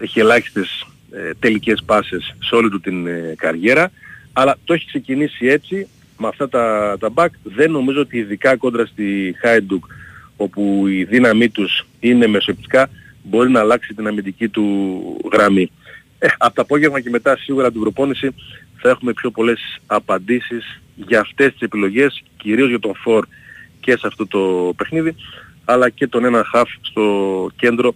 έχει 0.00 0.20
ελάχιστες 0.20 0.86
ε, 1.10 1.30
τελικές 1.38 1.82
πάσες 1.86 2.34
σε 2.38 2.54
όλη 2.54 2.70
του 2.70 2.80
την 2.80 3.06
ε, 3.06 3.34
καριέρα, 3.36 3.90
αλλά 4.32 4.58
το 4.64 4.72
έχει 4.72 4.86
ξεκινήσει 4.86 5.46
έτσι, 5.46 5.88
με 6.18 6.28
αυτά 6.28 6.48
τα, 6.48 6.96
τα 7.00 7.08
back, 7.14 7.28
δεν 7.42 7.70
νομίζω 7.70 8.00
ότι 8.00 8.18
ειδικά 8.18 8.56
κόντρα 8.56 8.86
στη 8.86 9.34
Χάιντουκ, 9.40 9.84
όπου 10.40 10.86
η 10.86 11.04
δύναμή 11.04 11.48
τους 11.48 11.86
είναι 12.00 12.26
μεσοεπτικά, 12.26 12.90
μπορεί 13.22 13.50
να 13.50 13.60
αλλάξει 13.60 13.94
την 13.94 14.06
αμυντική 14.06 14.48
του 14.48 15.00
γραμμή. 15.32 15.70
Ε, 16.18 16.28
από 16.38 16.54
το 16.54 16.62
απόγευμα 16.62 17.00
και 17.00 17.10
μετά 17.10 17.36
σίγουρα 17.36 17.70
την 17.70 17.80
προπόνηση 17.80 18.34
θα 18.76 18.88
έχουμε 18.88 19.12
πιο 19.12 19.30
πολλές 19.30 19.80
απαντήσεις 19.86 20.80
για 20.94 21.20
αυτές 21.20 21.52
τις 21.52 21.60
επιλογές, 21.60 22.22
κυρίως 22.36 22.68
για 22.68 22.78
τον 22.78 22.94
Φορ 22.94 23.26
και 23.80 23.96
σε 23.96 24.06
αυτό 24.06 24.26
το 24.26 24.72
παιχνίδι 24.76 25.14
αλλά 25.64 25.88
και 25.88 26.06
τον 26.06 26.24
ένα 26.24 26.44
χαφ 26.44 26.68
στο 26.80 27.50
κέντρο 27.56 27.94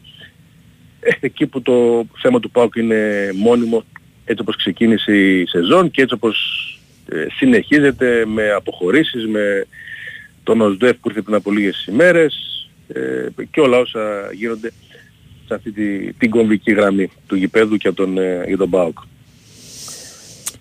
ε, 1.01 1.11
εκεί 1.21 1.47
που 1.47 1.63
το 1.63 2.07
θέμα 2.21 2.41
του 2.41 2.51
ΠΑΟΚ 2.51 2.75
είναι 2.77 3.31
μόνιμο 3.35 3.85
έτσι 4.25 4.43
όπως 4.43 4.57
ξεκίνησε 4.57 5.17
η 5.17 5.47
σεζόν 5.47 5.91
και 5.91 6.03
έτσι 6.03 6.15
όπως 6.15 6.39
ε, 7.09 7.27
συνεχίζεται 7.37 8.25
με 8.27 8.51
αποχωρήσεις, 8.51 9.27
με 9.27 9.67
τον 10.45 10.61
ΟΣΔΕΦ 10.61 10.97
που 10.97 11.09
ήρθε 11.09 11.23
πριν 11.23 11.35
από 11.35 11.53
λίγες 11.53 11.87
ημέρες 11.87 12.35
ε, 12.89 13.27
και 13.51 13.61
όλα 13.61 13.79
όσα 13.79 14.01
γίνονται 14.33 14.73
σε 15.47 15.55
αυτή 15.55 15.73
τη, 15.73 16.13
την 16.13 16.31
κομβική 16.31 16.73
γραμμή 16.73 17.11
του 17.27 17.37
γηπέδου 17.37 17.77
και 17.77 17.93
τον, 17.93 18.19
ε, 18.19 18.45
για 18.47 18.57
τον 18.57 18.71
ΠΑΟΚ. 18.71 18.99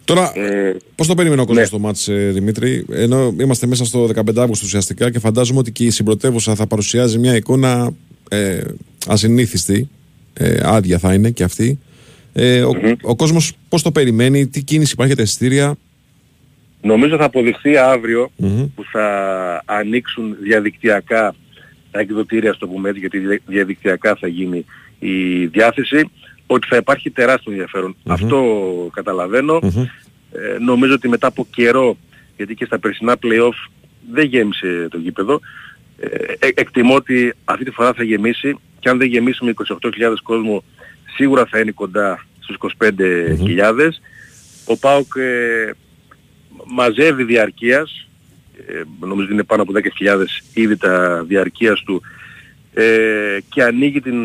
Τώρα, 0.05 0.31
ε, 0.35 0.75
πώς 0.95 1.07
το 1.07 1.15
περίμενε 1.15 1.41
ο 1.41 1.45
κόσμος 1.45 1.63
ναι. 1.63 1.77
το 1.77 1.79
μάτς, 1.79 2.07
ε, 2.07 2.29
Δημήτρη, 2.33 2.85
ενώ 2.91 3.35
είμαστε 3.39 3.67
μέσα 3.67 3.85
στο 3.85 4.09
15 4.15 4.37
Αύγουστο 4.37 4.65
ουσιαστικά 4.65 5.11
και 5.11 5.19
φαντάζομαι 5.19 5.59
ότι 5.59 5.71
και 5.71 5.83
η 5.83 5.89
συμπρωτεύουσα 5.89 6.55
θα 6.55 6.67
παρουσιάζει 6.67 7.17
μια 7.17 7.35
εικόνα 7.35 7.93
ε, 8.29 8.61
ασυνήθιστη. 9.07 9.89
Ε, 10.33 10.57
άδεια 10.63 10.99
θα 10.99 11.13
είναι 11.13 11.29
και 11.29 11.43
αυτή. 11.43 11.79
Ε, 12.33 12.61
ο, 12.61 12.71
mm-hmm. 12.75 12.95
ο 13.01 13.15
κόσμος 13.15 13.53
πώς 13.69 13.81
το 13.81 13.91
περιμένει, 13.91 14.47
τι 14.47 14.63
κίνηση 14.63 14.91
υπάρχει 14.93 15.13
για 15.13 15.23
τα 15.23 15.29
εισιτήρια; 15.29 15.75
Νομίζω 16.83 17.17
θα 17.17 17.23
αποδειχθεί 17.23 17.77
που 18.75 18.83
θα 18.91 19.07
ανοίξουν 19.65 20.35
διαδικτυακά 20.41 21.35
τα 21.91 21.99
εκδοτήρια, 21.99 22.53
στο 22.53 22.67
πούμε 22.67 22.89
έτσι, 22.89 22.99
γιατί 22.99 23.41
διαδικτυακά 23.45 24.15
θα 24.15 24.27
γίνει 24.27 24.65
η 24.99 25.45
διάθεση. 25.45 26.09
Ότι 26.47 26.67
θα 26.67 26.75
υπάρχει 26.75 27.09
τεράστιο 27.09 27.53
Αυτό 28.07 28.39
καταλαβαίνω. 28.93 29.59
Ε, 30.31 30.57
νομίζω 30.59 30.93
ότι 30.93 31.07
μετά 31.07 31.27
από 31.27 31.47
καιρό, 31.49 31.97
γιατί 32.37 32.55
και 32.55 32.65
στα 32.65 32.79
περσινά 32.79 33.15
play-off 33.23 33.71
δεν 34.11 34.25
γέμισε 34.25 34.87
το 34.89 34.97
γήπεδο, 34.97 35.39
ε, 35.99 36.07
ε, 36.39 36.49
εκτιμώ 36.53 36.95
ότι 36.95 37.33
αυτή 37.45 37.63
τη 37.63 37.71
φορά 37.71 37.93
θα 37.93 38.03
γεμίσει. 38.03 38.57
Και 38.79 38.89
αν 38.89 38.97
δεν 38.97 39.07
γεμίσουμε 39.07 39.53
28.000 39.67 40.13
κόσμο 40.23 40.63
σίγουρα 41.15 41.45
θα 41.45 41.59
είναι 41.59 41.71
κοντά 41.71 42.25
στους 42.39 42.57
25.000. 42.79 43.89
Ο 44.65 44.77
ΠΑΟΚ 44.77 45.15
ε, 45.15 45.71
μαζεύει 46.65 47.23
διαρκείας, 47.23 48.07
ε, 48.67 48.81
νομίζω 48.99 49.23
ότι 49.23 49.33
είναι 49.33 49.43
πάνω 49.43 49.61
από 49.61 49.71
10.000 49.73 50.25
ήδη 50.53 50.77
τα 50.77 51.23
διαρκείας 51.23 51.83
του 51.83 52.01
ε, 52.73 53.37
και 53.49 53.63
ανοίγει 53.63 54.01
την 54.01 54.15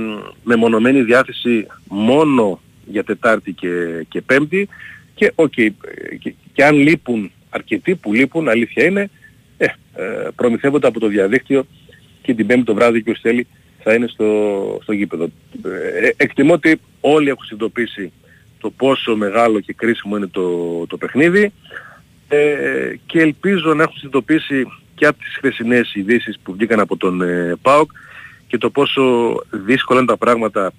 μεμονωμένη 0.45 1.03
διάθεση 1.03 1.66
μόνο 1.89 2.61
για 2.86 3.05
Τετάρτη 3.05 3.53
και, 3.53 4.05
και 4.09 4.20
Πέμπτη 4.20 4.68
και, 5.14 5.32
okay, 5.34 5.70
και, 6.18 6.34
και, 6.53 6.64
αν 6.64 6.76
λείπουν 6.76 7.30
αρκετοί 7.51 7.95
που 7.95 8.12
λείπουν, 8.12 8.49
αλήθεια 8.49 8.84
είναι, 8.84 9.11
ε, 9.57 9.64
ε, 9.95 10.28
προμηθεύονται 10.36 10.86
από 10.86 11.01
το 11.01 11.07
διαδίκτυο 11.07 11.66
και 12.22 12.34
την 12.34 12.47
Πέμπτη 12.47 12.64
το 12.64 12.74
βράδυ 12.74 13.03
και 13.03 13.11
ο 13.11 13.14
θέλει 13.22 13.47
θα 13.82 13.95
είναι 13.95 14.07
στο, 14.07 14.78
στο 14.82 14.93
γήπεδο. 14.93 15.24
Ε, 16.03 16.11
εκτιμώ 16.16 16.53
ότι 16.53 16.80
όλοι 17.01 17.28
έχουν 17.28 17.45
συνειδητοποιήσει 17.45 18.12
το 18.61 18.70
πόσο 18.70 19.16
μεγάλο 19.16 19.61
και 19.61 19.72
κρίσιμο 19.72 20.16
είναι 20.16 20.26
το, 20.26 20.86
το 20.86 20.97
παιχνίδι 20.97 21.53
ε, 22.29 22.93
και 23.07 23.20
ελπίζω 23.20 23.74
να 23.74 23.83
έχουν 23.83 23.97
συνειδητοποιήσει 23.97 24.66
και 24.95 25.07
από 25.07 25.18
τις 25.18 25.37
χθεσινές 25.37 25.95
ειδήσεις 25.95 26.39
που 26.43 26.53
βγήκαν 26.53 26.81
από 26.81 26.97
τον 26.97 27.22
ε, 27.22 27.55
ΠΑΟΚ 27.62 27.91
και 28.47 28.59
το 28.59 28.70
πόσο 28.70 29.35
δύσκολα 29.51 29.99
είναι 29.99 30.09
τα 30.09 30.16
πράγματα 30.16 30.72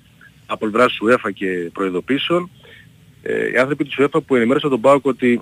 από 0.45 0.67
πλευρά 0.67 0.89
σου 0.89 1.05
UEFA 1.05 1.33
και 1.33 1.69
προειδοποίησεων. 1.73 2.49
Ε, 3.21 3.51
οι 3.51 3.57
άνθρωποι 3.57 3.83
της 3.83 3.95
UEFA 3.99 4.19
που 4.25 4.35
ενημέρωσαν 4.35 4.69
τον 4.69 4.81
ΠΑΟΚ 4.81 5.05
ότι 5.05 5.41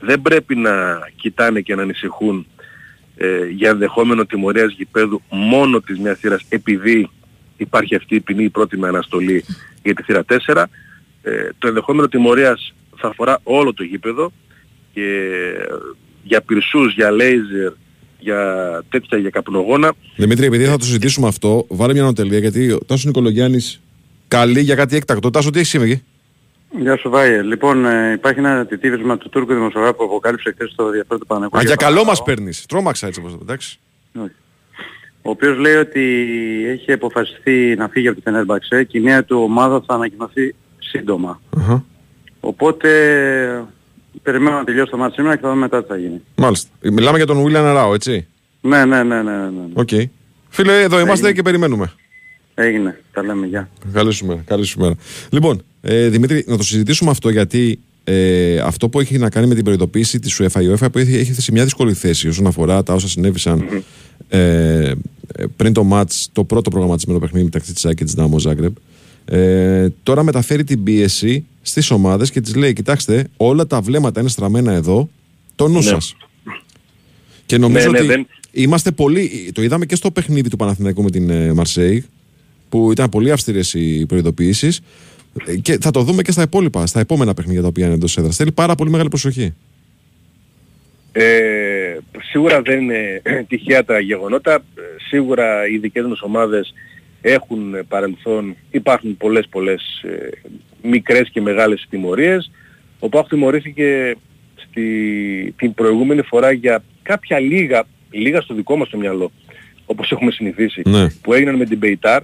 δεν 0.00 0.22
πρέπει 0.22 0.56
να 0.56 0.98
κοιτάνε 1.16 1.60
και 1.60 1.74
να 1.74 1.82
ανησυχούν 1.82 2.46
ε, 3.16 3.46
για 3.46 3.70
ενδεχόμενο 3.70 4.24
τιμωρίας 4.24 4.72
γηπέδου 4.72 5.22
μόνο 5.30 5.80
της 5.80 5.98
μιας 5.98 6.18
θύρας 6.18 6.44
επειδή 6.48 7.10
υπάρχει 7.56 7.94
αυτή 7.94 8.14
η 8.14 8.20
ποινή 8.20 8.44
η 8.44 8.50
πρώτη 8.50 8.78
με 8.78 8.88
αναστολή 8.88 9.44
για 9.82 9.94
τη 9.94 10.02
θύρα 10.02 10.24
4. 10.46 10.64
Ε, 11.22 11.48
το 11.58 11.68
ενδεχόμενο 11.68 12.08
τιμωρίας 12.08 12.74
θα 12.96 13.08
αφορά 13.08 13.40
όλο 13.42 13.74
το 13.74 13.82
γήπεδο 13.82 14.32
και 14.98 15.30
για 16.22 16.40
πυρσούς, 16.40 16.94
για 16.94 17.10
λέιζερ, 17.10 17.72
για 18.18 18.40
τέτοια 18.88 19.18
για 19.18 19.30
καπνογόνα. 19.30 19.92
Δημήτρη, 20.16 20.46
επειδή 20.46 20.64
θα 20.64 20.76
το 20.76 20.84
συζητήσουμε 20.84 21.28
αυτό, 21.28 21.66
βάλε 21.68 21.92
μια 21.92 22.02
νοτελεία 22.02 22.38
γιατί 22.38 22.72
ο 22.72 22.78
Τάσος 22.86 23.04
Νικολογιάννης 23.04 23.80
καλεί 24.28 24.60
για 24.60 24.74
κάτι 24.74 24.96
έκτακτο. 24.96 25.30
Τάσο, 25.30 25.50
τι 25.50 25.58
έχεις 25.58 25.70
σήμερα 25.70 26.00
Γεια 26.70 26.96
σου 26.96 27.10
Βάιε. 27.10 27.42
Λοιπόν, 27.42 27.84
ε, 27.84 28.12
υπάρχει 28.12 28.38
ένα 28.38 28.66
τιτίβισμα 28.66 29.18
του 29.18 29.28
Τούρκου 29.28 29.54
δημοσιογράφου 29.54 29.96
που 29.96 30.04
αποκάλυψε 30.04 30.50
χθες 30.50 30.72
το 30.76 30.86
ενδιαφέρον 30.86 31.18
του 31.18 31.26
Παναγικού. 31.26 31.58
Α, 31.58 31.62
για 31.62 31.74
καλό 31.74 32.04
μας 32.04 32.22
παίρνεις. 32.22 32.66
Τρόμαξα 32.66 33.06
έτσι 33.06 33.20
όπως 33.20 33.32
το 33.32 33.38
εντάξει. 33.42 33.78
Όχι. 34.14 34.34
Ο 35.22 35.30
οποίος 35.30 35.58
λέει 35.58 35.74
ότι 35.74 36.02
έχει 36.68 36.92
αποφασιστεί 36.92 37.74
να 37.78 37.88
φύγει 37.88 38.06
από 38.06 38.20
την 38.20 38.24
Φενέρμπαξε 38.24 38.84
και 38.84 38.98
η 38.98 39.00
νέα 39.00 39.24
του 39.24 39.38
ομάδα 39.42 39.82
θα 39.86 39.94
ανακοινωθεί 39.94 40.54
σύντομα. 40.78 41.40
Αχα. 41.56 41.84
Οπότε 42.40 42.88
περιμένω 44.22 44.56
να 44.56 44.64
τελειώσει 44.64 44.90
το 44.90 44.96
μάτι 44.96 45.14
σήμερα 45.14 45.34
και 45.36 45.42
θα 45.42 45.48
δούμε 45.48 45.60
μετά 45.60 45.82
τι 45.82 45.88
θα 45.88 45.96
γίνει. 45.96 46.22
Μάλιστα. 46.34 46.68
Μιλάμε 46.82 47.16
για 47.16 47.26
τον 47.26 47.44
William 47.44 47.72
Αράο, 47.74 47.94
έτσι. 47.94 48.26
Ναι, 48.60 48.84
ναι, 48.84 49.02
ναι, 49.02 49.22
ναι. 49.22 49.32
ναι, 49.32 49.48
ναι. 49.48 49.72
Οκ. 49.74 49.88
Φίλε, 50.48 50.82
εδώ 50.82 51.00
είμαστε 51.00 51.32
και 51.32 51.42
περιμένουμε. 51.42 51.92
Έγινε. 52.54 53.00
Τα 53.12 53.22
λέμε. 53.22 53.46
Γεια. 53.46 53.68
Καλή 53.92 54.12
σου 54.12 54.26
μέρα. 54.26 54.42
Καλή 54.46 54.64
σου 54.64 54.80
μέρα. 54.80 54.94
Λοιπόν, 55.30 55.62
ε, 55.80 56.08
Δημήτρη, 56.08 56.44
να 56.46 56.56
το 56.56 56.62
συζητήσουμε 56.62 57.10
αυτό 57.10 57.28
γιατί 57.28 57.78
ε, 58.04 58.58
αυτό 58.58 58.88
που 58.88 59.00
έχει 59.00 59.18
να 59.18 59.30
κάνει 59.30 59.46
με 59.46 59.54
την 59.54 59.64
προειδοποίηση 59.64 60.18
της 60.18 60.40
UEFA, 60.40 60.62
η 60.62 60.74
UEFA 60.74 60.92
που 60.92 60.98
έχει, 60.98 61.14
έχει 61.14 61.32
σε 61.32 61.52
μια 61.52 61.64
δύσκολη 61.64 61.92
θέση 61.92 62.28
όσον 62.28 62.46
αφορά 62.46 62.82
τα 62.82 62.94
όσα 62.94 63.08
συνέβησαν 63.08 63.82
ε, 64.28 64.38
ε, 64.38 64.94
πριν 65.56 65.72
το 65.72 65.84
ματς, 65.84 66.28
το 66.32 66.44
πρώτο 66.44 66.70
προγραμματισμένο 66.70 67.18
παιχνίδι 67.18 67.44
μεταξύ 67.44 67.72
της 67.72 67.86
ΑΕΚ 67.86 67.96
και 67.96 68.04
της 68.04 68.14
Dinamo 68.18 68.50
Zagreb. 68.50 68.72
Ε, 69.30 69.88
τώρα 70.02 70.22
μεταφέρει 70.22 70.64
την 70.64 70.82
πίεση 70.82 71.46
στις 71.62 71.90
ομάδες 71.90 72.30
και 72.30 72.40
τις 72.40 72.54
λέει 72.54 72.72
κοιτάξτε 72.72 73.26
όλα 73.36 73.66
τα 73.66 73.80
βλέμματα 73.80 74.20
είναι 74.20 74.28
στραμμένα 74.28 74.72
εδώ 74.72 75.08
το 75.54 75.68
νου 75.68 75.82
σας 75.82 76.16
και 77.46 77.58
νομίζω 77.58 77.90
Ναι, 77.90 77.98
ναι, 77.98 77.98
ότι 77.98 78.06
δεν- 78.06 78.26
είμαστε 78.52 78.90
πολύ 78.90 79.50
το 79.54 79.62
είδαμε 79.62 79.86
και 79.86 79.96
στο 79.96 80.10
παιχνίδι 80.10 80.48
του 80.48 80.56
Παναθηναϊκού 80.56 81.02
με 81.02 81.10
την 81.10 81.30
ε, 81.30 81.52
Μαρσέη 81.52 82.04
που 82.68 82.92
ήταν 82.92 83.08
πολύ 83.08 83.30
αυστηρές 83.30 83.74
οι 83.74 84.06
προειδοποιήσεις 84.06 84.80
ε, 85.46 85.56
και 85.56 85.78
θα 85.80 85.90
το 85.90 86.02
δούμε 86.02 86.22
και 86.22 86.32
στα 86.32 86.42
υπόλοιπα, 86.42 86.86
στα 86.86 87.00
επόμενα 87.00 87.34
παιχνίδια 87.34 87.60
τα 87.62 87.68
οποία 87.68 87.84
είναι 87.84 87.94
εντός 87.94 88.16
έδρας. 88.16 88.36
Θέλει 88.36 88.52
πάρα 88.52 88.74
πολύ 88.74 88.90
μεγάλη 88.90 89.08
προσοχή. 89.08 89.54
Ε, 91.12 91.96
σίγουρα 92.30 92.62
δεν 92.62 92.80
είναι 92.80 93.22
τυχαία 93.48 93.84
τα 93.84 93.98
γεγονότα. 94.00 94.54
Ε, 94.54 94.60
Σίγουρα 95.08 95.68
οι 95.68 95.78
δικές 95.78 96.06
μας 96.06 96.20
ομάδες 96.22 96.74
έχουν 97.20 97.86
παρελθόν, 97.88 98.56
υπάρχουν 98.70 99.16
πολλές 99.16 99.46
πολλές 99.50 100.02
ε, 100.02 100.28
μικρές 100.82 101.28
και 101.28 101.40
μεγάλες 101.40 101.86
τιμωρίες. 101.90 102.50
Ο 102.98 103.08
ΠΑΟΚ 103.08 103.28
τιμωρήθηκε 103.28 104.16
στη, 104.54 105.54
την 105.56 105.74
προηγούμενη 105.74 106.22
φορά 106.22 106.52
για 106.52 106.84
κάποια 107.02 107.38
λίγα, 107.38 107.84
λίγα 108.10 108.40
στο 108.40 108.54
δικό 108.54 108.76
μας 108.76 108.88
το 108.88 108.96
μυαλό, 108.98 109.30
όπως 109.86 110.10
έχουμε 110.12 110.30
συνηθίσει, 110.30 110.82
Ναι. 110.84 111.06
που 111.22 111.32
έγιναν 111.32 111.54
με 111.56 111.64
την 111.64 111.78
Πεϊτάρ. 111.78 112.22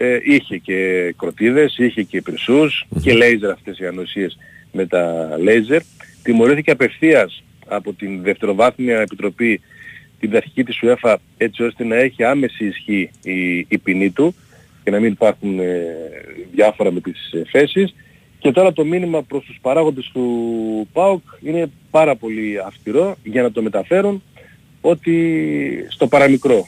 Ε, 0.00 0.18
είχε 0.22 0.56
και 0.56 1.14
κροτίδες, 1.18 1.76
είχε 1.78 2.02
και 2.02 2.22
πυρσούς 2.22 2.86
και 3.02 3.12
λέιζερ 3.12 3.50
αυτές 3.50 3.78
οι 3.78 3.86
ανοσίες 3.86 4.38
με 4.72 4.86
τα 4.86 5.34
λέιζερ. 5.42 5.82
Τιμωρήθηκε 6.22 6.70
απευθείας 6.70 7.42
από 7.66 7.92
την 7.92 8.22
Δευτεροβάθμια 8.22 9.00
Επιτροπή 9.00 9.60
την 10.20 10.36
αρχική 10.36 10.64
της 10.64 10.80
UEFA 10.82 11.14
έτσι 11.36 11.62
ώστε 11.62 11.84
να 11.84 11.96
έχει 11.96 12.24
άμεση 12.24 12.64
ισχύ 12.66 13.10
η, 13.22 13.58
η 13.58 13.78
ποινή 13.82 14.10
του 14.10 14.34
και 14.84 14.90
να 14.90 15.00
μην 15.00 15.12
υπάρχουν 15.12 15.58
ε, 15.58 15.84
διάφορα 16.52 16.92
με 16.92 17.00
τις 17.00 17.32
ε, 17.32 17.42
θέσεις. 17.50 17.94
Και 18.38 18.52
τώρα 18.52 18.72
το 18.72 18.84
μήνυμα 18.84 19.22
προς 19.22 19.44
τους 19.44 19.58
παράγοντες 19.60 20.10
του 20.12 20.88
ΠΑΟΚ 20.92 21.22
είναι 21.42 21.70
πάρα 21.90 22.16
πολύ 22.16 22.58
αυστηρό 22.66 23.16
για 23.22 23.42
να 23.42 23.52
το 23.52 23.62
μεταφέρουν 23.62 24.22
ότι 24.80 25.86
στο 25.88 26.06
παραμικρό 26.06 26.66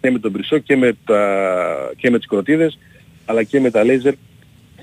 και 0.00 0.10
με 0.10 0.18
τον 0.18 0.30
Μπρισό 0.30 0.58
και 0.58 0.76
με, 0.76 0.96
τα, 1.04 1.92
και 1.96 2.10
με 2.10 2.18
τις 2.18 2.26
κροτίδες 2.26 2.78
αλλά 3.24 3.42
και 3.42 3.60
με 3.60 3.70
τα 3.70 3.84
λέιζερ 3.84 4.14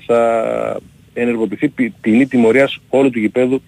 θα 0.06 0.80
ενεργοποιηθεί 1.14 1.68
ποι- 1.68 1.93
ποινή 2.01 2.28
τιμωρίας 2.28 2.80
όλου 2.89 3.10
του 3.10 3.20
γηπέδου 3.20 3.62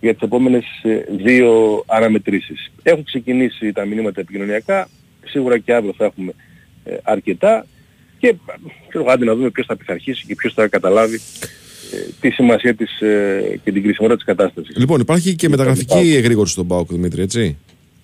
για 0.00 0.12
τις 0.12 0.22
επόμενες 0.22 0.64
ε, 0.82 1.04
δύο 1.16 1.82
αναμετρήσεις. 1.86 2.70
Έχουν 2.82 3.04
ξεκινήσει 3.04 3.72
τα 3.72 3.84
μηνύματα 3.84 4.20
επικοινωνιακά, 4.20 4.88
σίγουρα 5.24 5.58
και 5.58 5.74
αύριο 5.74 5.94
θα 5.96 6.04
έχουμε 6.04 6.32
ε, 6.84 6.96
αρκετά 7.02 7.66
και 8.18 8.34
ξέρω, 8.88 9.04
εγώ, 9.04 9.12
άντε 9.12 9.24
να 9.24 9.34
δούμε 9.34 9.50
ποιος 9.50 9.66
θα 9.66 9.76
πειθαρχήσει 9.76 10.26
και 10.26 10.34
ποιος 10.34 10.52
θα 10.54 10.68
καταλάβει 10.68 11.20
ε, 11.92 11.96
τη 12.20 12.30
σημασία 12.30 12.74
της 12.74 13.00
ε, 13.00 13.60
και 13.64 13.72
την 13.72 13.82
κρισιμότητα 13.82 14.16
της 14.16 14.24
κατάστασης. 14.24 14.76
Λοιπόν, 14.76 15.00
υπάρχει 15.00 15.34
και 15.34 15.48
μεταγραφική 15.48 16.14
εγρήγορση 16.16 16.52
στον 16.52 16.66
Πάοκ, 16.66 16.90
Δημήτρη, 16.90 17.22
έτσι. 17.22 17.56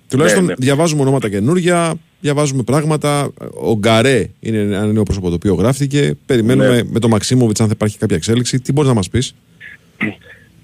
Τουλάχιστον 0.09 0.45
ναι. 0.45 0.55
διαβάζουμε 0.59 1.01
ονόματα 1.03 1.29
καινούρια, 1.29 1.95
διαβάζουμε 2.21 2.63
πράγματα. 2.63 3.33
Ο 3.61 3.77
Γκαρέ 3.77 4.27
είναι 4.41 4.59
ένα 4.59 4.87
νέο 4.87 5.03
πρόσωπο 5.03 5.29
το 5.29 5.35
οποίο 5.35 5.55
γράφτηκε. 5.55 6.15
Περιμένουμε 6.27 6.69
Ναι. 6.69 6.83
με 6.91 6.99
τον 6.99 7.11
Μαξίμοβιτ 7.11 7.61
αν 7.61 7.67
θα 7.67 7.73
υπάρχει 7.75 7.99
κάποια 7.99 8.17
εξέλιξη. 8.17 8.61
Τι 8.61 8.73
μπορείς 8.73 8.89
να 8.91 8.97
μας 8.97 9.09
πεις; 9.09 9.35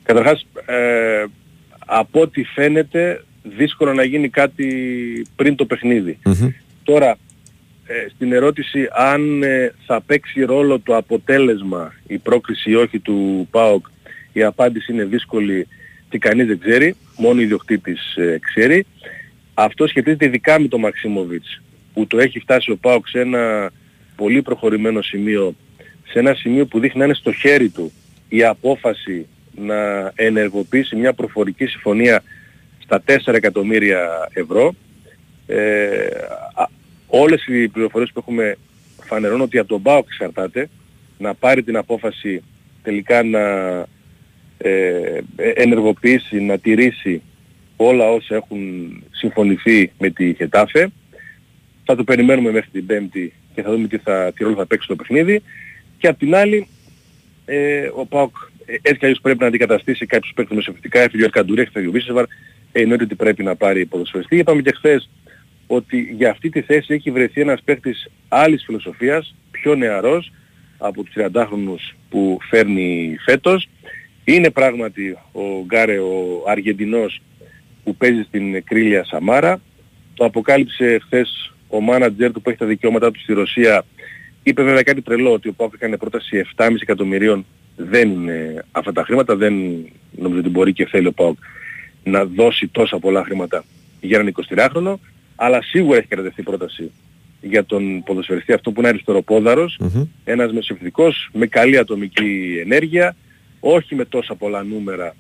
Καταρχάς, 0.03 0.47
ε, 0.67 1.25
από 1.87 2.21
ό,τι 2.21 2.45
φαίνεται, 2.45 3.25
δύσκολο 3.43 3.93
να 3.93 4.05
γίνει 4.05 4.29
κάτι 4.29 4.67
πριν 5.37 5.55
το 5.55 5.65
παιχνίδι. 5.65 6.19
Τώρα, 6.83 7.17
ε, 7.87 8.09
στην 8.15 8.33
ερώτηση 8.33 8.89
αν 8.93 9.43
ε, 9.43 9.75
θα 9.87 10.01
παίξει 10.01 10.45
ρόλο 10.45 10.81
το 10.81 10.97
αποτέλεσμα, 10.97 11.93
η 12.07 12.19
πρόκριση 12.19 12.71
ή 12.71 12.75
όχι 12.75 12.99
του 12.99 13.49
ΠΑΟΚ, 13.51 13.87
η 14.33 14.43
απάντηση 14.43 14.93
είναι 14.93 15.05
δύσκολη 15.05 15.67
και 16.09 16.19
κανείς 16.19 16.47
δεν 16.47 16.59
ξέρει, 16.59 16.95
μόνο 17.17 17.41
ο 17.41 17.43
ιδιοκτήτης 17.43 18.17
ε, 18.17 18.39
ξέρει. 18.43 18.87
Αυτό 19.55 19.87
σχετίζεται 19.87 20.25
ειδικά 20.25 20.61
με 20.61 20.69
τον 20.69 20.81
Μαξίμοβιτς, 20.81 21.63
που 21.95 22.07
το 22.07 22.19
έχει 22.19 22.39
φτάσει 22.41 22.71
ο 22.71 22.77
ΠΑΟΚ 22.77 23.09
σε 23.09 23.21
ένα 23.21 23.71
πολύ 24.17 24.43
προχωρημένο 24.43 25.03
σημείο, 25.03 25.55
σε 26.09 26.19
ένα 26.19 26.35
σημείο 26.35 26.67
που 26.67 26.81
δείχνει 26.81 26.99
να 26.99 27.05
είναι 27.05 27.15
στο 27.15 27.33
χέρι 27.33 27.69
του 27.69 27.93
η 28.29 28.45
απόφαση 28.45 29.27
να 29.55 30.13
ενεργοποιήσει 30.15 30.97
μια 30.97 31.13
προφορική 31.13 31.67
συμφωνία 31.67 32.23
στα 32.79 33.03
4 33.07 33.35
εκατομμύρια 33.35 34.29
ευρώ. 34.33 34.75
Ε, 35.47 36.07
α, 36.55 36.69
όλες 37.07 37.47
οι 37.47 37.69
πληροφορίες 37.69 38.11
που 38.13 38.19
έχουμε 38.19 38.57
φανερώνουν 39.03 39.43
ότι 39.43 39.59
από 39.59 39.69
τον 39.69 39.83
ΠΑΟΚ 39.83 40.07
εξαρτάται 40.09 40.69
να 41.19 41.35
πάρει 41.35 41.63
την 41.63 41.77
απόφαση 41.77 42.43
τελικά 42.83 43.23
να 43.23 43.41
ε, 44.59 45.21
ενεργοποιήσει, 45.37 46.41
να 46.41 46.59
τηρήσει 46.59 47.23
όλα 47.77 48.11
όσα 48.11 48.35
έχουν 48.35 48.61
συμφωνηθεί 49.11 49.93
με 49.99 50.11
τη 50.11 50.35
Χετάφε. 50.35 50.91
Θα 51.85 51.97
το 51.97 52.05
περιμένουμε 52.05 52.51
μέχρι 52.51 52.71
την 52.71 52.87
Πέμπτη 52.87 53.33
και 53.55 53.63
θα 53.63 53.71
δούμε 53.71 53.87
τι, 53.87 53.99
θα, 53.99 54.33
τι 54.35 54.43
ρόλο 54.43 54.57
θα 54.57 54.67
παίξει 54.67 54.89
το 54.89 54.97
παιχνίδι. 54.97 55.43
Και 55.99 56.09
απ' 56.09 56.19
την 56.19 56.35
άλλη, 56.35 56.69
ε, 57.45 57.91
ο 57.95 58.07
ΠΑΟΚ 58.07 58.37
ε, 58.37 58.52
έτσι 58.67 58.99
κι 58.99 59.05
αλλιώς 59.05 59.21
πρέπει 59.21 59.39
να 59.41 59.47
αντικαταστήσει 59.47 60.07
κάποιους 60.07 60.33
παίκτες 60.35 60.57
μεσοφυτικά, 60.57 61.01
έφυγε 61.01 61.23
ο 61.23 61.27
Αρκαντουρή, 61.27 61.61
έφυγε 61.61 61.87
ο 61.87 61.91
Βίσεσβαρ, 61.91 62.25
ε, 62.73 62.81
εννοείται 62.81 63.05
ότι 63.05 63.15
πρέπει 63.15 63.43
να 63.43 63.57
πάρει 63.57 63.87
ποδοσφαιριστή. 63.87 64.37
Είπαμε 64.37 64.63
και 64.63 64.73
χθες 64.73 65.11
ότι 65.67 66.15
για 66.17 66.31
αυτή 66.31 66.49
τη 66.49 66.61
θέση 66.61 66.95
έχει 66.95 67.11
βρεθεί 67.11 67.41
ένας 67.41 67.63
παίκτης 67.65 68.09
άλλης 68.29 68.65
φιλοσοφίας, 68.65 69.35
πιο 69.51 69.75
νεαρός 69.75 70.33
από 70.79 71.03
τους 71.03 71.15
30χρονους 71.15 71.97
που 72.09 72.39
φέρνει 72.49 73.17
φέτος. 73.25 73.69
Είναι 74.25 74.51
πράγματι 74.51 75.19
ο 75.33 75.65
Γκάρε 75.65 75.99
ο 75.99 76.45
Αργεντινός 76.47 77.23
που 77.85 77.97
παίζει 77.97 78.23
στην 78.23 78.65
Κρίλια 78.65 79.05
Σαμάρα. 79.05 79.61
Το 80.15 80.25
αποκάλυψε 80.25 81.01
χθες 81.05 81.55
ο 81.69 81.81
μάνατζερ 81.81 82.33
του 82.33 82.43
που 82.43 82.51
έχει 82.51 82.59
τα 82.59 82.67
δικαιώματά 82.67 83.11
του 83.11 83.21
στη 83.21 83.33
Ρωσία. 83.33 83.85
Είπε 84.43 84.63
βέβαια 84.63 84.83
κάτι 84.83 85.03
τρελό 85.03 85.33
ότι 85.33 85.49
ο 85.49 85.53
Πάουκ 85.53 85.75
έκανε 85.75 85.97
πρόταση 85.97 86.45
7,5 86.57 86.75
εκατομμυρίων. 86.81 87.47
Δεν 87.77 88.11
είναι 88.11 88.65
αυτά 88.73 88.93
τα 88.93 89.05
χρήματα, 89.05 89.37
δεν 89.37 89.55
νομίζω 90.11 90.41
ότι 90.41 90.49
μπορεί 90.49 90.73
και 90.73 90.87
θέλει 90.87 91.07
ο 91.07 91.13
Πάουκ 91.13 91.39
να 92.05 92.25
δώσει 92.25 92.69
τόσα 92.69 92.99
πολλά 92.99 93.25
χρήματα 93.25 93.65
για 94.01 94.19
έναν 94.19 94.35
23χρονο, 94.49 94.95
αλλά 95.37 95.63
σίγουρα 95.63 95.99
έχει 95.99 96.07
κρατηθεί 96.07 96.43
πρόταση 96.43 96.91
για 97.41 97.65
τον 97.65 98.03
ποδοσφαιριστή 98.03 98.53
αυτό 98.53 98.71
που 98.71 98.81
είναι 98.81 98.89
αριστεροπόδαρος, 98.89 99.81
ένας 100.25 100.53
μεσοεπιθετικός 100.53 101.31
με 101.33 101.47
καλή 101.47 101.79
ατομική 101.79 102.59
ενέργεια, 102.65 103.17
όχι 103.61 103.95
με 103.95 104.05
τόσα 104.05 104.35
πολλά 104.35 104.63
νούμερα 104.63 105.15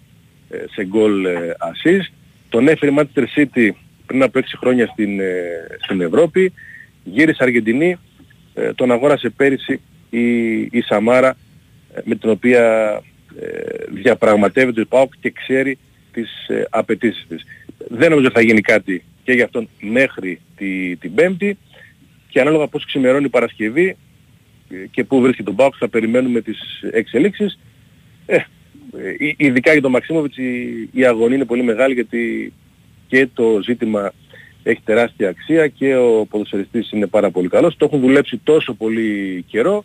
ε, 0.51 0.57
σε 0.71 0.85
γκολ 0.85 1.25
ε, 1.25 1.55
assist. 1.59 2.13
Τον 2.49 2.69
έφερε 2.69 2.93
η 2.93 2.95
Manchester 2.99 3.25
City 3.37 3.71
πριν 4.07 4.23
από 4.23 4.39
6 4.39 4.43
χρόνια 4.59 4.87
στην, 4.87 5.21
ε, 5.21 5.43
στην 5.85 6.01
Ευρώπη, 6.01 6.53
γύρισε 7.05 7.43
Αργεντινή, 7.43 7.97
ε, 8.55 8.73
τον 8.73 8.91
αγόρασε 8.93 9.29
πέρυσι 9.29 9.81
η, 10.11 10.53
η 10.61 10.81
Σαμάρα. 10.81 11.29
ε, 11.31 11.35
με 12.05 12.15
την 12.15 12.31
οποία 12.31 12.95
ε, 13.41 13.49
διαπραγματεύεται 13.89 14.81
ο 14.81 14.87
ΠΑΟΚ 14.87 15.13
και 15.21 15.31
ξέρει 15.31 15.79
τις 16.13 16.49
ε, 16.49 16.65
απαιτήσεις 16.71 17.27
της. 17.29 17.45
Δεν 17.89 18.11
νομίζω 18.11 18.27
ότι 18.27 18.37
θα 18.37 18.43
γίνει 18.43 18.61
κάτι 18.61 19.05
και 19.25 19.33
για 19.33 19.45
αυτόν 19.45 19.69
μέχρι 19.81 20.41
τη, 20.57 20.97
την 20.97 21.15
Πέμπτη 21.15 21.59
και 22.29 22.41
ανάλογα 22.41 22.67
πώς 22.67 22.85
ξημερώνει 22.87 23.25
η 23.25 23.29
Παρασκευή 23.29 23.97
ε, 24.71 24.87
και 24.91 25.05
πού 25.05 25.21
βρίσκεται 25.21 25.43
τον 25.43 25.57
ΠΑΟΚ 25.57 25.75
θα 25.79 25.89
περιμένουμε 25.89 26.41
τις 26.41 26.59
εξελίξεις. 26.93 27.59
Ε, 28.27 28.37
ε, 28.37 28.45
ειδικά 29.37 29.73
για 29.73 29.83
τον 29.83 29.91
Μαξίμοβιτς 29.91 30.37
η, 30.37 30.89
η 30.93 31.05
αγωνία 31.05 31.37
είναι 31.37 31.45
πολύ 31.45 31.63
μεγάλη 31.63 31.95
γιατί 31.95 32.53
και 33.07 33.29
το 33.35 33.61
ζήτημα 33.63 34.13
έχει 34.63 34.81
τεράστια 34.85 35.29
αξία 35.29 35.69
και 35.69 35.97
ο 35.97 36.27
ποδοσφαιριστής 36.27 36.91
είναι 36.91 37.07
πάρα 37.07 37.31
πολύ 37.31 37.49
καλός. 37.49 37.77
Το 37.77 37.85
έχουν 37.85 38.01
δουλέψει 38.01 38.41
τόσο 38.45 38.75
πολύ 38.75 39.45
καιρό 39.47 39.85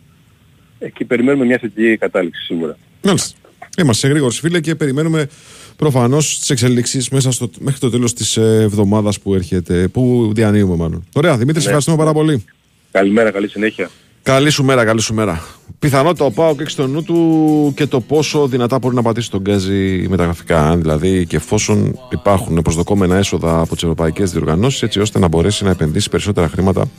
και 0.92 1.04
περιμένουμε 1.04 1.44
μια 1.44 1.58
θετική 1.58 1.96
κατάληξη 1.96 2.42
σίγουρα. 2.42 2.76
Μάλιστα. 3.02 3.38
Είμαστε 3.78 4.06
σε 4.06 4.12
γρήγορη 4.12 4.34
φίλε 4.34 4.60
και 4.60 4.74
περιμένουμε 4.74 5.28
προφανώς 5.76 6.38
τις 6.38 6.50
εξελίξεις 6.50 7.08
μέσα 7.08 7.30
στο, 7.30 7.50
μέχρι 7.58 7.80
το 7.80 7.90
τέλος 7.90 8.14
της 8.14 8.36
εβδομάδας 8.36 9.20
που 9.20 9.34
έρχεται, 9.34 9.88
που 9.88 10.32
διανύουμε 10.34 10.76
μάλλον. 10.76 11.04
Ωραία, 11.12 11.36
Δημήτρη, 11.36 11.60
σε 11.60 11.66
ευχαριστούμε 11.66 11.96
πάρα 11.96 12.12
πολύ. 12.12 12.44
Καλημέρα, 12.90 13.30
καλή 13.30 13.48
συνέχεια. 13.48 13.90
Καλή 14.22 14.50
σου 14.50 14.64
μέρα, 14.64 14.84
καλή 14.84 15.00
σου 15.00 15.14
μέρα. 15.14 15.44
Πιθανότητα 15.78 16.24
ο 16.24 16.30
Πάοκ 16.30 16.60
έχει 16.60 16.70
στο 16.70 16.86
νου 16.86 17.02
του 17.02 17.72
και 17.76 17.86
το 17.86 18.00
πόσο 18.00 18.46
δυνατά 18.46 18.78
μπορεί 18.78 18.94
να 18.94 19.02
πατήσει 19.02 19.30
τον 19.30 19.40
Γκάζι 19.40 20.06
μεταγραφικά. 20.08 20.68
Αν 20.68 20.80
δηλαδή 20.80 21.26
και 21.26 21.36
εφόσον 21.36 21.98
υπάρχουν 22.10 22.62
προσδοκόμενα 22.62 23.16
έσοδα 23.16 23.60
από 23.60 23.74
τις 23.74 23.82
ευρωπαϊκές 23.82 24.30
διοργανώσεις, 24.30 24.82
έτσι 24.82 25.00
ώστε 25.00 25.18
να 25.18 25.28
μπορέσει 25.28 25.64
να 25.64 25.70
επενδύσει 25.70 26.10
περισσότερα 26.10 26.48
χρήματα 26.48 26.90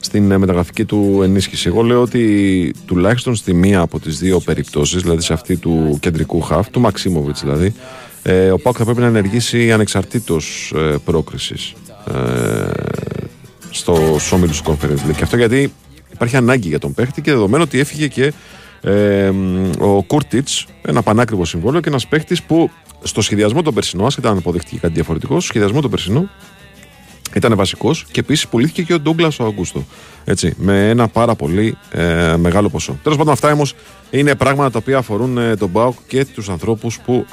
στην 0.00 0.30
ε, 0.30 0.38
μεταγραφική 0.38 0.84
του 0.84 1.20
ενίσχυση. 1.22 1.68
Εγώ 1.68 1.82
λέω 1.82 2.00
ότι 2.02 2.74
τουλάχιστον 2.86 3.34
στη 3.34 3.52
μία 3.54 3.80
από 3.80 4.00
τις 4.00 4.18
δύο 4.18 4.40
περιπτώσεις, 4.40 5.02
δηλαδή 5.02 5.22
σε 5.22 5.32
αυτή 5.32 5.56
του 5.56 5.98
κεντρικού 6.00 6.40
χαφ, 6.40 6.70
του 6.70 6.80
Μαξίμοβιτς 6.80 7.40
δηλαδή, 7.40 7.74
ε, 8.22 8.50
ο 8.50 8.58
Πάοκ 8.58 8.76
θα 8.78 8.84
πρέπει 8.84 9.00
να 9.00 9.06
ενεργήσει 9.06 9.72
ανεξαρτήτως 9.72 10.72
ε, 10.76 10.96
πρόκρισης 11.04 11.72
ε, 12.08 12.70
στο 13.70 14.16
Σόμιλου 14.18 14.54
Conference 14.54 15.08
League. 15.08 15.16
Και 15.16 15.22
αυτό 15.22 15.36
γιατί 15.36 15.72
υπάρχει 16.12 16.36
ανάγκη 16.36 16.68
για 16.68 16.78
τον 16.78 16.94
παίχτη 16.94 17.22
και 17.22 17.30
δεδομένου 17.30 17.62
ότι 17.66 17.78
έφυγε 17.78 18.06
και 18.06 18.32
ε, 18.80 19.32
ο 19.78 20.02
Κούρτιτς, 20.02 20.66
ένα 20.82 21.02
πανάκριβο 21.02 21.44
συμβόλαιο 21.44 21.80
και 21.80 21.88
ένας 21.88 22.06
παίχτης 22.06 22.42
που 22.42 22.70
στο 23.02 23.20
σχεδιασμό 23.20 23.62
των 23.62 23.74
περσινό, 23.74 24.06
άσχετα 24.06 24.30
αν 24.30 24.36
αποδείχτηκε 24.36 24.76
κάτι 24.76 24.92
διαφορετικό, 24.92 25.32
στο 25.32 25.48
σχεδιασμό 25.48 25.80
των 25.80 25.90
περσινό 25.90 26.28
ήταν 27.34 27.56
βασικός 27.56 28.06
και 28.10 28.20
επίσης 28.20 28.48
πουλήθηκε 28.48 28.82
και 28.82 28.94
ο 28.94 29.00
Ντούγκλας 29.00 29.38
ο 29.38 29.44
Αγκούστο. 29.44 29.84
Έτσι, 30.24 30.54
με 30.58 30.88
ένα 30.88 31.08
πάρα 31.08 31.34
πολύ 31.34 31.76
ε, 31.90 32.36
μεγάλο 32.36 32.68
ποσό. 32.68 32.98
Τέλος 33.02 33.18
πάντων, 33.18 33.32
αυτά 33.32 33.52
όμως 33.52 33.74
είναι 34.10 34.34
πράγματα 34.34 34.70
τα 34.70 34.78
οποία 34.78 34.98
αφορούν 34.98 35.38
ε, 35.38 35.56
τον 35.56 35.68
Μπάουκ 35.68 35.94
και 36.06 36.24
τους 36.24 36.48
ανθρώπους 36.48 36.98
που 36.98 37.26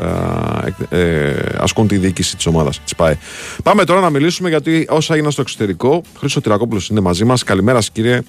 ε, 0.90 0.98
ε, 1.00 1.36
ασκούν 1.58 1.88
τη 1.88 1.98
διοίκηση 1.98 2.36
της 2.36 2.46
ομάδας 2.46 2.80
της 2.84 2.96
ΠΑΕ. 2.96 3.18
Πάμε 3.64 3.84
τώρα 3.84 4.00
να 4.00 4.10
μιλήσουμε 4.10 4.50
γιατί 4.50 4.88
όσα 4.90 5.14
έγιναν 5.14 5.32
στο 5.32 5.42
εξωτερικό. 5.42 6.02
Χρήσο 6.18 6.42
Τυρακόπουλος 6.42 6.90
είναι 6.90 7.00
μαζί 7.00 7.26
μας. 7.26 7.44
Καλημέρα, 7.44 7.78
σας, 7.78 7.90
κύριε. 7.90 8.22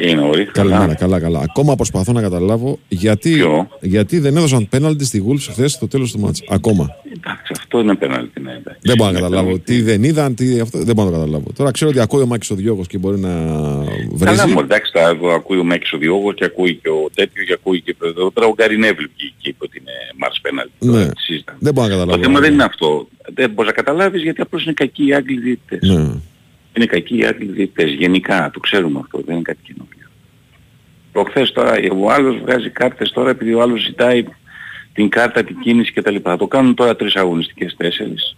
Τι 0.00 0.10
είναι 0.10 0.20
όλοι. 0.20 0.44
Καλημέρα, 0.44 0.94
καλά, 0.94 1.20
καλά. 1.20 1.40
Ακόμα 1.40 1.74
προσπαθώ 1.74 2.12
να 2.12 2.20
καταλάβω 2.20 2.78
γιατί, 2.88 3.30
Ποιο; 3.34 3.68
γιατί 3.80 4.18
δεν 4.18 4.36
έδωσαν 4.36 4.68
πέναλτι 4.68 5.04
στη 5.04 5.24
Wolves 5.28 5.46
χθες 5.50 5.72
στο 5.72 5.88
τέλος 5.88 6.12
του 6.12 6.18
μάτς. 6.18 6.42
Ακόμα. 6.48 6.86
Εντάξει, 7.16 7.52
αυτό 7.58 7.80
είναι 7.80 7.94
πέναλτι, 7.94 8.40
ναι, 8.40 8.50
εντάξει. 8.50 8.80
Δεν 8.82 8.96
μπορώ 8.96 9.10
να 9.10 9.18
Είναι 9.18 9.26
καταλάβω. 9.26 9.48
πέναλτι. 9.48 9.74
Τι 9.74 9.82
δεν 9.82 10.02
είδαν, 10.04 10.34
τι 10.34 10.60
αυτό, 10.60 10.78
δεν 10.82 10.94
μπορώ 10.94 11.10
να 11.10 11.14
καταλάβω. 11.16 11.46
Τώρα 11.56 11.70
ξέρω 11.70 11.90
ότι 11.90 12.00
ακούει 12.00 12.22
ο 12.22 12.26
Μάκης 12.26 12.50
ο 12.50 12.54
Διώγος 12.54 12.86
και 12.86 12.98
μπορεί 12.98 13.18
να 13.18 13.28
βρίζει. 14.10 14.24
Καλά 14.24 14.48
μου, 14.48 14.58
εντάξει, 14.60 14.92
τα 14.92 15.16
ακούει 15.34 15.58
ο 15.58 15.64
Μέκης 15.64 15.92
ο 15.92 15.98
Διώγος 15.98 16.34
και 16.34 16.44
ακούει 16.44 16.74
και 16.74 16.88
ο 16.88 17.10
τέτοιος 17.14 17.46
και 17.46 17.52
ακούει 17.52 17.80
και 17.80 17.96
εδώ. 18.04 18.30
Τώρα 18.30 18.46
ο 18.48 18.54
Γκαρινέβλη 18.54 19.06
βγήκε 19.16 19.34
και 19.38 19.48
είπε 19.48 19.64
ότι 19.64 19.78
είναι 19.78 19.92
Μάρς 20.16 20.40
πέναλτι. 20.40 20.72
Ναι. 20.78 20.92
Τώρα 20.92 21.06
τη 21.06 21.20
συζητάμε. 21.20 21.58
Δεν 21.60 21.72
μπορώ 21.74 21.86
να 21.88 21.92
Το 21.94 21.98
καταλάβω. 21.98 22.22
θέμα 22.24 22.40
δεν 22.40 22.52
είναι 22.52 22.64
αυτό. 22.64 23.08
Δεν 23.34 23.50
μπορείς 23.50 23.70
να 23.70 23.76
καταλάβεις 23.82 24.22
γιατί 24.22 24.40
απλώς 24.40 24.64
είναι 24.64 24.72
κακοί 24.72 25.06
οι 25.06 25.14
Άγγλοι 25.14 25.40
διαιτητές. 25.40 25.88
Ναι. 25.88 26.10
Είναι 26.76 26.86
κακοί 26.86 27.18
οι 27.18 27.24
Άγγλοι 27.24 27.52
διαιτητές. 27.52 27.90
Γενικά, 27.92 28.50
το 28.52 28.60
ξέρουμε 28.60 28.98
αυτό. 29.02 29.20
Δεν 29.26 29.34
είναι 29.34 29.42
κάτι 29.42 29.58
καινούργιο. 29.62 30.06
Προχθές 31.12 31.52
τώρα 31.52 31.74
ο 31.96 32.10
άλλος 32.10 32.38
βγάζει 32.38 32.70
κάρτες 32.70 33.10
τώρα 33.10 33.30
επειδή 33.30 33.54
ο 33.54 33.62
άλλος 33.62 33.82
ζητάει 33.82 34.24
την 34.92 35.08
κάρτα, 35.08 35.44
την 35.44 35.58
κίνηση 35.58 35.92
κτλ. 35.92 36.16
Θα 36.22 36.36
το 36.36 36.46
κάνουν 36.46 36.74
τώρα 36.74 36.96
τρεις 36.96 37.14
αγωνιστικές, 37.16 37.74
τέσσερις. 37.76 38.36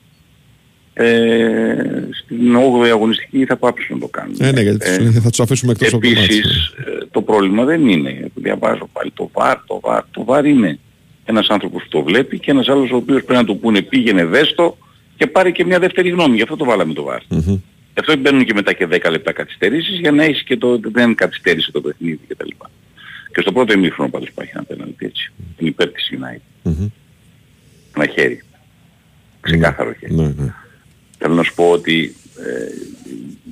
Ε, 0.93 1.75
στην 2.23 2.57
8η 2.57 2.89
αγωνιστική 2.89 3.45
θα 3.45 3.57
πάψουν 3.57 3.95
να 3.95 4.01
το 4.01 4.09
κάνουν. 4.09 4.37
Ε, 4.39 4.53
ναι, 4.53 4.61
γιατί 4.61 4.87
Ε, 4.89 4.97
τους 4.97 5.05
λένε, 5.05 5.21
θα 5.21 5.31
τους 5.31 5.41
αφήσουμε 5.41 5.73
εκτός 5.73 5.93
από 5.93 6.03
το 6.03 6.09
μάτς. 6.09 6.25
Επίσης, 6.25 6.67
ε, 6.67 7.07
το 7.11 7.23
πρόβλημα 7.23 7.65
δεν 7.65 7.89
είναι, 7.89 8.31
διαβάζω 8.35 8.89
πάλι 8.93 9.11
το 9.15 9.31
VAR, 9.33 9.55
το 9.67 9.81
VAR, 9.83 10.01
το 10.11 10.25
VAR 10.29 10.45
είναι 10.45 10.79
ένας 11.25 11.49
άνθρωπος 11.49 11.83
που 11.83 11.89
το 11.89 12.03
βλέπει 12.03 12.39
και 12.39 12.51
ένας 12.51 12.69
άλλος 12.69 12.91
ο 12.91 12.97
οποίος 12.97 13.23
πρέπει 13.25 13.41
να 13.41 13.45
του 13.45 13.59
πούνε 13.59 13.83
πήγαινε 13.83 14.25
δέστο 14.25 14.77
και 15.17 15.27
πάρει 15.27 15.53
και 15.53 15.65
μια 15.65 15.79
δεύτερη 15.79 16.09
γνώμη. 16.09 16.37
Γι' 16.37 16.43
αυτό 16.43 16.57
το 16.57 16.65
βάλαμε 16.65 16.93
το 16.93 17.07
VAR. 17.11 17.21
Μμμ. 17.29 17.57
Γι' 17.95 18.01
αυτό 18.01 18.17
μπαίνουν 18.17 18.45
και 18.45 18.55
μετά 18.55 18.73
και 18.73 18.87
10 18.91 19.11
λεπτά 19.11 19.33
καθυστερήσεις 19.33 19.99
για 19.99 20.13
να 20.13 20.25
έχεις 20.25 20.43
και 20.43 20.57
το 20.57 20.81
δεν 20.83 21.15
καθυστέρησε 21.15 21.71
το 21.71 21.81
παιχνίδι 21.81 22.21
κτλ. 22.29 22.49
Και 23.33 23.41
στο 23.41 23.53
πρώτο 23.53 23.73
ημίχρονο 23.73 24.11
πάντως 24.11 24.29
υπάρχει 24.29 24.53
ένα 24.55 24.65
πέναλτι 24.65 25.07
έτσι. 25.07 25.33
Είναι 25.59 25.71
υπέρ 25.71 25.89
της 25.89 26.13
United. 26.13 26.41
Μμμ. 26.63 26.89
Ένα 27.97 28.07
χέρι. 28.07 28.43
Ξεκάθαρο 29.41 29.93
χέρι. 29.93 30.15
Ναι, 30.15 30.35
ναι. 30.37 30.55
Θέλω 31.19 31.35
να 31.35 31.43
σου 31.43 31.55
πω 31.55 31.71
ότι 31.71 32.15
ε, 32.39 32.69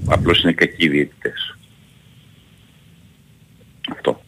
απλώς 0.07 0.43
είναι 0.43 0.53
κακοί 0.53 0.85
οι 0.85 0.89
διαιτητές. 0.89 1.57
Αυτό. 3.91 4.23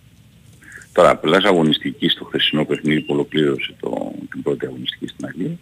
Τώρα, 0.92 1.10
απλάς 1.10 1.44
αγωνιστική 1.44 2.08
στο 2.08 2.24
χθεσινό 2.24 2.64
παιχνίδι 2.64 3.00
που 3.00 3.14
ολοκλήρωσε 3.14 3.74
το, 3.80 4.12
την 4.30 4.42
πρώτη 4.42 4.66
αγωνιστική 4.66 5.06
στην 5.06 5.26
Αγγλία. 5.26 5.56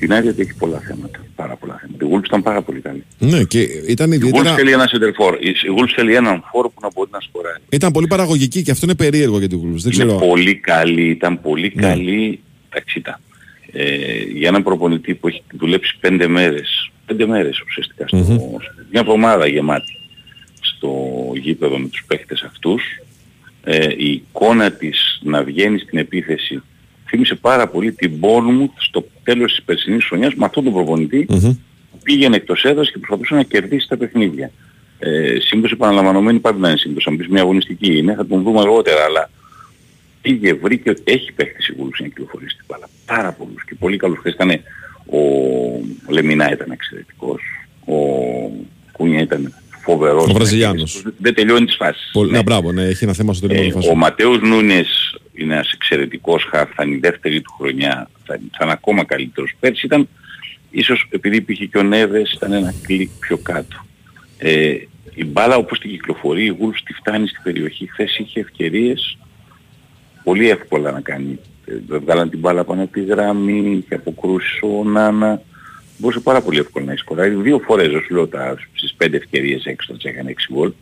Η 0.00 0.06
United 0.08 0.38
έχει 0.38 0.54
πολλά 0.58 0.78
θέματα. 0.78 1.24
Πάρα 1.36 1.56
πολλά 1.56 1.80
θέματα. 1.80 2.04
Η 2.06 2.08
Wolves 2.12 2.24
ήταν 2.26 2.42
πάρα 2.42 2.62
πολύ 2.62 2.80
καλή. 2.80 3.04
Ναι, 3.18 3.42
και 3.44 3.60
ήταν 3.88 4.12
Η 4.12 4.16
Wolves 4.16 4.26
ιδιαίτερα. 4.26 4.54
θέλει 4.54 4.72
ένα 4.72 4.86
σεντερφόρ. 4.86 5.34
Η 5.40 5.48
η 5.48 5.74
Wolves 5.78 5.92
θέλει 5.94 6.14
έναν 6.14 6.44
φόρ 6.52 6.64
που 6.66 6.80
να 6.82 6.88
μπορεί 6.94 7.10
να 7.12 7.20
σκοράρει. 7.20 7.62
Ήταν 7.68 7.92
πολύ 7.92 8.06
παραγωγική 8.06 8.62
και 8.62 8.70
αυτό 8.70 8.86
είναι 8.86 8.94
περίεργο 8.94 9.38
για 9.38 9.48
την 9.48 9.58
Wolves. 9.58 9.78
Δεν 9.82 9.92
Είναι 9.92 10.04
ξέρω. 10.04 10.26
πολύ 10.26 10.54
καλή, 10.54 11.08
ήταν 11.08 11.40
πολύ 11.40 11.72
Ναι. 11.74 11.82
καλή 11.82 12.40
ταξίτα. 12.68 13.20
Ε, 13.72 14.22
για 14.34 14.48
έναν 14.48 14.62
προπονητή 14.62 15.14
που 15.14 15.28
έχει 15.28 15.42
δουλέψει 15.52 15.96
πέντε 16.00 16.26
μέρες, 16.28 16.90
πέντε 17.06 17.26
μέρες 17.26 17.60
ουσιαστικά, 17.60 18.06
στο, 18.08 18.16
Μμμ. 18.16 18.36
μια 18.90 19.00
εβδομάδα 19.00 19.46
γεμάτη 19.46 19.92
στο 20.60 20.92
γήπεδο 21.34 21.78
με 21.78 21.88
τους 21.88 22.04
παίχτες 22.06 22.42
αυτούς, 22.42 22.82
ε, 23.64 23.88
η 23.96 24.10
εικόνα 24.10 24.70
της 24.72 25.20
να 25.22 25.42
βγαίνει 25.44 25.78
στην 25.78 25.98
επίθεση 25.98 26.62
θύμισε 27.10 27.34
πάρα 27.34 27.68
πολύ 27.68 27.92
την 27.92 28.12
Bournemouth 28.20 28.74
στο 28.76 29.06
τέλος 29.22 29.54
της 29.54 29.62
περσινής 29.62 30.04
χρονιάς 30.04 30.34
με 30.34 30.44
αυτόν 30.44 30.64
τον 30.64 30.72
προπονητή 30.72 31.26
Μμμ. 31.28 31.40
που 31.90 31.98
πήγαινε 32.02 32.36
εκτός 32.36 32.64
έδρας 32.64 32.90
και 32.90 32.98
προσπαθούσε 32.98 33.34
να 33.34 33.42
κερδίσει 33.42 33.88
τα 33.88 33.96
παιχνίδια. 33.96 34.50
Ε, 34.98 35.36
σύμπτωση 35.40 35.74
επαναλαμβανωμένη 35.74 36.38
πάντα 36.38 36.58
να 36.58 36.68
είναι 36.68 36.78
σύμπτωση. 36.78 37.06
Αν 37.10 37.16
πεις 37.16 37.28
μια 37.28 37.42
αγωνιστική 37.42 37.96
είναι, 37.98 38.14
θα 38.14 38.26
τον 38.26 38.42
δούμε 38.42 38.60
αργότερα, 38.60 39.04
αλλά 39.04 39.30
πήγε, 40.20 40.54
βρήκε, 40.54 40.94
έχει 41.04 41.32
παίχτη 41.32 41.62
σίγουρους 41.62 42.00
να 42.00 42.06
κυκλοφορήσει 42.06 42.56
την 42.56 42.64
μπάλα. 42.68 42.88
Πάρα 43.06 43.32
πολλούς 43.32 43.64
και 43.64 43.74
πολύ 43.78 43.96
καλούς. 43.96 44.18
Χθες 44.18 44.32
ήταν 44.32 44.50
ο 45.06 45.18
Λεμινά 46.08 46.52
ήταν 46.52 46.70
εξαιρετικός, 46.70 47.42
ο 47.84 47.94
Κούνια 48.92 49.20
ήταν 49.20 49.54
φοβερός. 49.82 50.28
Ο 50.28 50.32
Βραζιλιάνος. 50.32 51.02
Δεν 51.18 51.34
τελειώνει 51.34 51.66
τις 51.66 51.76
φάσεις. 51.76 52.10
Πολύ... 52.12 52.30
Ναι. 52.30 52.36
Ναι, 52.36 52.42
μπράβο, 52.42 52.72
ναι, 52.72 52.82
έχει 52.82 53.04
ένα 53.04 53.12
θέμα 53.12 53.32
στο 53.34 53.46
τέλο 53.46 53.60
Ε, 53.60 53.62
των 53.62 53.72
ο 53.72 53.74
φάσεων. 53.74 53.98
Ματέος 53.98 54.40
Νούνες 54.40 55.18
είναι 55.32 55.54
ένας 55.54 55.72
εξαιρετικός 55.72 56.44
χαφ, 56.50 56.70
θα 56.74 56.84
είναι 56.84 56.94
η 56.94 56.98
δεύτερη 56.98 57.40
του 57.40 57.54
χρονιά, 57.58 58.10
θα, 58.24 58.40
θα 58.50 58.64
είναι 58.64 58.72
ακόμα 58.72 59.04
καλύτερος. 59.04 59.52
Πέρσι 59.60 59.86
ήταν, 59.86 60.08
ίσως 60.70 61.06
επειδή 61.10 61.36
υπήρχε 61.36 61.64
και 61.64 61.78
ο 61.78 61.82
Νέβες, 61.82 62.32
ήταν 62.32 62.52
ένα 62.52 62.74
κλικ 62.82 63.10
πιο 63.20 63.36
κάτω. 63.36 63.84
Ε, 64.38 64.74
η 65.14 65.24
μπάλα 65.24 65.56
όπως 65.56 65.78
την 65.78 65.90
κυκλοφορεί, 65.90 66.44
η 66.44 66.56
Wolves 66.60 66.80
τη 66.84 66.92
φτάνει 66.92 67.28
στην 67.28 67.42
περιοχή. 67.42 67.88
Χθες 67.92 68.18
είχε 68.18 68.40
ευκαιρίες 68.40 69.18
πολύ 70.24 70.50
εύκολα 70.50 70.90
να 70.90 71.00
κάνει. 71.00 71.38
Ε, 71.64 71.98
βγάλαν 71.98 72.30
την 72.30 72.38
μπάλα 72.38 72.64
πάνω 72.64 72.82
από 72.82 72.92
τη 72.92 73.04
γραμμή, 73.04 73.82
είχε 73.84 73.94
αποκρούσει 73.94 74.60
ο 74.78 74.84
Νάνα. 74.84 75.42
Μπορούσε 76.00 76.20
πάρα 76.20 76.40
πολύ 76.40 76.58
εύκολα 76.58 76.84
να 76.84 76.96
σκοράρει. 76.96 77.34
Δύο 77.34 77.58
φορές, 77.58 77.92
ως 77.92 78.06
λέω, 78.10 78.28
τα, 78.28 78.56
στις 78.72 78.94
πέντε 78.94 79.16
ευκαιρίες 79.16 79.64
έξω 79.64 79.96
θα 80.02 80.08
έκανε 80.08 80.34
6 80.50 80.52
γκολ. 80.52 80.72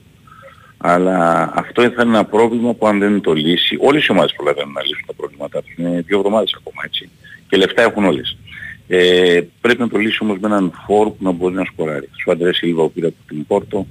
Αλλά 0.77 1.51
αυτό 1.55 1.83
θα 1.83 1.89
είναι 1.89 2.03
ένα 2.03 2.25
πρόβλημα 2.25 2.75
που 2.75 2.87
αν 2.87 2.99
δεν 2.99 3.21
το 3.21 3.33
λύσει, 3.33 3.77
όλες 3.81 4.07
οι 4.07 4.13
ομάδες 4.13 4.33
προλαβαίνουν 4.33 4.73
να 4.73 4.83
λύσουν 4.83 5.05
τα 5.07 5.13
προβλήματά 5.13 5.63
τους. 5.63 5.75
Είναι 5.77 6.01
δύο 6.07 6.17
εβδομάδες 6.19 6.55
ακόμα 6.59 6.83
έτσι. 6.85 7.09
Και 7.49 7.57
λεφτά 7.57 7.83
έχουν 7.83 8.05
όλες. 8.05 8.37
Ε, 8.89 9.41
πρέπει 9.61 9.81
να 9.81 9.89
το 9.89 9.99
λύσει 9.99 10.19
όμως 10.23 10.39
με 10.39 10.47
έναν 10.47 10.73
φόρ 10.87 11.07
που 11.07 11.17
να 11.19 11.31
μπορεί 11.31 11.55
να 11.55 11.65
σκοράρει. 11.65 12.09
Στο 12.21 12.31
Αντρέ 12.31 12.53
Σίλβα 12.53 12.83
που 12.83 12.93
πήρε 12.93 13.07
από 13.07 13.17
την 13.27 13.47
Πόρτο, 13.47 13.87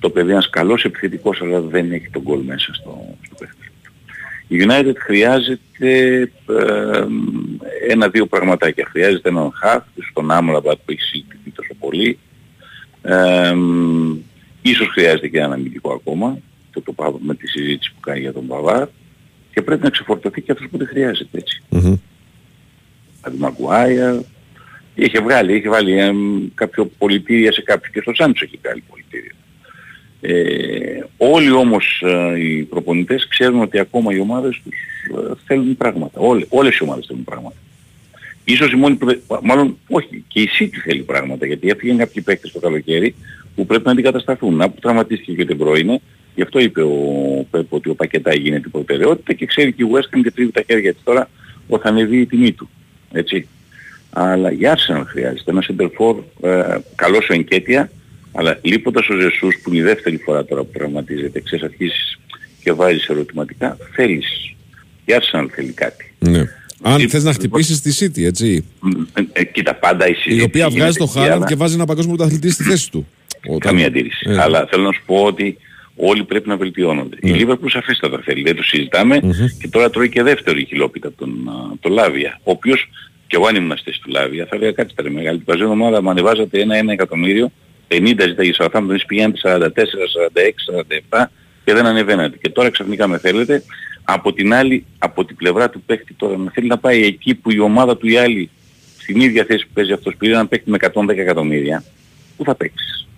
το 0.00 0.10
παιδί 0.10 0.24
είναι 0.24 0.32
ένας 0.32 0.50
καλός 0.50 0.84
επιθετικός 0.84 1.40
αλλά 1.42 1.60
δεν 1.60 1.92
έχει 1.92 2.10
τον 2.10 2.22
γκολ 2.22 2.40
μέσα 2.40 2.74
στο, 2.74 3.16
στο 3.24 3.34
παιχνίδι. 3.38 3.69
Η 4.52 4.66
United 4.68 4.94
χρειάζεται 4.96 6.20
ε, 6.46 7.06
ένα-δύο 7.88 8.26
πραγματάκια. 8.26 8.86
Χρειάζεται 8.90 9.28
έναν 9.28 9.50
χαφ, 9.54 9.82
στον 10.10 10.30
Άμλαμπατ 10.30 10.78
που 10.84 10.92
έχει 10.92 11.00
συζητηθεί 11.00 11.50
τόσο 11.50 11.74
πολύ. 11.78 12.18
Ε, 13.02 13.54
ίσως 14.62 14.88
χρειάζεται 14.88 15.28
και 15.28 15.38
έναν 15.38 15.52
αμυντικό 15.52 15.92
ακόμα, 15.92 16.38
το, 16.72 16.80
το, 16.80 16.92
πάω 16.92 17.18
με 17.18 17.34
τη 17.34 17.46
συζήτηση 17.46 17.92
που 17.94 18.00
κάνει 18.00 18.20
για 18.20 18.32
τον 18.32 18.46
Παβάρ. 18.46 18.88
Και 19.52 19.62
πρέπει 19.62 19.82
να 19.82 19.90
ξεφορτωθεί 19.90 20.40
και 20.40 20.52
αυτός 20.52 20.68
που 20.70 20.78
δεν 20.78 20.86
χρειάζεται 20.86 21.38
έτσι. 21.38 21.62
Μμμ. 21.68 21.96
Δηλαδή 23.22 23.38
Μαγκουάια, 23.38 24.22
είχε 24.94 25.20
βγάλει, 25.20 25.56
είχε 25.56 25.68
βάλει 25.68 25.98
ε, 25.98 26.12
κάποιο 26.54 26.86
πολιτήρια 26.98 27.52
σε 27.52 27.62
κάποιο 27.62 27.90
και 27.92 28.00
στο 28.00 28.14
Σάντσο 28.14 28.44
έχει 28.44 28.58
βγάλει 28.62 28.82
πολιτήρια. 28.90 29.32
Ε, 30.20 30.32
όλοι 31.16 31.50
όμως 31.50 32.02
ε, 32.06 32.40
οι 32.40 32.62
προπονητές 32.62 33.28
ξέρουν 33.28 33.60
ότι 33.62 33.78
ακόμα 33.78 34.14
οι 34.14 34.20
ομάδες 34.20 34.60
τους 34.64 34.74
ε, 35.18 35.32
θέλουν 35.46 35.76
πράγματα. 35.76 36.20
Όλε, 36.20 36.44
όλες 36.48 36.76
οι 36.76 36.82
ομάδες 36.82 37.06
θέλουν 37.06 37.24
πράγματα. 37.24 37.56
Ίσως 38.44 38.72
η 38.72 38.76
μόνη 38.76 38.94
που 38.94 39.06
δεν- 39.06 39.20
μάλλον 39.42 39.78
όχι, 39.88 40.24
και 40.28 40.40
η 40.40 40.48
City 40.58 40.76
θέλει 40.84 41.02
πράγματα 41.02 41.46
γιατί 41.46 41.68
έφυγαν 41.68 41.96
κάποιοι 41.96 42.22
παίκτες 42.22 42.52
το 42.52 42.58
καλοκαίρι 42.60 43.14
που 43.54 43.66
πρέπει 43.66 43.84
να 43.84 43.90
αντικατασταθούν. 43.90 44.54
Να 44.54 44.70
που 44.70 44.80
τραυματίστηκε 44.80 45.32
και 45.32 45.42
ο 45.42 45.46
Τεμπρόινε, 45.46 46.00
Γι' 46.34 46.42
αυτό 46.42 46.58
είπε 46.58 46.82
ο 46.82 46.96
Πέπ 47.50 47.72
ότι 47.72 47.88
ο 47.88 47.94
Πακετά 47.94 48.34
γίνεται 48.34 48.66
η 48.66 48.70
προτεραιότητα 48.70 49.32
και 49.32 49.46
ξέρει 49.46 49.72
και 49.72 49.82
η 49.82 49.86
West 49.92 50.16
Ham 50.16 50.20
και 50.22 50.30
τρίβει 50.30 50.50
τα 50.52 50.62
χέρια 50.66 50.92
της 50.92 51.02
τώρα 51.04 51.30
ότι 51.68 51.82
θα 51.82 51.88
ανεβεί 51.88 52.20
η 52.20 52.26
τιμή 52.26 52.52
του. 52.52 52.68
Έτσι. 53.12 53.48
Αλλά 54.10 54.52
η 54.52 54.58
Arsenal 54.62 55.02
χρειάζεται. 55.06 55.50
Ένα 55.50 55.62
center 55.68 56.14
ε, 56.40 56.78
καλός 56.94 57.28
ο 57.28 57.32
Ενκέτια, 57.32 57.90
αλλά 58.32 58.58
λείποντας 58.62 59.08
ο 59.08 59.14
Ζεσούς 59.20 59.58
που 59.62 59.70
είναι 59.70 59.78
η 59.78 59.82
δεύτερη 59.82 60.16
φορά 60.16 60.44
τώρα 60.44 60.62
που 60.64 60.70
τραυματίζεται, 60.72 61.40
ξέρεις 61.40 61.64
αρχίσεις 61.64 62.18
και 62.62 62.72
βάζεις 62.72 63.06
ερωτηματικά, 63.08 63.76
θέλεις. 63.92 64.54
Η 65.04 65.12
Arsenal 65.20 65.46
θέλει 65.54 65.72
κάτι. 65.72 66.14
Ναι. 66.18 66.38
Αν 66.82 67.00
Ε, 67.00 67.06
θες 67.08 67.24
να 67.24 67.30
λοιπόν- 67.30 67.62
χτυπήσεις 67.62 67.80
τη 67.80 68.06
City, 68.06 68.24
έτσι. 68.24 68.64
Ε, 69.14 69.22
ε, 69.32 69.44
κοίτα 69.44 69.74
πάντα 69.74 70.06
η 70.08 70.10
Η 70.10 70.14
συζήτηση 70.14 70.44
οποία 70.44 70.68
βγάζει 70.68 70.74
γίνεται 70.76 70.98
το 70.98 71.04
εκεί, 71.04 71.12
Χάραντ 71.18 71.32
αλλά- 71.32 71.46
και 71.46 71.54
βάζει 71.54 71.74
ένα 71.74 71.84
παγκόσμιο 71.84 72.14
πρωταθλητή 72.16 72.50
στη 72.50 72.62
θέση 72.62 72.90
του. 72.90 73.06
Όταν- 73.46 73.58
Καμία 73.58 73.86
αντίρρηση. 73.86 74.26
Ε, 74.30 74.40
Αλλά 74.40 74.66
θέλω 74.70 74.82
να 74.82 74.92
σου 74.92 75.02
πω 75.06 75.22
ότι 75.22 75.56
όλοι 75.96 76.24
πρέπει 76.24 76.48
να 76.48 76.56
βελτιώνονται. 76.56 77.16
Ναι. 77.22 77.30
Η 77.30 77.32
Λίβερπουλ 77.34 77.68
σαφέστατα 77.70 78.20
θέλει, 78.24 78.42
δεν 78.42 78.56
το 78.56 78.62
συζηταμε 78.62 79.20
και 79.60 79.68
τώρα 79.68 79.90
τρώει 79.90 80.08
και 80.08 80.22
δεύτερη 80.22 80.64
χιλόπιτα 80.64 81.08
από 81.08 81.16
τον, 81.16 81.30
α, 81.48 81.76
τον 81.80 81.92
Λάβια. 81.92 82.40
Ο 82.42 82.50
οποίος 82.50 82.88
και 83.26 83.36
εγώ 83.36 83.46
αν 83.46 83.56
ήμουν 83.56 83.76
στη 83.76 83.82
θέση 83.84 84.00
του 84.02 84.10
Λάβια 84.10 84.46
θα 84.46 84.56
έλεγα 84.56 84.72
κάτι 84.72 84.94
τώρα 84.94 85.10
μεγάλη. 85.10 85.36
Την 85.36 85.46
παζένη 85.46 85.70
ομάδα 85.70 86.02
μου 86.02 86.10
ανεβάζατε 86.10 86.60
ένα-ένα 86.60 86.92
εκατομμύριο, 86.92 87.52
50 87.90 88.14
ζητάει 88.28 88.48
η 88.48 88.54
Southampton, 88.58 88.88
εσείς 88.90 89.04
πηγαίνετε 89.06 89.38
44, 89.42 89.68
46, 91.10 91.20
47 91.20 91.24
και 91.64 91.72
δεν 91.74 91.86
ανεβαίνατε. 91.86 92.36
Και 92.42 92.48
τώρα 92.50 92.70
ξαφνικά 92.70 93.06
με 93.08 93.18
θέλετε. 93.18 93.62
Από 94.04 94.32
την 94.32 94.54
άλλη, 94.54 94.84
από 94.98 95.24
την 95.24 95.36
πλευρά 95.36 95.70
του 95.70 95.82
παίχτη 95.82 96.14
τώρα 96.14 96.36
να 96.36 96.50
θέλει 96.50 96.66
να 96.66 96.78
πάει 96.78 97.04
εκεί 97.04 97.34
που 97.34 97.50
η 97.52 97.58
ομάδα 97.58 97.96
του 97.96 98.08
η 98.08 98.16
άλλη 98.16 98.50
στην 98.98 99.20
ίδια 99.20 99.44
θέση 99.44 99.64
που 99.66 99.70
παίζει 99.74 99.92
αυτός 99.92 100.16
πήρε 100.16 100.34
να 100.34 100.46
παίχτη 100.46 100.70
με 100.70 100.76
110 100.94 101.08
εκατομμύρια, 101.08 101.84
πού 102.36 102.44
θα 102.44 102.54
παίξεις; 102.54 103.08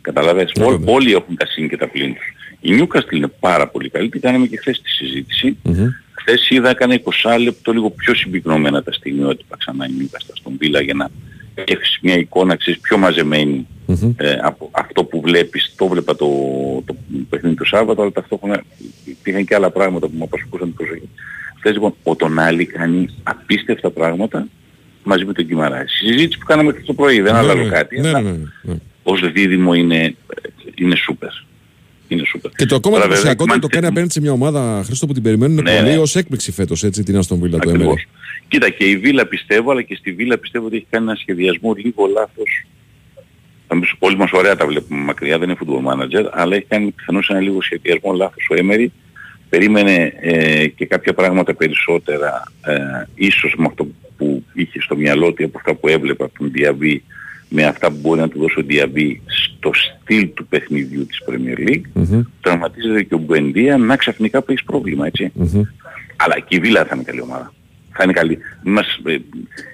Καταλαβες. 0.00 0.52
Ναι, 0.58 0.64
Ό- 0.64 0.78
ναι. 0.78 0.92
όλοι 0.92 1.12
έχουν 1.12 1.36
τα 1.36 1.46
συν 1.46 1.68
και 1.68 1.76
τα 1.76 1.88
πλήν 1.88 2.14
τους. 2.14 2.24
Η 2.60 2.78
Newcastle 2.80 3.12
είναι 3.12 3.28
πάρα 3.40 3.68
πολύ 3.68 3.88
καλή. 3.90 4.08
Τι 4.08 4.18
κάναμε 4.18 4.46
και 4.46 4.56
χθες 4.56 4.80
τη 4.80 4.90
συζήτηση. 4.90 5.56
Μμμ. 5.62 5.86
Χθες 6.12 6.50
είδα 6.50 6.70
έκανε 6.70 6.94
20 6.94 7.38
λεπτό 7.38 7.72
λίγο 7.72 7.90
πιο 7.90 8.14
συμπυκνωμένα 8.14 8.82
τα 8.82 8.92
στιγμιότυπα 8.92 9.56
ξανά 9.56 9.86
η 9.86 9.90
Newcastle 10.00 10.32
στον 10.34 10.52
Βίλα 10.58 10.80
για 10.80 10.94
να 10.94 11.10
έχεις 11.66 11.98
μια 12.02 12.14
εικόνα 12.16 12.56
ξέρεις, 12.56 12.80
πιο 12.80 12.98
μαζεμένη 12.98 13.66
Μμμ. 13.86 14.12
ε, 14.16 14.32
από 14.42 14.68
αυτό 14.72 15.04
που 15.04 15.20
βλέπεις. 15.20 15.74
Το 15.76 15.86
βλέπα 15.88 16.16
το, 16.16 16.26
το 16.86 16.96
παιχνίδι 17.30 17.54
του 17.54 17.66
Σάββατο, 17.66 18.02
αλλά 18.02 18.12
ταυτόχρονα 18.12 18.62
υπήρχαν 19.04 19.44
και 19.44 19.54
άλλα 19.54 19.70
πράγματα 19.70 20.06
που 20.06 20.12
μου 20.16 20.24
απασχολούσαν 20.24 20.68
την 20.68 20.76
προσοχή. 20.76 21.08
Χθες 21.58 21.72
λοιπόν 21.72 21.94
ο 22.02 22.16
Τονάλι 22.16 22.64
κάνει 22.66 23.06
απίστευτα 23.22 23.90
πράγματα 23.90 24.46
μαζί 25.04 25.24
με 25.24 25.32
τον 25.32 25.46
Κιμαρά. 25.46 25.84
Στη 25.88 26.06
συζήτηση 26.12 26.38
που 26.38 26.46
κάναμε 26.46 26.72
και 26.72 26.80
το 26.86 26.92
πρωί, 26.94 27.20
δεν 27.20 27.32
Ναι, 27.32 27.38
άλλαζω 27.38 27.62
ναι, 27.62 27.68
κάτι. 27.68 28.00
ναι, 28.00 28.08
αλλά 28.08 28.20
ναι, 28.20 28.30
ναι, 28.30 28.36
ναι. 28.62 28.74
ως 29.02 29.32
δίδυμο 29.32 29.74
είναι, 29.74 30.14
είναι 30.74 30.94
σούπερ. 30.96 31.28
Είναι 32.08 32.22
σούπερ. 32.24 32.50
Και 32.50 32.66
το 32.66 32.74
ακόμα 32.74 32.94
Τώρα, 32.96 33.08
βέβαια, 33.08 33.30
εντυπωσιακό 33.30 33.42
είναι 33.42 33.52
ότι 33.52 33.60
το 33.60 33.66
Manchester- 33.66 33.70
κάνει 33.74 33.86
απέναντι 33.86 34.12
σε 34.12 34.20
μια 34.20 34.32
ομάδα 34.32 34.82
Χρήστο 34.84 35.06
που 35.06 35.12
την 35.12 35.22
περιμένουν 35.22 35.62
Ναι, 35.62 35.76
πολύ 35.76 35.90
ναι. 35.90 35.98
ως 35.98 36.16
έκπληξη 36.16 36.52
φέτος, 36.52 36.84
έτσι, 36.84 37.02
την 37.02 37.16
Αστον 37.16 37.40
Βίλα 37.40 37.58
του 37.58 37.70
Ακριβώς. 37.70 38.06
Έμερι. 38.50 38.70
Κοίτα 38.70 38.70
και 38.70 38.84
η 38.84 38.96
Βίλα 38.96 39.26
πιστεύω, 39.26 39.70
αλλά 39.70 39.82
και 39.82 39.94
στη 39.94 40.12
Βίλα 40.12 40.38
πιστεύω 40.38 40.66
ότι 40.66 40.76
έχει 40.76 40.86
κάνει 40.90 41.04
ένα 41.04 41.14
σχεδιασμό 41.14 41.74
λίγο 41.74 42.06
λάθος. 42.06 42.64
Θα 43.66 43.74
μου 43.74 43.80
πεις, 43.80 43.94
όλοι 43.98 44.16
μας 44.16 44.30
ωραία 44.32 44.56
τα 44.56 44.66
βλέπουμε 44.66 45.00
μακριά, 45.00 45.38
δεν 45.38 45.48
είναι 45.48 45.58
football 45.64 45.92
manager, 45.92 46.28
αλλά 46.32 46.56
έχει 46.56 46.66
κάνει 46.68 46.90
πιθανώς 46.90 47.28
ένα 47.28 47.40
λίγο 47.40 47.62
σχεδιασμό 47.62 48.12
λάθος 48.12 48.48
ο 48.50 48.54
Έμερι. 48.54 48.92
Περίμενε 49.48 50.12
ε, 50.20 50.66
και 50.66 50.86
κάποια 50.86 51.14
πράγματα 51.14 51.54
περισσότερα, 51.54 52.42
ε, 52.64 52.74
ίσως 53.14 53.54
με 53.56 53.66
αυτό 53.66 53.86
που 54.16 54.44
είχε 54.54 54.80
στο 54.80 54.96
μυαλό 54.96 55.32
του 55.32 55.44
από 55.44 55.58
αυτά 55.58 55.74
που 55.74 55.88
έβλεπε 55.88 56.24
από 56.24 56.38
τον 56.38 56.50
Διαβή, 56.50 57.02
με 57.48 57.64
αυτά 57.64 57.90
που 57.90 57.96
μπορεί 58.00 58.20
να 58.20 58.28
του 58.28 58.38
δώσει 58.38 58.58
ο 58.58 58.62
Διαβή 58.62 59.22
στο 59.26 59.70
στυλ 59.74 60.28
του 60.34 60.46
παιχνιδιού 60.46 61.06
της 61.06 61.22
Premier 61.28 61.68
League. 61.68 61.82
Μμμ, 61.92 62.22
Τραυματίζεται 62.40 63.02
και 63.02 63.14
ο 63.14 63.18
Μπουεντία 63.18 63.76
να 63.76 63.96
ξαφνικά 63.96 64.42
που 64.42 64.52
έχεις 64.52 64.64
πρόβλημα, 64.64 65.06
έτσι. 65.06 65.30
μμμ. 65.34 65.62
Αλλά 66.16 66.38
και 66.38 66.56
η 66.56 66.58
Βίλα 66.58 66.84
θα 66.84 66.94
είναι 66.94 67.04
καλή 67.04 67.20
ομάδα. 67.20 67.52
Θα 67.92 68.02
είναι 68.04 68.12
καλή. 68.12 68.38
Μας, 68.64 69.00
ε, 69.04 69.16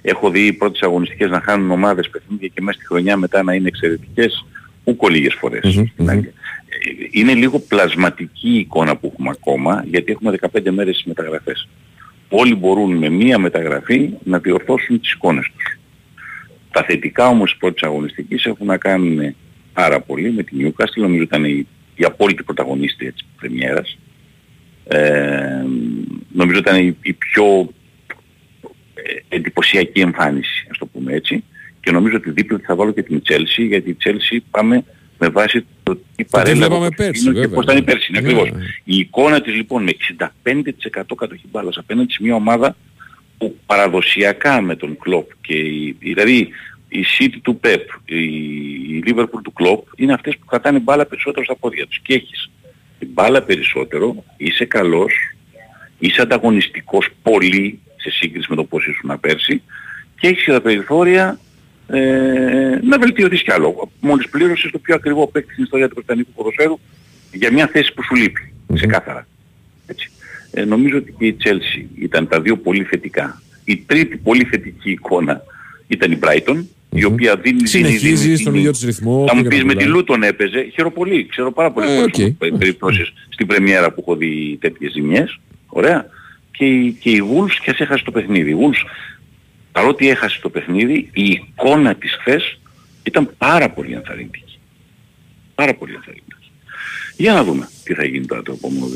έχω 0.03 0.31
δει 0.31 0.47
οι 0.47 0.53
πρώτες 0.53 0.81
αγωνιστικές 0.83 1.31
να 1.31 1.41
χάνουν 1.41 1.71
ομάδες 1.71 2.11
παιχνίδια 2.11 2.49
και 2.55 2.63
μέσα 2.63 2.79
στη 2.79 2.87
χρονιά 2.87 3.17
μετά 3.17 3.43
να 3.43 3.55
είναι 3.55 3.69
εξαιρετικές 3.69 4.47
ούκο 4.85 5.09
λίγες 5.09 5.35
φορές. 5.35 5.65
Μμμ, 5.65 5.73
στην 5.73 5.93
μμμ. 5.97 6.09
Αγγλία. 6.09 6.33
Ε, 6.69 7.07
Είναι 7.11 7.35
λίγο 7.35 7.59
πλασματική 7.59 8.49
η 8.49 8.59
εικόνα 8.59 8.97
που 8.97 9.11
έχουμε 9.13 9.31
ακόμα 9.31 9.85
γιατί 9.91 10.13
έχουμε 10.13 10.31
15 10.31 10.71
μέρες 10.71 10.95
στις 10.95 11.07
μεταγραφές. 11.07 11.69
Όλοι 12.29 12.55
μπορούν 12.55 12.97
με 12.97 13.09
μία 13.09 13.39
μεταγραφή 13.39 14.11
να 14.25 14.39
διορθώσουν 14.39 15.01
τις 15.01 15.13
εικόνες 15.13 15.51
τους. 15.57 15.79
Τα 16.71 16.83
θετικά 16.83 17.29
όμως 17.29 17.51
της 17.51 17.59
πρώτης 17.59 17.83
αγωνιστικής 17.83 18.45
έχουν 18.45 18.67
να 18.67 18.77
κάνουν 18.77 19.35
πάρα 19.73 20.01
πολύ 20.01 20.33
με 20.33 20.43
την 20.43 20.67
Newcastle. 20.67 21.01
Νομίζω 21.01 21.23
ήταν 21.23 21.45
η, 21.45 21.67
η 21.95 22.05
απόλυτη 22.05 22.43
πρωταγωνίστρια 22.43 23.13
της 23.13 23.27
πρεμιέρας. 23.37 23.99
Ε, 24.89 25.65
νομίζω 26.33 26.59
ήταν 26.59 26.87
η, 26.87 26.97
η 27.03 27.13
πιο 27.13 27.45
ε, 27.55 27.67
εντυπωσιακή 29.29 30.01
εμφάνιση, 30.01 30.67
ας 30.71 30.79
το 30.79 30.87
πούμε 30.87 31.13
έτσι. 31.13 31.45
Και 31.81 31.91
νομίζω 31.91 32.17
ότι 32.17 32.31
δίπλα 32.31 32.61
θα 32.67 32.75
βάλω 32.75 32.93
και 32.93 33.03
την 33.03 33.23
Chelsea, 33.29 33.67
γιατί 33.69 33.91
η 33.91 33.97
Chelsea 34.05 34.39
πάμε 34.51 34.85
με 35.19 35.29
βάση 35.29 35.67
το 35.83 35.99
τι 36.17 36.25
παρέλαβε 36.25 36.65
βλέπαμε 36.67 36.87
ο 36.87 36.91
πέρσι, 36.97 37.25
Ποτσετίνο 37.25 37.33
και 37.33 37.41
βέβαια. 37.41 37.55
πώς 37.55 37.65
ήταν 37.65 37.77
η 37.77 37.83
πέρσι. 37.83 38.13
Ναι. 38.13 38.19
Ακριβώς. 38.19 38.49
Η 38.85 38.97
εικόνα 38.97 39.41
της 39.41 39.55
λοιπόν 39.55 39.83
με 39.83 39.93
65% 40.43 41.03
κατοχή 41.17 41.45
μπάλας 41.51 41.77
απέναντι 41.77 42.13
σε 42.13 42.19
μια 42.23 42.35
ομάδα 42.35 42.77
που 43.39 43.57
παραδοσιακά 43.67 44.61
με 44.61 44.77
τον 44.77 44.99
Κλόπ 44.99 45.31
και 45.41 45.55
η, 45.55 45.97
δηλαδή 45.99 46.49
η 46.89 47.05
City 47.19 47.37
του 47.43 47.61
Pep, 47.65 47.85
η, 48.05 48.25
η 48.97 49.03
Liverpool 49.07 49.41
του 49.43 49.53
Κλόπ 49.53 49.87
είναι 49.97 50.13
αυτές 50.13 50.37
που 50.39 50.47
κρατάνε 50.47 50.79
μπάλα 50.79 51.07
περισσότερο 51.07 51.45
στα 51.45 51.57
πόδια 51.57 51.87
τους. 51.87 51.99
Και 52.03 52.15
έχεις 52.15 52.51
την 52.99 53.09
μπάλα 53.13 53.43
περισσότερο, 53.43 54.25
είσαι 54.37 54.65
καλός, 54.65 55.15
είσαι 55.99 56.23
ανταγωνιστικός 56.23 57.09
πολύ 57.23 57.81
σε 57.97 58.11
σύγκριση 58.11 58.47
με 58.51 58.57
το 58.57 58.65
πώς 58.65 58.87
ήσουν 58.87 59.21
πέρσι 59.21 59.63
και 60.21 60.27
έχεις 60.29 60.45
και 60.45 60.53
τα 60.53 60.61
περιθώρια 60.61 61.39
ε, 61.89 62.79
να 62.83 62.99
βελτιωθείς 62.99 63.43
κι 63.43 63.53
άλλο. 63.53 63.91
Μόλις 64.01 64.29
πλήρωσες 64.29 64.71
το 64.71 64.79
πιο 64.79 64.95
ακριβό 64.95 65.27
παίκτη 65.29 65.53
στην 65.53 65.65
ιστορία 65.65 65.89
του 65.89 65.95
Βρετανικού 65.95 66.31
ποδοσφαίρου 66.33 66.79
για 67.33 67.53
μια 67.53 67.67
θέση 67.67 67.93
που 67.95 68.03
σου 68.03 68.15
λείπει, 68.15 68.53
ξεκάθαρα. 68.75 69.27
Έτσι. 69.87 70.11
Ε, 70.51 70.65
νομίζω 70.65 70.97
ότι 70.97 71.15
και 71.19 71.27
η 71.27 71.37
Chelsea 71.45 71.87
ήταν 72.03 72.29
τα 72.29 72.41
δύο 72.41 72.57
πολύ 72.57 72.83
θετικά. 72.85 73.43
Η 73.65 73.77
τρίτη 73.77 74.17
πολύ 74.17 74.45
θετική 74.45 74.91
εικόνα 74.91 75.43
ήταν 75.89 76.13
η 76.13 76.19
Brighton, 76.23 76.65
η 76.91 77.05
οποία 77.05 77.37
δίνει... 77.37 77.67
Συνεχίζει 77.67 78.17
δίνει- 78.17 78.39
στον 78.39 78.53
δίνει- 78.53 78.59
ίδιο 78.59 78.71
της 78.71 78.83
ρυθμό. 78.83 79.25
θα 79.29 79.35
μου 79.35 79.43
πήγαινε 79.43 79.49
πεις 79.49 79.65
με 79.65 79.73
πολλά. 79.73 79.87
τη 79.87 79.91
Λούτον 79.93 80.23
έπαιζε, 80.23 80.69
χαίρω 80.75 80.91
πολύ, 80.91 81.27
ξέρω 81.27 81.53
πάρα 81.53 81.71
πολλές 81.73 81.91
Ε, 81.91 81.95
φορές 81.97 82.07
OK. 82.07 82.15
okay. 82.41 82.53
περιπτώσεις 82.59 83.13
στην 83.35 83.47
πρεμιέρα 83.47 83.93
που 83.93 84.01
έχω 84.01 84.17
δει 84.17 84.59
τέτοιες 84.61 84.93
ζημιές, 84.93 85.39
ωραία, 85.67 86.07
και 86.57 86.65
η, 86.65 86.93
και 86.93 87.11
η 87.11 87.23
Wolves 87.33 87.55
και 87.63 87.71
ας 87.71 87.81
έχασε 87.81 88.05
το 88.05 88.11
παιχνίδι. 88.11 88.51
Η 88.51 88.57
Wolves, 88.61 88.89
παρότι 89.73 90.09
έχασε 90.09 90.41
το 90.41 90.49
παιχνίδι, 90.49 91.11
η 91.13 91.31
εικόνα 91.31 91.95
της 91.95 92.13
χθες 92.21 92.59
ήταν 93.03 93.35
πάρα 93.39 93.71
πολύ 93.71 93.93
ενθαρρυντική. 93.93 94.59
Πάρα 95.55 95.75
πολύ 95.75 95.95
ενθαρρυντική. 95.95 96.26
Για 97.17 97.33
να 97.33 97.45
δούμε 97.45 97.69
τι 97.85 97.95
θα 97.95 98.05
γίνει 98.05 98.27
τώρα 98.27 98.43
το 98.43 98.53
επόμενο, 98.53 98.87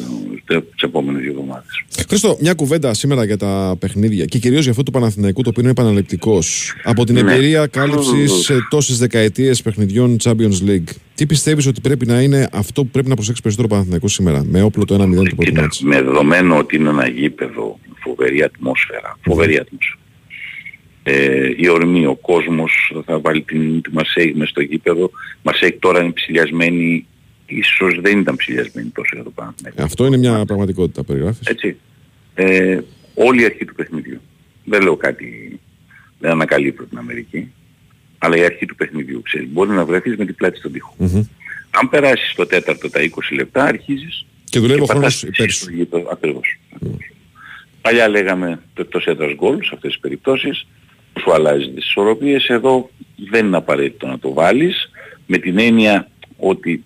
τις 0.46 0.82
επόμενες 0.82 1.22
δύο 1.22 1.30
εβδομάδες. 1.30 1.82
Χρήστο, 2.08 2.36
μια 2.40 2.54
κουβέντα 2.54 2.94
σήμερα 2.94 3.24
για 3.24 3.36
τα 3.36 3.76
παιχνίδια 3.78 4.24
και 4.24 4.38
κυρίως 4.38 4.62
για 4.62 4.70
αυτό 4.70 4.82
του 4.82 4.90
Παναθηναϊκού 4.90 5.42
το 5.42 5.48
οποίο 5.48 5.62
είναι 5.62 5.70
επαναληπτικός. 5.70 6.74
Από 6.82 7.04
την 7.04 7.14
Ναι. 7.14 7.20
εμπειρία 7.20 7.66
κάλυψης 7.66 8.50
τόσες 8.70 8.98
δεκαετίες 8.98 9.62
παιχνιδιών 9.62 10.16
Champions 10.22 10.68
League, 10.68 10.88
τι 11.14 11.26
πιστεύεις 11.26 11.66
ότι 11.66 11.80
πρέπει 11.80 12.06
να 12.06 12.20
είναι 12.20 12.48
αυτό 12.52 12.82
που 12.82 12.88
πρέπει 12.88 13.08
να 13.08 13.14
προσέξει 13.14 13.42
περισσότερο 13.42 13.68
ο 13.70 13.74
Παναθηναϊκός 13.74 14.12
σήμερα, 14.12 14.44
με 14.44 14.62
όπλο 14.62 14.84
το 14.84 14.94
1-0 14.94 15.24
του 15.28 15.34
πρώτου 15.36 15.50
Κοίτα, 15.50 15.60
μάτς; 15.60 15.80
με 15.80 16.02
δεδομένο 16.02 16.56
ότι 16.58 16.76
είναι 16.76 16.88
ένα 16.88 17.08
γήπεδο, 17.08 17.78
φοβερή 18.02 18.42
ατμόσφαιρα, 18.42 19.18
φοβερή 19.22 19.56
ατμόσφαιρα. 19.58 19.98
Ε, 21.02 21.50
η 21.56 21.68
ορμή, 21.68 22.06
ο 22.06 22.14
κόσμος 22.14 22.92
θα 23.06 23.18
βάλει 23.18 23.42
την, 23.42 23.82
τη 23.82 23.92
Μαρσέη 23.92 24.34
μες 24.36 24.48
στο 24.48 24.60
γήπεδο. 24.60 25.10
Μαρσέη 25.42 25.72
τώρα 25.80 26.00
είναι 26.02 26.12
ψηλιασμένη, 26.12 27.06
ίσως 27.54 28.00
δεν 28.00 28.18
ήταν 28.18 28.36
ψηλιασμένη 28.36 28.88
τόσο 28.88 29.10
για 29.14 29.24
το 29.24 29.30
Παναθηναϊκό. 29.30 29.82
Αυτό 29.82 30.06
είναι 30.06 30.16
μια 30.16 30.44
πραγματικότητα, 30.44 31.04
περιγράφεις. 31.04 31.46
Έτσι. 31.46 31.76
Ε, 32.34 32.78
όλη 33.14 33.42
η 33.42 33.44
αρχή 33.44 33.64
του 33.64 33.74
παιχνιδιού. 33.74 34.20
Δεν 34.64 34.82
λέω 34.82 34.96
κάτι, 34.96 35.58
δεν 36.18 36.30
ανακαλύπτω 36.30 36.84
την 36.84 36.98
Αμερική, 36.98 37.52
αλλά 38.18 38.36
η 38.36 38.44
αρχή 38.44 38.66
του 38.66 38.74
παιχνιδιού, 38.74 39.22
ξέρεις, 39.22 39.48
μπορεί 39.50 39.70
να 39.70 39.84
βρεθείς 39.84 40.16
με 40.16 40.24
την 40.24 40.34
πλάτη 40.34 40.58
στον 40.58 40.72
τοίχο. 40.72 40.94
Αν 41.70 41.88
περάσεις 41.90 42.34
το 42.34 42.46
τέταρτο 42.46 42.90
τα 42.90 43.00
20 43.02 43.08
λεπτά, 43.34 43.64
αρχίζεις 43.64 44.26
Και 44.44 44.58
δουλεύει 44.58 44.80
ο 44.80 44.84
πατάς 44.84 44.94
χρόνος 44.96 45.14
εσύ 45.22 45.26
υπέρ 45.26 45.50
στο 45.50 45.64
σου. 45.64 45.74
γήπεδο. 45.76 46.08
Ακριβώς. 46.12 46.58
Ακριβώς. 46.74 47.10
Παλιά 47.80 48.08
λέγαμε 48.08 48.60
το 48.74 48.82
εκτός 48.82 49.04
έδρας 49.06 49.34
γκολ 49.34 49.56
σε 49.62 49.70
αυτές 49.74 49.90
τις 49.90 50.00
περιπτώσεις, 50.00 50.66
που 51.12 51.20
σου 51.20 51.32
αλλάζει 51.32 51.68
τις 51.70 51.86
ισορροπίες. 51.86 52.48
Εδώ 52.48 52.90
δεν 53.30 53.46
είναι 53.46 53.56
απαραίτητο 53.56 54.06
να 54.06 54.18
το 54.18 54.32
βάλεις, 54.32 54.90
με 55.26 55.38
την 55.38 55.58
έννοια 55.58 56.08
ότι 56.36 56.84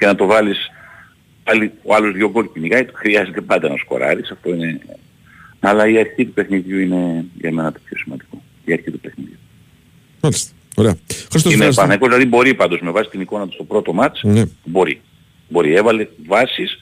και 0.00 0.06
να 0.06 0.14
το 0.14 0.26
βάλεις 0.26 0.70
πάλι 1.44 1.72
ο 1.82 1.94
άλλος 1.94 2.12
δύο 2.14 2.30
γκολ 2.30 2.46
κυνηγάει, 2.52 2.84
του 2.84 2.92
χρειάζεται 2.94 3.40
πάντα 3.40 3.68
να 3.68 3.76
σκοράρεις, 3.76 4.30
αυτό 4.30 4.54
είναι... 4.54 4.80
Αλλά 5.60 5.88
η 5.88 5.98
αρχή 5.98 6.24
του 6.24 6.32
παιχνιδιού 6.32 6.78
είναι 6.78 7.24
για 7.40 7.52
μένα 7.52 7.72
το 7.72 7.78
πιο 7.84 7.96
σημαντικό. 7.96 8.42
Η 8.64 8.72
αρχή 8.72 8.90
του 8.90 9.00
παιχνιδιού. 9.00 9.36
Μάλιστα. 10.20 10.52
Ωραία. 10.76 10.96
Χρήστο, 11.30 11.48
Είναι 11.48 11.54
ευχαριστώ. 11.54 11.82
πανεκό, 11.82 12.06
δηλαδή 12.06 12.24
μπορεί 12.26 12.54
πάντως 12.54 12.80
με 12.80 12.90
βάση 12.90 13.10
την 13.10 13.20
εικόνα 13.20 13.46
του 13.46 13.52
στο 13.52 13.64
πρώτο 13.64 13.92
μάτς, 13.92 14.22
Ναι. 14.22 14.42
μπορεί. 14.64 15.00
Μπορεί, 15.48 15.74
έβαλε 15.74 16.06
βάσεις 16.26 16.78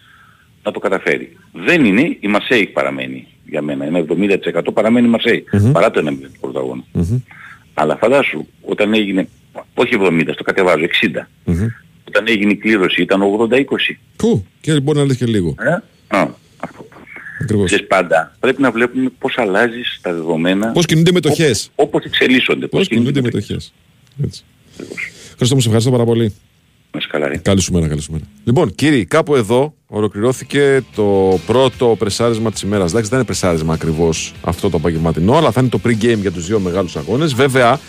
να 0.62 0.72
το 0.72 0.78
καταφέρει. 0.78 1.36
Δεν 1.52 1.84
είναι, 1.84 2.16
η 2.20 2.28
Μασέη 2.28 2.66
παραμένει 2.66 3.26
για 3.46 3.62
μένα. 3.62 3.84
Ένα 3.84 3.98
70% 3.98 4.72
παραμένει 4.74 5.06
η 5.06 5.10
μασεη 5.10 5.44
παρά 5.72 5.90
το 5.90 6.00
1 6.00 6.04
του 6.32 6.40
πρώτου 6.40 6.58
αγώνα. 6.58 6.82
Αλλά 7.74 7.96
φαντάσου, 7.96 8.46
όταν 8.62 8.94
έγινε, 8.94 9.28
όχι 9.74 9.94
70, 10.00 10.34
το 10.36 10.42
κατεβάζω, 10.42 10.84
60. 10.84 11.28
Όταν 12.08 12.24
έγινε 12.28 12.52
η 12.52 12.56
κλήρωση 12.56 13.02
ήταν 13.02 13.20
80-20. 13.50 13.96
Πού, 14.16 14.44
και 14.60 14.80
μπορεί 14.80 14.98
να 14.98 15.04
λες 15.04 15.16
και 15.16 15.26
λίγο. 15.26 15.54
Ε; 15.58 15.70
Α, 16.16 16.28
αυτό. 16.56 16.86
Ακριβώς. 17.42 17.66
Ξέρεις 17.66 17.86
πάντα, 17.86 18.36
πρέπει 18.40 18.62
να 18.62 18.70
βλέπουμε 18.70 19.10
πώς 19.18 19.38
αλλάζεις 19.38 19.98
τα 20.02 20.12
δεδομένα. 20.12 20.72
Πώς 20.72 20.86
κινούνται 20.86 21.12
μετοχές. 21.12 21.70
Όπως, 21.74 21.88
όπως 21.88 22.04
εξελίσσονται. 22.04 22.66
Πώς 22.66 22.88
κινούνται 22.88 23.20
μετοχές. 23.20 23.72
Έτσι. 24.24 24.44
Χριστό 25.36 25.54
μου, 25.54 25.60
σε 25.60 25.66
ευχαριστώ 25.66 25.90
πάρα 25.90 26.04
πολύ. 26.04 26.34
Να 26.90 26.98
είσαι 26.98 27.08
καλά, 27.10 27.28
ρε. 27.28 27.36
Καλή 27.36 27.60
σου 27.60 27.72
μέρα, 27.72 27.88
καλή 27.88 28.00
σου 28.00 28.12
μέρα. 28.12 28.24
Λοιπόν, 28.44 28.74
κύριοι, 28.74 29.04
κάπου 29.04 29.34
εδώ 29.34 29.74
ολοκληρώθηκε 29.86 30.84
το 30.94 31.38
πρώτο 31.46 31.96
πρεσάρισμα 31.98 32.50
της 32.50 32.62
ημέρας. 32.62 32.90
Εντάξει, 32.90 33.08
δεν 33.08 33.18
είναι 33.18 33.26
πρεσάρισμα 33.26 33.74
ακριβώς 33.74 34.34
αυτό 34.40 34.70
το 34.70 34.76
απογευματινό, 34.76 35.36
αλλά 35.36 35.50
θα 35.50 35.60
είναι 35.60 35.68
το 35.68 35.80
pre-game 35.84 36.18
για 36.20 36.32
τους 36.32 36.46
δύο 36.46 36.60
μεγάλους 36.60 36.96
αγώνες. 36.96 37.34
Βέβαια, 37.34 37.80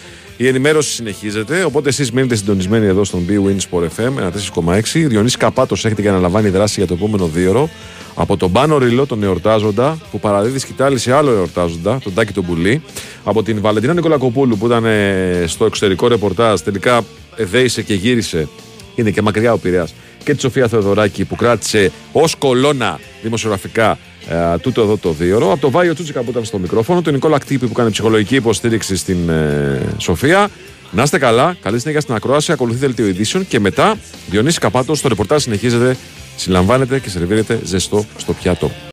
η 0.42 0.48
ενημέρωση 0.48 0.92
συνεχίζεται, 0.92 1.64
οπότε 1.64 1.90
εσείς 1.90 2.12
μείνετε 2.12 2.36
συντονισμένοι 2.36 2.86
εδώ 2.86 3.04
στον 3.04 3.26
B-Win 3.30 3.58
Sport 3.70 3.84
FM 3.84 4.32
104,6. 4.64 4.82
Διονύση 4.94 5.38
Καπάτος 5.38 5.86
έχετε 5.86 6.02
και 6.02 6.10
αναλαμβάνει 6.10 6.50
δράση 6.50 6.74
για 6.78 6.88
το 6.88 6.94
επόμενο 6.94 7.28
δίωρο. 7.28 7.70
Από 8.16 8.38
τον 8.38 8.52
Πάνο 8.52 8.78
Ριλό, 8.78 9.06
τον 9.06 9.24
εορτάζοντα, 9.24 9.98
που 10.12 10.20
παραδίδει 10.20 10.60
σκητάλη 10.60 10.98
σε 10.98 11.14
άλλο 11.14 11.32
εορτάζοντα, 11.32 12.00
τον 12.04 12.14
Τάκη 12.14 12.34
τον 12.34 12.46
Πουλή. 12.46 12.82
Από 13.24 13.44
την 13.44 13.62
Βαλεντίνα 13.62 13.94
Νικολακοπούλου, 13.94 14.58
που 14.58 14.66
ήταν 14.66 14.86
ε, 14.86 15.44
στο 15.48 15.66
εξωτερικό 15.66 16.08
ρεπορτάζ, 16.08 16.60
τελικά 16.60 17.04
εδέησε 17.36 17.82
και 17.82 17.94
γύρισε. 17.94 18.48
Είναι 18.96 19.12
και 19.12 19.22
μακριά 19.22 19.54
ο 19.54 19.58
Πειραιάς. 19.58 19.94
Και 20.24 20.34
τη 20.34 20.42
Σοφία 20.42 20.68
Θεοδωράκη 20.68 21.26
που 21.26 21.36
κράτησε 21.36 21.92
ως 22.12 22.36
κολόνα 22.36 23.00
δημοσιογραφικά 23.22 23.98
ε, 24.28 24.58
τούτο 24.58 24.82
εδώ 24.82 24.98
το 24.98 25.12
δίωρο. 25.12 25.52
Από 25.52 25.62
τον 25.62 25.72
Βάιο 25.72 25.94
Τσούτσικα 25.94 26.22
που 26.22 26.30
ήταν 26.30 26.46
στο 26.46 26.58
μικρόφωνο. 26.58 27.02
Τον 27.02 27.14
Νικόλα 27.14 27.38
Κτύπη 27.38 27.68
που 27.68 27.74
κάνει 27.74 27.92
ψυχολογική 27.92 28.36
υποστήριξη 28.36 28.96
στην 28.96 29.30
ε, 29.30 29.82
Σοφία. 29.98 30.50
Να 30.92 31.04
είστε 31.04 31.18
καλά. 31.18 31.58
Καλή 31.62 31.80
συνέχεια 31.80 32.02
στην 32.02 32.14
ακρόαση. 32.14 32.52
Ακολουθεί 32.52 32.80
δελτίο 32.80 33.08
ειδήσεων. 33.08 33.48
Και 33.48 33.60
μετά 33.60 33.96
Διονύση 34.30 34.60
Καπάτο. 34.60 35.02
Το 35.02 35.08
ρεπορτάζ 35.08 35.44
συνεχίζεται. 35.44 35.98
Συλλαμβάνεται 36.36 37.00
και 37.00 37.10
σερβίρεται 37.10 37.60
ζεστό 37.64 38.06
στο 38.18 38.34
πιάτο. 38.34 38.72